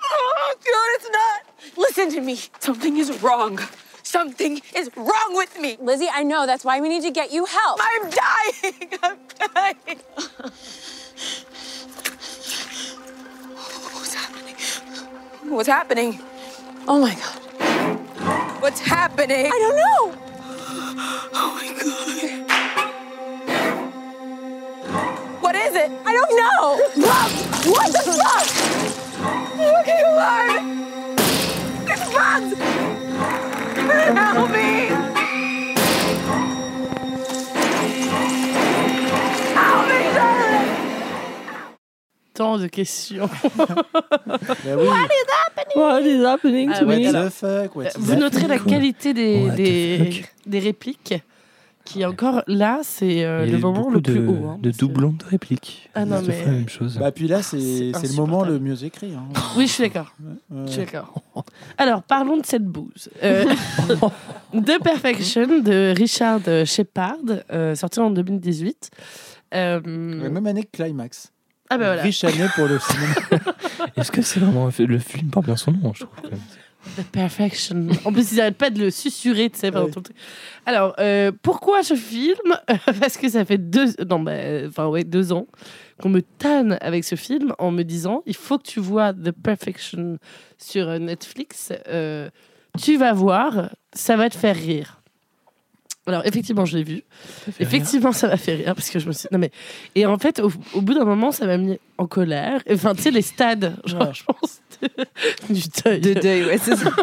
Oh, 0.00 0.54
God, 0.54 0.88
it's 0.94 1.10
not. 1.10 1.42
Listen 1.76 2.10
to 2.12 2.20
me. 2.20 2.38
Something 2.60 2.96
is 2.96 3.20
wrong. 3.22 3.58
Something 4.04 4.62
is 4.72 4.88
wrong 4.96 5.36
with 5.36 5.60
me. 5.60 5.76
Lizzie, 5.80 6.06
I 6.12 6.22
know. 6.22 6.46
That's 6.46 6.64
why 6.64 6.80
we 6.80 6.88
need 6.88 7.02
to 7.02 7.10
get 7.10 7.32
you 7.32 7.44
help. 7.46 7.80
I'm 7.82 8.08
dying. 8.08 8.98
I'm 9.02 9.18
dying. 9.52 10.00
What's 13.94 14.14
happening? 14.14 14.54
What's 15.52 15.68
happening? 15.68 16.20
Oh 16.86 17.00
my 17.00 17.14
god. 17.14 18.62
What's 18.62 18.78
happening? 18.80 19.46
I 19.46 19.58
don't 19.58 19.76
know. 19.76 20.22
Oh 21.34 21.60
my 21.60 21.82
God. 21.82 22.15
Is 25.66 25.74
it? 25.74 25.90
I 26.04 26.12
don't 26.18 26.32
know. 26.40 26.62
Mom, 27.06 27.30
what 27.72 27.88
the 27.92 28.02
fuck? 28.18 28.46
Looking 29.56 30.02
alive. 30.12 30.64
It's 31.88 32.04
bugs. 32.12 32.50
Help 34.16 34.50
me. 34.50 34.70
Help 39.54 39.84
me, 39.88 39.98
Charlotte. 40.14 40.66
Tant 42.34 42.58
de 42.58 42.66
questions. 42.68 43.28
Bah 44.26 44.76
oui. 44.76 44.88
What 45.74 46.02
is 46.06 46.22
happening? 46.24 46.70
Ah 46.72 46.78
to 46.80 46.84
ouais, 46.86 46.96
me? 46.98 47.06
What 47.06 47.14
alors, 47.14 47.24
the 47.24 47.30
fuck, 47.30 47.76
what 47.76 47.84
is 47.86 47.92
Vous 47.98 48.14
noterez 48.14 48.46
la 48.46 48.58
qualité 48.58 49.12
des, 49.14 49.44
What 49.44 49.52
the 49.52 49.56
des, 49.56 50.10
fuck? 50.22 50.32
des 50.46 50.58
répliques 50.58 51.14
qui, 51.86 52.04
encore 52.04 52.42
là, 52.46 52.80
c'est 52.82 53.24
euh, 53.24 53.46
le 53.46 53.56
moment 53.58 53.80
beaucoup 53.82 53.90
le 53.94 54.00
plus 54.02 54.14
de, 54.18 54.26
haut. 54.26 54.46
hein. 54.48 54.58
de 54.60 54.70
doublons 54.72 55.12
de 55.12 55.24
répliques. 55.24 55.88
Ah 55.94 56.04
non, 56.04 56.20
C'est 56.20 56.28
mais- 56.28 56.44
la 56.44 56.50
même 56.50 56.68
chose. 56.68 56.98
Bah 56.98 57.12
puis 57.12 57.28
là, 57.28 57.42
c'est 57.42 57.92
c'est 57.94 58.08
le 58.10 58.14
moment 58.16 58.44
le 58.44 58.58
mieux 58.58 58.84
écrit. 58.84 59.14
hein. 59.14 59.24
Oui, 59.56 59.66
je 59.66 59.72
suis 59.72 59.82
d'accord. 59.84 60.12
Je 60.66 60.70
suis 60.70 60.80
d'accord. 60.84 61.14
Alors, 61.78 62.02
parlons 62.02 62.36
de 62.36 62.44
cette 62.44 62.64
bouse. 62.66 63.08
Euh, 63.22 63.44
The 64.52 64.82
Perfection 64.82 65.60
de 65.62 65.94
Richard 65.96 66.40
Shepard, 66.66 67.16
euh, 67.52 67.74
sorti 67.74 68.00
en 68.00 68.10
2018. 68.10 68.90
Euh, 69.54 69.80
La 69.84 70.28
même 70.28 70.46
année 70.46 70.64
que 70.64 70.82
Climax. 70.82 71.32
ah 71.70 71.78
ben 71.78 71.84
voilà. 71.86 72.02
Riche 72.02 72.24
année 72.24 72.46
pour 72.54 72.66
le 72.66 72.78
cinéma. 72.78 73.14
Est-ce 73.96 74.10
que 74.12 74.20
c'est 74.22 74.40
vraiment 74.40 74.68
le 74.78 74.98
film 74.98 75.30
porte 75.30 75.46
bien 75.46 75.56
son 75.56 75.72
nom, 75.72 75.92
je 75.94 76.04
trouve. 76.04 76.30
The 76.96 77.02
Perfection. 77.10 77.88
En 78.04 78.12
plus, 78.12 78.32
ils 78.32 78.36
n'arrêtent 78.36 78.56
pas 78.58 78.70
de 78.70 78.78
le 78.80 78.90
susurrer, 78.90 79.50
tu 79.50 79.58
sais, 79.58 79.70
pendant 79.70 79.86
Ouais. 79.86 79.90
tout 79.90 79.98
le 80.00 80.04
truc. 80.04 80.16
Alors, 80.66 80.94
euh, 80.98 81.32
pourquoi 81.42 81.82
je 81.82 81.94
filme 81.94 82.56
Parce 83.00 83.16
que 83.16 83.28
ça 83.28 83.44
fait 83.44 83.58
deux, 83.58 83.86
non, 84.08 84.20
bah, 84.20 84.32
enfin, 84.66 84.86
ouais, 84.86 85.04
deux 85.04 85.32
ans 85.32 85.46
qu'on 86.00 86.08
me 86.10 86.20
tanne 86.22 86.78
avec 86.80 87.04
ce 87.04 87.14
film 87.14 87.54
en 87.58 87.70
me 87.70 87.82
disant 87.82 88.22
il 88.26 88.36
faut 88.36 88.58
que 88.58 88.64
tu 88.64 88.80
vois 88.80 89.12
The 89.12 89.30
Perfection 89.32 90.18
sur 90.58 90.88
euh, 90.88 90.98
Netflix. 90.98 91.72
Euh, 91.88 92.28
tu 92.78 92.96
vas 92.98 93.12
voir, 93.14 93.70
ça 93.92 94.16
va 94.16 94.28
te 94.28 94.36
faire 94.36 94.56
rire. 94.56 95.00
Alors, 96.06 96.24
effectivement, 96.24 96.64
je 96.64 96.76
l'ai 96.76 96.84
vu. 96.84 97.02
Effectivement, 97.58 98.12
ça 98.12 98.28
m'a 98.28 98.36
fait 98.36 98.54
rire 98.54 98.74
parce 98.74 98.90
que 98.90 98.98
je 98.98 99.06
me 99.08 99.12
suis. 99.12 99.28
Non, 99.32 99.38
mais. 99.38 99.50
Et 99.94 100.06
en 100.06 100.18
fait, 100.18 100.38
au, 100.40 100.52
au 100.74 100.80
bout 100.80 100.94
d'un 100.94 101.04
moment, 101.04 101.32
ça 101.32 101.46
m'a 101.46 101.56
mis 101.58 101.78
en 101.98 102.06
colère. 102.06 102.60
Enfin, 102.70 102.94
tu 102.94 103.02
sais, 103.02 103.10
les 103.10 103.22
stades, 103.22 103.76
genre, 103.84 104.02
Ouais. 104.02 104.10
je 104.12 104.22
pense, 104.24 104.60
du 105.50 105.62
deuil. 105.84 106.00
De 106.00 106.14
deuil, 106.20 106.44
ouais, 106.44 106.58
c'est 106.58 106.76
ça. 106.76 106.90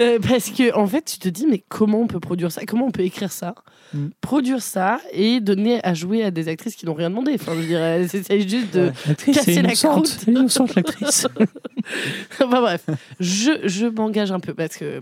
Euh, 0.00 0.18
parce 0.18 0.50
que 0.50 0.74
en 0.74 0.86
fait, 0.86 1.02
tu 1.04 1.18
te 1.18 1.28
dis 1.28 1.46
mais 1.46 1.62
comment 1.68 2.00
on 2.00 2.06
peut 2.06 2.20
produire 2.20 2.50
ça? 2.52 2.66
Comment 2.66 2.86
on 2.86 2.90
peut 2.90 3.02
écrire 3.02 3.30
ça? 3.32 3.54
Mm. 3.94 4.06
Produire 4.20 4.60
ça 4.60 5.00
et 5.12 5.40
donner 5.40 5.80
à 5.84 5.94
jouer 5.94 6.22
à 6.24 6.30
des 6.30 6.48
actrices 6.48 6.76
qui 6.76 6.84
n'ont 6.86 6.94
rien 6.94 7.08
demandé. 7.08 7.32
Enfin, 7.34 7.52
je 7.56 7.66
dirais, 7.66 8.06
c'est 8.08 8.40
juste 8.48 8.74
de. 8.74 8.92
Ouais. 9.26 9.32
Casser 9.32 9.62
la 9.62 9.72
croûte. 9.74 10.18
Elle 10.26 10.34
est 10.34 10.38
innocente, 10.38 10.74
l'actrice. 10.74 11.26
enfin 12.40 12.60
bref, 12.60 12.84
je, 13.20 13.52
je 13.64 13.86
m'engage 13.86 14.32
un 14.32 14.40
peu 14.40 14.52
parce 14.54 14.76
que 14.76 15.00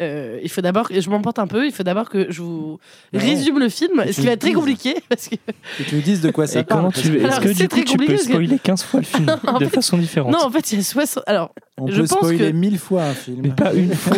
euh, 0.00 0.40
il 0.42 0.50
faut 0.50 0.60
d'abord, 0.60 0.88
je 0.90 1.08
m'emporte 1.10 1.38
un 1.38 1.46
peu. 1.46 1.64
Il 1.64 1.72
faut 1.72 1.84
d'abord 1.84 2.03
que 2.08 2.30
je 2.30 2.42
vous 2.42 2.78
Ouais. 3.12 3.18
résume 3.20 3.58
le 3.58 3.68
film, 3.68 4.02
ce 4.06 4.12
qui 4.20 4.26
va 4.26 4.32
être 4.32 4.40
très 4.40 4.52
compliqué 4.52 4.94
parce 5.08 5.28
que 5.28 5.36
Que 5.36 5.82
tu 5.88 5.94
nous 5.96 6.02
dises 6.02 6.20
de 6.20 6.30
quoi 6.30 6.46
ça 6.48 6.60
Et 6.60 6.64
parle. 6.64 6.92
tu 6.92 7.18
Est-ce 7.18 7.40
que 7.40 7.48
c'est 7.52 7.62
du 7.62 7.68
très 7.68 7.80
coup 7.82 7.86
tu 7.86 7.92
compliqué 7.92 8.12
peux 8.14 8.18
que- 8.18 8.24
spoiler 8.24 8.58
15 8.58 8.82
fois 8.82 9.00
le 9.00 9.06
film 9.06 9.36
En 9.46 9.58
de 9.58 9.64
fait- 9.66 9.74
façon 9.74 9.98
différente? 9.98 10.32
non, 10.32 10.40
en 10.42 10.50
fait, 10.50 10.72
il 10.72 10.78
y 10.78 10.80
a 10.80 10.84
60. 10.84 11.24
Alors, 11.26 11.52
On 11.78 11.86
je 11.88 12.02
peut 12.02 12.06
pense 12.08 12.18
spoiler 12.18 12.38
que 12.38 12.44
mille 12.52 12.78
fois 12.78 13.02
un 13.04 13.14
film. 13.14 13.40
Mais 13.42 13.50
pas 13.50 13.72
une 13.74 13.94
fois. 13.94 14.16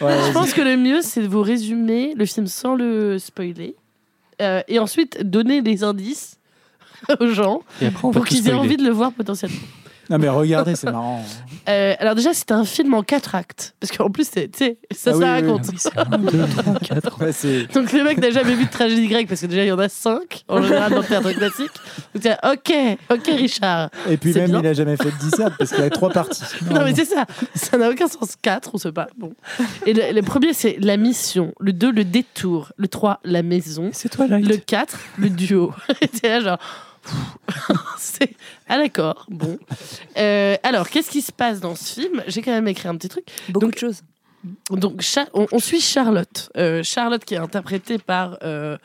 Ouais, 0.00 0.18
je 0.26 0.32
pense 0.32 0.52
que 0.52 0.60
le 0.62 0.76
mieux, 0.76 1.00
c'est 1.02 1.22
de 1.22 1.26
vous 1.28 1.42
résumer 1.42 2.14
le 2.16 2.24
film 2.26 2.46
sans 2.46 2.74
le 2.74 3.18
spoiler. 3.18 3.74
Euh, 4.42 4.60
et 4.68 4.78
ensuite, 4.78 5.22
donner 5.28 5.60
les 5.62 5.82
indices 5.82 6.36
aux 7.20 7.26
gens 7.28 7.62
Et 7.80 7.86
après, 7.86 8.10
pour 8.10 8.24
qu'ils 8.26 8.48
aient 8.48 8.52
envie 8.52 8.76
de 8.76 8.82
le 8.84 8.90
voir 8.90 9.12
potentiellement. 9.12 9.56
Non, 10.10 10.18
mais 10.18 10.28
regardez, 10.28 10.74
c'est 10.76 10.90
marrant. 10.90 11.24
Euh, 11.68 11.94
alors 11.98 12.14
déjà, 12.14 12.32
c'était 12.32 12.52
un 12.54 12.64
film 12.64 12.94
en 12.94 13.02
quatre 13.02 13.34
actes. 13.34 13.74
Parce 13.80 13.90
qu'en 13.90 14.08
plus, 14.08 14.28
c'est- 14.32 14.46
tu 14.52 14.58
sais, 14.58 14.78
ça 14.94 15.10
Ah 15.10 15.14
se 15.14 15.18
oui, 15.18 15.24
raconte. 15.24 15.62
oui, 15.64 15.70
Oui, 15.72 15.78
c'est 15.80 15.98
un, 15.98 16.16
deux, 16.18 16.46
trois, 16.46 16.74
quatre. 16.78 17.18
Ouais, 17.20 17.32
c'est... 17.32 17.66
Donc 17.74 17.92
le 17.92 18.04
mec 18.04 18.18
n'a 18.18 18.30
jamais 18.30 18.54
vu 18.54 18.66
de 18.66 18.70
tragédie 18.70 19.08
grecque 19.08 19.26
parce 19.26 19.40
que 19.40 19.46
déjà 19.46 19.64
il 19.64 19.68
y 19.68 19.72
en 19.72 19.78
a 19.80 19.88
cinq 19.88 20.44
en 20.46 20.62
général 20.62 20.92
dans 20.92 20.98
le 21.00 21.04
théâtre 21.04 21.32
classique. 21.32 21.72
Donc 22.14 22.22
t'es 22.22 22.28
là, 22.28 22.52
ok, 22.52 22.72
ok 23.10 23.26
Richard. 23.36 23.90
Et 24.08 24.16
puis 24.16 24.32
C'est 24.32 24.42
même, 24.42 24.50
bien. 24.52 24.60
il 24.60 24.66
a 24.68 24.72
jamais 24.74 24.96
fait 24.96 25.10
de 25.10 25.18
dissert 25.18 25.50
parce 25.58 25.72
qu'il 25.72 25.80
y 25.80 25.86
a 25.86 25.90
trois 25.90 26.10
parties. 26.10 26.44
Non 26.70 26.84
mais 26.84 26.94
c'est 26.94 27.04
ça, 27.04 27.24
ça 27.56 27.76
n'a 27.76 27.90
aucun 27.90 28.06
sens. 28.06 28.36
Quatre, 28.40 28.70
on 28.74 28.78
sait 28.78 28.92
pas. 28.92 29.08
Bon. 29.18 29.32
Et 29.86 29.92
le, 29.92 30.12
le 30.14 30.22
premier 30.22 30.52
c'est 30.52 30.76
la 30.78 30.96
mission, 30.96 31.52
le 31.58 31.72
2 31.72 31.90
le 31.90 32.04
détour, 32.04 32.70
le 32.76 32.86
3 32.86 33.18
la 33.24 33.42
maison, 33.42 33.90
C'est 33.92 34.08
toi 34.08 34.28
là. 34.28 34.38
le 34.38 34.56
4 34.56 34.96
le 35.18 35.30
duo. 35.30 35.72
Et 36.00 36.06
t'es 36.06 36.28
là 36.28 36.38
genre. 36.40 36.58
c'est 37.98 38.30
ah 38.68 38.78
d'accord. 38.78 39.26
Bon. 39.28 39.58
Euh, 40.16 40.56
alors 40.62 40.88
qu'est-ce 40.88 41.10
qui 41.10 41.22
se 41.22 41.32
passe 41.32 41.60
dans 41.60 41.74
ce 41.74 42.00
film? 42.00 42.22
J'ai 42.26 42.42
quand 42.42 42.50
même 42.52 42.68
écrit 42.68 42.88
un 42.88 42.96
petit 42.96 43.08
truc. 43.08 43.24
Beaucoup 43.48 43.66
Donc- 43.66 43.74
de 43.74 43.78
choses. 43.78 44.02
Donc, 44.70 45.02
on 45.52 45.58
suit 45.58 45.80
Charlotte. 45.80 46.50
Euh, 46.56 46.82
Charlotte 46.84 47.24
qui 47.24 47.34
est 47.34 47.38
interprétée 47.38 47.98
par 47.98 48.38
euh, 48.44 48.78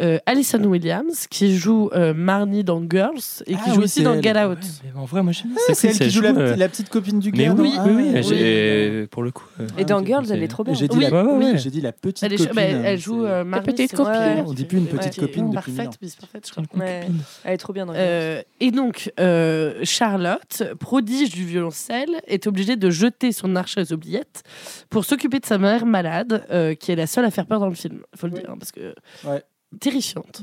euh, 0.00 0.18
Alison 0.26 0.62
Williams, 0.64 1.26
qui 1.28 1.56
joue 1.56 1.90
euh, 1.92 2.14
Marnie 2.14 2.64
dans 2.64 2.82
Girls 2.88 3.18
et 3.46 3.54
qui 3.54 3.60
Ah 3.64 3.70
joue 3.70 3.78
oui, 3.78 3.84
aussi 3.84 4.02
dans 4.02 4.14
elle. 4.14 4.22
Get 4.22 4.38
Out. 4.44 4.58
Mais 4.84 4.92
en 5.00 5.04
vrai, 5.04 5.22
moi 5.22 5.32
j'aime 5.32 5.48
bien. 5.48 5.56
C'est 5.66 5.74
celle 5.74 5.98
qui 5.98 6.10
joue 6.10 6.22
la, 6.22 6.68
petite 6.68 6.88
copine 6.88 7.18
du 7.18 7.32
Mais 7.32 7.44
gars. 7.46 7.54
oui, 7.56 7.72
oui, 7.84 7.92
oui, 7.96 8.12
Ah, 8.16 8.22
j'ai- 8.22 9.06
pour 9.10 9.22
le 9.22 9.30
coup. 9.30 9.44
euh, 9.60 9.66
Et 9.76 9.84
dans 9.84 10.04
Girls, 10.04 10.26
elle 10.30 10.42
est 10.42 10.48
trop 10.48 10.64
bien. 10.64 10.74
J'ai 10.74 10.88
dit, 10.88 10.96
Oui, 10.96 11.04
la... 11.10 11.24
ouais, 11.24 11.32
ouais. 11.52 11.58
j'ai 11.58 11.70
dit 11.70 11.80
la 11.80 11.92
petite 11.92 12.22
Elle, 12.22 12.32
est- 12.34 12.36
copine. 12.36 12.54
bah, 12.54 12.62
elle 12.62 12.98
joue 12.98 13.24
c'est- 13.24 13.30
euh, 13.30 13.44
Marnie. 13.44 13.66
petite 13.66 13.92
copine. 13.94 14.12
vrai. 14.12 14.44
On 14.46 14.52
dit 14.52 14.64
plus 14.64 14.78
une 14.78 14.84
Ouais, 14.84 14.90
petite 14.90 15.18
copine 15.18 15.50
depuis. 15.50 15.72
Parfaite, 15.72 15.98
Miss 16.02 16.16
Parfaite, 16.16 16.46
je 16.46 16.52
crois. 16.52 16.64
Ouais. 16.78 17.00
Elle 17.44 17.54
est 17.54 17.56
trop 17.58 17.72
bien 17.72 17.86
dans 17.86 17.92
Girls. 17.92 18.04
Euh, 18.06 18.42
et 18.60 18.70
donc, 18.70 19.12
euh, 19.20 19.74
Charlotte, 19.82 20.62
prodige 20.78 21.30
du 21.30 21.44
violoncelle, 21.44 22.20
est 22.26 22.46
obligée 22.46 22.76
de 22.76 22.90
jeter 22.90 23.32
son 23.32 23.56
arche 23.56 23.76
aux 23.78 23.92
oubliettes 23.92 24.42
pour 24.90 25.04
s'occuper 25.04 25.40
de 25.40 25.46
sa 25.46 25.58
mère 25.58 25.86
malade, 25.86 26.44
euh, 26.50 26.74
qui 26.74 26.92
est 26.92 26.96
la 26.96 27.06
seule 27.06 27.24
à 27.24 27.30
faire 27.30 27.46
peur 27.46 27.60
dans 27.60 27.68
le 27.68 27.74
film, 27.74 28.00
il 28.14 28.18
faut 28.18 28.26
le 28.26 28.32
dire, 28.34 28.48
hein, 28.48 28.56
parce 28.58 28.72
que 28.72 28.94
Ouais. 29.26 29.42
Terrifiante. 29.80 30.42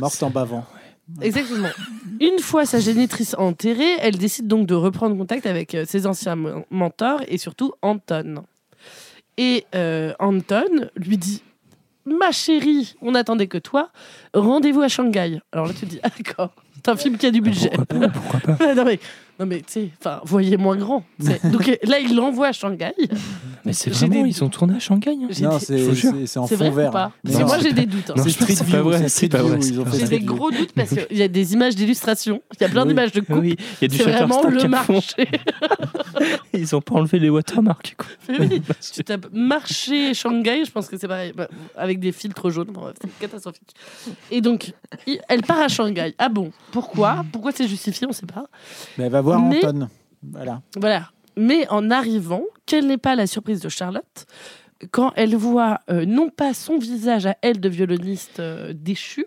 Morte 0.00 0.22
en 0.22 0.30
bavant. 0.30 0.64
Exactement. 1.20 1.68
Une 2.20 2.38
fois 2.38 2.64
sa 2.64 2.78
génitrice 2.80 3.34
enterrée, 3.36 3.96
elle 4.00 4.16
décide 4.16 4.46
donc 4.46 4.66
de 4.66 4.74
reprendre 4.74 5.16
contact 5.16 5.46
avec 5.46 5.74
euh, 5.74 5.84
ses 5.86 6.06
anciens 6.06 6.36
men- 6.36 6.64
mentors 6.70 7.20
et 7.28 7.38
surtout 7.38 7.72
Anton. 7.82 8.44
Et 9.36 9.64
euh, 9.74 10.12
Anton 10.18 10.88
lui 10.96 11.18
dit 11.18 11.42
Ma 12.04 12.32
chérie, 12.32 12.94
on 13.02 13.12
n'attendait 13.12 13.46
que 13.46 13.58
toi, 13.58 13.90
rendez-vous 14.34 14.82
à 14.82 14.88
Shanghai. 14.88 15.40
Alors 15.52 15.66
là, 15.66 15.72
tu 15.74 15.80
te 15.80 15.86
dis 15.86 16.00
Ah, 16.02 16.08
d'accord, 16.16 16.50
c'est 16.74 16.88
un 16.88 16.96
film 16.96 17.16
qui 17.18 17.26
a 17.26 17.30
du 17.30 17.40
budget. 17.40 17.70
Pourquoi 17.70 17.98
pas 18.00 18.08
Pourquoi 18.08 18.56
pas 18.56 18.74
non, 18.74 18.84
mais, 18.84 18.98
non, 19.40 19.46
mais 19.46 19.58
tu 19.58 19.64
sais, 19.68 19.88
enfin, 19.98 20.20
voyez 20.24 20.56
moins 20.56 20.76
grand. 20.76 21.04
Donc 21.44 21.66
là, 21.82 21.98
il 21.98 22.14
l'envoie 22.14 22.48
à 22.48 22.52
Shanghai. 22.52 22.92
Mais 23.64 23.72
c'est 23.72 23.92
J'ai 23.92 24.06
vraiment, 24.06 24.22
des- 24.24 24.28
ils 24.30 24.44
ont 24.44 24.48
tourné 24.48 24.76
à 24.76 24.78
Shanghai. 24.78 25.10
hein. 25.22 25.26
J'ai 25.30 25.44
Non, 25.44 25.56
des- 25.58 26.26
c'est, 26.26 26.38
en 26.38 26.46
C'est 26.46 26.56
fond 26.56 26.64
vrai 26.64 26.70
ou 26.70 26.74
vert. 26.74 26.90
pas 26.90 27.04
hein. 27.06 27.12
Parce 27.22 27.34
Mais 27.34 27.38
que 27.38 27.38
non, 27.40 27.46
moi, 27.46 27.58
j'ai 27.60 27.72
des 27.72 27.86
doutes. 27.86 28.10
hein. 28.10 28.14
Non, 28.16 28.22
c'est 28.22 28.30
Street 28.30 28.54
pas 28.54 28.64
View, 28.64 28.82
vrai, 28.82 28.96
c'est 28.98 29.02
c'est 29.08 29.26
Street 29.26 29.28
pas 29.28 29.38
View, 29.38 29.48
vrai, 29.48 29.58
ils 29.66 29.80
ont 29.80 29.84
c'est 29.84 29.90
fait 29.90 29.98
J'ai 29.98 30.04
Street 30.06 30.18
des 30.18 30.24
View. 30.24 30.34
gros 30.34 30.50
doutes 30.50 30.72
parce 30.72 30.90
qu'il 31.08 31.18
y 31.18 31.22
a 31.22 31.28
des 31.28 31.52
images 31.54 31.74
d'illustration. 31.74 32.42
Il 32.58 32.62
y 32.62 32.64
a 32.64 32.68
plein 32.68 32.82
Oui. 32.82 32.88
d'images 32.88 33.12
de 33.12 33.20
coupe. 33.20 33.36
Oui, 33.40 33.56
il 33.80 33.82
y 33.82 33.84
a 33.84 33.88
du 33.88 33.96
C'est 33.96 34.02
vraiment 34.10 34.42
Shutterstock 34.42 34.70
le 34.70 34.76
à 34.76 34.82
fond. 34.82 34.92
marché. 34.92 35.28
Ils 36.54 36.76
ont 36.76 36.80
pas 36.80 36.94
enlevé 36.96 37.18
les 37.18 37.30
watermarks. 37.30 37.94
Quoi. 37.96 38.06
Mais 38.28 38.46
oui, 38.46 38.62
tu 38.92 39.02
tapes 39.02 39.26
marché 39.32 40.14
Shanghai, 40.14 40.64
je 40.64 40.70
pense 40.70 40.86
que 40.88 40.96
c'est 40.98 41.08
pareil, 41.08 41.32
Bah, 41.34 41.48
avec 41.76 41.98
des 42.00 42.12
filtres 42.12 42.50
jaunes, 42.50 42.68
Bon, 42.72 42.82
bref, 42.82 42.94
c'est 43.00 43.18
catastrophique. 43.18 43.70
Et 44.30 44.40
donc, 44.40 44.72
il- 45.06 45.20
elle 45.28 45.42
part 45.42 45.60
à 45.60 45.68
Shanghai. 45.68 46.14
Ah 46.18 46.28
bon 46.28 46.52
Pourquoi? 46.70 47.24
Pourquoi 47.32 47.52
c'est 47.52 47.66
justifié? 47.66 48.06
On 48.06 48.10
ne 48.10 48.14
sait 48.14 48.26
pas. 48.26 48.44
Mais 48.98 49.04
elle 49.04 49.12
va 49.12 49.21
voir 49.22 49.40
Mais- 49.40 49.64
Anton. 49.64 49.88
Voilà. 50.22 50.62
Voilà. 50.76 51.10
Mais 51.36 51.66
en 51.68 51.90
arrivant, 51.90 52.42
quelle 52.66 52.86
n'est 52.86 52.98
pas 52.98 53.14
la 53.14 53.26
surprise 53.26 53.60
de 53.60 53.68
Charlotte 53.68 54.26
quand 54.90 55.12
elle 55.16 55.36
voit 55.36 55.80
euh, 55.90 56.04
non 56.04 56.28
pas 56.28 56.54
son 56.54 56.78
visage 56.78 57.26
à 57.26 57.36
elle 57.42 57.60
de 57.60 57.68
violoniste 57.68 58.40
euh, 58.40 58.72
déchu, 58.74 59.26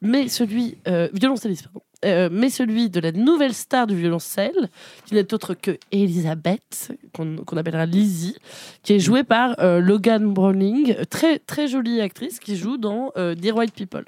mais 0.00 0.28
celui 0.28 0.78
euh, 0.86 1.08
violoncelliste, 1.12 1.64
pardon, 1.64 1.80
euh, 2.04 2.28
mais 2.30 2.48
celui 2.50 2.90
de 2.90 3.00
la 3.00 3.10
nouvelle 3.12 3.54
star 3.54 3.86
du 3.86 3.96
violoncelle, 3.96 4.68
qui 5.06 5.14
n'est 5.14 5.34
autre 5.34 5.54
que 5.54 5.78
Elisabeth, 5.90 6.92
qu'on 7.12 7.56
appellera 7.56 7.86
Lizzie, 7.86 8.36
qui 8.82 8.92
est 8.94 9.00
jouée 9.00 9.24
par 9.24 9.56
Logan 9.80 10.32
Browning, 10.32 10.94
très 11.06 11.38
très 11.38 11.66
jolie 11.66 12.00
actrice 12.00 12.38
qui 12.38 12.56
joue 12.56 12.76
dans 12.76 13.10
Dear 13.16 13.56
White 13.56 13.74
People. 13.74 14.04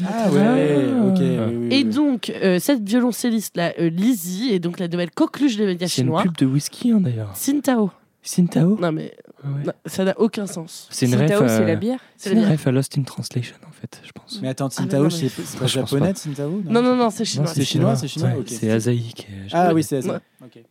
Ah 0.00 0.30
ouais, 0.30 0.86
Ah. 0.90 1.04
ok. 1.06 1.18
oui, 1.20 1.38
oui, 1.56 1.68
Et 1.70 1.76
oui. 1.78 1.84
donc 1.84 2.30
euh, 2.30 2.58
cette 2.58 2.82
violoncelliste 2.82 3.56
là, 3.56 3.72
euh, 3.78 3.90
Lizzie, 3.90 4.50
est 4.52 4.58
donc 4.58 4.78
la 4.78 4.88
nouvelle 4.88 5.10
coqueluche 5.10 5.56
des 5.56 5.66
médias 5.66 5.86
C'est 5.88 6.00
une 6.02 6.06
chinois. 6.08 6.22
pub 6.22 6.36
de 6.38 6.46
whisky 6.46 6.90
hein, 6.92 7.00
d'ailleurs. 7.00 7.30
Sintao. 7.36 7.90
Sintao 8.22 8.78
Non 8.80 8.92
mais 8.92 9.12
Ah 9.44 9.48
ouais. 9.48 9.64
non, 9.66 9.72
ça 9.86 10.04
n'a 10.04 10.14
aucun 10.18 10.46
sens. 10.46 10.86
C'est 10.90 11.06
une 11.06 11.12
Sintao, 11.12 11.46
c'est 11.48 11.54
à- 11.56 11.60
la 11.66 11.74
bière. 11.76 11.98
C'est 12.16 12.32
une 12.32 12.44
ref 12.44 12.66
à 12.66 12.70
Lost 12.70 12.96
in 12.96 13.02
Translation 13.02 13.56
en 13.68 13.72
fait, 13.72 14.00
je 14.04 14.12
pense. 14.12 14.38
Mais 14.40 14.48
attends, 14.48 14.68
Ah, 14.76 14.82
non, 14.96 15.10
c'est, 15.10 15.28
pas 15.58 15.66
japonais, 15.66 16.08
pas. 16.08 16.14
Tsingtao 16.14 16.62
Non, 16.64 16.80
non, 16.82 16.96
non, 16.96 17.10
c'est 17.10 17.24
chinois. 17.24 17.46
c'est 17.48 17.64
chinois, 17.64 17.96
c'est 17.96 18.08
chinois, 18.08 18.30
Ouais, 18.30 18.36
ok. 18.38 18.46
C'est 18.48 18.70
Asahi 18.70 19.12
qui 19.14 19.22
est 19.22 19.26
Ah 19.46 19.48
japonais. 19.48 19.74
oui, 19.74 19.82
c'est. 19.82 20.06
Ouais. 20.08 20.18
Ok. 20.42 20.62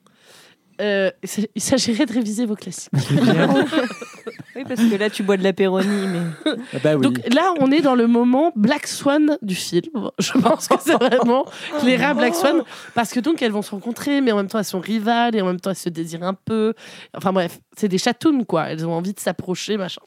Euh, 0.79 1.11
il 1.55 1.61
s'agirait 1.61 2.05
de 2.05 2.13
réviser 2.13 2.45
vos 2.45 2.55
classiques. 2.55 2.91
Oui, 4.55 4.63
parce 4.67 4.81
que 4.81 4.95
là, 4.97 5.09
tu 5.09 5.23
bois 5.23 5.37
de 5.37 5.43
l'apéronie, 5.43 6.07
mais. 6.07 6.53
Ah 6.73 6.77
bah 6.83 6.95
oui. 6.95 7.01
Donc 7.01 7.19
là, 7.33 7.53
on 7.59 7.71
est 7.71 7.81
dans 7.81 7.95
le 7.95 8.07
moment 8.07 8.51
Black 8.55 8.85
Swan 8.85 9.37
du 9.41 9.55
film. 9.55 10.09
Je 10.19 10.33
pense 10.33 10.67
que 10.67 10.75
c'est 10.79 10.93
vraiment 10.93 11.45
les 11.85 11.95
rats 11.95 12.13
Black 12.13 12.35
Swan. 12.35 12.63
Parce 12.93 13.11
que 13.11 13.19
donc, 13.21 13.41
elles 13.41 13.51
vont 13.51 13.61
se 13.61 13.71
rencontrer, 13.71 14.19
mais 14.19 14.31
en 14.31 14.37
même 14.37 14.47
temps, 14.47 14.59
elles 14.59 14.65
sont 14.65 14.81
rivales 14.81 15.35
et 15.35 15.41
en 15.41 15.45
même 15.45 15.59
temps, 15.59 15.69
elles 15.69 15.77
se 15.77 15.89
désirent 15.89 16.23
un 16.23 16.33
peu. 16.33 16.73
Enfin 17.15 17.31
bref, 17.31 17.59
c'est 17.75 17.87
des 17.87 17.97
chatounes, 17.97 18.45
quoi. 18.45 18.69
Elles 18.69 18.85
ont 18.85 18.93
envie 18.93 19.13
de 19.13 19.19
s'approcher, 19.19 19.77
machin. 19.77 20.01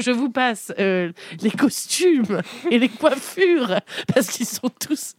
Je, 0.00 0.10
vous 0.10 0.28
passe 0.28 0.72
euh, 0.78 1.12
les 1.40 1.50
costumes 1.50 2.42
et 2.70 2.78
les 2.78 2.88
coiffures, 2.88 3.80
parce 4.12 4.28
qu'ils 4.28 4.46
sont 4.46 4.70
tous 4.80 5.14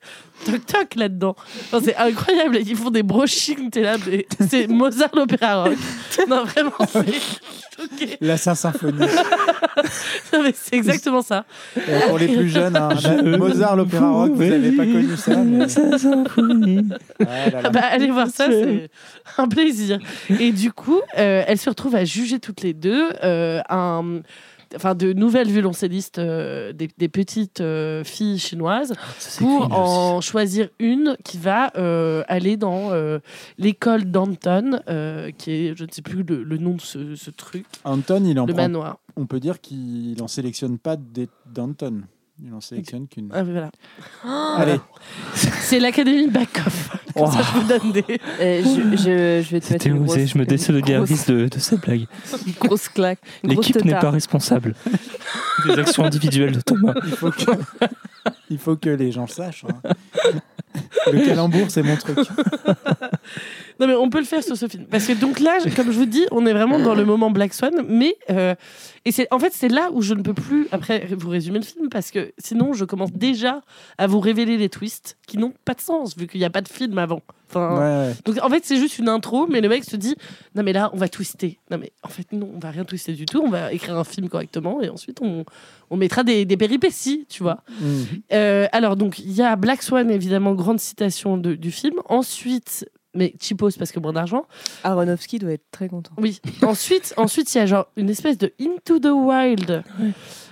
toc-toc 0.46 0.96
là-dedans. 0.96 1.36
C'est 1.84 1.96
incroyable. 1.96 2.58
Ils 2.58 2.76
font 2.76 2.92
des 2.92 3.04
brochings, 3.04 3.70
t'es 3.70 3.82
là, 3.82 3.98
c'est 4.50 4.68
Mozart 4.68 5.16
l'opéra 5.16 5.64
rock. 5.64 5.78
Non, 6.28 6.44
vraiment, 6.44 6.72
c'est 6.88 7.06
choqué. 7.76 8.18
La 8.22 8.38
Symphonie. 8.38 9.06
Non, 10.34 10.44
mais 10.44 10.54
c'est 10.56 10.76
exactement 10.76 11.22
ça. 11.22 11.46
Et 11.78 12.08
pour 12.08 12.18
les 12.18 12.28
plus 12.28 12.50
jeunes, 12.50 12.76
hein, 12.76 12.90
Je 13.00 13.38
Mozart, 13.38 13.76
l'opéra 13.76 14.10
rock, 14.10 14.32
vous 14.34 14.44
n'avez 14.44 14.72
pas 14.72 14.86
connu 14.86 15.16
ça. 15.18 15.36
Mais... 15.38 15.66
Ah 17.20 17.26
là 17.26 17.52
là. 17.52 17.62
Ah 17.64 17.70
bah, 17.70 17.82
allez 17.92 18.12
voir 18.12 18.28
ça, 18.28 18.48
c'est 18.50 18.90
un 19.38 19.48
plaisir. 19.48 20.00
Et 20.40 20.52
du 20.52 20.72
coup, 20.72 21.00
euh, 21.18 21.44
elles 21.48 21.58
se 21.58 21.70
retrouvent 21.70 21.96
à 21.96 22.06
juger 22.06 22.40
toutes 22.40 22.62
les 22.62 22.74
deux 22.74 23.10
euh, 23.24 23.62
un, 23.70 24.22
enfin, 24.76 24.96
de 24.96 25.14
nouvelles 25.14 25.50
violoncellistes, 25.50 26.20
euh, 26.20 26.74
des, 26.74 26.90
des 26.98 27.10
petites 27.10 27.62
euh, 27.62 28.04
filles 28.04 28.40
chinoises, 28.40 28.94
pour 29.38 29.72
en 29.74 30.22
choisir 30.22 30.70
une 30.80 31.18
qui 31.24 31.38
va 31.38 31.72
euh, 31.78 32.24
aller 32.28 32.58
dans 32.58 32.92
l'école 33.58 34.06
d'Anton, 34.06 34.80
qui 35.38 35.52
est, 35.52 35.76
je 35.76 35.86
ne 35.86 35.92
sais 35.92 36.02
plus 36.02 36.24
le, 36.24 36.44
le 36.44 36.58
nom 36.58 36.76
de 36.76 36.82
ce, 36.82 37.16
ce 37.16 37.32
truc, 37.32 37.66
Anton, 37.84 38.24
il 38.26 38.40
en 38.40 38.46
le 38.46 38.54
prend. 38.54 38.62
manoir. 38.64 38.98
On 39.16 39.26
peut 39.26 39.40
dire 39.40 39.62
qu'il 39.62 40.22
en 40.22 40.28
sélectionne 40.28 40.78
pas 40.78 40.98
des 40.98 41.30
d'Anton. 41.46 42.02
Il 42.44 42.54
en 42.54 42.60
sélectionne 42.60 43.08
qu'une. 43.08 43.30
Ah, 43.34 43.44
voilà. 43.44 43.72
Allez. 44.58 44.78
C'est 45.34 45.80
l'académie 45.80 46.28
de 46.28 46.32
Back-Off. 46.34 46.90
Comme 47.16 47.32
ça, 47.32 47.42
je 47.42 47.60
vous 47.60 47.68
donne 47.68 47.92
des. 47.94 48.04
Euh, 48.42 48.62
je, 48.62 48.98
je, 48.98 48.98
je 48.98 49.04
vais 49.04 49.42
te 49.42 49.54
mettre 49.54 49.68
C'était 49.68 49.90
une 49.90 50.04
osé, 50.04 50.20
grosse, 50.20 50.30
je 50.34 50.38
me 50.38 50.46
désolidarise 50.46 51.26
de, 51.28 51.48
de 51.48 51.60
cette 51.60 51.80
blague. 51.80 52.06
grosse, 52.28 52.42
une 52.48 52.54
grosse 52.54 52.90
claque. 52.90 53.20
Une 53.44 53.54
grosse 53.54 53.68
L'équipe 53.68 53.86
n'est 53.86 53.98
pas 54.00 54.12
responsable 54.12 54.76
des 55.66 55.80
actions 55.80 56.04
individuelles 56.04 56.52
de 56.52 56.60
Thomas. 56.60 56.94
Il 57.06 57.12
faut 57.16 57.32
que, 57.32 57.52
il 58.50 58.58
faut 58.58 58.76
que 58.76 58.90
les 58.90 59.14
gens 59.14 59.28
sachent. 59.28 59.64
hein. 59.64 59.94
Le 61.10 61.26
calembour, 61.26 61.68
c'est 61.70 61.84
mon 61.84 61.96
truc. 61.96 62.18
Non, 63.80 63.88
mais 63.88 63.94
on 63.96 64.10
peut 64.10 64.20
le 64.20 64.26
faire 64.26 64.44
sur 64.44 64.56
ce 64.58 64.68
film. 64.68 64.86
Parce 64.86 65.06
que 65.06 65.14
donc 65.14 65.40
là, 65.40 65.58
comme 65.76 65.88
je 65.92 65.98
vous 65.98 66.06
dis, 66.06 66.26
on 66.32 66.46
est 66.46 66.54
vraiment 66.54 66.80
dans 66.80 66.96
le 66.96 67.06
moment 67.06 67.30
Black 67.32 67.54
Swan. 67.54 67.74
Mais. 67.88 68.16
euh, 68.30 68.56
et 69.08 69.12
c'est 69.12 69.28
en 69.32 69.38
fait, 69.38 69.54
c'est 69.54 69.68
là 69.68 69.90
où 69.94 70.02
je 70.02 70.16
ne 70.16 70.24
peux 70.24 70.34
plus, 70.34 70.68
après, 70.72 71.08
vous 71.16 71.30
résumer 71.30 71.60
le 71.60 71.66
film. 71.66 71.90
Parce 71.90 72.10
que 72.10 72.32
sinon, 72.40 72.74
je 72.74 72.86
commence 72.86 73.12
déjà 73.12 73.62
à 74.00 74.08
vous 74.08 74.20
révéler 74.20 74.58
les 74.58 74.70
twists 74.70 75.18
qui 75.28 75.38
n'ont 75.38 75.54
pas 75.64 75.74
de 75.76 75.82
sens, 75.82 76.18
vu 76.18 76.26
qu'il 76.28 76.40
n'y 76.40 76.46
a 76.46 76.50
pas 76.50 76.62
de 76.62 76.68
film 76.68 76.98
avant. 76.98 77.22
Enfin, 77.50 77.76
Ouais, 77.76 78.08
ouais. 78.08 78.14
Donc 78.26 78.44
en 78.44 78.50
fait, 78.50 78.66
c'est 78.66 78.78
juste 78.78 78.98
une 78.98 79.08
intro, 79.08 79.46
mais 79.48 79.62
le 79.62 79.70
mec 79.70 79.84
se 79.84 79.96
dit 79.96 80.16
Non, 80.56 80.64
mais 80.64 80.74
là, 80.74 80.90
on 80.94 80.98
va 80.98 81.08
twister. 81.08 81.60
Non, 81.70 81.78
mais 81.78 81.92
en 82.02 82.08
fait, 82.08 82.26
non, 82.32 82.50
on 82.56 82.60
va 82.60 82.72
rien 82.72 82.84
twister 82.86 83.14
du 83.14 83.26
tout. 83.28 83.42
On 83.46 83.50
va 83.52 83.72
écrire 83.72 83.96
un 83.98 84.04
film 84.04 84.28
correctement 84.30 84.82
et 84.82 84.90
ensuite, 84.90 85.20
on, 85.22 85.46
on 85.92 85.98
mettra 85.98 86.24
des, 86.24 86.46
des 86.46 86.58
péripéties, 86.58 87.28
tu 87.30 87.44
vois. 87.44 87.60
Mhm. 87.80 88.06
Euh, 88.34 88.68
alors, 88.72 88.96
donc, 88.96 89.20
il 89.20 89.32
y 89.34 89.44
a 89.44 89.56
Black 89.56 89.84
Swan, 89.84 90.10
évidemment, 90.10 90.54
grande 90.56 90.80
citation 90.80 91.38
de- 91.38 91.54
du 91.54 91.70
film. 91.72 91.96
Ensuite, 92.10 92.90
mais 93.16 93.34
cheapos 93.42 93.72
parce 93.78 93.92
que 93.92 94.00
moins 94.00 94.14
d'argent. 94.14 94.46
Aronofsky 94.84 95.40
doit 95.40 95.52
être 95.54 95.66
très 95.72 95.88
content. 95.88 96.12
Oui. 96.18 96.40
ensuite, 96.62 97.14
ensuite, 97.18 97.54
il 97.56 97.58
y 97.58 97.62
a 97.62 97.66
genre 97.66 97.88
une 97.96 98.10
espèce 98.10 98.38
de 98.38 98.54
Into 98.62 99.00
the 99.00 99.12
Wild. 99.12 99.84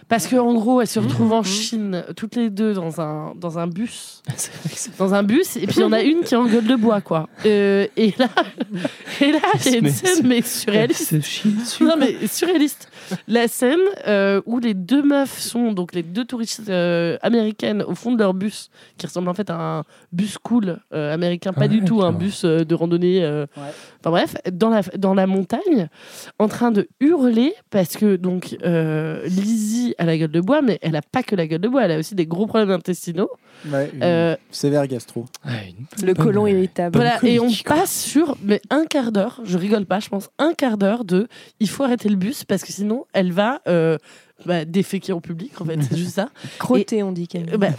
Parce 0.10 0.27
qu'en 0.27 0.53
gros, 0.53 0.81
elles 0.81 0.88
se 0.88 0.99
retrouvent 0.99 1.31
en 1.34 1.44
Chine, 1.44 2.03
toutes 2.15 2.35
les 2.35 2.49
deux, 2.49 2.73
dans 2.73 2.99
un, 3.02 3.34
dans 3.35 3.57
un 3.57 3.68
bus. 3.68 4.22
Dans 4.99 5.14
un 5.14 5.23
bus, 5.23 5.56
et 5.56 5.65
puis 5.65 5.77
il 5.77 5.81
y 5.81 5.84
en 5.84 5.91
a 5.91 6.02
une 6.02 6.22
qui 6.23 6.34
est 6.34 6.38
en 6.38 6.45
gueule 6.45 6.68
de 6.68 6.76
bois, 6.76 7.02
quoi. 7.02 7.30
Euh, 7.45 7.88
et 7.95 8.14
là, 8.18 8.30
et 9.22 9.31
là, 9.31 9.40
il 9.65 9.72
y 9.72 9.76
a 9.76 9.77
une 9.80 9.90
scène, 9.90 10.15
c'est- 10.18 10.23
mais 10.23 10.41
surréaliste. 10.41 11.15
Non 11.81 11.95
mais 11.98 12.27
surréaliste. 12.27 12.90
La 13.27 13.48
scène 13.48 13.80
euh, 14.07 14.41
où 14.45 14.60
les 14.60 14.73
deux 14.73 15.03
meufs 15.03 15.40
sont 15.40 15.72
donc 15.72 15.94
les 15.94 16.03
deux 16.03 16.26
touristes 16.26 16.69
euh, 16.69 17.18
américaines 17.22 17.81
au 17.84 17.95
fond 17.95 18.11
de 18.11 18.19
leur 18.19 18.34
bus, 18.34 18.69
qui 18.98 19.06
ressemble 19.06 19.30
en 19.30 19.34
fait 19.34 19.49
à 19.49 19.56
un 19.80 19.84
bus 20.11 20.38
cool 20.38 20.80
euh, 20.94 21.14
américain, 21.14 21.53
pas 21.53 21.65
Ah 21.65 21.68
du 21.68 21.84
tout 21.84 22.02
un 22.02 22.11
bus 22.11 22.44
euh, 22.45 22.64
de 22.64 22.76
randonnée. 22.76 23.23
euh, 23.23 23.45
Ouais. 23.57 23.64
Enfin 23.99 24.10
bref, 24.11 24.35
dans 24.52 24.69
la 24.69 24.81
dans 24.98 25.14
la 25.14 25.27
montagne, 25.27 25.88
en 26.40 26.48
train 26.48 26.72
de 26.72 26.88
hurler 26.99 27.53
parce 27.69 27.95
que 27.95 28.15
donc 28.18 28.57
euh, 28.65 29.23
Lizzie 29.27 29.95
a 29.98 30.06
la 30.06 30.18
gueule 30.18 30.31
de 30.31 30.41
bois, 30.41 30.61
mais 30.61 30.80
elle 30.81 30.95
a 30.95 31.02
pas 31.02 31.23
que 31.23 31.35
la 31.35 31.48
gueule 31.48 31.61
de 31.61 31.68
bois, 31.68 31.84
elle 31.85 31.91
a 31.91 31.98
aussi 31.99 32.15
des 32.15 32.26
gros 32.26 32.45
problèmes 32.48 32.72
intestinaux. 32.72 33.30
Ouais, 33.72 33.90
une 33.94 34.03
Euh, 34.03 34.35
Sévère 34.52 34.88
gastro. 34.88 35.26
Ouais, 35.45 35.73
une 36.02 36.06
Le 36.06 36.14
colon 36.14 36.48
irritable. 36.48 36.95
Voilà, 36.98 37.18
et 37.23 37.40
on 37.40 37.49
passe 37.65 38.03
sur 38.03 38.35
mais 38.44 38.61
un 38.69 38.85
quart 38.85 39.11
d'heure, 39.11 39.40
je 39.45 39.57
rigole 39.57 39.85
pas, 39.85 39.99
je 39.99 40.10
pense 40.10 40.30
un 40.38 40.53
quart 40.53 40.77
d'heure 40.77 41.06
de 41.06 41.27
il 41.60 41.69
faut 41.69 41.84
arrêter 41.84 42.10
le 42.10 42.15
bus 42.18 42.44
parce 42.44 42.64
que 42.64 42.72
sinon 42.73 43.03
elle 43.14 43.32
va 43.32 43.62
euh, 43.68 43.98
bah, 44.46 44.66
déféquer 44.66 45.14
en 45.14 45.22
public 45.22 45.60
en 45.62 45.66
fait, 45.66 45.78
c'est 45.82 45.98
juste 45.98 46.16
ça. 46.16 46.30
Crotté, 46.60 47.04
on 47.04 47.12
dit 47.12 47.28
même. 47.34 47.46
bah, 47.58 47.70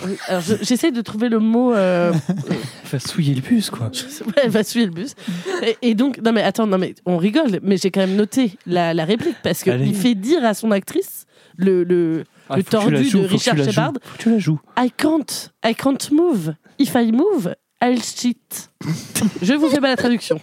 j'essaie 0.62 0.90
de 0.92 1.00
trouver 1.00 1.28
le 1.28 1.38
mot. 1.38 1.72
euh, 1.74 2.12
Elle 2.28 2.56
va 2.90 2.98
souiller 2.98 3.34
le 3.34 3.40
bus, 3.40 3.70
quoi. 3.70 3.86
ouais, 4.26 4.32
elle 4.44 4.50
va 4.50 4.62
suivre 4.64 4.86
le 4.88 4.92
bus. 4.94 5.14
Et, 5.62 5.76
et 5.90 5.94
donc 5.94 6.18
non 6.24 6.32
mais 6.32 6.42
attends, 6.42 6.66
non 6.66 6.78
mais 6.78 6.94
on 7.06 7.16
rigole, 7.16 7.58
mais 7.62 7.76
j'ai 7.76 7.90
quand 7.90 8.00
même 8.00 8.16
noté 8.16 8.52
la, 8.66 8.94
la 8.94 9.04
réplique 9.04 9.36
parce 9.42 9.62
que 9.62 9.70
Allez. 9.70 9.86
il 9.86 9.94
fait 9.94 10.14
dire 10.14 10.44
à 10.44 10.54
son 10.54 10.70
actrice 10.70 11.26
le 11.56 11.84
le, 11.84 12.24
Ah, 12.48 12.56
le 12.56 12.62
tordu 12.64 13.04
joues, 13.04 13.20
de 13.22 13.26
Richard 13.26 13.56
la 13.56 13.64
joues, 13.64 13.70
Shepard. 13.70 13.92
Tu 14.18 14.30
la 14.30 14.38
joues. 14.38 14.60
I 14.78 14.90
can't, 14.96 15.50
I 15.64 15.74
can't 15.74 16.10
move. 16.12 16.54
If 16.78 16.94
I 16.96 17.12
move, 17.12 17.54
Je 19.42 19.54
vous 19.54 19.68
fais 19.68 19.80
pas 19.80 19.88
la 19.88 19.96
traduction. 19.96 20.40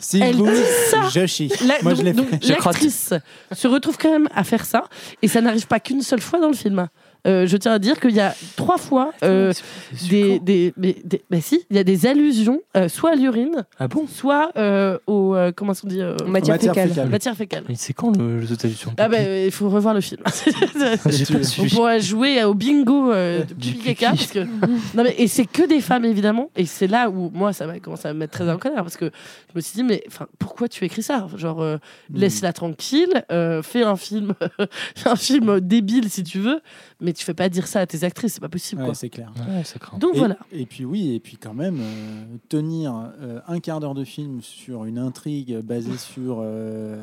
Si 0.00 0.20
Elle 0.20 0.36
vous, 0.36 0.46
dit 0.46 0.62
ça. 0.90 1.08
je 1.08 1.26
chie. 1.26 1.50
La- 1.66 1.80
Moi, 1.82 1.92
donc- 1.94 2.00
je 2.00 2.02
l'ai 2.04 2.14
fait. 2.14 2.48
L'actrice 2.48 3.14
se 3.52 3.66
retrouve 3.68 3.96
quand 3.98 4.10
même 4.10 4.28
à 4.34 4.44
faire 4.44 4.64
ça, 4.64 4.84
et 5.22 5.28
ça 5.28 5.40
n'arrive 5.40 5.66
pas 5.66 5.80
qu'une 5.80 6.02
seule 6.02 6.20
fois 6.20 6.38
dans 6.40 6.48
le 6.48 6.54
film. 6.54 6.88
Euh, 7.26 7.46
je 7.46 7.56
tiens 7.56 7.72
à 7.72 7.78
dire 7.78 7.98
qu'il 8.00 8.10
y 8.14 8.20
a 8.20 8.34
trois 8.56 8.76
fois 8.76 9.12
euh, 9.24 9.52
C'est 9.94 10.08
des, 10.08 10.38
des, 10.40 10.74
mais, 10.76 10.96
des- 11.04 11.22
bah 11.30 11.40
si, 11.40 11.64
il 11.70 11.76
y 11.76 11.78
a 11.78 11.84
des 11.84 12.06
allusions, 12.06 12.60
euh, 12.76 12.88
soit 12.88 13.12
à 13.12 13.14
l'urine, 13.14 13.64
Ah 13.78 13.88
bon? 13.88 14.06
soit 14.06 14.50
euh, 14.56 14.98
au 15.06 15.34
euh, 15.34 15.50
comment 15.54 15.72
on 15.82 15.86
dit, 15.88 16.00
euh, 16.02 16.16
Matière 16.26 16.54
Matière 16.56 16.74
fécale. 16.74 16.88
fécale. 16.90 17.08
matière 17.08 17.36
fécale. 17.36 17.64
Mais 17.68 17.74
c'est 17.76 17.92
quand 17.94 18.16
le, 18.16 18.40
le 18.40 18.56
traduction 18.56 18.92
Ah 18.98 19.08
ben 19.08 19.46
il 19.46 19.50
faut 19.52 19.68
revoir 19.70 19.94
le 19.94 20.00
film. 20.02 20.20
On 21.58 21.68
pourra 21.68 21.98
jouer 21.98 22.44
au 22.44 22.54
bingo 22.54 23.12
euh, 23.12 23.44
Du 23.56 23.72
pipi 23.72 23.94
caca 23.94 24.10
parce 24.10 24.26
que 24.30 24.40
non 24.40 25.02
mais 25.02 25.14
et 25.18 25.28
c'est 25.28 25.46
que 25.46 25.66
des 25.66 25.80
femmes 25.80 26.04
évidemment 26.04 26.50
et 26.56 26.66
c'est 26.66 26.86
là 26.86 27.08
où 27.10 27.30
moi 27.32 27.52
ça 27.52 27.66
va 27.66 27.78
commencer 27.80 28.08
à 28.08 28.12
me 28.12 28.18
mettre 28.18 28.32
très 28.32 28.50
en 28.50 28.58
colère 28.58 28.82
parce 28.82 28.96
que 28.96 29.06
je 29.06 29.56
me 29.56 29.60
suis 29.60 29.74
dit 29.76 29.82
mais 29.84 30.02
enfin 30.08 30.26
pourquoi 30.38 30.68
tu 30.68 30.84
écris 30.84 31.02
ça? 31.02 31.26
Genre 31.36 31.62
euh, 31.62 31.76
Hmm. 32.10 32.18
laisse-la 32.18 32.52
tranquille 32.52 33.24
euh, 33.32 33.62
fais 33.62 33.82
un 33.82 33.96
film 33.96 34.34
un 35.06 35.16
film 35.16 35.60
débile 35.60 36.10
si 36.10 36.22
tu 36.22 36.38
veux 36.38 36.60
mais 37.00 37.12
tu 37.14 37.24
fais 37.24 37.34
pas 37.34 37.48
dire 37.48 37.66
ça 37.66 37.80
à 37.80 37.86
tes 37.86 38.04
actrices 38.04 38.34
c'est 38.34 38.40
pas 38.40 38.48
possible 38.48 38.80
Ouais, 38.82 38.88
quoi. 38.88 38.94
c'est 38.94 39.08
clair. 39.08 39.32
Ouais, 39.48 39.64
ça 39.64 39.78
craint. 39.78 39.98
Donc 39.98 40.14
et, 40.14 40.18
voilà 40.18 40.36
Et 40.52 40.66
puis 40.66 40.84
oui, 40.84 41.14
et 41.14 41.20
puis 41.20 41.36
quand 41.36 41.54
même, 41.54 41.78
euh, 41.80 42.24
tenir 42.48 42.94
euh, 43.22 43.40
un 43.48 43.60
quart 43.60 43.80
d'heure 43.80 43.94
de 43.94 44.04
film 44.04 44.40
sur 44.42 44.84
une 44.84 44.98
intrigue 44.98 45.58
basée 45.62 45.96
sur, 45.98 46.38
euh, 46.42 46.96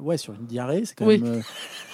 ouais, 0.00 0.16
sur 0.18 0.34
une 0.34 0.46
diarrhée, 0.46 0.82
c'est 0.84 0.94
quand 0.94 1.06
Oui. 1.06 1.18
même... 1.18 1.32
euh, 1.34 1.40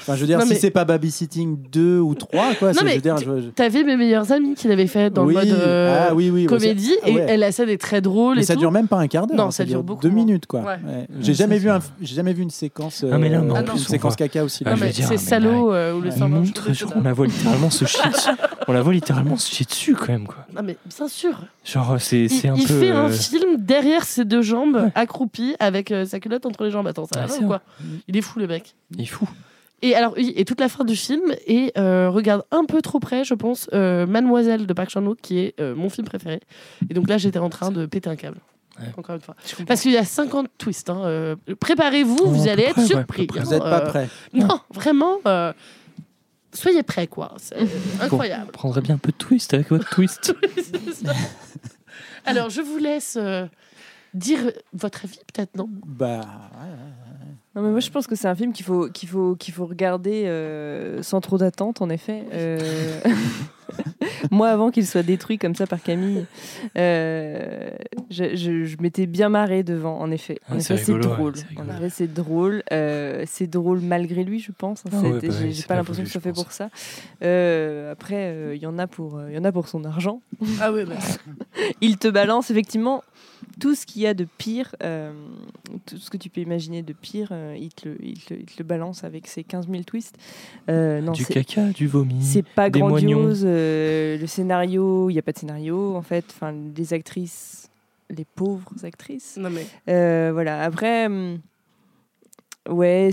Enfin, 0.01 0.17
je 0.17 0.21
veux 0.21 0.27
dire, 0.27 0.39
Non, 0.39 0.45
si 0.45 0.51
mais- 0.51 0.59
c'est 0.59 0.71
pas 0.71 0.85
Babysitting 0.85 1.57
2 1.73 1.99
ou 1.99 2.15
3, 2.15 2.55
quoi, 2.57 2.69
Non, 2.69 2.75
c'est- 2.75 2.81
je 2.81 2.85
mais 2.85 2.95
veux 2.97 3.01
dire... 3.01 3.15
tu- 3.17 3.25
je- 3.25 3.49
t'avais 3.51 3.85
mes 3.85 3.97
meilleurs 3.97 4.33
amis 4.33 4.55
qui 4.55 4.69
l'avaient 4.69 4.87
fait 4.87 5.09
dans 5.11 5.25
oui, 5.25 5.33
le 5.35 5.41
mode 5.41 5.49
euh, 5.51 6.07
ah, 6.11 6.15
oui, 6.15 6.29
oui, 6.29 6.43
ouais, 6.43 6.47
comédie 6.47 6.93
ah 7.03 7.09
et 7.09 7.15
ouais. 7.15 7.27
elle 7.29 7.41
la 7.41 7.53
scène 7.53 7.71
est 7.71 7.81
très 7.81 8.03
drôle 8.03 8.37
Mais 8.37 8.43
et 8.43 8.45
ça 8.45 8.53
tout. 8.55 8.61
dure 8.61 8.71
même 8.73 8.87
pas 8.89 8.99
un 8.99 9.07
quart 9.09 9.27
d'heure. 9.27 9.37
Non, 9.37 9.45
hein, 9.45 9.51
ça 9.51 9.65
dure 9.65 9.83
beaucoup 9.83 10.03
deux 10.03 10.11
moins. 10.11 10.25
minutes, 10.25 10.45
quoi. 10.47 10.61
Ouais. 10.61 10.67
Ouais. 10.87 11.07
J'ai 11.21 11.33
jamais 11.33 11.55
c'est 11.57 11.63
vu 11.63 11.71
un, 11.71 11.79
jamais 12.03 12.33
vu 12.35 12.43
une 12.43 12.51
séquence. 12.51 13.05
Ah, 13.11 13.17
mais 13.17 13.31
là, 13.31 13.41
mais 13.41 13.51
en 13.53 13.63
une 13.65 13.79
séquence 13.79 14.15
caca 14.17 14.45
aussi. 14.45 14.63
Ah, 14.67 14.73
Non, 14.73 14.77
mais 14.81 14.93
c'est 14.93 15.09
mais 15.09 15.17
salaud 15.17 15.71
où 15.71 16.01
le 16.01 16.11
on 16.97 17.01
la 17.03 17.13
voit 17.15 17.27
littéralement 17.45 17.71
se 17.71 17.85
chier 17.85 18.11
dessus. 18.11 18.31
On 18.69 18.73
la 18.73 18.83
voit 18.83 18.93
littéralement 18.93 19.37
se 19.37 19.51
chier 19.55 19.67
dessus, 19.67 19.95
quand 19.95 20.09
même, 20.09 20.27
quoi. 20.27 20.47
Non 20.55 20.63
mais 20.63 20.77
bien 20.97 21.09
sûr. 21.09 21.39
Genre, 21.65 21.97
c'est 22.01 22.23
Il, 22.25 22.31
c'est 22.31 22.49
un 22.49 22.55
il 22.57 22.67
peu. 22.67 22.81
fait 22.81 22.91
un 22.91 23.07
euh, 23.07 23.11
film 23.11 23.57
derrière 23.59 24.05
ses 24.05 24.25
deux 24.25 24.43
jambes, 24.43 24.77
Ouais. 24.77 24.93
accroupi, 24.95 25.55
avec 25.59 25.91
euh, 25.93 26.05
sa 26.05 26.21
culotte 26.21 26.47
entre 26.47 26.65
les 26.65 26.71
jambes. 26.71 26.87
Attends, 26.87 27.05
ça 27.07 27.21
va 27.21 27.23
Ouais, 27.23 27.29
pas 27.29 27.35
c'est 27.39 27.45
ou 27.45 27.47
quoi 27.47 27.63
Il 28.09 28.17
est 28.17 28.23
fou 28.23 28.39
le 28.39 28.47
mec. 28.47 28.75
Il 28.95 29.03
est 29.03 29.07
fou. 29.07 29.29
Et 29.83 29.95
alors 29.95 30.15
oui, 30.17 30.33
et 30.37 30.47
toute 30.47 30.61
la 30.61 30.71
fin 30.71 30.85
du 30.85 30.97
film 30.97 31.21
et 31.47 31.73
euh, 31.77 32.09
regarde 32.09 32.45
un 32.51 32.65
peu 32.65 32.81
trop 32.81 33.01
près, 33.01 33.23
je 33.25 33.35
pense, 33.35 33.69
euh, 33.75 34.07
Mademoiselle 34.07 34.67
de 34.67 34.73
Park 34.73 34.89
Chan-wook 34.89 35.19
qui 35.21 35.39
est 35.41 35.61
euh, 35.61 35.75
mon 35.75 35.91
film 35.91 36.07
préféré. 36.07 36.41
Et 36.89 36.95
donc 36.95 37.07
là, 37.09 37.19
j'étais 37.19 37.39
en 37.39 37.51
train 37.51 37.71
de 37.71 37.85
péter 37.85 38.09
un 38.09 38.17
câble. 38.17 38.39
Ouais. 38.81 38.87
Encore 38.97 39.15
une 39.15 39.21
fois. 39.21 39.37
Parce 39.69 39.83
qu'il 39.83 39.93
y 39.93 39.97
a 39.99 40.05
50 40.05 40.49
twists. 40.59 40.89
hein, 40.91 41.03
euh, 41.05 41.37
Préparez-vous, 41.61 42.17
Oh, 42.23 42.29
vous 42.29 42.49
à 42.49 42.53
allez 42.53 42.63
peu 42.65 42.69
être 42.71 42.75
près, 42.75 42.83
ouais, 42.83 42.87
à 42.87 42.97
surpris. 42.97 43.27
peu 43.27 43.35
près. 43.35 43.41
hein, 43.41 43.45
Vous 43.45 43.51
n'êtes 43.51 43.63
pas 43.63 43.83
euh, 43.83 43.87
prêts. 43.87 44.09
Non, 44.33 44.59
vraiment. 44.73 45.19
euh, 45.27 45.53
soyez 46.55 46.83
prêts, 46.83 47.07
quoi. 47.07 47.35
C'est 47.39 47.57
incroyable. 48.01 48.47
On 48.49 48.53
prendrait 48.53 48.81
bien 48.81 48.95
un 48.95 48.99
peu 48.99 49.13
de 49.13 49.17
twist 49.17 49.55
avec 49.55 49.71
votre 49.71 49.89
twist. 49.89 50.35
Alors, 52.27 52.51
je 52.51 52.63
vous 52.63 52.79
laisse 52.79 53.17
euh, 53.21 53.47
dire 54.15 54.39
votre 54.73 55.05
avis, 55.05 55.19
peut-être, 55.33 55.57
non? 55.57 55.69
Bah, 55.87 56.21
ouais, 56.21 56.71
ouais. 56.71 57.33
Non, 57.57 57.63
mais 57.63 57.71
moi 57.71 57.79
je 57.81 57.89
pense 57.91 58.09
que 58.09 58.17
c'est 58.17 58.27
un 58.27 58.35
film 58.35 58.53
qu'il 58.53 58.65
faut, 58.67 58.89
qu'il 58.89 59.09
faut, 59.09 59.37
qu'il 59.37 59.55
faut 59.55 59.67
regarder 59.67 60.25
euh, 60.27 61.03
sans 61.05 61.21
trop 61.21 61.39
d'attente, 61.39 61.83
en 61.83 61.89
effet. 61.89 62.25
Euh, 62.33 63.01
moi, 64.33 64.49
avant 64.51 64.71
qu'il 64.73 64.85
soit 64.87 65.05
détruit 65.05 65.39
comme 65.39 65.55
ça 65.55 65.67
par 65.67 65.81
Camille, 65.81 66.27
euh, 66.77 67.71
je, 68.11 68.35
je- 68.35 68.65
je 68.65 68.77
m'étais 68.81 69.07
bien 69.07 69.29
marrée 69.29 69.63
devant, 69.63 69.99
en 70.01 70.11
effet. 70.11 70.39
En 70.51 70.57
Ah, 70.57 70.61
c'est 70.61 70.75
effet, 70.75 70.85
c'est 70.85 70.93
rigolo, 70.93 71.11
ouais, 71.11 71.17
drôle. 71.17 71.37
c'est 71.37 71.61
En 71.61 71.69
effet, 71.69 71.91
c'est 71.91 72.13
drôle. 72.13 72.63
Euh, 72.73 73.23
c'est 73.27 73.47
drôle 73.47 73.81
malgré 73.81 74.25
lui, 74.25 74.41
je 74.41 74.51
pense. 74.51 74.83
Ah 74.93 75.01
ouais, 75.01 75.21
bah 75.21 75.29
J'ai 75.31 75.63
pas 75.63 75.69
pas 75.69 75.77
l'impression 75.77 76.03
que 76.03 76.09
ce 76.09 76.13
soit 76.15 76.21
je 76.21 76.25
fait 76.25 76.33
pour 76.33 76.51
ça. 76.53 76.71
Euh, 77.23 77.93
après, 77.93 78.33
euh, 78.35 78.55
il 78.57 78.63
y 78.63 78.67
en 78.67 78.79
a 78.79 78.87
pour, 78.87 79.17
euh, 79.19 79.31
il 79.31 79.35
y 79.37 79.39
en 79.39 79.45
a 79.45 79.53
pour 79.53 79.69
son 79.69 79.85
argent. 79.85 80.23
Ah 80.61 80.73
oui, 80.73 80.85
bah, 80.85 80.97
il 81.81 81.99
te 81.99 82.09
balance 82.09 82.51
effectivement 82.51 83.03
tout 83.61 83.75
ce 83.75 83.87
qu'il 83.87 84.03
y 84.03 84.07
a 84.07 84.15
de 84.15 84.27
pire, 84.39 84.75
euh, 84.83 85.13
tout 85.87 85.99
ce 85.99 86.11
que 86.11 86.17
tu 86.17 86.29
peux 86.31 86.41
imaginer 86.41 86.83
de 86.83 86.93
pire, 86.93 87.29
euh, 87.33 87.57
il, 87.59 87.71
te 87.73 87.89
le, 87.89 87.97
il, 88.05 88.19
te, 88.23 88.35
il 88.35 88.45
te 88.47 88.55
le 88.59 88.65
balance 88.65 89.05
avec 89.05 89.27
ses 89.27 89.45
15 89.45 89.69
000 89.69 89.83
twists. 89.85 90.17
Euh, 90.69 91.01
non, 91.01 91.13
du 91.13 91.25
c'est- 91.25 91.35
caca, 91.35 91.69
du 91.71 91.87
vomi. 91.87 92.23
c'est 92.23 92.43
pas 92.43 92.71
des 92.71 92.81
grandiose. 92.81 93.43
euh, 93.47 94.19
le 94.19 94.27
scénario, 94.27 95.11
il 95.11 95.15
n'y 95.15 95.19
a 95.19 95.23
pas 95.23 95.33
de 95.33 95.39
scénario 95.39 95.95
en 95.97 96.03
fait. 96.03 96.25
Enfin, 96.31 96.55
les 96.77 96.93
actrices, 96.95 97.71
les 98.11 98.25
pauvres 98.25 98.73
actrices. 98.85 99.37
non 99.39 99.51
mais. 99.51 99.67
Euh, 99.89 100.31
voilà. 100.33 100.63
Après, 100.63 101.07
hum, 101.07 101.39
ouais, 102.69 103.11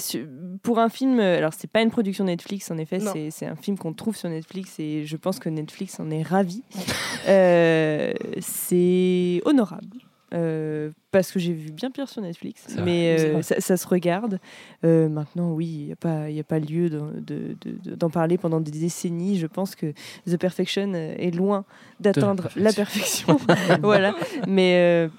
pour 0.64 0.80
un 0.80 0.90
film, 0.90 1.20
alors 1.20 1.54
c'est 1.54 1.70
pas 1.70 1.82
une 1.82 1.92
production 1.92 2.26
Netflix 2.26 2.70
en 2.72 2.78
effet, 2.78 3.00
c'est 3.00 3.32
c'est 3.32 3.46
un 3.46 3.56
film 3.56 3.78
qu'on 3.78 3.94
trouve 3.94 4.16
sur 4.16 4.30
Netflix 4.30 4.80
et 4.80 5.06
je 5.06 5.18
pense 5.18 5.40
que 5.40 5.50
Netflix 5.50 6.00
en 6.00 6.10
est 6.12 6.24
ravi. 6.24 6.64
Euh, 7.28 8.14
c'est 8.40 9.44
honorable. 9.46 9.98
Euh, 10.34 10.92
parce 11.12 11.32
que 11.32 11.40
j'ai 11.40 11.54
vu 11.54 11.72
bien 11.72 11.92
pire 11.92 12.08
sur 12.08 12.22
Netflix, 12.22 12.66
mais 12.84 13.18
euh, 13.20 13.42
ça, 13.42 13.60
ça 13.60 13.78
se 13.78 13.88
regarde. 13.88 14.40
Euh, 14.86 15.10
maintenant, 15.10 15.52
oui, 15.54 15.68
il 15.68 15.86
n'y 15.88 15.92
a, 15.92 15.96
pas- 15.98 16.30
y 16.30 16.40
a 16.40 16.44
pas 16.44 16.60
lieu 16.60 16.90
d'en 16.90 17.08
de, 17.08 17.56
de- 17.62 17.90
de- 17.90 17.96
d'en 17.96 18.10
parler 18.10 18.38
pendant 18.38 18.62
des 18.62 18.72
décennies. 18.72 19.38
Je 19.38 19.48
pense 19.48 19.76
que 19.76 19.94
The 20.30 20.38
Perfection 20.38 20.94
est 20.94 21.36
loin 21.36 21.66
d'atteindre 22.00 22.50
la 22.56 22.72
perfection. 22.74 23.38
voilà. 23.82 24.16
Mais, 24.48 25.10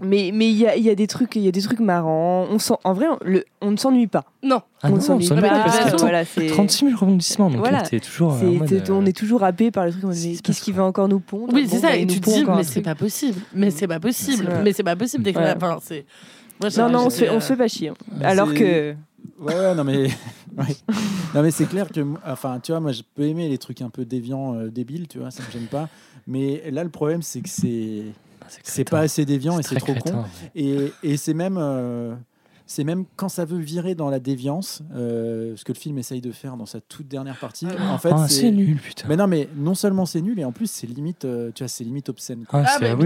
Mais 0.00 0.30
mais 0.34 0.48
il 0.50 0.56
y 0.56 0.66
a, 0.66 0.76
il 0.76 0.82
y 0.84 0.90
a 0.90 0.94
des 0.94 1.06
trucs, 1.06 1.36
il 1.36 1.42
y 1.42 1.48
a 1.48 1.52
des 1.52 1.60
trucs 1.62 1.80
marrants. 1.80 2.46
On 2.50 2.58
s'en- 2.58 2.78
en 2.84 2.92
vrai, 2.92 3.06
on, 3.08 3.18
le- 3.24 3.44
on 3.60 3.70
ne 3.70 3.76
s'ennuie 3.76 4.06
pas. 4.06 4.24
Non. 4.42 4.60
Ah 4.82 4.88
on 4.90 4.96
ne 4.96 5.00
s'ennuie 5.00 5.28
on 5.30 5.34
pas. 5.36 5.40
pas 5.42 5.64
parce 5.64 5.92
que 5.92 5.96
voilà, 6.00 6.24
c'est 6.24 6.46
36 6.46 6.86
000 6.86 6.98
rebondissements, 6.98 7.48
donc 7.50 7.60
Voilà. 7.60 7.82
t'es 7.82 8.00
toujours. 8.00 8.32
mode, 8.34 8.68
c'est- 8.68 8.90
euh, 8.90 8.94
on 8.94 9.06
est 9.06 9.16
toujours 9.16 9.42
happé 9.44 9.70
par 9.70 9.86
le 9.86 9.92
truc. 9.92 10.04
on 10.04 10.12
se 10.12 10.18
dit, 10.18 10.40
Qu'est-ce 10.42 10.60
qu'il 10.60 10.74
va 10.74 10.84
encore 10.84 11.08
nous 11.08 11.20
pondre? 11.20 11.52
Oui, 11.52 11.64
Bon, 11.64 11.68
c'est 11.70 11.78
ça. 11.78 11.88
bah, 11.88 11.96
Et 11.96 12.06
tu 12.06 12.20
te 12.20 12.28
dis, 12.30 12.44
mais 12.44 12.64
c'est 12.64 12.82
pas 12.82 12.94
possible. 12.94 13.40
Mais 13.54 13.70
c'est 13.70 13.86
pas 13.86 14.00
possible. 14.00 14.48
Mais 14.64 14.72
c'est 14.72 14.82
pas 14.82 14.96
possible 14.96 15.24
Non, 16.78 16.90
non, 16.90 17.06
on 17.06 17.10
se 17.10 17.18
fait, 17.18 17.30
on 17.30 17.40
se 17.40 17.46
fait 17.48 17.56
pas 17.56 17.68
chier. 17.68 17.92
Mais 18.18 18.24
Alors 18.24 18.52
que 18.52 18.94
Ouais, 19.38 19.54
ouais, 19.54 19.74
non 19.74 19.84
mais, 19.84 20.04
ouais. 20.56 20.76
non 21.34 21.42
mais 21.42 21.50
c'est 21.50 21.66
clair 21.66 21.88
que, 21.92 22.00
enfin, 22.26 22.58
tu 22.62 22.72
vois, 22.72 22.80
moi 22.80 22.92
je 22.92 23.02
peux 23.14 23.24
aimer 23.24 23.48
les 23.48 23.58
trucs 23.58 23.82
un 23.82 23.90
peu 23.90 24.04
déviants, 24.06 24.54
euh, 24.54 24.68
débiles, 24.70 25.08
tu 25.08 25.18
vois, 25.18 25.30
ça 25.30 25.42
me 25.46 25.50
gêne 25.52 25.66
pas. 25.66 25.88
Mais 26.26 26.62
là, 26.70 26.82
le 26.84 26.88
problème, 26.90 27.20
c'est 27.22 27.40
que 27.40 27.48
c'est, 27.48 28.04
c'est 28.62 28.88
pas 28.88 29.00
assez 29.00 29.24
déviant 29.24 29.58
et 29.58 29.62
c'est 29.62 29.76
trop 29.76 29.92
crétin, 29.92 30.12
con. 30.12 30.18
ouais. 30.22 30.50
Et, 30.54 30.92
et 31.02 31.16
c'est 31.16 31.34
même, 31.34 31.56
euh, 31.58 32.14
c'est 32.68 32.82
même 32.82 33.04
quand 33.14 33.28
ça 33.28 33.44
veut 33.44 33.58
virer 33.60 33.94
dans 33.94 34.10
la 34.10 34.18
déviance, 34.18 34.82
euh, 34.92 35.54
ce 35.56 35.64
que 35.64 35.72
le 35.72 35.78
film 35.78 35.98
essaye 35.98 36.20
de 36.20 36.32
faire 36.32 36.56
dans 36.56 36.66
sa 36.66 36.80
toute 36.80 37.06
dernière 37.06 37.38
partie. 37.38 37.66
En 37.90 37.96
fait, 37.98 38.10
Ah, 38.12 38.26
c'est 38.28 38.50
nul, 38.50 38.78
putain. 38.78 39.06
Mais 39.08 39.14
non, 39.16 39.28
mais 39.28 39.48
non 39.56 39.76
seulement 39.76 40.04
c'est 40.04 40.20
nul, 40.20 40.40
et 40.40 40.44
en 40.44 40.50
plus 40.50 40.68
c'est 40.68 40.88
limite, 40.88 41.24
euh, 41.24 41.52
tu 41.54 41.62
vois, 41.62 41.68
c'est 41.68 41.84
limite 41.84 42.08
obscène. 42.08 42.44
quoi. 42.44 42.62
Ah, 42.64 42.76
c'est- 42.78 42.86
ah 42.86 42.94
oui, 42.96 43.04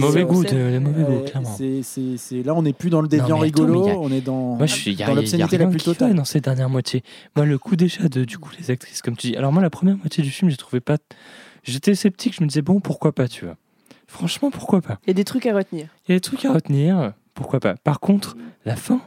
mauvais 0.00 0.24
goût, 0.24 0.44
de- 0.44 0.78
mauvais 0.78 1.02
goût, 1.04 1.20
clairement. 1.24 1.54
c'est- 1.56 1.82
c'est- 1.82 2.16
c'est- 2.18 2.42
là, 2.42 2.54
on 2.54 2.62
n'est 2.62 2.74
plus 2.74 2.90
dans 2.90 3.00
le 3.00 3.06
Non, 3.06 3.10
déviant 3.10 3.26
attends, 3.36 3.38
rigolo, 3.38 3.88
a- 3.88 3.92
on 3.96 4.10
est 4.10 4.20
dans, 4.20 4.56
Moi, 4.56 4.66
je 4.66 4.90
l'obscénité 5.14 5.56
la 5.58 5.66
plus 5.68 5.82
totale. 5.82 6.14
dans 6.14 6.24
cette 6.26 6.44
dernière 6.44 6.68
moitié. 6.68 7.02
Moi, 7.34 7.46
le 7.46 7.58
coup 7.58 7.76
déjà 7.76 8.08
de 8.08 8.24
du 8.24 8.36
coup 8.36 8.50
les 8.60 8.70
actrices, 8.70 9.00
comme 9.00 9.16
tu 9.16 9.28
dis. 9.28 9.36
Alors 9.36 9.52
moi, 9.52 9.62
la 9.62 9.70
première 9.70 9.96
moitié 9.96 10.22
du 10.22 10.30
film, 10.30 10.50
j'ai 10.50 10.56
trouvé 10.58 10.80
pas. 10.80 10.98
J'étais 11.62 11.94
sceptique. 11.94 12.34
Je 12.36 12.42
me 12.44 12.48
disais 12.48 12.62
bon, 12.62 12.78
pourquoi 12.80 13.12
pas, 13.12 13.26
tu 13.26 13.44
vois. 13.46 13.56
Franchement, 14.06 14.50
pourquoi 14.50 14.80
pas? 14.80 14.98
il 15.04 15.08
y 15.08 15.10
a 15.10 15.14
des 15.14 15.24
trucs 15.24 15.46
à 15.46 15.54
retenir. 15.54 15.88
Il 16.08 16.12
y 16.12 16.14
a 16.14 16.16
des 16.16 16.20
trucs 16.20 16.44
à 16.44 16.52
retenir. 16.52 17.12
Pourquoi 17.34 17.60
pas. 17.60 17.74
Par 17.74 18.00
contre, 18.00 18.36
la 18.64 18.76
fin. 18.76 19.00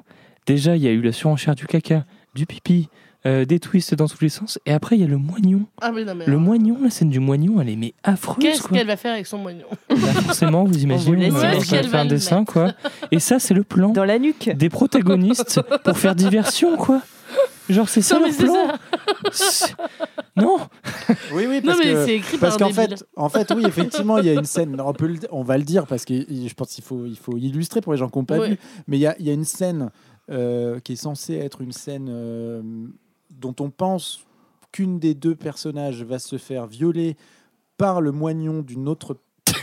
Déjà, 0.46 0.76
il 0.76 0.82
y 0.82 0.88
a 0.88 0.92
eu 0.92 1.02
la 1.02 1.12
surenchère 1.12 1.56
du 1.56 1.66
caca, 1.66 2.06
du 2.36 2.46
pipi, 2.46 2.90
euh, 3.26 3.44
des 3.46 3.60
twists 3.60 3.96
dans 3.96 4.08
tous 4.08 4.22
les 4.22 4.30
sens. 4.30 4.60
Et 4.66 4.72
après, 4.74 4.96
il 4.96 5.02
y 5.02 5.04
a 5.04 5.08
le 5.08 5.18
moignon. 5.18 5.66
Ah, 5.82 5.92
mais 5.92 6.06
non, 6.06 6.16
mais. 6.16 6.26
Le 6.26 6.38
moignon, 6.38 6.78
la 6.84 6.90
scène 6.90 7.10
du 7.10 7.20
moignon, 7.20 7.60
elle 7.62 7.70
est 7.70 7.76
mais 7.76 7.94
affreuse. 8.04 8.38
Qu'est-ce 8.44 8.62
quoi. 8.64 8.78
qu'elle 8.78 8.88
va 8.88 8.98
faire 8.98 9.14
avec 9.14 9.26
son 9.28 9.38
moignon? 9.40 9.66
Bah, 9.90 9.96
forcément, 9.98 10.64
vous 10.64 10.78
imaginez, 10.84 11.30
on 11.32 11.36
va 11.36 11.60
faire 11.60 11.96
un 11.96 12.06
dessin, 12.06 12.46
quoi. 12.46 12.74
Et 13.12 13.20
ça, 13.20 13.40
c'est 13.40 13.54
le 13.54 13.64
plan 13.64 13.90
Dans 13.90 14.06
la 14.06 14.20
nuque. 14.20 14.50
des 14.56 14.70
protagonistes 14.70 15.62
pour 15.84 15.98
faire 15.98 16.16
diversion, 16.16 16.78
quoi. 16.78 17.02
Genre, 17.70 17.88
c'est 17.88 18.02
ça 18.02 18.20
Non, 18.20 18.26
mais 18.26 18.32
c'est 18.32 18.44
plan. 18.46 18.68
Non 20.36 20.58
Oui, 21.34 21.46
oui, 21.48 21.56
Non, 21.64 21.68
parce 21.74 21.80
mais 21.80 21.94
que 21.94 22.06
c'est 22.06 22.16
écrit 22.16 22.38
parce 22.38 22.58
qu'en 22.58 22.70
fait, 22.72 23.04
en 23.16 23.30
fait, 23.30 23.52
oui, 23.56 23.64
effectivement, 23.66 24.18
il 24.18 24.26
y 24.26 24.30
a 24.30 24.34
une 24.34 24.46
scène. 24.46 24.80
On 24.80 24.94
peut, 24.94 25.08
le- 25.08 25.20
on 25.32 25.44
va 25.44 25.58
le 25.58 25.64
dire 25.64 25.86
parce 25.86 26.06
que 26.06 26.14
je 26.14 26.54
pense 26.54 26.70
qu'il 26.74 26.84
faut, 26.84 27.06
il 27.06 27.18
faut 27.18 27.38
illustrer 27.38 27.82
pour 27.82 27.94
les 27.94 28.00
gens 28.00 28.10
qui 28.10 28.18
n'ont 28.18 28.26
pas 28.26 28.40
Ouais. 28.40 28.50
vu. 28.52 28.60
Mais 28.88 28.98
il 28.98 29.02
y 29.02 29.08
a, 29.08 29.16
il 29.20 29.26
y 29.26 29.30
a 29.30 29.34
une 29.34 29.46
scène 29.46 29.90
euh, 30.32 30.80
qui 30.80 30.94
est 30.94 30.98
censée 30.98 31.36
être 31.36 31.62
une 31.62 31.72
scène 31.72 32.08
euh, 32.10 32.62
dont 33.32 33.56
on 33.60 33.70
pense 33.70 34.22
qu'une 34.72 35.00
des 35.00 35.14
deux 35.14 35.36
personnages 35.36 36.04
va 36.04 36.20
se 36.20 36.38
faire 36.38 36.68
violer 36.68 37.18
par 37.78 38.02
le 38.02 38.12
moignon 38.12 38.62
d'une 38.62 38.88
autre 38.88 39.18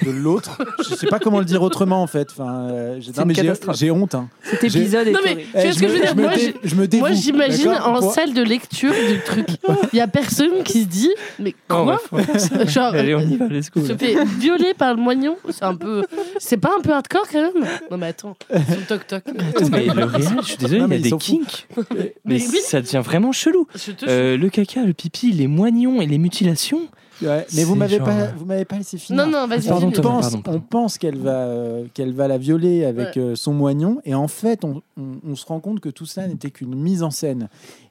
de 0.05 0.11
l'autre. 0.11 0.59
Je 0.89 0.95
sais 0.95 1.07
pas 1.07 1.19
comment 1.19 1.39
le 1.39 1.45
dire 1.45 1.63
autrement 1.63 2.03
en 2.03 2.07
fait. 2.07 2.29
Enfin, 2.31 2.69
euh, 2.71 2.97
j'ai- 3.01 3.07
C'est 3.13 3.17
non, 3.19 3.23
une 3.23 3.29
mais 3.29 3.35
j'ai- 3.35 3.43
catastrophe. 3.43 3.77
j'ai 3.77 3.91
honte. 3.91 4.15
hein. 4.15 4.29
Cet 4.43 4.65
épisode 4.65 5.09
est 5.09 5.13
Non, 5.13 5.21
mais 5.25 5.37
tu 5.37 5.43
vois 5.53 5.61
Eh, 5.65 5.73
ce 5.73 5.79
que 5.81 5.87
je 5.89 5.93
veux 5.93 5.99
me- 5.99 6.03
dire? 6.05 6.17
me 6.17 6.23
Moi, 6.23 6.35
dé- 6.35 6.41
j'ai- 6.63 6.69
je 6.69 6.75
me 6.75 6.87
dévoue. 6.89 7.07
Moi, 7.07 7.13
j'imagine 7.15 7.65
d'accord? 7.73 8.03
en 8.05 8.11
salle 8.11 8.35
de 8.35 8.43
lecture 8.43 8.93
du 8.93 9.21
truc. 9.25 9.47
Il 9.93 9.97
y 9.97 10.01
a 10.01 10.09
personne 10.09 10.63
qui 10.65 10.83
se 10.83 10.87
dit, 10.89 11.11
mais 11.39 11.55
Non, 11.71 11.85
quoi? 11.85 12.01
Genre, 12.67 12.95
Allez, 12.95 13.15
on 13.15 13.21
y 13.21 13.37
va, 13.37 13.47
let's 13.49 13.71
go. 13.71 13.85
se 13.85 13.97
fait 13.97 14.17
violer 14.39 14.75
par 14.75 14.95
le 14.95 15.01
moignon, 15.01 15.37
c'est 15.51 15.65
un 15.65 15.75
peu, 15.75 16.05
c'est 16.39 16.57
pas 16.59 16.71
un 16.79 16.81
peu 16.83 16.93
hardcore 16.93 17.27
quand 17.31 17.43
même? 17.43 17.67
Non 17.91 17.97
mais 17.99 18.07
attends, 18.09 18.37
son 18.51 18.81
toc 18.89 19.07
toc. 19.07 19.23
Attends, 19.27 19.69
mais 19.71 19.87
le 19.87 20.05
réel, 20.05 20.29
je 20.43 20.47
suis 20.47 20.57
désolé, 20.57 20.81
Non, 20.81 20.87
il 20.87 20.91
y 20.91 20.95
a 20.95 20.97
ils 20.97 21.03
des 21.03 21.09
s'en 21.11 21.19
foutent. 21.19 21.41
kinks. 21.41 21.67
Mais, 21.95 22.15
Mais 22.25 22.37
oui. 22.49 22.59
ça 22.65 22.81
devient 22.81 23.03
vraiment 23.05 23.33
chelou. 23.33 23.67
Je 23.75 23.93
te 23.93 24.05
Euh, 24.09 24.37
le 24.37 24.49
caca, 24.51 24.83
le 24.83 24.93
pipi, 24.93 25.33
les 25.33 25.47
moignons 25.47 26.01
et 26.01 26.07
les 26.07 26.19
mutilations. 26.19 26.83
Ouais, 27.23 27.47
mais 27.55 27.65
vous 27.65 27.75
m'avez 27.75 27.97
genre, 27.97 28.07
pas, 28.07 28.13
euh, 28.15 28.29
vous 28.37 28.45
m'avez 28.45 28.65
pas 28.65 28.77
laissé 28.77 28.99
finir. 28.99 29.25
Non 29.25 29.31
non, 29.31 29.47
vas-y. 29.47 29.69
Pardon, 29.69 29.91
on 29.97 30.01
pense, 30.03 30.35
on 30.47 30.61
pense 30.61 30.99
qu'elle 30.99 31.17
va, 31.19 31.31
euh, 31.47 31.85
qu'elle 31.95 32.13
va 32.13 32.29
la 32.29 32.37
violer 32.39 32.85
avec 32.85 33.17
Ouais. 33.17 33.23
euh, 33.23 33.35
son 33.37 33.53
moignon, 33.55 34.01
et 34.05 34.15
en 34.15 34.29
fait, 34.29 34.65
on, 34.65 34.83
on- 34.99 35.17
on 35.27 35.35
se 35.35 35.47
rend 35.47 35.61
compte 35.61 35.81
que 35.81 35.89
tout 35.89 36.07
ça 36.07 36.27
n'était 36.27 36.51
qu'une 36.51 36.75
mise 36.75 37.03
en 37.03 37.11
scène. 37.11 37.49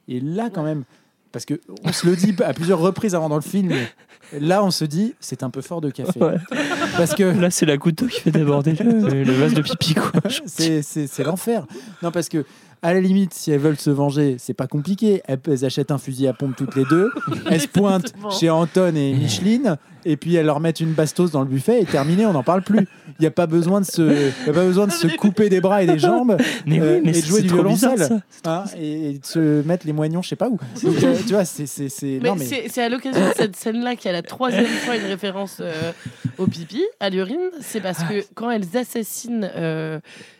Et 0.08 0.20
là, 0.20 0.48
quand 0.52 0.62
même, 0.62 0.84
parce 1.32 1.44
que 1.44 1.60
on 1.84 1.92
se 1.92 2.06
le 2.06 2.14
dit 2.16 2.34
à 2.44 2.52
plusieurs 2.54 2.78
reprises 2.78 3.14
avant 3.14 3.28
dans 3.28 3.34
le 3.36 3.42
film, 3.42 3.72
là, 4.40 4.62
on 4.64 4.70
se 4.70 4.84
dit, 4.84 5.14
c'est 5.20 5.42
un 5.42 5.50
peu 5.50 5.60
fort 5.60 5.80
de 5.80 5.90
café, 5.90 6.18
Ouais. 6.20 6.36
parce 6.96 7.14
que 7.14 7.24
Là, 7.24 7.50
c'est 7.50 7.66
la 7.66 7.76
goutte 7.76 7.98
d'eau 7.98 8.06
qui 8.06 8.20
fait 8.20 8.30
déborder 8.30 8.72
le, 8.74 9.24
le 9.24 9.32
vase 9.32 9.54
de 9.54 9.62
pipi, 9.62 9.94
quoi. 9.94 10.12
c'est 10.46 11.24
l'enfer. 11.24 11.66
Non, 12.02 12.10
parce 12.12 12.28
que 12.28 12.44
à 12.82 12.94
la 12.94 13.00
limite, 13.00 13.34
si 13.34 13.50
elles 13.50 13.60
veulent 13.60 13.78
se 13.78 13.90
venger, 13.90 14.36
c'est 14.38 14.54
pas 14.54 14.66
compliqué. 14.66 15.22
Elles, 15.26 15.40
elles 15.46 15.64
achètent 15.64 15.90
un 15.90 15.98
fusil 15.98 16.26
à 16.28 16.32
pompe 16.32 16.56
toutes 16.56 16.76
les 16.76 16.84
deux. 16.84 17.10
Elles 17.50 17.60
se 17.60 17.68
pointent 17.68 18.12
chez 18.38 18.50
Anton 18.50 18.94
et 18.94 19.12
Micheline. 19.14 19.76
Et 20.08 20.16
puis 20.16 20.36
elles 20.36 20.46
leur 20.46 20.60
mettent 20.60 20.78
une 20.78 20.92
bastos 20.92 21.32
dans 21.32 21.40
le 21.40 21.48
buffet 21.48 21.82
et 21.82 21.84
terminé, 21.84 22.26
on 22.26 22.32
n'en 22.32 22.44
parle 22.44 22.62
plus. 22.62 22.86
Il 23.18 23.22
n'y 23.22 23.26
a 23.26 23.32
pas 23.32 23.48
besoin 23.48 23.80
de 23.80 23.86
se, 23.86 24.30
y 24.46 24.50
a 24.50 24.52
pas 24.52 24.64
besoin 24.64 24.86
de 24.86 24.92
se 24.92 25.08
couper 25.16 25.48
des 25.48 25.60
bras 25.60 25.82
et 25.82 25.86
des 25.86 25.98
jambes 25.98 26.36
Mais 26.64 26.78
euh, 26.78 26.96
oui, 26.98 27.02
mais 27.04 27.18
et 27.18 27.20
de 27.20 27.26
jouer 27.26 27.42
du 27.42 27.48
violoncelle 27.48 28.22
hein, 28.44 28.64
et, 28.78 29.18
de 29.18 29.26
se 29.26 29.66
mettre 29.66 29.84
les 29.84 29.92
moignons, 29.92 30.22
je 30.22 30.28
sais 30.28 30.36
pas 30.36 30.48
où. 30.48 30.58
Donc, 30.84 31.02
euh, 31.02 31.16
tu 31.26 31.32
vois, 31.32 31.44
c'est, 31.44 31.66
c'est, 31.66 31.88
c'est- 31.88 32.20
Mais, 32.22 32.28
à 32.80 32.88
l'occasion 32.88 33.20
de 33.20 33.34
cette 33.34 33.56
scène-là 33.56 33.96
qu'il 33.96 34.06
y 34.06 34.08
a 34.10 34.12
la 34.12 34.22
troisième 34.22 34.64
fois 34.66 34.94
une 34.94 35.06
référence 35.06 35.58
euh, 35.60 35.90
au 36.38 36.46
pipi, 36.46 36.84
à 37.00 37.10
l'urine. 37.10 37.50
C'est 37.60 37.80
parce 37.80 38.04
que 38.04 38.24
quand 38.36 38.52
elles 38.52 38.76
assassinent, 38.76 39.50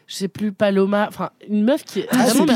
je 0.07 0.15
sais 0.15 0.29
plus, 0.29 0.53
Paloma, 0.53 1.07
enfin 1.09 1.31
une 1.49 1.65
meuf 1.65 1.85
qui 1.85 2.01
est 2.01 2.09
Ah, 2.11 2.19
vraiment 2.29 2.47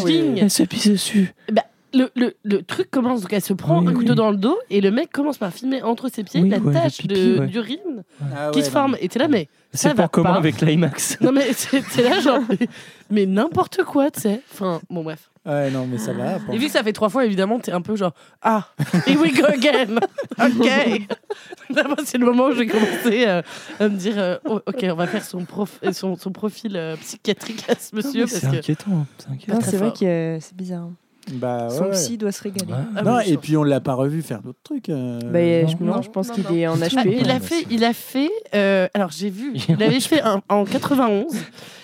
shooting. 0.00 0.32
oui. 0.34 0.38
Elle 0.40 0.50
se 0.50 0.62
pisse 0.64 0.88
dessus. 0.88 1.32
Bah, 1.50 1.64
le, 1.94 2.08
le, 2.14 2.36
le 2.44 2.62
truc 2.62 2.90
commence, 2.90 3.20
donc 3.22 3.32
elle 3.32 3.42
se 3.42 3.52
prend 3.52 3.80
Oui, 3.80 3.88
un 3.88 3.92
couteau 3.94 4.10
oui. 4.10 4.16
dans 4.16 4.30
le 4.30 4.36
dos 4.36 4.58
et 4.70 4.80
le 4.80 4.90
mec 4.90 5.10
commence 5.12 5.38
par 5.38 5.52
filmer 5.52 5.82
entre 5.82 6.08
ses 6.08 6.24
pieds 6.24 6.40
Oui, 6.42 6.48
la 6.48 6.58
ouais, 6.58 6.72
tache 6.72 6.98
pipi, 6.98 7.08
de- 7.08 7.38
ouais. 7.40 7.46
d'urine 7.46 8.02
Ah 8.34 8.50
qui 8.52 8.58
ouais, 8.58 8.64
se 8.64 8.68
non, 8.70 8.72
forme. 8.72 8.92
mais- 8.92 8.98
Et 9.02 9.08
t'es 9.08 9.18
là, 9.18 9.28
mais 9.28 9.48
ça 9.72 9.88
C'est 9.90 9.96
va 9.96 10.02
pas 10.04 10.08
commun 10.08 10.32
pas. 10.32 10.36
avec 10.38 10.60
l'IMAX. 10.60 11.18
Non 11.20 11.32
mais 11.32 11.52
c'est 11.52 11.82
c'est 11.90 12.02
là 12.02 12.20
genre 12.20 12.40
mais, 13.10 13.26
n'importe 13.26 13.82
quoi 13.84 14.10
tu 14.10 14.20
sais. 14.20 14.40
Enfin 14.52 14.80
bon 14.90 15.02
bref. 15.02 15.30
Ouais, 15.46 15.70
non, 15.70 15.86
mais 15.86 15.96
ça 15.96 16.12
va. 16.12 16.36
Et 16.52 16.58
vu 16.58 16.66
que 16.66 16.72
ça 16.72 16.82
fait 16.82 16.92
trois 16.92 17.08
fois 17.08 17.24
évidemment 17.24 17.58
t'es 17.58 17.72
un 17.72 17.80
peu 17.80 17.96
genre 17.96 18.12
ah 18.42 18.68
here 19.06 19.18
we 19.20 19.32
go 19.34 19.46
again. 19.46 19.96
Ok. 20.38 21.06
D'abord 21.70 21.96
c'est 22.04 22.18
le 22.18 22.26
moment 22.26 22.46
où 22.46 22.52
j'ai 22.54 22.66
commencé 22.66 23.26
euh, 23.26 23.42
à 23.78 23.88
me 23.88 23.96
dire 23.96 24.14
euh, 24.18 24.36
oh, 24.44 24.60
ok 24.66 24.84
on 24.90 24.94
va 24.94 25.06
faire 25.06 25.24
son 25.24 25.44
prof 25.44 25.78
euh, 25.84 25.92
son, 25.92 26.16
son 26.16 26.30
profil 26.32 26.76
euh, 26.76 26.96
psychiatrique 26.96 27.64
à 27.68 27.74
ce 27.76 27.94
monsieur 27.94 28.26
C'est 28.26 28.40
parce 28.40 28.52
que 28.52 28.58
inquiétant. 28.58 29.06
C'est 29.18 29.30
inquiétant. 29.30 29.54
Non, 29.54 29.60
très 29.60 29.70
c'est 29.70 29.76
vrai 29.76 29.92
que 29.92 30.04
euh, 30.04 30.40
c'est 30.40 30.56
bizarre. 30.56 30.88
Bah, 31.32 31.68
ouais, 31.68 31.76
Son 31.76 31.84
ouais. 31.84 31.90
psy 31.92 32.18
doit 32.18 32.32
se 32.32 32.42
régaler. 32.42 32.72
Ouais. 32.72 32.78
Ah 32.96 33.02
non, 33.02 33.16
oui, 33.18 33.32
et 33.32 33.36
puis 33.36 33.56
on 33.56 33.62
l'a 33.64 33.80
pas 33.80 33.94
revu 33.94 34.22
faire 34.22 34.42
d'autres 34.42 34.58
trucs. 34.62 34.88
euh, 34.88 35.18
Bah, 35.20 35.38
euh, 35.38 35.66
je, 35.66 35.82
non, 35.84 35.96
non, 35.96 36.02
je 36.02 36.10
pense 36.10 36.28
non, 36.28 36.34
qu'il 36.34 36.44
non. 36.44 36.54
est 36.54 36.66
en 36.66 36.80
Ah, 36.82 36.86
HP. 36.86 37.16
il 37.20 37.30
a 37.30 37.40
fait, 37.40 37.66
il 37.70 37.84
a 37.84 37.92
fait. 37.92 38.30
euh, 38.54 38.88
alors 38.94 39.10
j'ai 39.10 39.30
vu, 39.30 39.54
Il 39.68 39.82
avait 39.82 40.00
fait 40.00 40.22
un- 40.22 40.42
en 40.48 40.64
91. 40.64 41.26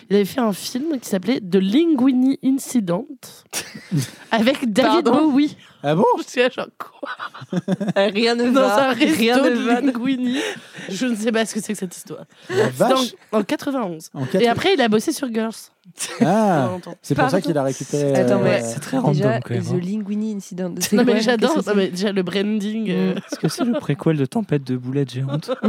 Il 0.08 0.14
avait 0.14 0.24
fait 0.24 0.40
un 0.40 0.52
film 0.52 1.00
qui 1.00 1.08
s'appelait 1.08 1.40
The 1.40 1.56
Linguini 1.56 2.38
Incident 2.44 3.06
avec 4.30 4.72
David 4.72 5.04
Pardon 5.04 5.30
Bowie. 5.30 5.56
Ah 5.82 5.94
bon? 5.96 6.04
Je 6.18 6.22
suis 6.28 6.40
là, 6.40 6.48
genre 6.48 6.66
quoi? 6.78 7.10
Rien 7.96 8.34
ne 8.36 8.50
Dans 8.50 8.60
va. 8.60 8.90
un 8.90 8.92
resto 8.92 9.18
Rien 9.18 9.42
ne 9.42 9.50
de 9.50 9.54
va. 9.62 9.80
Linguini. 9.80 10.38
Je 10.88 11.06
ne 11.06 11.14
sais 11.16 11.32
pas 11.32 11.44
ce 11.44 11.54
que 11.54 11.60
c'est 11.60 11.72
que 11.72 11.78
cette 11.78 11.96
histoire. 11.96 12.24
La 12.50 12.68
vache 12.68 13.12
Dans- 13.32 13.38
en 13.38 13.42
91. 13.42 14.10
En 14.14 14.24
Et 14.24 14.28
quatre- 14.28 14.48
après, 14.48 14.74
il 14.74 14.80
a 14.80 14.88
bossé 14.88 15.12
sur 15.12 15.32
Girls. 15.32 15.52
Ah, 16.20 16.70
c'est 17.02 17.14
pour 17.14 17.30
ça 17.30 17.40
qu'il 17.40 17.56
a 17.56 17.62
récupéré. 17.62 18.14
Attends, 18.14 18.40
euh, 18.40 18.44
mais 18.44 18.62
C'est 18.62 18.80
très 18.80 18.96
Déjà, 18.98 19.28
random 19.30 19.40
quand 19.44 19.54
même. 19.54 19.64
The 19.64 19.72
hein. 19.72 19.80
Linguini 19.82 20.34
Incident. 20.36 20.74
C'est 20.80 20.96
Non 20.96 21.04
quoi 21.04 21.14
mais 21.14 21.20
j'adore. 21.20 21.62
Déjà 21.90 22.12
le 22.12 22.22
branding. 22.22 22.90
euh, 22.90 23.14
Est-ce 23.14 23.38
que 23.38 23.48
c'est 23.48 23.64
le 23.64 23.72
préquel 23.78 24.16
de 24.16 24.26
Tempête 24.26 24.64
de 24.64 24.76
boulettes 24.76 25.12
géantes 25.12 25.50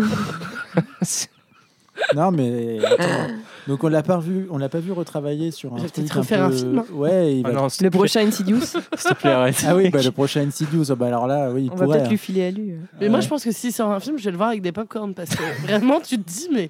Non, 2.15 2.29
mais 2.31 2.77
attends. 2.85 3.33
donc 3.67 3.83
on 3.83 3.87
l'a 3.87 4.03
pas 4.03 4.19
vu, 4.19 4.45
on 4.51 4.59
l'a 4.59 4.69
pas 4.69 4.79
vu 4.79 4.91
retravailler 4.91 5.49
sur 5.49 5.73
un 5.73 5.77
va 5.77 5.81
truc 5.89 5.93
peut-être 5.95 6.15
un 6.15 6.19
refaire 6.19 6.43
un 6.43 6.49
peu- 6.51 6.55
film. 6.55 6.83
Ouais, 6.93 7.37
il 7.37 7.43
va- 7.43 7.49
Ah 7.49 7.53
non, 7.53 7.69
c'est 7.69 7.83
Le 7.83 7.89
prochain 7.89 8.21
Insidious, 8.27 8.61
S'il 8.65 8.79
te 8.81 9.13
plaît, 9.15 9.31
arrête. 9.31 9.65
Ah 9.67 9.75
oui, 9.75 9.89
bah, 9.89 10.01
le 10.03 10.11
prochain 10.11 10.41
Insidious. 10.47 10.91
ah 10.91 10.95
bah 10.95 11.07
alors 11.07 11.25
là, 11.25 11.49
oui, 11.51 11.63
il 11.65 11.71
on 11.71 11.75
va 11.75 11.85
pourrait. 11.85 11.97
peut-être 11.97 12.07
hein. 12.07 12.11
lui 12.11 12.17
filer 12.19 12.45
à 12.45 12.51
lui. 12.51 12.71
euh. 12.73 12.77
Mais 13.01 13.09
moi, 13.09 13.19
je 13.19 13.27
pense 13.27 13.43
que 13.43 13.51
s'il 13.51 13.73
sort 13.73 13.91
un 13.91 13.99
film, 13.99 14.19
je 14.19 14.25
vais 14.25 14.31
le 14.31 14.37
voir 14.37 14.49
avec 14.49 14.61
des 14.61 14.71
popcorn 14.71 15.15
parce 15.15 15.31
que 15.31 15.41
vraiment, 15.65 15.99
tu 15.99 16.19
te 16.19 16.29
dis, 16.29 16.49
mais 16.53 16.69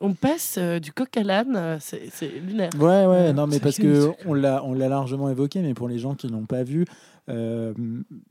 on 0.00 0.14
passe 0.14 0.56
euh, 0.58 0.78
du 0.78 0.92
coq 0.92 1.16
à 1.16 1.22
l'âne, 1.22 1.56
euh, 1.56 1.78
c'est 1.80 2.28
lunaire. 2.28 2.70
Ouais, 2.78 3.06
ouais, 3.06 3.32
non, 3.32 3.46
mais 3.46 3.60
parce 3.60 3.78
que 3.78 4.12
on 4.26 4.34
l'a, 4.34 4.64
on 4.64 4.74
l'a 4.74 4.88
largement 4.88 5.28
évoqué, 5.28 5.60
mais 5.60 5.74
pour 5.74 5.88
les 5.88 5.98
gens 5.98 6.14
qui 6.14 6.28
l'ont 6.28 6.46
pas 6.46 6.62
vu, 6.62 6.84
euh, 7.28 7.74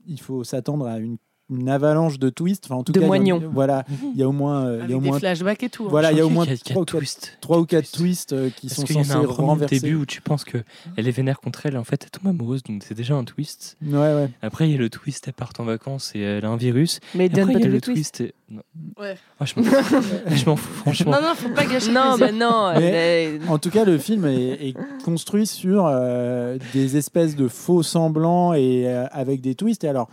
il 0.06 0.20
faut 0.20 0.44
s'attendre 0.44 0.86
à 0.86 0.98
une 0.98 1.18
une 1.50 1.68
avalanche 1.68 2.18
de 2.18 2.28
twists. 2.30 2.66
Enfin, 2.66 2.74
en 2.76 2.82
tout 2.84 2.92
De 2.92 3.00
cas, 3.00 3.06
moignons. 3.06 3.42
Voilà, 3.52 3.84
il 4.14 4.18
y 4.18 4.22
a 4.22 4.28
au 4.28 4.32
moins, 4.32 4.66
euh, 4.66 4.80
il 4.84 4.90
y 4.90 4.92
a 4.92 4.96
au 4.96 5.00
des 5.00 5.08
moins 5.08 5.18
flashbacks 5.18 5.62
et 5.62 5.68
tout. 5.70 5.84
hein. 5.84 5.88
Voilà, 5.90 6.12
il 6.12 6.18
y 6.18 6.20
a 6.20 6.26
au 6.26 6.28
moins 6.30 6.44
trois 6.46 6.82
ou 6.82 6.84
quatre- 6.84 6.98
twist. 6.98 7.38
Twist. 7.40 7.94
twists 7.96 8.32
euh, 8.32 8.50
qui 8.50 8.66
Parce 8.68 8.80
sont 8.80 8.86
qu'il 8.86 8.96
y 8.96 8.98
en 8.98 9.02
a 9.02 9.04
censés 9.04 9.18
un 9.24 9.26
renverser. 9.46 9.80
début 9.80 9.94
où 9.96 10.04
tu 10.06 10.20
penses 10.20 10.44
que 10.44 10.58
elle 10.96 11.08
est 11.08 11.12
vénère 11.12 11.40
contre 11.40 11.64
elle 11.66 11.74
et 11.74 11.78
en 11.78 11.84
fait 11.84 12.02
elle 12.04 12.10
tombe 12.10 12.28
amoureuse 12.28 12.62
donc 12.62 12.82
c'est 12.86 12.94
déjà 12.94 13.14
un 13.14 13.24
twist. 13.24 13.76
Ouais, 13.84 13.96
ouais. 13.98 14.28
Après 14.42 14.68
il 14.68 14.72
y 14.72 14.74
a 14.74 14.78
le 14.78 14.90
twist 14.90 15.24
elle 15.26 15.32
part 15.34 15.52
en 15.58 15.64
vacances 15.64 16.12
et 16.14 16.20
elle 16.20 16.44
a 16.44 16.48
un 16.50 16.56
virus. 16.56 17.00
Mais 17.14 17.26
Et 17.26 17.30
après 17.40 17.44
pas 17.54 17.58
il 17.58 17.60
y 17.60 17.64
a 17.64 17.66
le 17.66 17.72
les 17.74 17.80
twists. 17.80 18.16
twist. 18.16 18.20
et- 18.20 18.34
Non. 18.50 18.62
Ouais. 18.98 19.16
Ah, 19.40 19.44
je 19.46 20.44
m'en 20.46 20.56
fous. 20.56 20.72
franchement. 20.80 21.12
Non, 21.12 21.18
non, 21.22 21.34
faut 21.34 21.48
pas 21.50 21.64
gâcher 21.66 21.92
Non, 21.92 22.14
le 22.14 22.18
bah 22.20 22.32
non. 22.32 22.72
Mais- 22.80 23.38
En 23.48 23.58
tout 23.58 23.70
cas, 23.70 23.84
le 23.84 23.98
film 23.98 24.24
est, 24.26 24.68
est 24.68 24.74
construit 25.04 25.46
sur 25.46 25.86
euh, 25.86 26.58
des 26.72 26.96
espèces 26.96 27.36
de 27.36 27.46
faux 27.48 27.82
semblants 27.82 28.54
et 28.54 28.84
euh, 28.86 29.06
avec 29.12 29.40
des 29.40 29.54
twists. 29.54 29.84
Et 29.84 29.88
alors, 29.88 30.08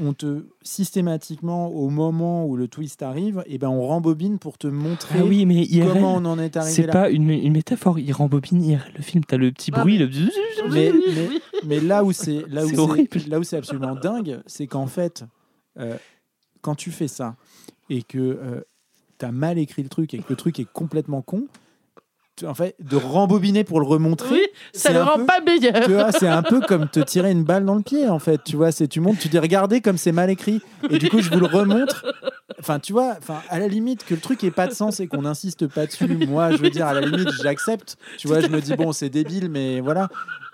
on 0.00 0.12
te 0.12 0.44
systématiquement, 0.62 1.68
au 1.68 1.88
moment 1.90 2.46
où 2.46 2.56
le 2.56 2.68
twist 2.68 3.02
arrive, 3.02 3.42
et 3.46 3.58
ben 3.58 3.68
on 3.68 3.86
rembobine 3.86 4.38
pour 4.38 4.58
te 4.58 4.66
montrer 4.66 5.18
Ah 5.20 5.24
oui 5.24 5.44
mais 5.46 5.64
IRL, 5.64 5.92
comment 5.92 6.14
on 6.16 6.24
en 6.24 6.38
est 6.38 6.56
arrivé 6.56 6.72
c'est 6.74 6.86
pas 6.88 7.10
une, 7.10 7.30
une 7.30 7.52
métaphore. 7.52 7.98
Il 7.98 8.12
rembobine 8.12 8.62
IRL 8.62 8.92
le 8.96 9.02
film. 9.02 9.24
T'as 9.24 9.36
le 9.36 9.52
petit 9.52 9.70
Ah, 9.74 9.80
bruit. 9.80 9.98
mais- 9.98 10.06
Le... 10.06 10.70
mais, 10.72 11.30
mais- 11.64 11.80
là 11.80 12.04
où 12.04 12.12
c'est 12.12 12.44
là 12.48 12.64
où 12.64 12.68
C'est 12.68 12.74
c'est 12.74 12.80
horrible. 12.80 13.18
là 13.28 13.38
où 13.38 13.42
c'est 13.44 13.56
absolument 13.56 13.94
dingue, 13.94 14.40
c'est 14.46 14.66
qu'en 14.66 14.86
fait, 14.86 15.24
euh, 15.78 15.96
quand 16.60 16.74
tu 16.74 16.90
fais 16.90 17.08
ça 17.08 17.36
et 17.90 18.02
que 18.02 18.64
tu 19.18 19.24
as 19.24 19.32
mal 19.32 19.58
écrit 19.58 19.82
le 19.82 19.88
truc 19.88 20.14
et 20.14 20.18
que 20.18 20.26
le 20.30 20.36
truc 20.36 20.58
est 20.60 20.70
complètement 20.72 21.22
con, 21.22 21.46
en 22.46 22.54
fait, 22.54 22.74
de 22.80 22.96
rembobiner 22.96 23.64
pour 23.64 23.80
le 23.80 23.86
remontrer, 23.86 24.28
Oui, 24.32 24.46
ça 24.72 24.92
le 24.92 25.02
rend 25.02 25.16
peu- 25.16 25.26
pas 25.26 25.40
meilleur. 25.40 25.84
tu 25.84 25.92
vois, 25.92 26.12
c'est 26.12 26.28
un 26.28 26.42
peu 26.42 26.60
comme 26.60 26.88
te 26.88 27.00
tirer 27.00 27.30
une 27.30 27.44
balle 27.44 27.64
dans 27.64 27.74
le 27.74 27.82
pied, 27.82 28.08
en 28.08 28.18
fait. 28.18 28.42
Tu 28.44 28.56
vois, 28.56 28.72
c'est 28.72 28.88
tu 28.88 29.00
montes, 29.00 29.18
tu 29.18 29.28
dis 29.28 29.38
regardez 29.38 29.80
comme 29.80 29.98
c'est 29.98 30.12
mal 30.12 30.30
écrit, 30.30 30.60
et 30.90 30.98
du 30.98 31.08
coup 31.08 31.20
je 31.20 31.30
vous 31.30 31.40
le 31.40 31.46
remontre. 31.46 32.04
Enfin, 32.60 32.78
tu 32.80 32.92
vois, 32.92 33.14
enfin, 33.18 33.40
à 33.50 33.58
la 33.58 33.68
limite 33.68 34.04
que 34.04 34.14
le 34.14 34.20
truc 34.20 34.42
ait 34.42 34.50
pas 34.50 34.66
de 34.66 34.72
sens 34.72 34.98
et 35.00 35.06
qu'on 35.06 35.22
n'insiste 35.22 35.66
pas 35.68 35.86
dessus. 35.86 36.06
Moi, 36.26 36.50
je 36.52 36.56
veux 36.56 36.70
dire, 36.70 36.86
à 36.86 36.94
la 36.94 37.02
limite, 37.02 37.28
j'accepte. 37.42 37.96
Tu 38.18 38.26
vois, 38.26 38.40
je 38.40 38.48
me 38.48 38.60
dis 38.60 38.74
bon, 38.74 38.92
c'est 38.92 39.10
débile, 39.10 39.48
mais 39.48 39.80
voilà, 39.80 40.08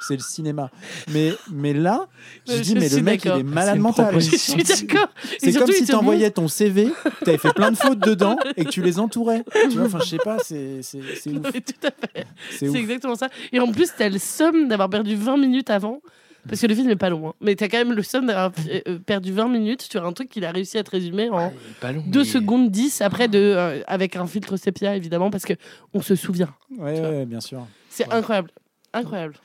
c'est 0.07 0.15
le 0.17 0.23
cinéma. 0.23 0.71
Mais 1.13 1.33
mais 1.53 1.73
là, 1.73 2.07
je 2.49 2.55
Je 2.57 2.61
dis 2.63 2.75
mais 2.75 2.89
le 2.89 3.01
mec 3.03 3.25
il 3.25 3.31
est 3.31 3.43
malade 3.43 3.79
mental. 3.79 4.15
Je 4.21 4.37
suis 4.37 4.55
d'accord. 4.63 5.09
C'est 5.39 5.53
surtout, 5.53 5.67
comme 5.67 5.75
si 5.75 5.85
tu 5.85 5.95
envoyais 5.95 6.31
ton 6.31 6.49
CV, 6.49 6.89
tu 7.23 7.29
avais 7.29 7.39
fait 7.39 7.53
plein 7.53 7.71
de 7.71 7.77
fautes 7.77 7.99
dedans 8.01 8.37
et 8.57 8.65
que 8.65 8.71
tu 8.71 8.83
les 8.83 8.99
entourais. 8.99 9.45
Tu 9.71 9.77
vois, 9.79 9.87
enfin, 9.87 9.99
je 10.01 10.09
sais 10.11 10.19
pas, 10.19 10.39
c'est 10.41 10.81
ouf. 10.81 11.27
montre- 11.27 11.51
Oui, 11.55 11.63
tout 11.63 11.87
à 11.87 11.91
fait. 11.91 12.27
C'est 12.51 12.73
exactement 12.75 13.15
ça. 13.17 13.29
Et 13.53 13.61
en 13.61 13.71
plus, 13.73 13.91
t'as 13.97 14.09
le 14.09 14.19
somme 14.19 14.69
d'avoir 14.69 14.89
perdu 14.91 15.15
20 15.17 15.37
minutes 15.37 15.71
avant. 15.71 16.01
Parce 16.47 16.61
que 16.61 16.67
le 16.67 16.75
film 16.75 16.89
n'est 16.89 16.97
pas 16.97 17.09
long. 17.09 17.29
hein. 17.31 17.33
Mais 17.41 17.55
t'as 17.57 17.69
quand 17.69 17.79
même 17.79 17.95
le 17.95 18.03
somme 18.03 18.27
d'avoir 18.27 18.53
euh, 18.69 18.99
perdu 18.99 19.33
20 19.33 19.49
minutes 19.49 19.81
sur 19.91 20.05
un 20.05 20.13
truc 20.13 20.29
qu'il 20.29 20.45
a 20.45 20.51
réussi 20.51 20.77
à 20.77 20.83
te 20.85 20.91
résumer 20.91 21.31
en 21.31 21.51
Pas 21.81 21.93
long, 21.93 22.05
2 22.07 22.19
mais- 22.19 22.25
secondes 22.27 22.71
10 22.71 23.01
après 23.01 23.29
de, 23.29 23.39
euh, 23.39 23.81
avec 23.87 24.15
un 24.17 24.27
filtre 24.27 24.59
sépia 24.59 24.95
évidemment 24.95 25.31
parce 25.31 25.45
que 25.47 25.55
on 25.95 26.03
se 26.03 26.15
souvient. 26.15 26.55
Ouais, 26.77 27.01
ouais, 27.01 27.25
bien 27.25 27.41
sûr. 27.41 27.67
C'est 27.89 28.13
incroyable. 28.13 28.51
Incroyable. 28.93 29.37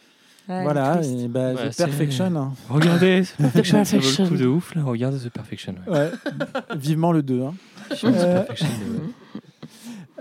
Voilà, 0.64 1.02
et 1.04 1.28
bah, 1.28 1.54
The 1.54 1.78
Perfection. 1.78 2.36
hein. 2.36 2.54
Regardez, 2.70 3.22
The 3.38 3.42
Perfection, 3.42 3.86
ça 3.86 3.98
vaut 3.98 4.24
le 4.24 4.28
coup 4.30 4.36
de 4.38 4.48
ouf 4.48 4.74
là. 4.76 4.84
Regardez 4.84 5.20
The 5.20 5.30
Perfection. 5.30 5.76
Ouais. 5.88 5.94
Ouais, 6.00 6.10
vivement 6.78 7.12
le 7.12 7.22
2. 7.24 7.42
hein. 7.44 7.54
Euh, 8.04 8.44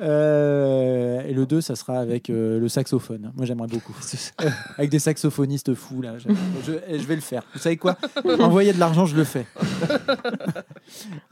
euh, 0.01 1.21
et 1.27 1.33
le 1.33 1.45
2, 1.45 1.61
ça 1.61 1.75
sera 1.75 1.99
avec 1.99 2.31
euh, 2.31 2.61
le 2.61 2.69
saxophone. 2.69 3.33
Moi, 3.37 3.47
j'aimerais 3.47 3.67
beaucoup. 3.67 3.95
Avec 4.79 4.91
des 4.91 5.01
saxophonistes 5.01 5.75
fous, 5.75 6.03
là. 6.03 6.19
Je, 6.19 6.29
je- 6.67 7.05
vais 7.07 7.15
le 7.17 7.21
faire. 7.21 7.43
Vous 7.53 7.59
savez 7.59 7.77
quoi? 7.77 7.97
Envoyer 8.39 8.73
de 8.73 8.79
l'argent, 8.79 9.07
je 9.07 9.17
le 9.17 9.25
fais. 9.25 9.45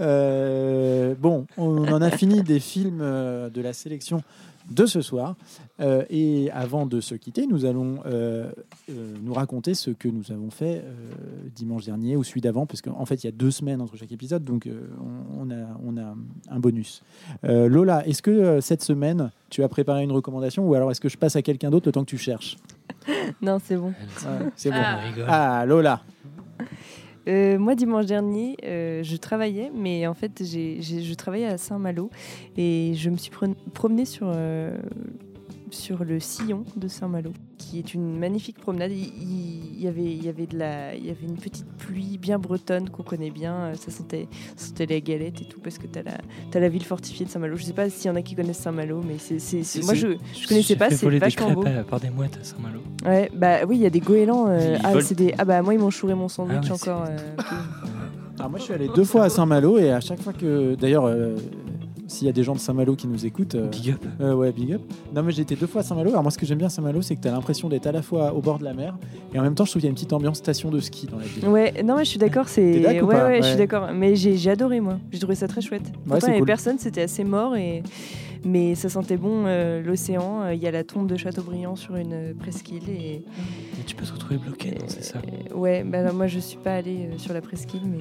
Euh, 0.00 1.14
bon, 1.18 1.46
on 1.56 1.86
en 1.92 2.02
a 2.02 2.10
fini 2.10 2.42
des 2.42 2.58
films 2.60 3.00
euh, 3.02 3.50
de 3.50 3.60
la 3.60 3.72
sélection 3.72 4.22
de 4.70 4.86
ce 4.86 5.00
soir. 5.00 5.36
Euh, 5.80 6.04
et 6.10 6.50
avant 6.52 6.86
de 6.86 7.00
se 7.00 7.14
quitter, 7.14 7.46
nous 7.46 7.64
allons 7.64 8.00
euh, 8.06 8.50
euh, 8.90 9.14
nous 9.22 9.32
raconter 9.34 9.74
ce 9.74 9.90
que 9.90 10.08
nous 10.08 10.32
avons 10.32 10.50
fait 10.50 10.82
euh, 10.84 10.92
dimanche 11.54 11.84
dernier 11.84 12.16
ou 12.16 12.24
celui 12.24 12.40
d'avant, 12.40 12.66
parce 12.66 12.80
qu'en 12.82 13.04
fait, 13.06 13.22
il 13.22 13.26
y 13.26 13.28
a 13.28 13.32
deux 13.32 13.50
semaines 13.50 13.80
entre 13.80 13.96
chaque 13.96 14.12
épisode, 14.12 14.42
donc 14.44 14.66
euh, 14.66 14.88
on, 15.38 15.48
on 15.48 15.50
a, 15.50 15.66
on 15.84 15.96
a 15.98 16.14
un 16.50 16.58
bonus. 16.60 17.02
Euh, 17.44 17.68
Lola, 17.68 18.06
est-ce 18.06 18.22
que 18.22 18.30
euh, 18.30 18.60
cette 18.60 18.82
semaine, 18.82 19.30
tu 19.50 19.62
as 19.62 19.68
préparé 19.68 20.02
une 20.02 20.12
recommandation 20.12 20.66
ou 20.66 20.74
alors 20.74 20.90
est-ce 20.90 21.00
que 21.00 21.08
je 21.08 21.18
passe 21.18 21.36
à 21.36 21.42
quelqu'un 21.42 21.70
d'autre 21.70 21.86
le 21.88 21.92
temps 21.92 22.04
que 22.04 22.10
tu 22.10 22.18
cherches? 22.18 22.56
Non, 23.40 23.58
c'est 23.62 23.76
bon. 23.76 23.88
Ouais, 23.88 24.50
C'est 24.56 24.70
bon. 24.70 24.76
Ah. 25.28 25.60
Ah, 25.60 25.66
Lola. 25.66 26.02
Euh, 27.28 27.58
moi, 27.58 27.74
dimanche 27.74 28.06
dernier, 28.06 28.56
euh, 28.64 29.02
je 29.02 29.16
travaillais, 29.16 29.70
mais 29.74 30.06
en 30.06 30.14
fait, 30.14 30.42
je 30.44 31.14
travaillais 31.14 31.46
à 31.46 31.58
Saint-Malo 31.58 32.10
et 32.56 32.92
je 32.94 33.10
me 33.10 33.16
suis 33.16 33.32
promenée 33.74 34.04
sur, 34.04 34.30
euh, 34.32 34.76
sur 35.70 36.04
le 36.04 36.20
sillon 36.20 36.64
de 36.76 36.88
Saint-Malo, 36.88 37.30
qui 37.58 37.78
est 37.78 37.92
une 37.94 38.18
magnifique 38.18 38.58
promenade. 38.58 38.92
Il, 38.92 39.80
y 39.80 39.88
avait, 39.88 40.04
il 40.04 40.24
y 40.24 40.28
avait 40.28 40.46
de 40.46 40.56
la, 40.58 40.94
il 40.94 41.04
y 41.06 41.10
avait 41.10 41.24
une 41.26 41.36
petite 41.36 41.66
pluie 41.78 42.18
bien 42.18 42.38
bretonne 42.38 42.88
qu'on 42.90 43.02
connaît 43.02 43.30
bien. 43.30 43.54
euh, 43.54 43.74
Ça 43.74 43.90
sentait, 43.90 44.28
ça 44.56 44.66
sentait 44.68 44.86
les 44.86 45.02
galettes 45.02 45.42
et 45.42 45.44
tout 45.44 45.60
parce 45.60 45.78
que 45.78 45.86
t'as 45.86 46.02
la, 46.02 46.12
t'as 46.50 46.60
la 46.60 46.68
ville 46.68 46.84
fortifiée 46.84 47.26
de 47.26 47.30
Saint-Malo. 47.30 47.56
Je 47.56 47.64
sais 47.64 47.72
pas 47.72 47.90
s'il 47.90 48.06
y 48.08 48.10
en 48.10 48.16
a 48.16 48.22
qui 48.22 48.34
connaissent 48.34 48.58
Saint-Malo, 48.58 49.02
mais 49.06 49.16
c'est, 49.18 49.36
moi 49.82 49.94
je, 49.94 50.16
je 50.34 50.48
connaissais 50.48 50.76
pas. 50.76 50.90
C'est 50.90 51.08
vachement 51.18 51.52
beau. 51.52 51.64
à- 51.66 51.82
par 51.84 52.00
des 52.00 52.10
mouettes 52.10 52.38
à 52.40 52.44
Saint-Malo. 52.44 52.80
Ouais, 53.04 53.30
bah 53.34 53.64
oui, 53.68 53.76
il 53.76 53.82
y 53.82 53.86
a 53.86 53.90
des 53.90 54.00
goélands. 54.00 54.46
euh, 54.48 54.78
ah, 54.84 54.94
des, 55.14 55.34
ah 55.38 55.44
bah 55.44 55.62
moi 55.62 55.74
ils 55.74 55.80
m'ont 55.80 55.90
chouré 55.90 56.14
mon 56.14 56.28
sandwich 56.28 56.66
Ah 56.70 56.74
encore. 56.74 57.04
euh. 57.08 57.16
Alors 58.38 58.50
moi, 58.50 58.58
je 58.58 58.64
suis 58.64 58.74
allé 58.74 58.88
deux 58.94 59.04
fois 59.04 59.24
à 59.24 59.30
Saint-Malo 59.30 59.78
et 59.78 59.90
à 59.90 60.00
chaque 60.00 60.20
fois 60.20 60.32
que, 60.34 60.74
d'ailleurs, 60.74 61.06
euh, 61.06 61.36
s'il 62.06 62.26
y 62.26 62.30
a 62.30 62.32
des 62.32 62.42
gens 62.44 62.54
de 62.54 62.58
Saint-Malo 62.60 62.94
qui 62.96 63.06
nous 63.08 63.26
écoutent, 63.26 63.54
euh, 63.56 63.68
Big 63.68 63.90
up. 63.90 64.04
euh, 64.20 64.34
ouais, 64.34 64.52
big 64.52 64.72
up. 64.74 64.82
Non, 65.14 65.22
mais 65.22 65.32
j'ai 65.32 65.42
été 65.42 65.56
deux 65.56 65.66
fois 65.66 65.80
à 65.80 65.84
Saint-Malo. 65.84 66.10
Alors 66.10 66.22
moi, 66.22 66.30
ce 66.30 66.38
que 66.38 66.46
j'aime 66.46 66.58
bien 66.58 66.68
à 66.68 66.70
Saint-Malo, 66.70 67.02
c'est 67.02 67.16
que 67.16 67.20
tu 67.22 67.28
as 67.28 67.32
l'impression 67.32 67.68
d'être 67.68 67.86
à 67.86 67.92
la 67.92 68.02
fois 68.02 68.32
au 68.32 68.40
bord 68.40 68.58
de 68.58 68.64
la 68.64 68.74
mer 68.74 68.96
et 69.34 69.38
en 69.38 69.42
même 69.42 69.54
temps, 69.54 69.64
je 69.64 69.70
trouve 69.72 69.80
qu'il 69.80 69.86
y 69.86 69.90
a 69.90 69.90
une 69.90 69.96
petite 69.96 70.12
ambiance 70.12 70.38
station 70.38 70.70
de 70.70 70.78
ski 70.80 71.06
dans 71.06 71.18
la 71.18 71.24
ville. 71.24 71.46
Ouais, 71.48 71.82
non, 71.82 71.96
mais 71.96 72.04
je 72.04 72.10
suis 72.10 72.18
d'accord, 72.18 72.48
c'est. 72.48 72.74
Ouais, 72.74 72.80
d'accord 72.80 73.08
ou 73.08 73.12
ouais, 73.12 73.14
pas 73.16 73.30
je 73.34 73.36
Ouais. 73.42 73.42
suis 73.48 73.56
d'accord. 73.56 73.88
Mais 73.94 74.14
j'ai 74.16 74.36
j'ai 74.36 74.50
adoré, 74.50 74.80
moi. 74.80 74.98
J'ai 75.12 75.18
trouvé 75.18 75.34
ça 75.34 75.48
très 75.48 75.60
chouette. 75.60 75.82
Pourtant, 76.04 76.20
c'est 76.20 76.26
il 76.26 76.28
y 76.28 76.30
avait 76.32 76.38
cool. 76.40 76.46
personne, 76.46 76.78
c'était 76.78 77.02
assez 77.02 77.24
mort, 77.24 77.56
et... 77.56 77.82
mais 78.44 78.74
ça 78.76 78.88
sentait 78.88 79.16
bon 79.16 79.44
euh, 79.46 79.82
l'océan. 79.82 80.42
Euh, 80.42 80.54
Il 80.54 80.62
y 80.62 80.66
a 80.68 80.70
la 80.70 80.84
tombe 80.84 81.08
de 81.08 81.16
Châteaubriand 81.16 81.74
sur 81.76 81.96
une 81.96 82.12
euh, 82.12 82.32
presqu'île. 82.38 82.88
Et... 82.88 83.22
Mais 83.76 83.84
tu 83.84 83.96
peux 83.96 84.04
te 84.06 84.12
retrouver 84.12 84.38
bloqué, 84.38 84.70
non, 84.78 84.86
c'est 84.86 85.02
ça. 85.04 85.18
et- 85.50 85.52
Ouais, 85.52 85.82
bah, 85.84 85.98
alors, 85.98 86.14
moi 86.14 86.28
je 86.28 86.38
suis 86.38 86.58
pas 86.58 86.74
allée 86.76 87.08
euh, 87.12 87.18
sur 87.18 87.34
la 87.34 87.40
presqu'île, 87.40 87.82
mais. 87.84 87.98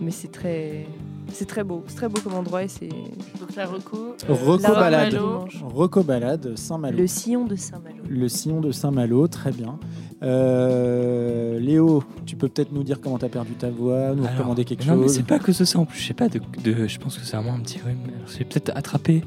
Mais 0.00 0.10
c'est 0.10 0.28
très. 0.32 0.86
C'est 1.32 1.46
très 1.46 1.64
beau. 1.64 1.82
C'est 1.86 1.96
très 1.96 2.08
beau 2.08 2.20
comme 2.22 2.34
endroit 2.34 2.62
et 2.64 2.68
c'est. 2.68 2.88
Donc 2.88 3.54
la 3.56 3.66
reco. 3.66 4.14
Reco 4.28 4.58
la 4.62 4.70
balade. 4.70 5.12
Saint-Malo. 5.12 5.46
Reco 5.74 6.02
balade, 6.02 6.56
Saint-Malo. 6.56 6.96
Le 6.98 7.06
sillon 7.06 7.44
de 7.44 7.56
Saint-Malo. 7.56 7.96
Le 8.08 8.28
sillon 8.28 8.60
de 8.60 8.70
Saint-Malo, 8.72 9.26
très 9.28 9.50
bien. 9.52 9.78
Euh, 10.22 11.58
Léo, 11.58 12.02
tu 12.24 12.36
peux 12.36 12.48
peut-être 12.48 12.72
nous 12.72 12.82
dire 12.82 13.00
comment 13.00 13.18
tu 13.18 13.24
as 13.24 13.28
perdu 13.28 13.52
ta 13.52 13.70
voix, 13.70 14.14
nous 14.14 14.22
Alors, 14.24 14.32
recommander 14.38 14.64
quelque 14.64 14.86
non, 14.86 14.96
mais 14.96 15.02
chose. 15.04 15.14
c'est 15.16 15.26
pas 15.26 15.38
que 15.38 15.52
de 15.52 15.64
ça 15.64 15.78
en 15.78 15.84
plus. 15.84 15.98
Je 15.98 16.06
sais 16.06 16.14
pas, 16.14 16.28
de, 16.28 16.40
de- 16.64 16.86
je 16.86 16.98
pense 16.98 17.18
que 17.18 17.24
c'est 17.24 17.36
vraiment 17.36 17.54
un 17.54 17.60
petit 17.60 17.80
rhume. 17.84 17.98
J'ai 18.36 18.44
peut-être 18.44 18.72
attrapé 18.74 19.22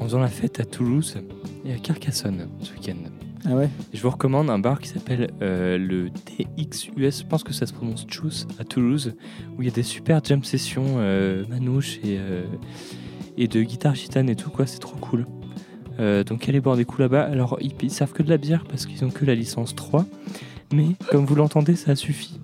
en 0.00 0.04
faisant 0.04 0.20
la 0.20 0.28
fête 0.28 0.58
à 0.60 0.64
Toulouse 0.64 1.16
et 1.64 1.72
à 1.72 1.76
Carcassonne 1.78 2.48
ce 2.60 2.72
week-end. 2.72 2.94
Ah 3.44 3.54
ouais 3.54 3.68
je 3.92 4.00
vous 4.00 4.10
recommande 4.10 4.50
un 4.50 4.58
bar 4.58 4.78
qui 4.80 4.88
s'appelle 4.88 5.30
euh, 5.42 5.76
le 5.76 6.10
TXUS, 6.10 7.22
je 7.22 7.26
pense 7.26 7.42
que 7.42 7.52
ça 7.52 7.66
se 7.66 7.72
prononce 7.72 8.06
Choose, 8.08 8.46
à 8.58 8.64
Toulouse, 8.64 9.14
où 9.56 9.62
il 9.62 9.68
y 9.68 9.70
a 9.70 9.74
des 9.74 9.82
super 9.82 10.22
jam 10.22 10.44
sessions 10.44 10.96
euh, 10.98 11.44
manouches 11.48 11.98
et, 12.04 12.18
euh, 12.18 12.44
et 13.36 13.48
de 13.48 13.62
guitare 13.62 13.94
gitane 13.94 14.28
et 14.28 14.36
tout, 14.36 14.50
quoi, 14.50 14.66
c'est 14.66 14.78
trop 14.78 14.96
cool. 14.96 15.26
Euh, 15.98 16.24
donc 16.24 16.48
allez 16.48 16.60
boire 16.60 16.76
des 16.76 16.84
coups 16.84 17.00
là-bas. 17.00 17.22
Alors 17.24 17.58
ils, 17.60 17.72
ils 17.82 17.90
servent 17.90 18.12
que 18.12 18.22
de 18.22 18.30
la 18.30 18.38
bière 18.38 18.64
parce 18.64 18.86
qu'ils 18.86 19.04
ont 19.04 19.10
que 19.10 19.24
la 19.24 19.34
licence 19.34 19.74
3, 19.74 20.06
mais 20.72 20.86
comme 21.10 21.26
vous 21.26 21.34
l'entendez, 21.34 21.76
ça 21.76 21.96
suffit. 21.96 22.40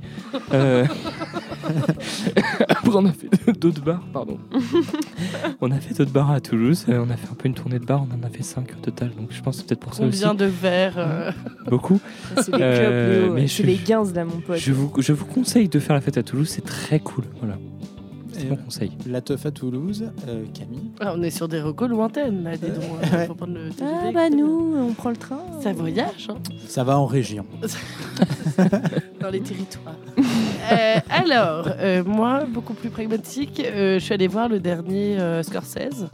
Euh, 1.68 2.64
Après 2.68 2.90
on 2.94 3.04
a 3.06 3.12
fait 3.12 3.28
d'autres 3.58 3.82
bars, 3.82 4.02
pardon. 4.12 4.38
on 5.60 5.70
a 5.70 5.80
fait 5.80 5.94
d'autres 5.94 6.12
bars 6.12 6.30
à 6.30 6.40
Toulouse, 6.40 6.86
euh, 6.88 7.04
on 7.06 7.10
a 7.10 7.16
fait 7.16 7.28
un 7.30 7.34
peu 7.34 7.48
une 7.48 7.54
tournée 7.54 7.78
de 7.78 7.84
bars, 7.84 8.02
on 8.10 8.14
en 8.14 8.26
a 8.26 8.30
fait 8.30 8.42
5 8.42 8.68
au 8.76 8.80
total, 8.80 9.10
donc 9.18 9.28
je 9.30 9.40
pense 9.42 9.56
que 9.56 9.60
c'est 9.62 9.68
peut-être 9.68 9.80
pour 9.80 9.94
ça 9.94 10.04
aussi. 10.04 10.20
Combien 10.20 10.34
de 10.34 10.44
verres 10.46 10.94
euh, 10.98 11.30
Beaucoup. 11.68 12.00
C'est 12.36 12.54
les 12.54 12.58
Euh, 12.62 13.22
clubs, 13.24 13.34
mais 13.34 13.46
C'est 13.48 13.62
je- 13.62 13.68
les 13.68 13.76
15 13.76 14.14
là, 14.14 14.24
mon 14.24 14.40
pote. 14.40 14.56
Je 14.58 14.72
vous, 14.72 14.92
je 14.98 15.12
vous 15.12 15.26
conseille 15.26 15.68
de 15.68 15.78
faire 15.78 15.94
la 15.94 16.00
fête 16.00 16.16
à 16.18 16.22
Toulouse, 16.22 16.48
c'est 16.48 16.64
très 16.64 17.00
cool. 17.00 17.24
Voilà. 17.40 17.56
C'est 18.32 18.44
Et, 18.44 18.48
mon 18.50 18.54
euh, 18.54 18.58
conseil. 18.58 18.92
La 19.06 19.20
teuf 19.20 19.46
à 19.46 19.50
Toulouse, 19.50 20.04
euh, 20.28 20.44
Camille? 20.54 20.90
ah, 21.00 21.14
On 21.16 21.22
est 21.22 21.30
sur 21.30 21.48
des 21.48 21.60
recos 21.60 21.88
lointaines 21.88 22.44
là, 22.44 22.56
dis 22.56 22.66
donc. 22.68 22.84
hein. 23.12 23.16
Ouais. 23.16 23.28
Le 23.48 23.70
Ah 23.82 24.12
bah 24.14 24.30
nous, 24.30 24.74
on 24.76 24.92
prend 24.92 25.10
le 25.10 25.16
train. 25.16 25.40
Ça 25.62 25.72
voyage 25.72 26.28
hein, 26.30 26.36
Ça 26.68 26.84
va 26.84 26.98
en 26.98 27.06
région. 27.06 27.44
dans 29.20 29.30
les 29.30 29.40
territoires. 29.40 29.96
Euh, 30.72 31.00
alors, 31.10 31.68
euh, 31.78 32.02
moi, 32.04 32.44
beaucoup 32.48 32.74
plus 32.74 32.90
pragmatique, 32.90 33.60
euh, 33.64 33.98
je 33.98 34.04
suis 34.04 34.14
allée 34.14 34.28
voir 34.28 34.48
le 34.48 34.60
dernier 34.60 35.18
euh, 35.18 35.42
Scorsese. 35.42 36.06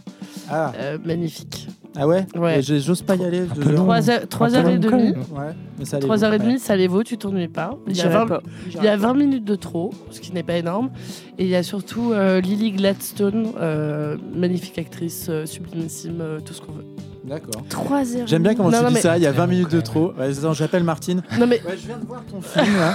Ah, 0.50 0.72
Euh, 0.78 0.98
magnifique. 1.04 1.68
Ah 1.96 2.06
ouais, 2.08 2.26
Ouais. 2.36 2.60
J'ose 2.60 3.02
pas 3.02 3.14
y 3.16 3.24
aller. 3.24 3.40
deux 3.46 3.60
peu 3.62 3.68
heures. 3.70 3.76
long. 3.76 3.84
3 3.84 4.10
heures, 4.10 4.28
trois 4.28 4.48
Un 4.56 4.62
peu 4.62 4.66
heures 4.68 4.72
et 4.74 4.78
long, 4.78 4.90
quand 4.90 4.96
demie. 4.98 5.10
même. 5.12 5.20
Ouais, 5.32 5.52
mais 5.78 5.84
ça 5.84 5.96
allait 5.96 6.06
3 6.06 6.16
vite, 6.16 6.24
heures 6.24 6.34
et 6.34 6.38
ouais. 6.38 6.44
demie, 6.44 6.58
ça 6.58 6.76
les 6.76 6.88
vaut, 6.88 7.02
tu 7.04 7.16
t'ennuies 7.16 7.48
pas. 7.48 7.76
Il 7.86 7.96
y, 7.96 8.00
a 8.00 8.02
J'irai 8.04 8.14
20, 8.14 8.26
pas. 8.26 8.40
il 8.74 8.84
y 8.84 8.88
a 8.88 8.96
20 8.96 9.14
minutes 9.14 9.44
de 9.44 9.54
trop, 9.54 9.90
ce 10.10 10.20
qui 10.20 10.32
n'est 10.32 10.42
pas 10.42 10.56
énorme. 10.56 10.90
Et 11.38 11.44
il 11.44 11.48
y 11.50 11.56
a 11.56 11.62
surtout 11.62 12.12
euh, 12.12 12.40
Lily 12.40 12.72
Gladstone, 12.72 13.52
euh, 13.60 14.16
magnifique 14.34 14.78
actrice, 14.78 15.26
euh, 15.30 15.46
sublimissime, 15.46 16.18
euh, 16.20 16.40
tout 16.40 16.52
ce 16.52 16.60
qu'on 16.62 16.72
veut. 16.72 16.84
D'accord. 17.24 17.62
3 17.70 18.16
heures. 18.16 18.26
J'aime 18.26 18.42
bien 18.42 18.54
comment 18.54 18.70
Non, 18.70 18.78
tu 18.78 18.82
non, 18.84 18.88
dis 18.90 18.94
mais- 18.96 19.00
ça, 19.00 19.16
il 19.16 19.22
y 19.22 19.26
a 19.26 19.30
20 19.30 19.36
Tellement 19.36 19.50
minutes 19.52 19.70
de 19.70 19.80
trop. 19.80 20.12
Ouais, 20.18 20.38
attends, 20.38 20.52
j'appelle 20.52 20.84
Martine. 20.84 21.22
Non 21.38 21.46
mais 21.46 21.60
Ouais, 21.66 21.74
je 21.80 21.86
viens 21.86 21.96
de 21.98 22.06
voir 22.06 22.22
ton 22.30 22.40
film 22.42 22.76
là. 22.76 22.94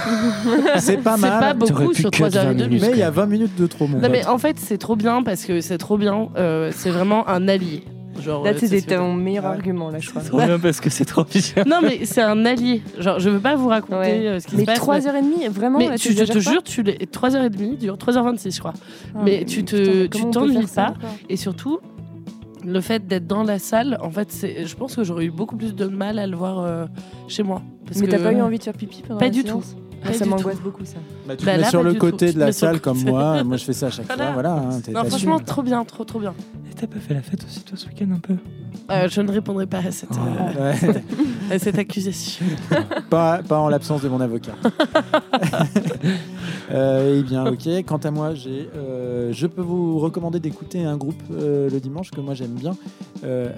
C'est 0.78 0.98
pas 0.98 1.16
c'est 1.16 1.20
mal. 1.22 1.40
pas 1.40 1.66
T'aurais 1.66 1.82
beaucoup 1.84 1.94
pu 1.94 2.00
sur 2.02 2.10
cut 2.10 2.18
3 2.22 2.36
heures 2.36 2.44
et 2.44 2.46
20 2.48 2.54
demie. 2.54 2.68
minutes. 2.68 2.82
mais 2.82 2.90
il 2.92 2.98
y 2.98 3.02
a 3.02 3.10
20 3.10 3.26
minutes 3.26 3.56
de 3.58 3.66
trop, 3.66 3.86
mon 3.88 3.96
Non 3.96 4.02
pote. 4.02 4.10
mais 4.12 4.26
en 4.26 4.38
fait 4.38 4.58
c'est 4.60 4.78
trop 4.78 4.94
bien 4.96 5.22
parce 5.24 5.44
que 5.44 5.60
c'est 5.60 5.78
trop 5.78 5.98
bien. 5.98 6.28
euh, 6.36 6.70
c'est 6.74 6.90
vraiment 6.90 7.28
un 7.28 7.48
allié. 7.48 7.82
Genre, 8.20 8.44
Là, 8.44 8.50
euh, 8.50 8.54
c'est 8.58 8.66
c'était 8.66 8.96
ton 8.96 9.14
meilleur 9.14 9.44
Ouais. 9.44 9.50
argument, 9.50 9.88
là, 9.90 9.98
je 9.98 10.10
crois. 10.10 10.20
Trop 10.20 10.38
bien 10.38 10.58
parce 10.58 10.80
que 10.80 10.90
c'est 10.90 11.04
trop 11.06 11.24
bien. 11.24 11.64
Non 11.66 11.78
mais 11.82 12.04
c'est 12.04 12.20
un 12.20 12.44
allié. 12.44 12.82
Genre 12.98 13.18
je 13.18 13.30
veux 13.30 13.40
pas 13.40 13.56
vous 13.56 13.68
raconter 13.68 13.96
Ouais. 13.96 14.26
euh, 14.26 14.40
ce 14.40 14.46
qui 14.46 14.56
Mais 14.56 14.62
se 14.62 14.66
passe. 14.66 14.78
3h30, 14.78 15.48
vraiment 15.50 15.78
mais 15.78 15.88
là, 15.88 15.96
tu, 15.98 16.10
je 16.10 16.14
te 16.16 16.22
exagères 16.22 16.44
pas 16.44 16.50
jure, 16.52 16.62
tu 16.62 16.82
les 16.82 16.98
3h30 17.06 17.78
dure 17.78 17.96
3h26 17.96 18.54
je 18.54 18.58
crois. 18.60 18.74
Ah, 19.14 19.18
mais 19.24 19.44
tu 19.44 19.64
te- 19.64 19.76
putain, 19.76 19.92
tu 20.02 20.08
comment 20.10 20.24
on 20.24 20.30
peut 20.32 20.38
t'ennuies 20.40 20.54
faire 20.58 20.68
ça 20.68 20.82
pas. 20.82 20.90
encore 20.90 21.16
Et 21.30 21.36
surtout, 21.36 21.78
le 22.64 22.80
fait 22.80 23.06
d'être 23.06 23.26
dans 23.26 23.42
la 23.42 23.58
salle, 23.58 23.98
en 24.02 24.10
fait, 24.10 24.30
c'est, 24.32 24.66
je 24.66 24.76
pense 24.76 24.96
que 24.96 25.04
j'aurais 25.04 25.24
eu 25.26 25.30
beaucoup 25.30 25.56
plus 25.56 25.74
de 25.74 25.86
mal 25.86 26.18
à 26.18 26.26
le 26.26 26.36
voir 26.36 26.58
euh, 26.60 26.86
chez 27.28 27.42
moi. 27.42 27.62
Parce 27.86 27.98
Mais 28.00 28.06
que- 28.06 28.10
t'as 28.12 28.18
pas 28.22 28.32
eu 28.32 28.40
envie 28.40 28.58
de 28.58 28.62
faire 28.64 28.74
pipi 28.74 29.02
pendant 29.06 29.18
Pas 29.18 29.26
la 29.26 29.30
du 29.30 29.42
séance 29.42 29.76
Ah, 30.02 30.06
Pas 30.08 30.12
Ça 30.14 30.24
du 30.24 30.30
m'angoisse 30.30 30.56
tout. 30.56 30.62
beaucoup, 30.62 30.84
ça. 30.84 30.96
Bah, 31.28 31.36
tu 31.36 31.44
Bah, 31.44 31.52
te 31.52 31.56
mets 31.58 31.62
là, 31.64 31.70
sur 31.70 31.82
le 31.82 31.92
tout. 31.92 31.98
côté 31.98 32.32
de 32.32 32.38
la 32.38 32.52
salle 32.52 32.80
comme 32.80 33.02
moi. 33.04 33.44
Moi, 33.44 33.56
je 33.58 33.64
fais 33.64 33.72
ça 33.74 33.86
à 33.86 33.90
chaque 33.90 34.06
Voilà. 34.06 34.24
fois. 34.32 34.32
Voilà. 34.34 34.52
hein, 34.54 34.80
Non, 34.92 35.04
franchement, 35.04 35.38
trop 35.40 35.62
bien, 35.62 35.84
trop 35.84 36.04
trop 36.04 36.18
bien. 36.20 36.34
Et 36.70 36.74
t'as 36.74 36.86
pas 36.86 36.98
fait 36.98 37.14
la 37.14 37.22
fête 37.22 37.44
aussi 37.44 37.62
toi 37.64 37.76
ce 37.76 37.86
week-end 37.88 38.10
un 38.14 38.18
peu? 38.20 38.34
Euh, 38.90 39.08
je 39.08 39.20
ne 39.20 39.30
répondrai 39.30 39.66
pas 39.66 39.78
à 39.78 39.90
cette, 39.90 40.10
euh, 40.12 40.72
Ouais. 40.72 41.02
à 41.50 41.58
cette 41.58 41.78
accusation. 41.78 42.44
pas, 43.10 43.40
pas 43.42 43.58
en 43.58 43.68
l'absence 43.68 44.02
de 44.02 44.08
mon 44.08 44.20
avocat. 44.20 44.54
Euh, 46.72 47.18
eh 47.18 47.22
bien, 47.24 47.44
ok. 47.46 47.68
Quant 47.84 47.96
à 47.96 48.12
moi, 48.12 48.32
j'ai, 48.34 48.68
euh, 48.76 49.32
je 49.32 49.48
peux 49.48 49.60
vous 49.60 49.98
recommander 49.98 50.38
d'écouter 50.38 50.84
un 50.84 50.96
groupe 50.96 51.20
le 51.30 51.78
dimanche 51.80 52.12
que 52.12 52.20
moi 52.20 52.34
j'aime 52.34 52.54
bien, 52.54 52.76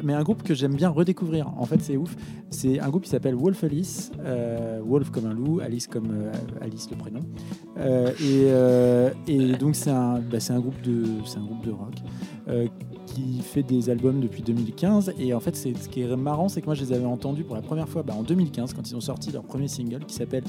mais 0.03 0.15
un 0.15 0.23
groupe 0.23 0.43
que 0.43 0.55
j'aime 0.55 0.75
bien 0.75 0.89
redécouvrir. 0.89 1.51
En 1.59 1.67
fait, 1.67 1.83
c'est 1.83 1.99
ouf. 1.99 2.17
C'est 2.49 2.81
un 2.81 2.89
groupe 2.89 3.03
qui 3.03 3.11
s'appelle 3.11 3.35
Wolf 3.35 3.63
Alice. 3.65 4.13
Wolf 4.87 5.11
comme 5.11 5.27
un 5.27 5.35
loup, 5.35 5.61
Alice 5.61 5.87
comme 5.89 6.11
Alice 6.63 6.89
le 6.91 6.97
prénom. 6.97 7.21
Et, 8.19 8.47
et 9.31 9.53
donc 9.59 9.77
c'est 9.77 9.91
un, 9.91 10.19
bah, 10.19 10.41
c'est 10.41 10.55
un 10.55 10.61
groupe 10.61 10.81
de, 10.81 11.05
c'est 11.27 11.37
un 11.37 11.45
groupe 11.45 11.67
de 11.67 11.71
rock. 11.71 11.95
Qui 13.13 13.41
fait 13.43 13.63
des 13.63 13.91
albums 13.91 14.21
depuis 14.21 14.43
2015 14.43 15.15
et 15.19 15.35
en 15.35 15.41
fait 15.41 15.57
c'est 15.57 15.77
ce 15.77 15.89
qui 15.89 16.03
est 16.03 16.17
marrant 16.17 16.49
c'est 16.49 16.61
que 16.61 16.67
moi 16.67 16.75
je 16.75 16.83
les 16.83 16.93
avais 16.93 17.05
entendus 17.05 17.45
pour 17.45 17.55
la 17.55 17.63
première 17.63 17.89
fois 17.89 18.03
bah, 18.03 18.15
en 18.17 18.23
2015 18.23 18.73
quand 18.75 18.91
ils 18.91 18.97
ont 18.97 19.01
sorti 19.01 19.31
leur 19.31 19.43
premier 19.43 19.69
single 19.69 20.05
qui 20.07 20.15
s'appelle 20.15 20.45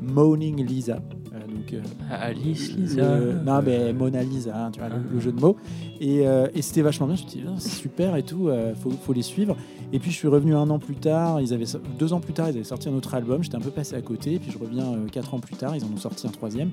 Moaning 0.00 0.64
Lisa. 0.64 1.00
Euh, 1.34 1.40
euh, 1.74 1.80
Alice, 2.10 2.74
le- 2.76 2.82
Lisa. 2.82 3.18
non 3.44 3.62
mais 3.64 3.92
Mona 3.92 4.22
Lisa 4.22 4.66
hein, 4.66 4.70
tu 4.72 4.80
vois 4.80 4.88
le, 4.88 4.96
le 5.12 5.20
jeu 5.20 5.32
de 5.32 5.40
mots. 5.40 5.56
Et, 6.00 6.26
euh, 6.26 6.46
et 6.54 6.60
c'était 6.62 6.82
vachement 6.82 7.06
bien. 7.06 7.16
Je 7.16 7.24
me 7.24 7.28
suis 7.28 7.40
dit 7.40 7.46
Ah, 7.48 7.54
c'est 7.58 7.70
super 7.70 8.16
et 8.16 8.22
tout 8.22 8.48
euh, 8.48 8.74
faut, 8.74 8.90
faut 8.90 9.12
les 9.12 9.22
suivre. 9.22 9.56
Et 9.92 9.98
puis 9.98 10.10
je 10.10 10.16
suis 10.16 10.28
revenu 10.28 10.54
un 10.54 10.68
an 10.70 10.78
plus 10.78 10.96
tard. 10.96 11.40
Ils 11.40 11.54
avaient 11.54 11.64
deux 11.98 12.12
ans 12.12 12.20
plus 12.20 12.32
tard 12.32 12.48
ils 12.48 12.56
avaient 12.56 12.64
sorti 12.64 12.88
un 12.88 12.94
autre 12.94 13.14
album. 13.14 13.42
J'étais 13.42 13.56
un 13.56 13.60
peu 13.60 13.70
passé 13.70 13.94
à 13.96 14.02
côté. 14.02 14.34
Et 14.34 14.38
puis 14.38 14.50
je 14.50 14.58
reviens 14.58 14.84
euh, 14.92 15.06
quatre 15.10 15.32
ans 15.34 15.38
plus 15.40 15.56
tard. 15.56 15.74
Ils 15.76 15.84
en 15.84 15.88
ont 15.92 15.96
sorti 15.96 16.26
un 16.26 16.30
troisième. 16.30 16.70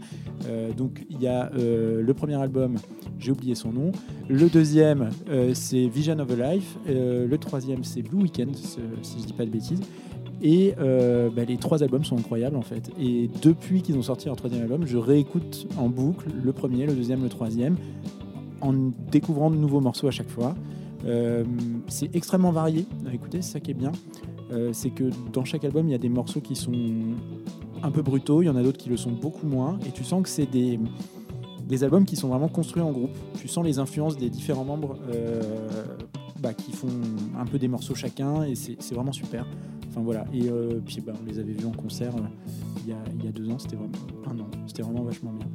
Donc 0.77 1.05
il 1.09 1.21
y 1.21 1.27
a 1.27 1.51
le 1.55 2.11
premier 2.13 2.35
album 2.35 2.75
j'ai 3.19 3.31
oublié 3.31 3.55
son 3.55 3.71
nom. 3.71 3.91
Le 4.29 4.49
deuxième 4.49 5.09
c'est 5.53 5.87
Vision 5.87 6.19
of 6.19 6.29
a 6.31 6.53
Life. 6.53 6.77
Le 6.87 7.35
troisième 7.37 7.83
c'est 7.83 8.01
Blue 8.01 8.23
Weekend 8.23 8.55
si 8.55 8.77
si 9.01 9.19
je 9.21 9.25
dis 9.27 9.33
pas 9.33 9.45
de 9.45 9.49
bêtises 9.51 9.81
et 10.41 10.73
euh, 10.79 11.29
bah, 11.29 11.45
les 11.45 11.57
trois 11.57 11.83
albums 11.83 12.03
sont 12.03 12.17
incroyables 12.17 12.55
en 12.55 12.61
fait. 12.61 12.91
Et 12.99 13.29
depuis 13.41 13.81
qu'ils 13.81 13.97
ont 13.97 14.01
sorti 14.01 14.27
leur 14.27 14.35
troisième 14.35 14.61
album, 14.63 14.85
je 14.85 14.97
réécoute 14.97 15.67
en 15.77 15.89
boucle 15.89 16.27
le 16.43 16.53
premier, 16.53 16.85
le 16.85 16.93
deuxième, 16.93 17.23
le 17.23 17.29
troisième, 17.29 17.77
en 18.61 18.73
découvrant 19.11 19.49
de 19.51 19.55
nouveaux 19.55 19.81
morceaux 19.81 20.07
à 20.07 20.11
chaque 20.11 20.29
fois. 20.29 20.55
Euh, 21.05 21.43
c'est 21.87 22.15
extrêmement 22.15 22.51
varié 22.51 22.85
à 23.09 23.13
écouter, 23.13 23.41
c'est 23.41 23.53
ça 23.53 23.59
qui 23.59 23.71
est 23.71 23.75
bien. 23.75 23.91
Euh, 24.51 24.71
c'est 24.73 24.89
que 24.89 25.05
dans 25.31 25.45
chaque 25.45 25.63
album, 25.65 25.87
il 25.87 25.91
y 25.91 25.95
a 25.95 25.99
des 25.99 26.09
morceaux 26.09 26.41
qui 26.41 26.55
sont 26.55 26.73
un 27.81 27.91
peu 27.91 28.01
brutaux, 28.01 28.41
il 28.41 28.45
y 28.45 28.49
en 28.49 28.55
a 28.55 28.63
d'autres 28.63 28.77
qui 28.77 28.89
le 28.89 28.97
sont 28.97 29.11
beaucoup 29.11 29.47
moins, 29.47 29.77
et 29.85 29.91
tu 29.91 30.03
sens 30.03 30.23
que 30.23 30.29
c'est 30.29 30.45
des, 30.45 30.79
des 31.67 31.83
albums 31.83 32.05
qui 32.05 32.15
sont 32.15 32.29
vraiment 32.29 32.47
construits 32.47 32.83
en 32.83 32.91
groupe. 32.91 33.15
Tu 33.37 33.47
sens 33.47 33.65
les 33.65 33.79
influences 33.79 34.15
des 34.15 34.29
différents 34.29 34.63
membres 34.63 34.97
bah, 36.39 36.53
qui 36.53 36.71
font 36.71 36.87
un 37.37 37.45
peu 37.45 37.57
des 37.57 37.67
morceaux 37.67 37.95
chacun, 37.95 38.43
et 38.43 38.55
c'est 38.55 38.93
vraiment 38.93 39.11
super. 39.11 39.45
Enfin 39.95 40.01
voilà, 40.03 40.25
et 40.33 40.49
euh, 40.49 40.79
puis 40.83 41.01
bah, 41.05 41.13
on 41.21 41.29
les 41.29 41.37
avait 41.37 41.53
vus 41.53 41.67
en 41.67 41.71
concert 41.71 42.15
euh, 42.15 42.21
il, 42.83 42.89
y 42.89 42.93
a, 42.93 42.97
il 43.19 43.25
y 43.25 43.27
a 43.27 43.31
deux 43.31 43.47
ans, 43.51 43.59
c'était 43.59 43.75
vraiment 43.75 43.91
un 44.25 44.39
an, 44.39 44.47
c'était 44.65 44.81
vraiment 44.81 45.03
vachement 45.03 45.31
bien. 45.31 45.45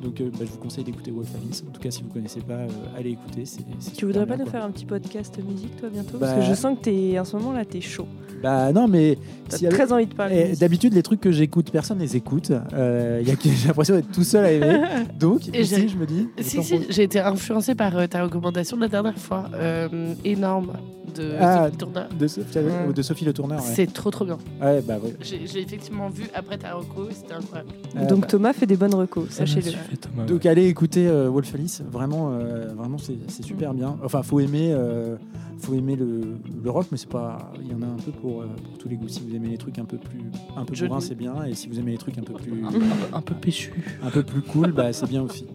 Donc 0.00 0.20
euh, 0.20 0.30
bah, 0.30 0.44
je 0.46 0.52
vous 0.52 0.58
conseille 0.58 0.84
d'écouter 0.84 1.10
Wolf 1.10 1.28
Alice. 1.42 1.64
En 1.68 1.72
tout 1.72 1.80
cas, 1.80 1.90
si 1.90 2.04
vous 2.04 2.08
connaissez 2.10 2.38
pas, 2.40 2.52
euh, 2.54 2.68
allez 2.96 3.10
écouter. 3.10 3.44
c'est- 3.44 3.62
c'est 3.80 3.94
Tu 3.96 4.06
voudrais 4.06 4.24
bien, 4.24 4.34
pas 4.36 4.38
nous 4.38 4.48
quoi. 4.48 4.52
faire 4.60 4.64
un 4.64 4.70
petit 4.70 4.84
podcast 4.84 5.36
musique, 5.44 5.76
toi, 5.78 5.88
bientôt? 5.88 6.16
Bah- 6.18 6.28
Parce 6.32 6.46
que 6.46 6.48
je 6.48 6.54
sens 6.56 6.78
que 6.78 6.84
t'es, 6.84 7.18
en 7.18 7.24
ce 7.24 7.36
moment 7.36 7.52
là, 7.52 7.64
t'es 7.64 7.80
chaud. 7.80 8.06
Bah 8.40 8.72
non, 8.72 8.86
mais 8.86 9.18
T'as 9.48 9.56
avait- 9.56 9.68
très 9.70 9.92
envie 9.92 10.06
de 10.06 10.14
parler. 10.14 10.50
Eh. 10.52 10.56
D'habitude, 10.56 10.94
les 10.94 11.02
trucs 11.02 11.20
que 11.20 11.32
j'écoute, 11.32 11.72
personne 11.72 11.98
les 11.98 12.14
écoute. 12.14 12.52
Euh, 12.72 13.20
j'ai 13.44 13.66
l'impression 13.66 13.96
d'être 13.96 14.12
tout 14.12 14.22
seul 14.22 14.44
à 14.44 14.52
aimer. 14.52 14.80
Donc, 15.18 15.48
Et 15.52 15.64
je 15.64 15.96
me 15.96 16.06
dis. 16.06 16.28
Si, 16.40 16.62
si, 16.62 16.76
pour- 16.76 16.86
j'ai 16.90 17.02
été 17.02 17.18
influencée 17.18 17.74
par 17.74 17.96
euh, 17.98 18.06
ta 18.06 18.22
recommandation 18.22 18.76
de 18.76 18.82
la 18.82 18.88
dernière 18.88 19.18
fois. 19.18 19.46
Euh, 19.54 20.14
énorme 20.24 20.74
de 21.16 21.32
Ah, 21.40 21.64
Sophie 21.64 21.76
Tourneur. 21.78 22.08
de, 22.16 22.26
Sophie, 22.28 22.58
Ouais. 22.58 22.92
de 22.94 23.02
Sophie 23.02 23.24
Le 23.24 23.32
Tourneur. 23.32 23.58
Ouais, 23.60 23.66
C'est 23.88 23.94
trop 23.94 24.10
trop 24.10 24.24
bien. 24.24 24.38
ouais 24.62 24.80
bah 24.82 24.98
ouais. 25.02 25.14
J'ai 25.20 25.60
effectivement 25.60 26.08
vu 26.08 26.24
après 26.34 26.56
ta 26.58 26.74
reco 26.74 27.08
c'était 27.10 27.34
incroyable. 27.34 27.70
Euh, 27.96 28.06
Donc 28.06 28.20
bah, 28.22 28.26
Thomas 28.28 28.52
fait 28.52 28.66
des 28.66 28.76
bonnes 28.76 28.94
recos, 28.94 29.26
Ah, 29.30 29.32
sachez-le. 29.32 30.26
donc 30.26 30.46
allez 30.46 30.66
écouter 30.68 31.08
euh, 31.08 31.28
Wolf 31.28 31.54
Alice, 31.54 31.82
vraiment, 31.90 32.30
euh, 32.32 32.72
vraiment 32.76 32.98
c'est 32.98 33.42
super 33.42 33.74
bien. 33.74 33.96
Enfin, 34.04 34.22
faut 34.22 34.40
aimer, 34.40 34.72
euh, 34.72 35.16
faut 35.58 35.74
aimer 35.74 35.96
le, 35.96 36.20
le 36.62 36.70
rock, 36.70 36.86
mais 36.92 36.98
c'est 36.98 37.08
pas, 37.08 37.50
il 37.60 37.70
y 37.70 37.74
en 37.74 37.82
a 37.82 37.86
un 37.86 37.96
peu 38.04 38.12
pour, 38.12 38.42
euh, 38.42 38.46
pour 38.64 38.78
tous 38.78 38.88
les 38.88 38.96
goûts. 38.96 39.08
Si 39.08 39.20
vous 39.26 39.34
aimez 39.34 39.48
les 39.48 39.58
trucs 39.58 39.78
un 39.78 39.84
peu 39.84 39.96
plus, 39.98 40.20
un 40.56 40.64
peu 40.64 40.74
bourrin, 40.86 41.00
c'est 41.00 41.14
bien, 41.16 41.44
et 41.44 41.54
si 41.54 41.68
vous 41.68 41.78
aimez 41.78 41.92
les 41.92 41.98
trucs 41.98 42.18
un 42.18 42.22
peu 42.22 42.34
plus, 42.34 42.64
un, 42.64 42.68
un- 42.68 43.16
un 43.18 43.20
peu 43.22 43.34
péchu. 43.34 43.72
un 44.02 44.10
peu 44.10 44.22
plus 44.22 44.42
cool, 44.42 44.72
bah 44.72 44.92
c'est 44.92 45.08
bien 45.08 45.22
aussi. 45.22 45.46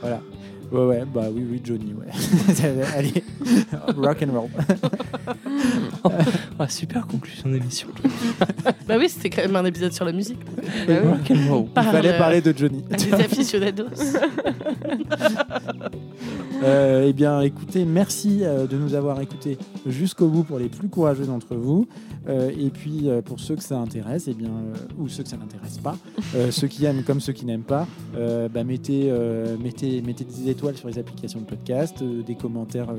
Voilà. 0.00 0.20
Ouais, 0.72 0.84
ouais, 0.86 1.02
bah 1.12 1.24
oui, 1.32 1.44
oui, 1.50 1.60
Johnny, 1.64 1.94
ouais. 1.94 2.06
Allez, 2.96 3.24
rock 3.96 4.22
and 4.22 4.32
roll. 4.32 4.50
Ah, 6.58 6.68
super 6.68 7.06
conclusion 7.06 7.50
d'émission. 7.50 7.88
Bah 8.86 8.96
oui, 8.98 9.08
c'était 9.08 9.30
quand 9.30 9.42
même 9.42 9.56
un 9.56 9.64
épisode 9.64 9.92
sur 9.92 10.04
la 10.04 10.12
musique. 10.12 10.40
Il 10.88 11.66
Par, 11.72 11.84
fallait 11.92 12.14
euh, 12.14 12.18
parler 12.18 12.40
de 12.40 12.52
Johnny. 12.56 12.82
Des 12.82 13.14
aficionados. 13.14 13.84
Euh, 16.62 17.06
eh 17.08 17.12
bien, 17.12 17.40
écoutez, 17.40 17.84
merci 17.84 18.40
euh, 18.42 18.66
de 18.66 18.76
nous 18.76 18.94
avoir 18.94 19.20
écoutés 19.20 19.56
jusqu'au 19.86 20.28
bout 20.28 20.42
pour 20.42 20.58
les 20.58 20.68
plus 20.68 20.88
courageux 20.88 21.24
d'entre 21.24 21.54
vous. 21.54 21.86
Euh, 22.28 22.50
et 22.50 22.68
puis, 22.70 23.08
euh, 23.08 23.22
pour 23.22 23.40
ceux 23.40 23.56
que 23.56 23.62
ça 23.62 23.78
intéresse, 23.78 24.24
eh 24.28 24.34
bien, 24.34 24.50
euh, 24.50 24.74
ou 24.98 25.08
ceux 25.08 25.22
que 25.22 25.28
ça 25.30 25.38
n'intéresse 25.38 25.78
pas, 25.78 25.96
euh, 26.36 26.50
ceux 26.50 26.66
qui 26.68 26.84
aiment 26.84 27.02
comme 27.02 27.20
ceux 27.20 27.32
qui 27.32 27.46
n'aiment 27.46 27.62
pas, 27.62 27.86
euh, 28.16 28.48
bah, 28.48 28.62
mettez, 28.62 29.08
euh, 29.10 29.56
mettez, 29.62 30.02
mettez 30.02 30.24
des 30.24 30.50
étoiles 30.50 30.76
sur 30.76 30.88
les 30.88 30.98
applications 30.98 31.40
de 31.40 31.46
podcast, 31.46 31.96
euh, 32.02 32.22
des 32.22 32.34
commentaires 32.34 32.90
euh, 32.90 32.96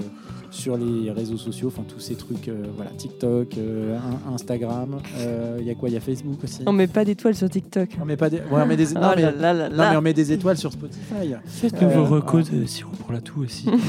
sur 0.49 0.75
les 0.75 1.11
réseaux 1.11 1.37
sociaux, 1.37 1.67
enfin 1.67 1.83
tous 1.87 1.99
ces 1.99 2.15
trucs, 2.15 2.47
euh, 2.47 2.63
voilà, 2.75 2.89
TikTok, 2.91 3.57
euh, 3.57 3.97
in- 3.97 4.33
Instagram. 4.33 4.97
euh, 5.19 5.57
Il 5.59 5.67
y 5.67 5.69
a 5.69 5.75
quoi 5.75 5.89
Il 5.89 5.93
y 5.93 5.97
a 5.97 6.01
Facebook 6.01 6.43
aussi. 6.43 6.63
On 6.65 6.73
met 6.73 6.87
pas 6.87 7.05
d'étoiles 7.05 7.35
sur 7.35 7.49
TikTok. 7.49 7.89
On 8.01 8.05
met 8.05 8.17
pas 8.17 8.29
des, 8.31 8.37
ouais, 8.37 8.43
on 8.51 8.65
met 8.65 8.75
des, 8.77 8.85
non, 8.95 9.01
Oh 9.03 9.13
mais- 9.15 9.21
là 9.21 9.31
là 9.31 9.53
là 9.53 9.69
non, 9.69 9.91
mais 9.91 9.97
on 9.97 10.01
met 10.01 10.13
des 10.13 10.31
étoiles 10.31 10.57
sur 10.57 10.71
Spotify. 10.71 11.35
Faites-nous 11.45 11.87
Euh, 11.89 11.97
vos 12.03 12.15
recos 12.15 12.49
de 12.49 12.65
sirop 12.65 12.91
pour 12.99 13.11
la 13.13 13.21
toux 13.21 13.43
aussi. 13.43 13.67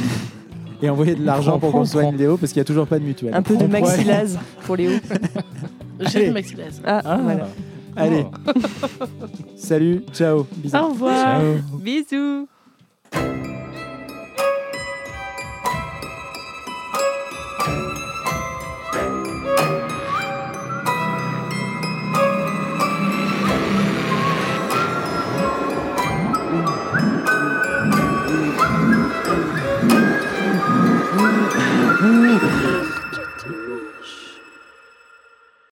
Et 0.82 0.90
envoyer 0.90 1.14
de 1.14 1.24
l'argent 1.24 1.58
pour 1.58 1.70
qu'on 1.72 1.84
soigne. 1.84 2.16
Léo 2.16 2.36
parce 2.36 2.52
qu'il 2.52 2.60
n'y 2.60 2.62
a 2.62 2.66
toujours 2.66 2.86
pas 2.86 2.98
de 2.98 3.04
mutuelle. 3.04 3.34
Un 3.34 3.42
peu 3.42 3.56
de 3.56 3.66
maxilase 3.66 4.38
pour 4.64 4.76
Léo. 4.76 4.90
J'ai 6.00 6.16
Allez. 6.18 6.26
le 6.26 6.32
maxilaz. 6.32 6.82
Ah, 6.84 7.00
Ah, 7.04 7.20
voilà. 7.22 7.48
Allez. 7.94 8.24
Salut, 9.56 10.02
ciao, 10.12 10.46
bisous. 10.56 10.76
Au 10.76 10.88
revoir. 10.88 11.40
Ciao. 11.40 11.78
Bisous. 11.78 12.48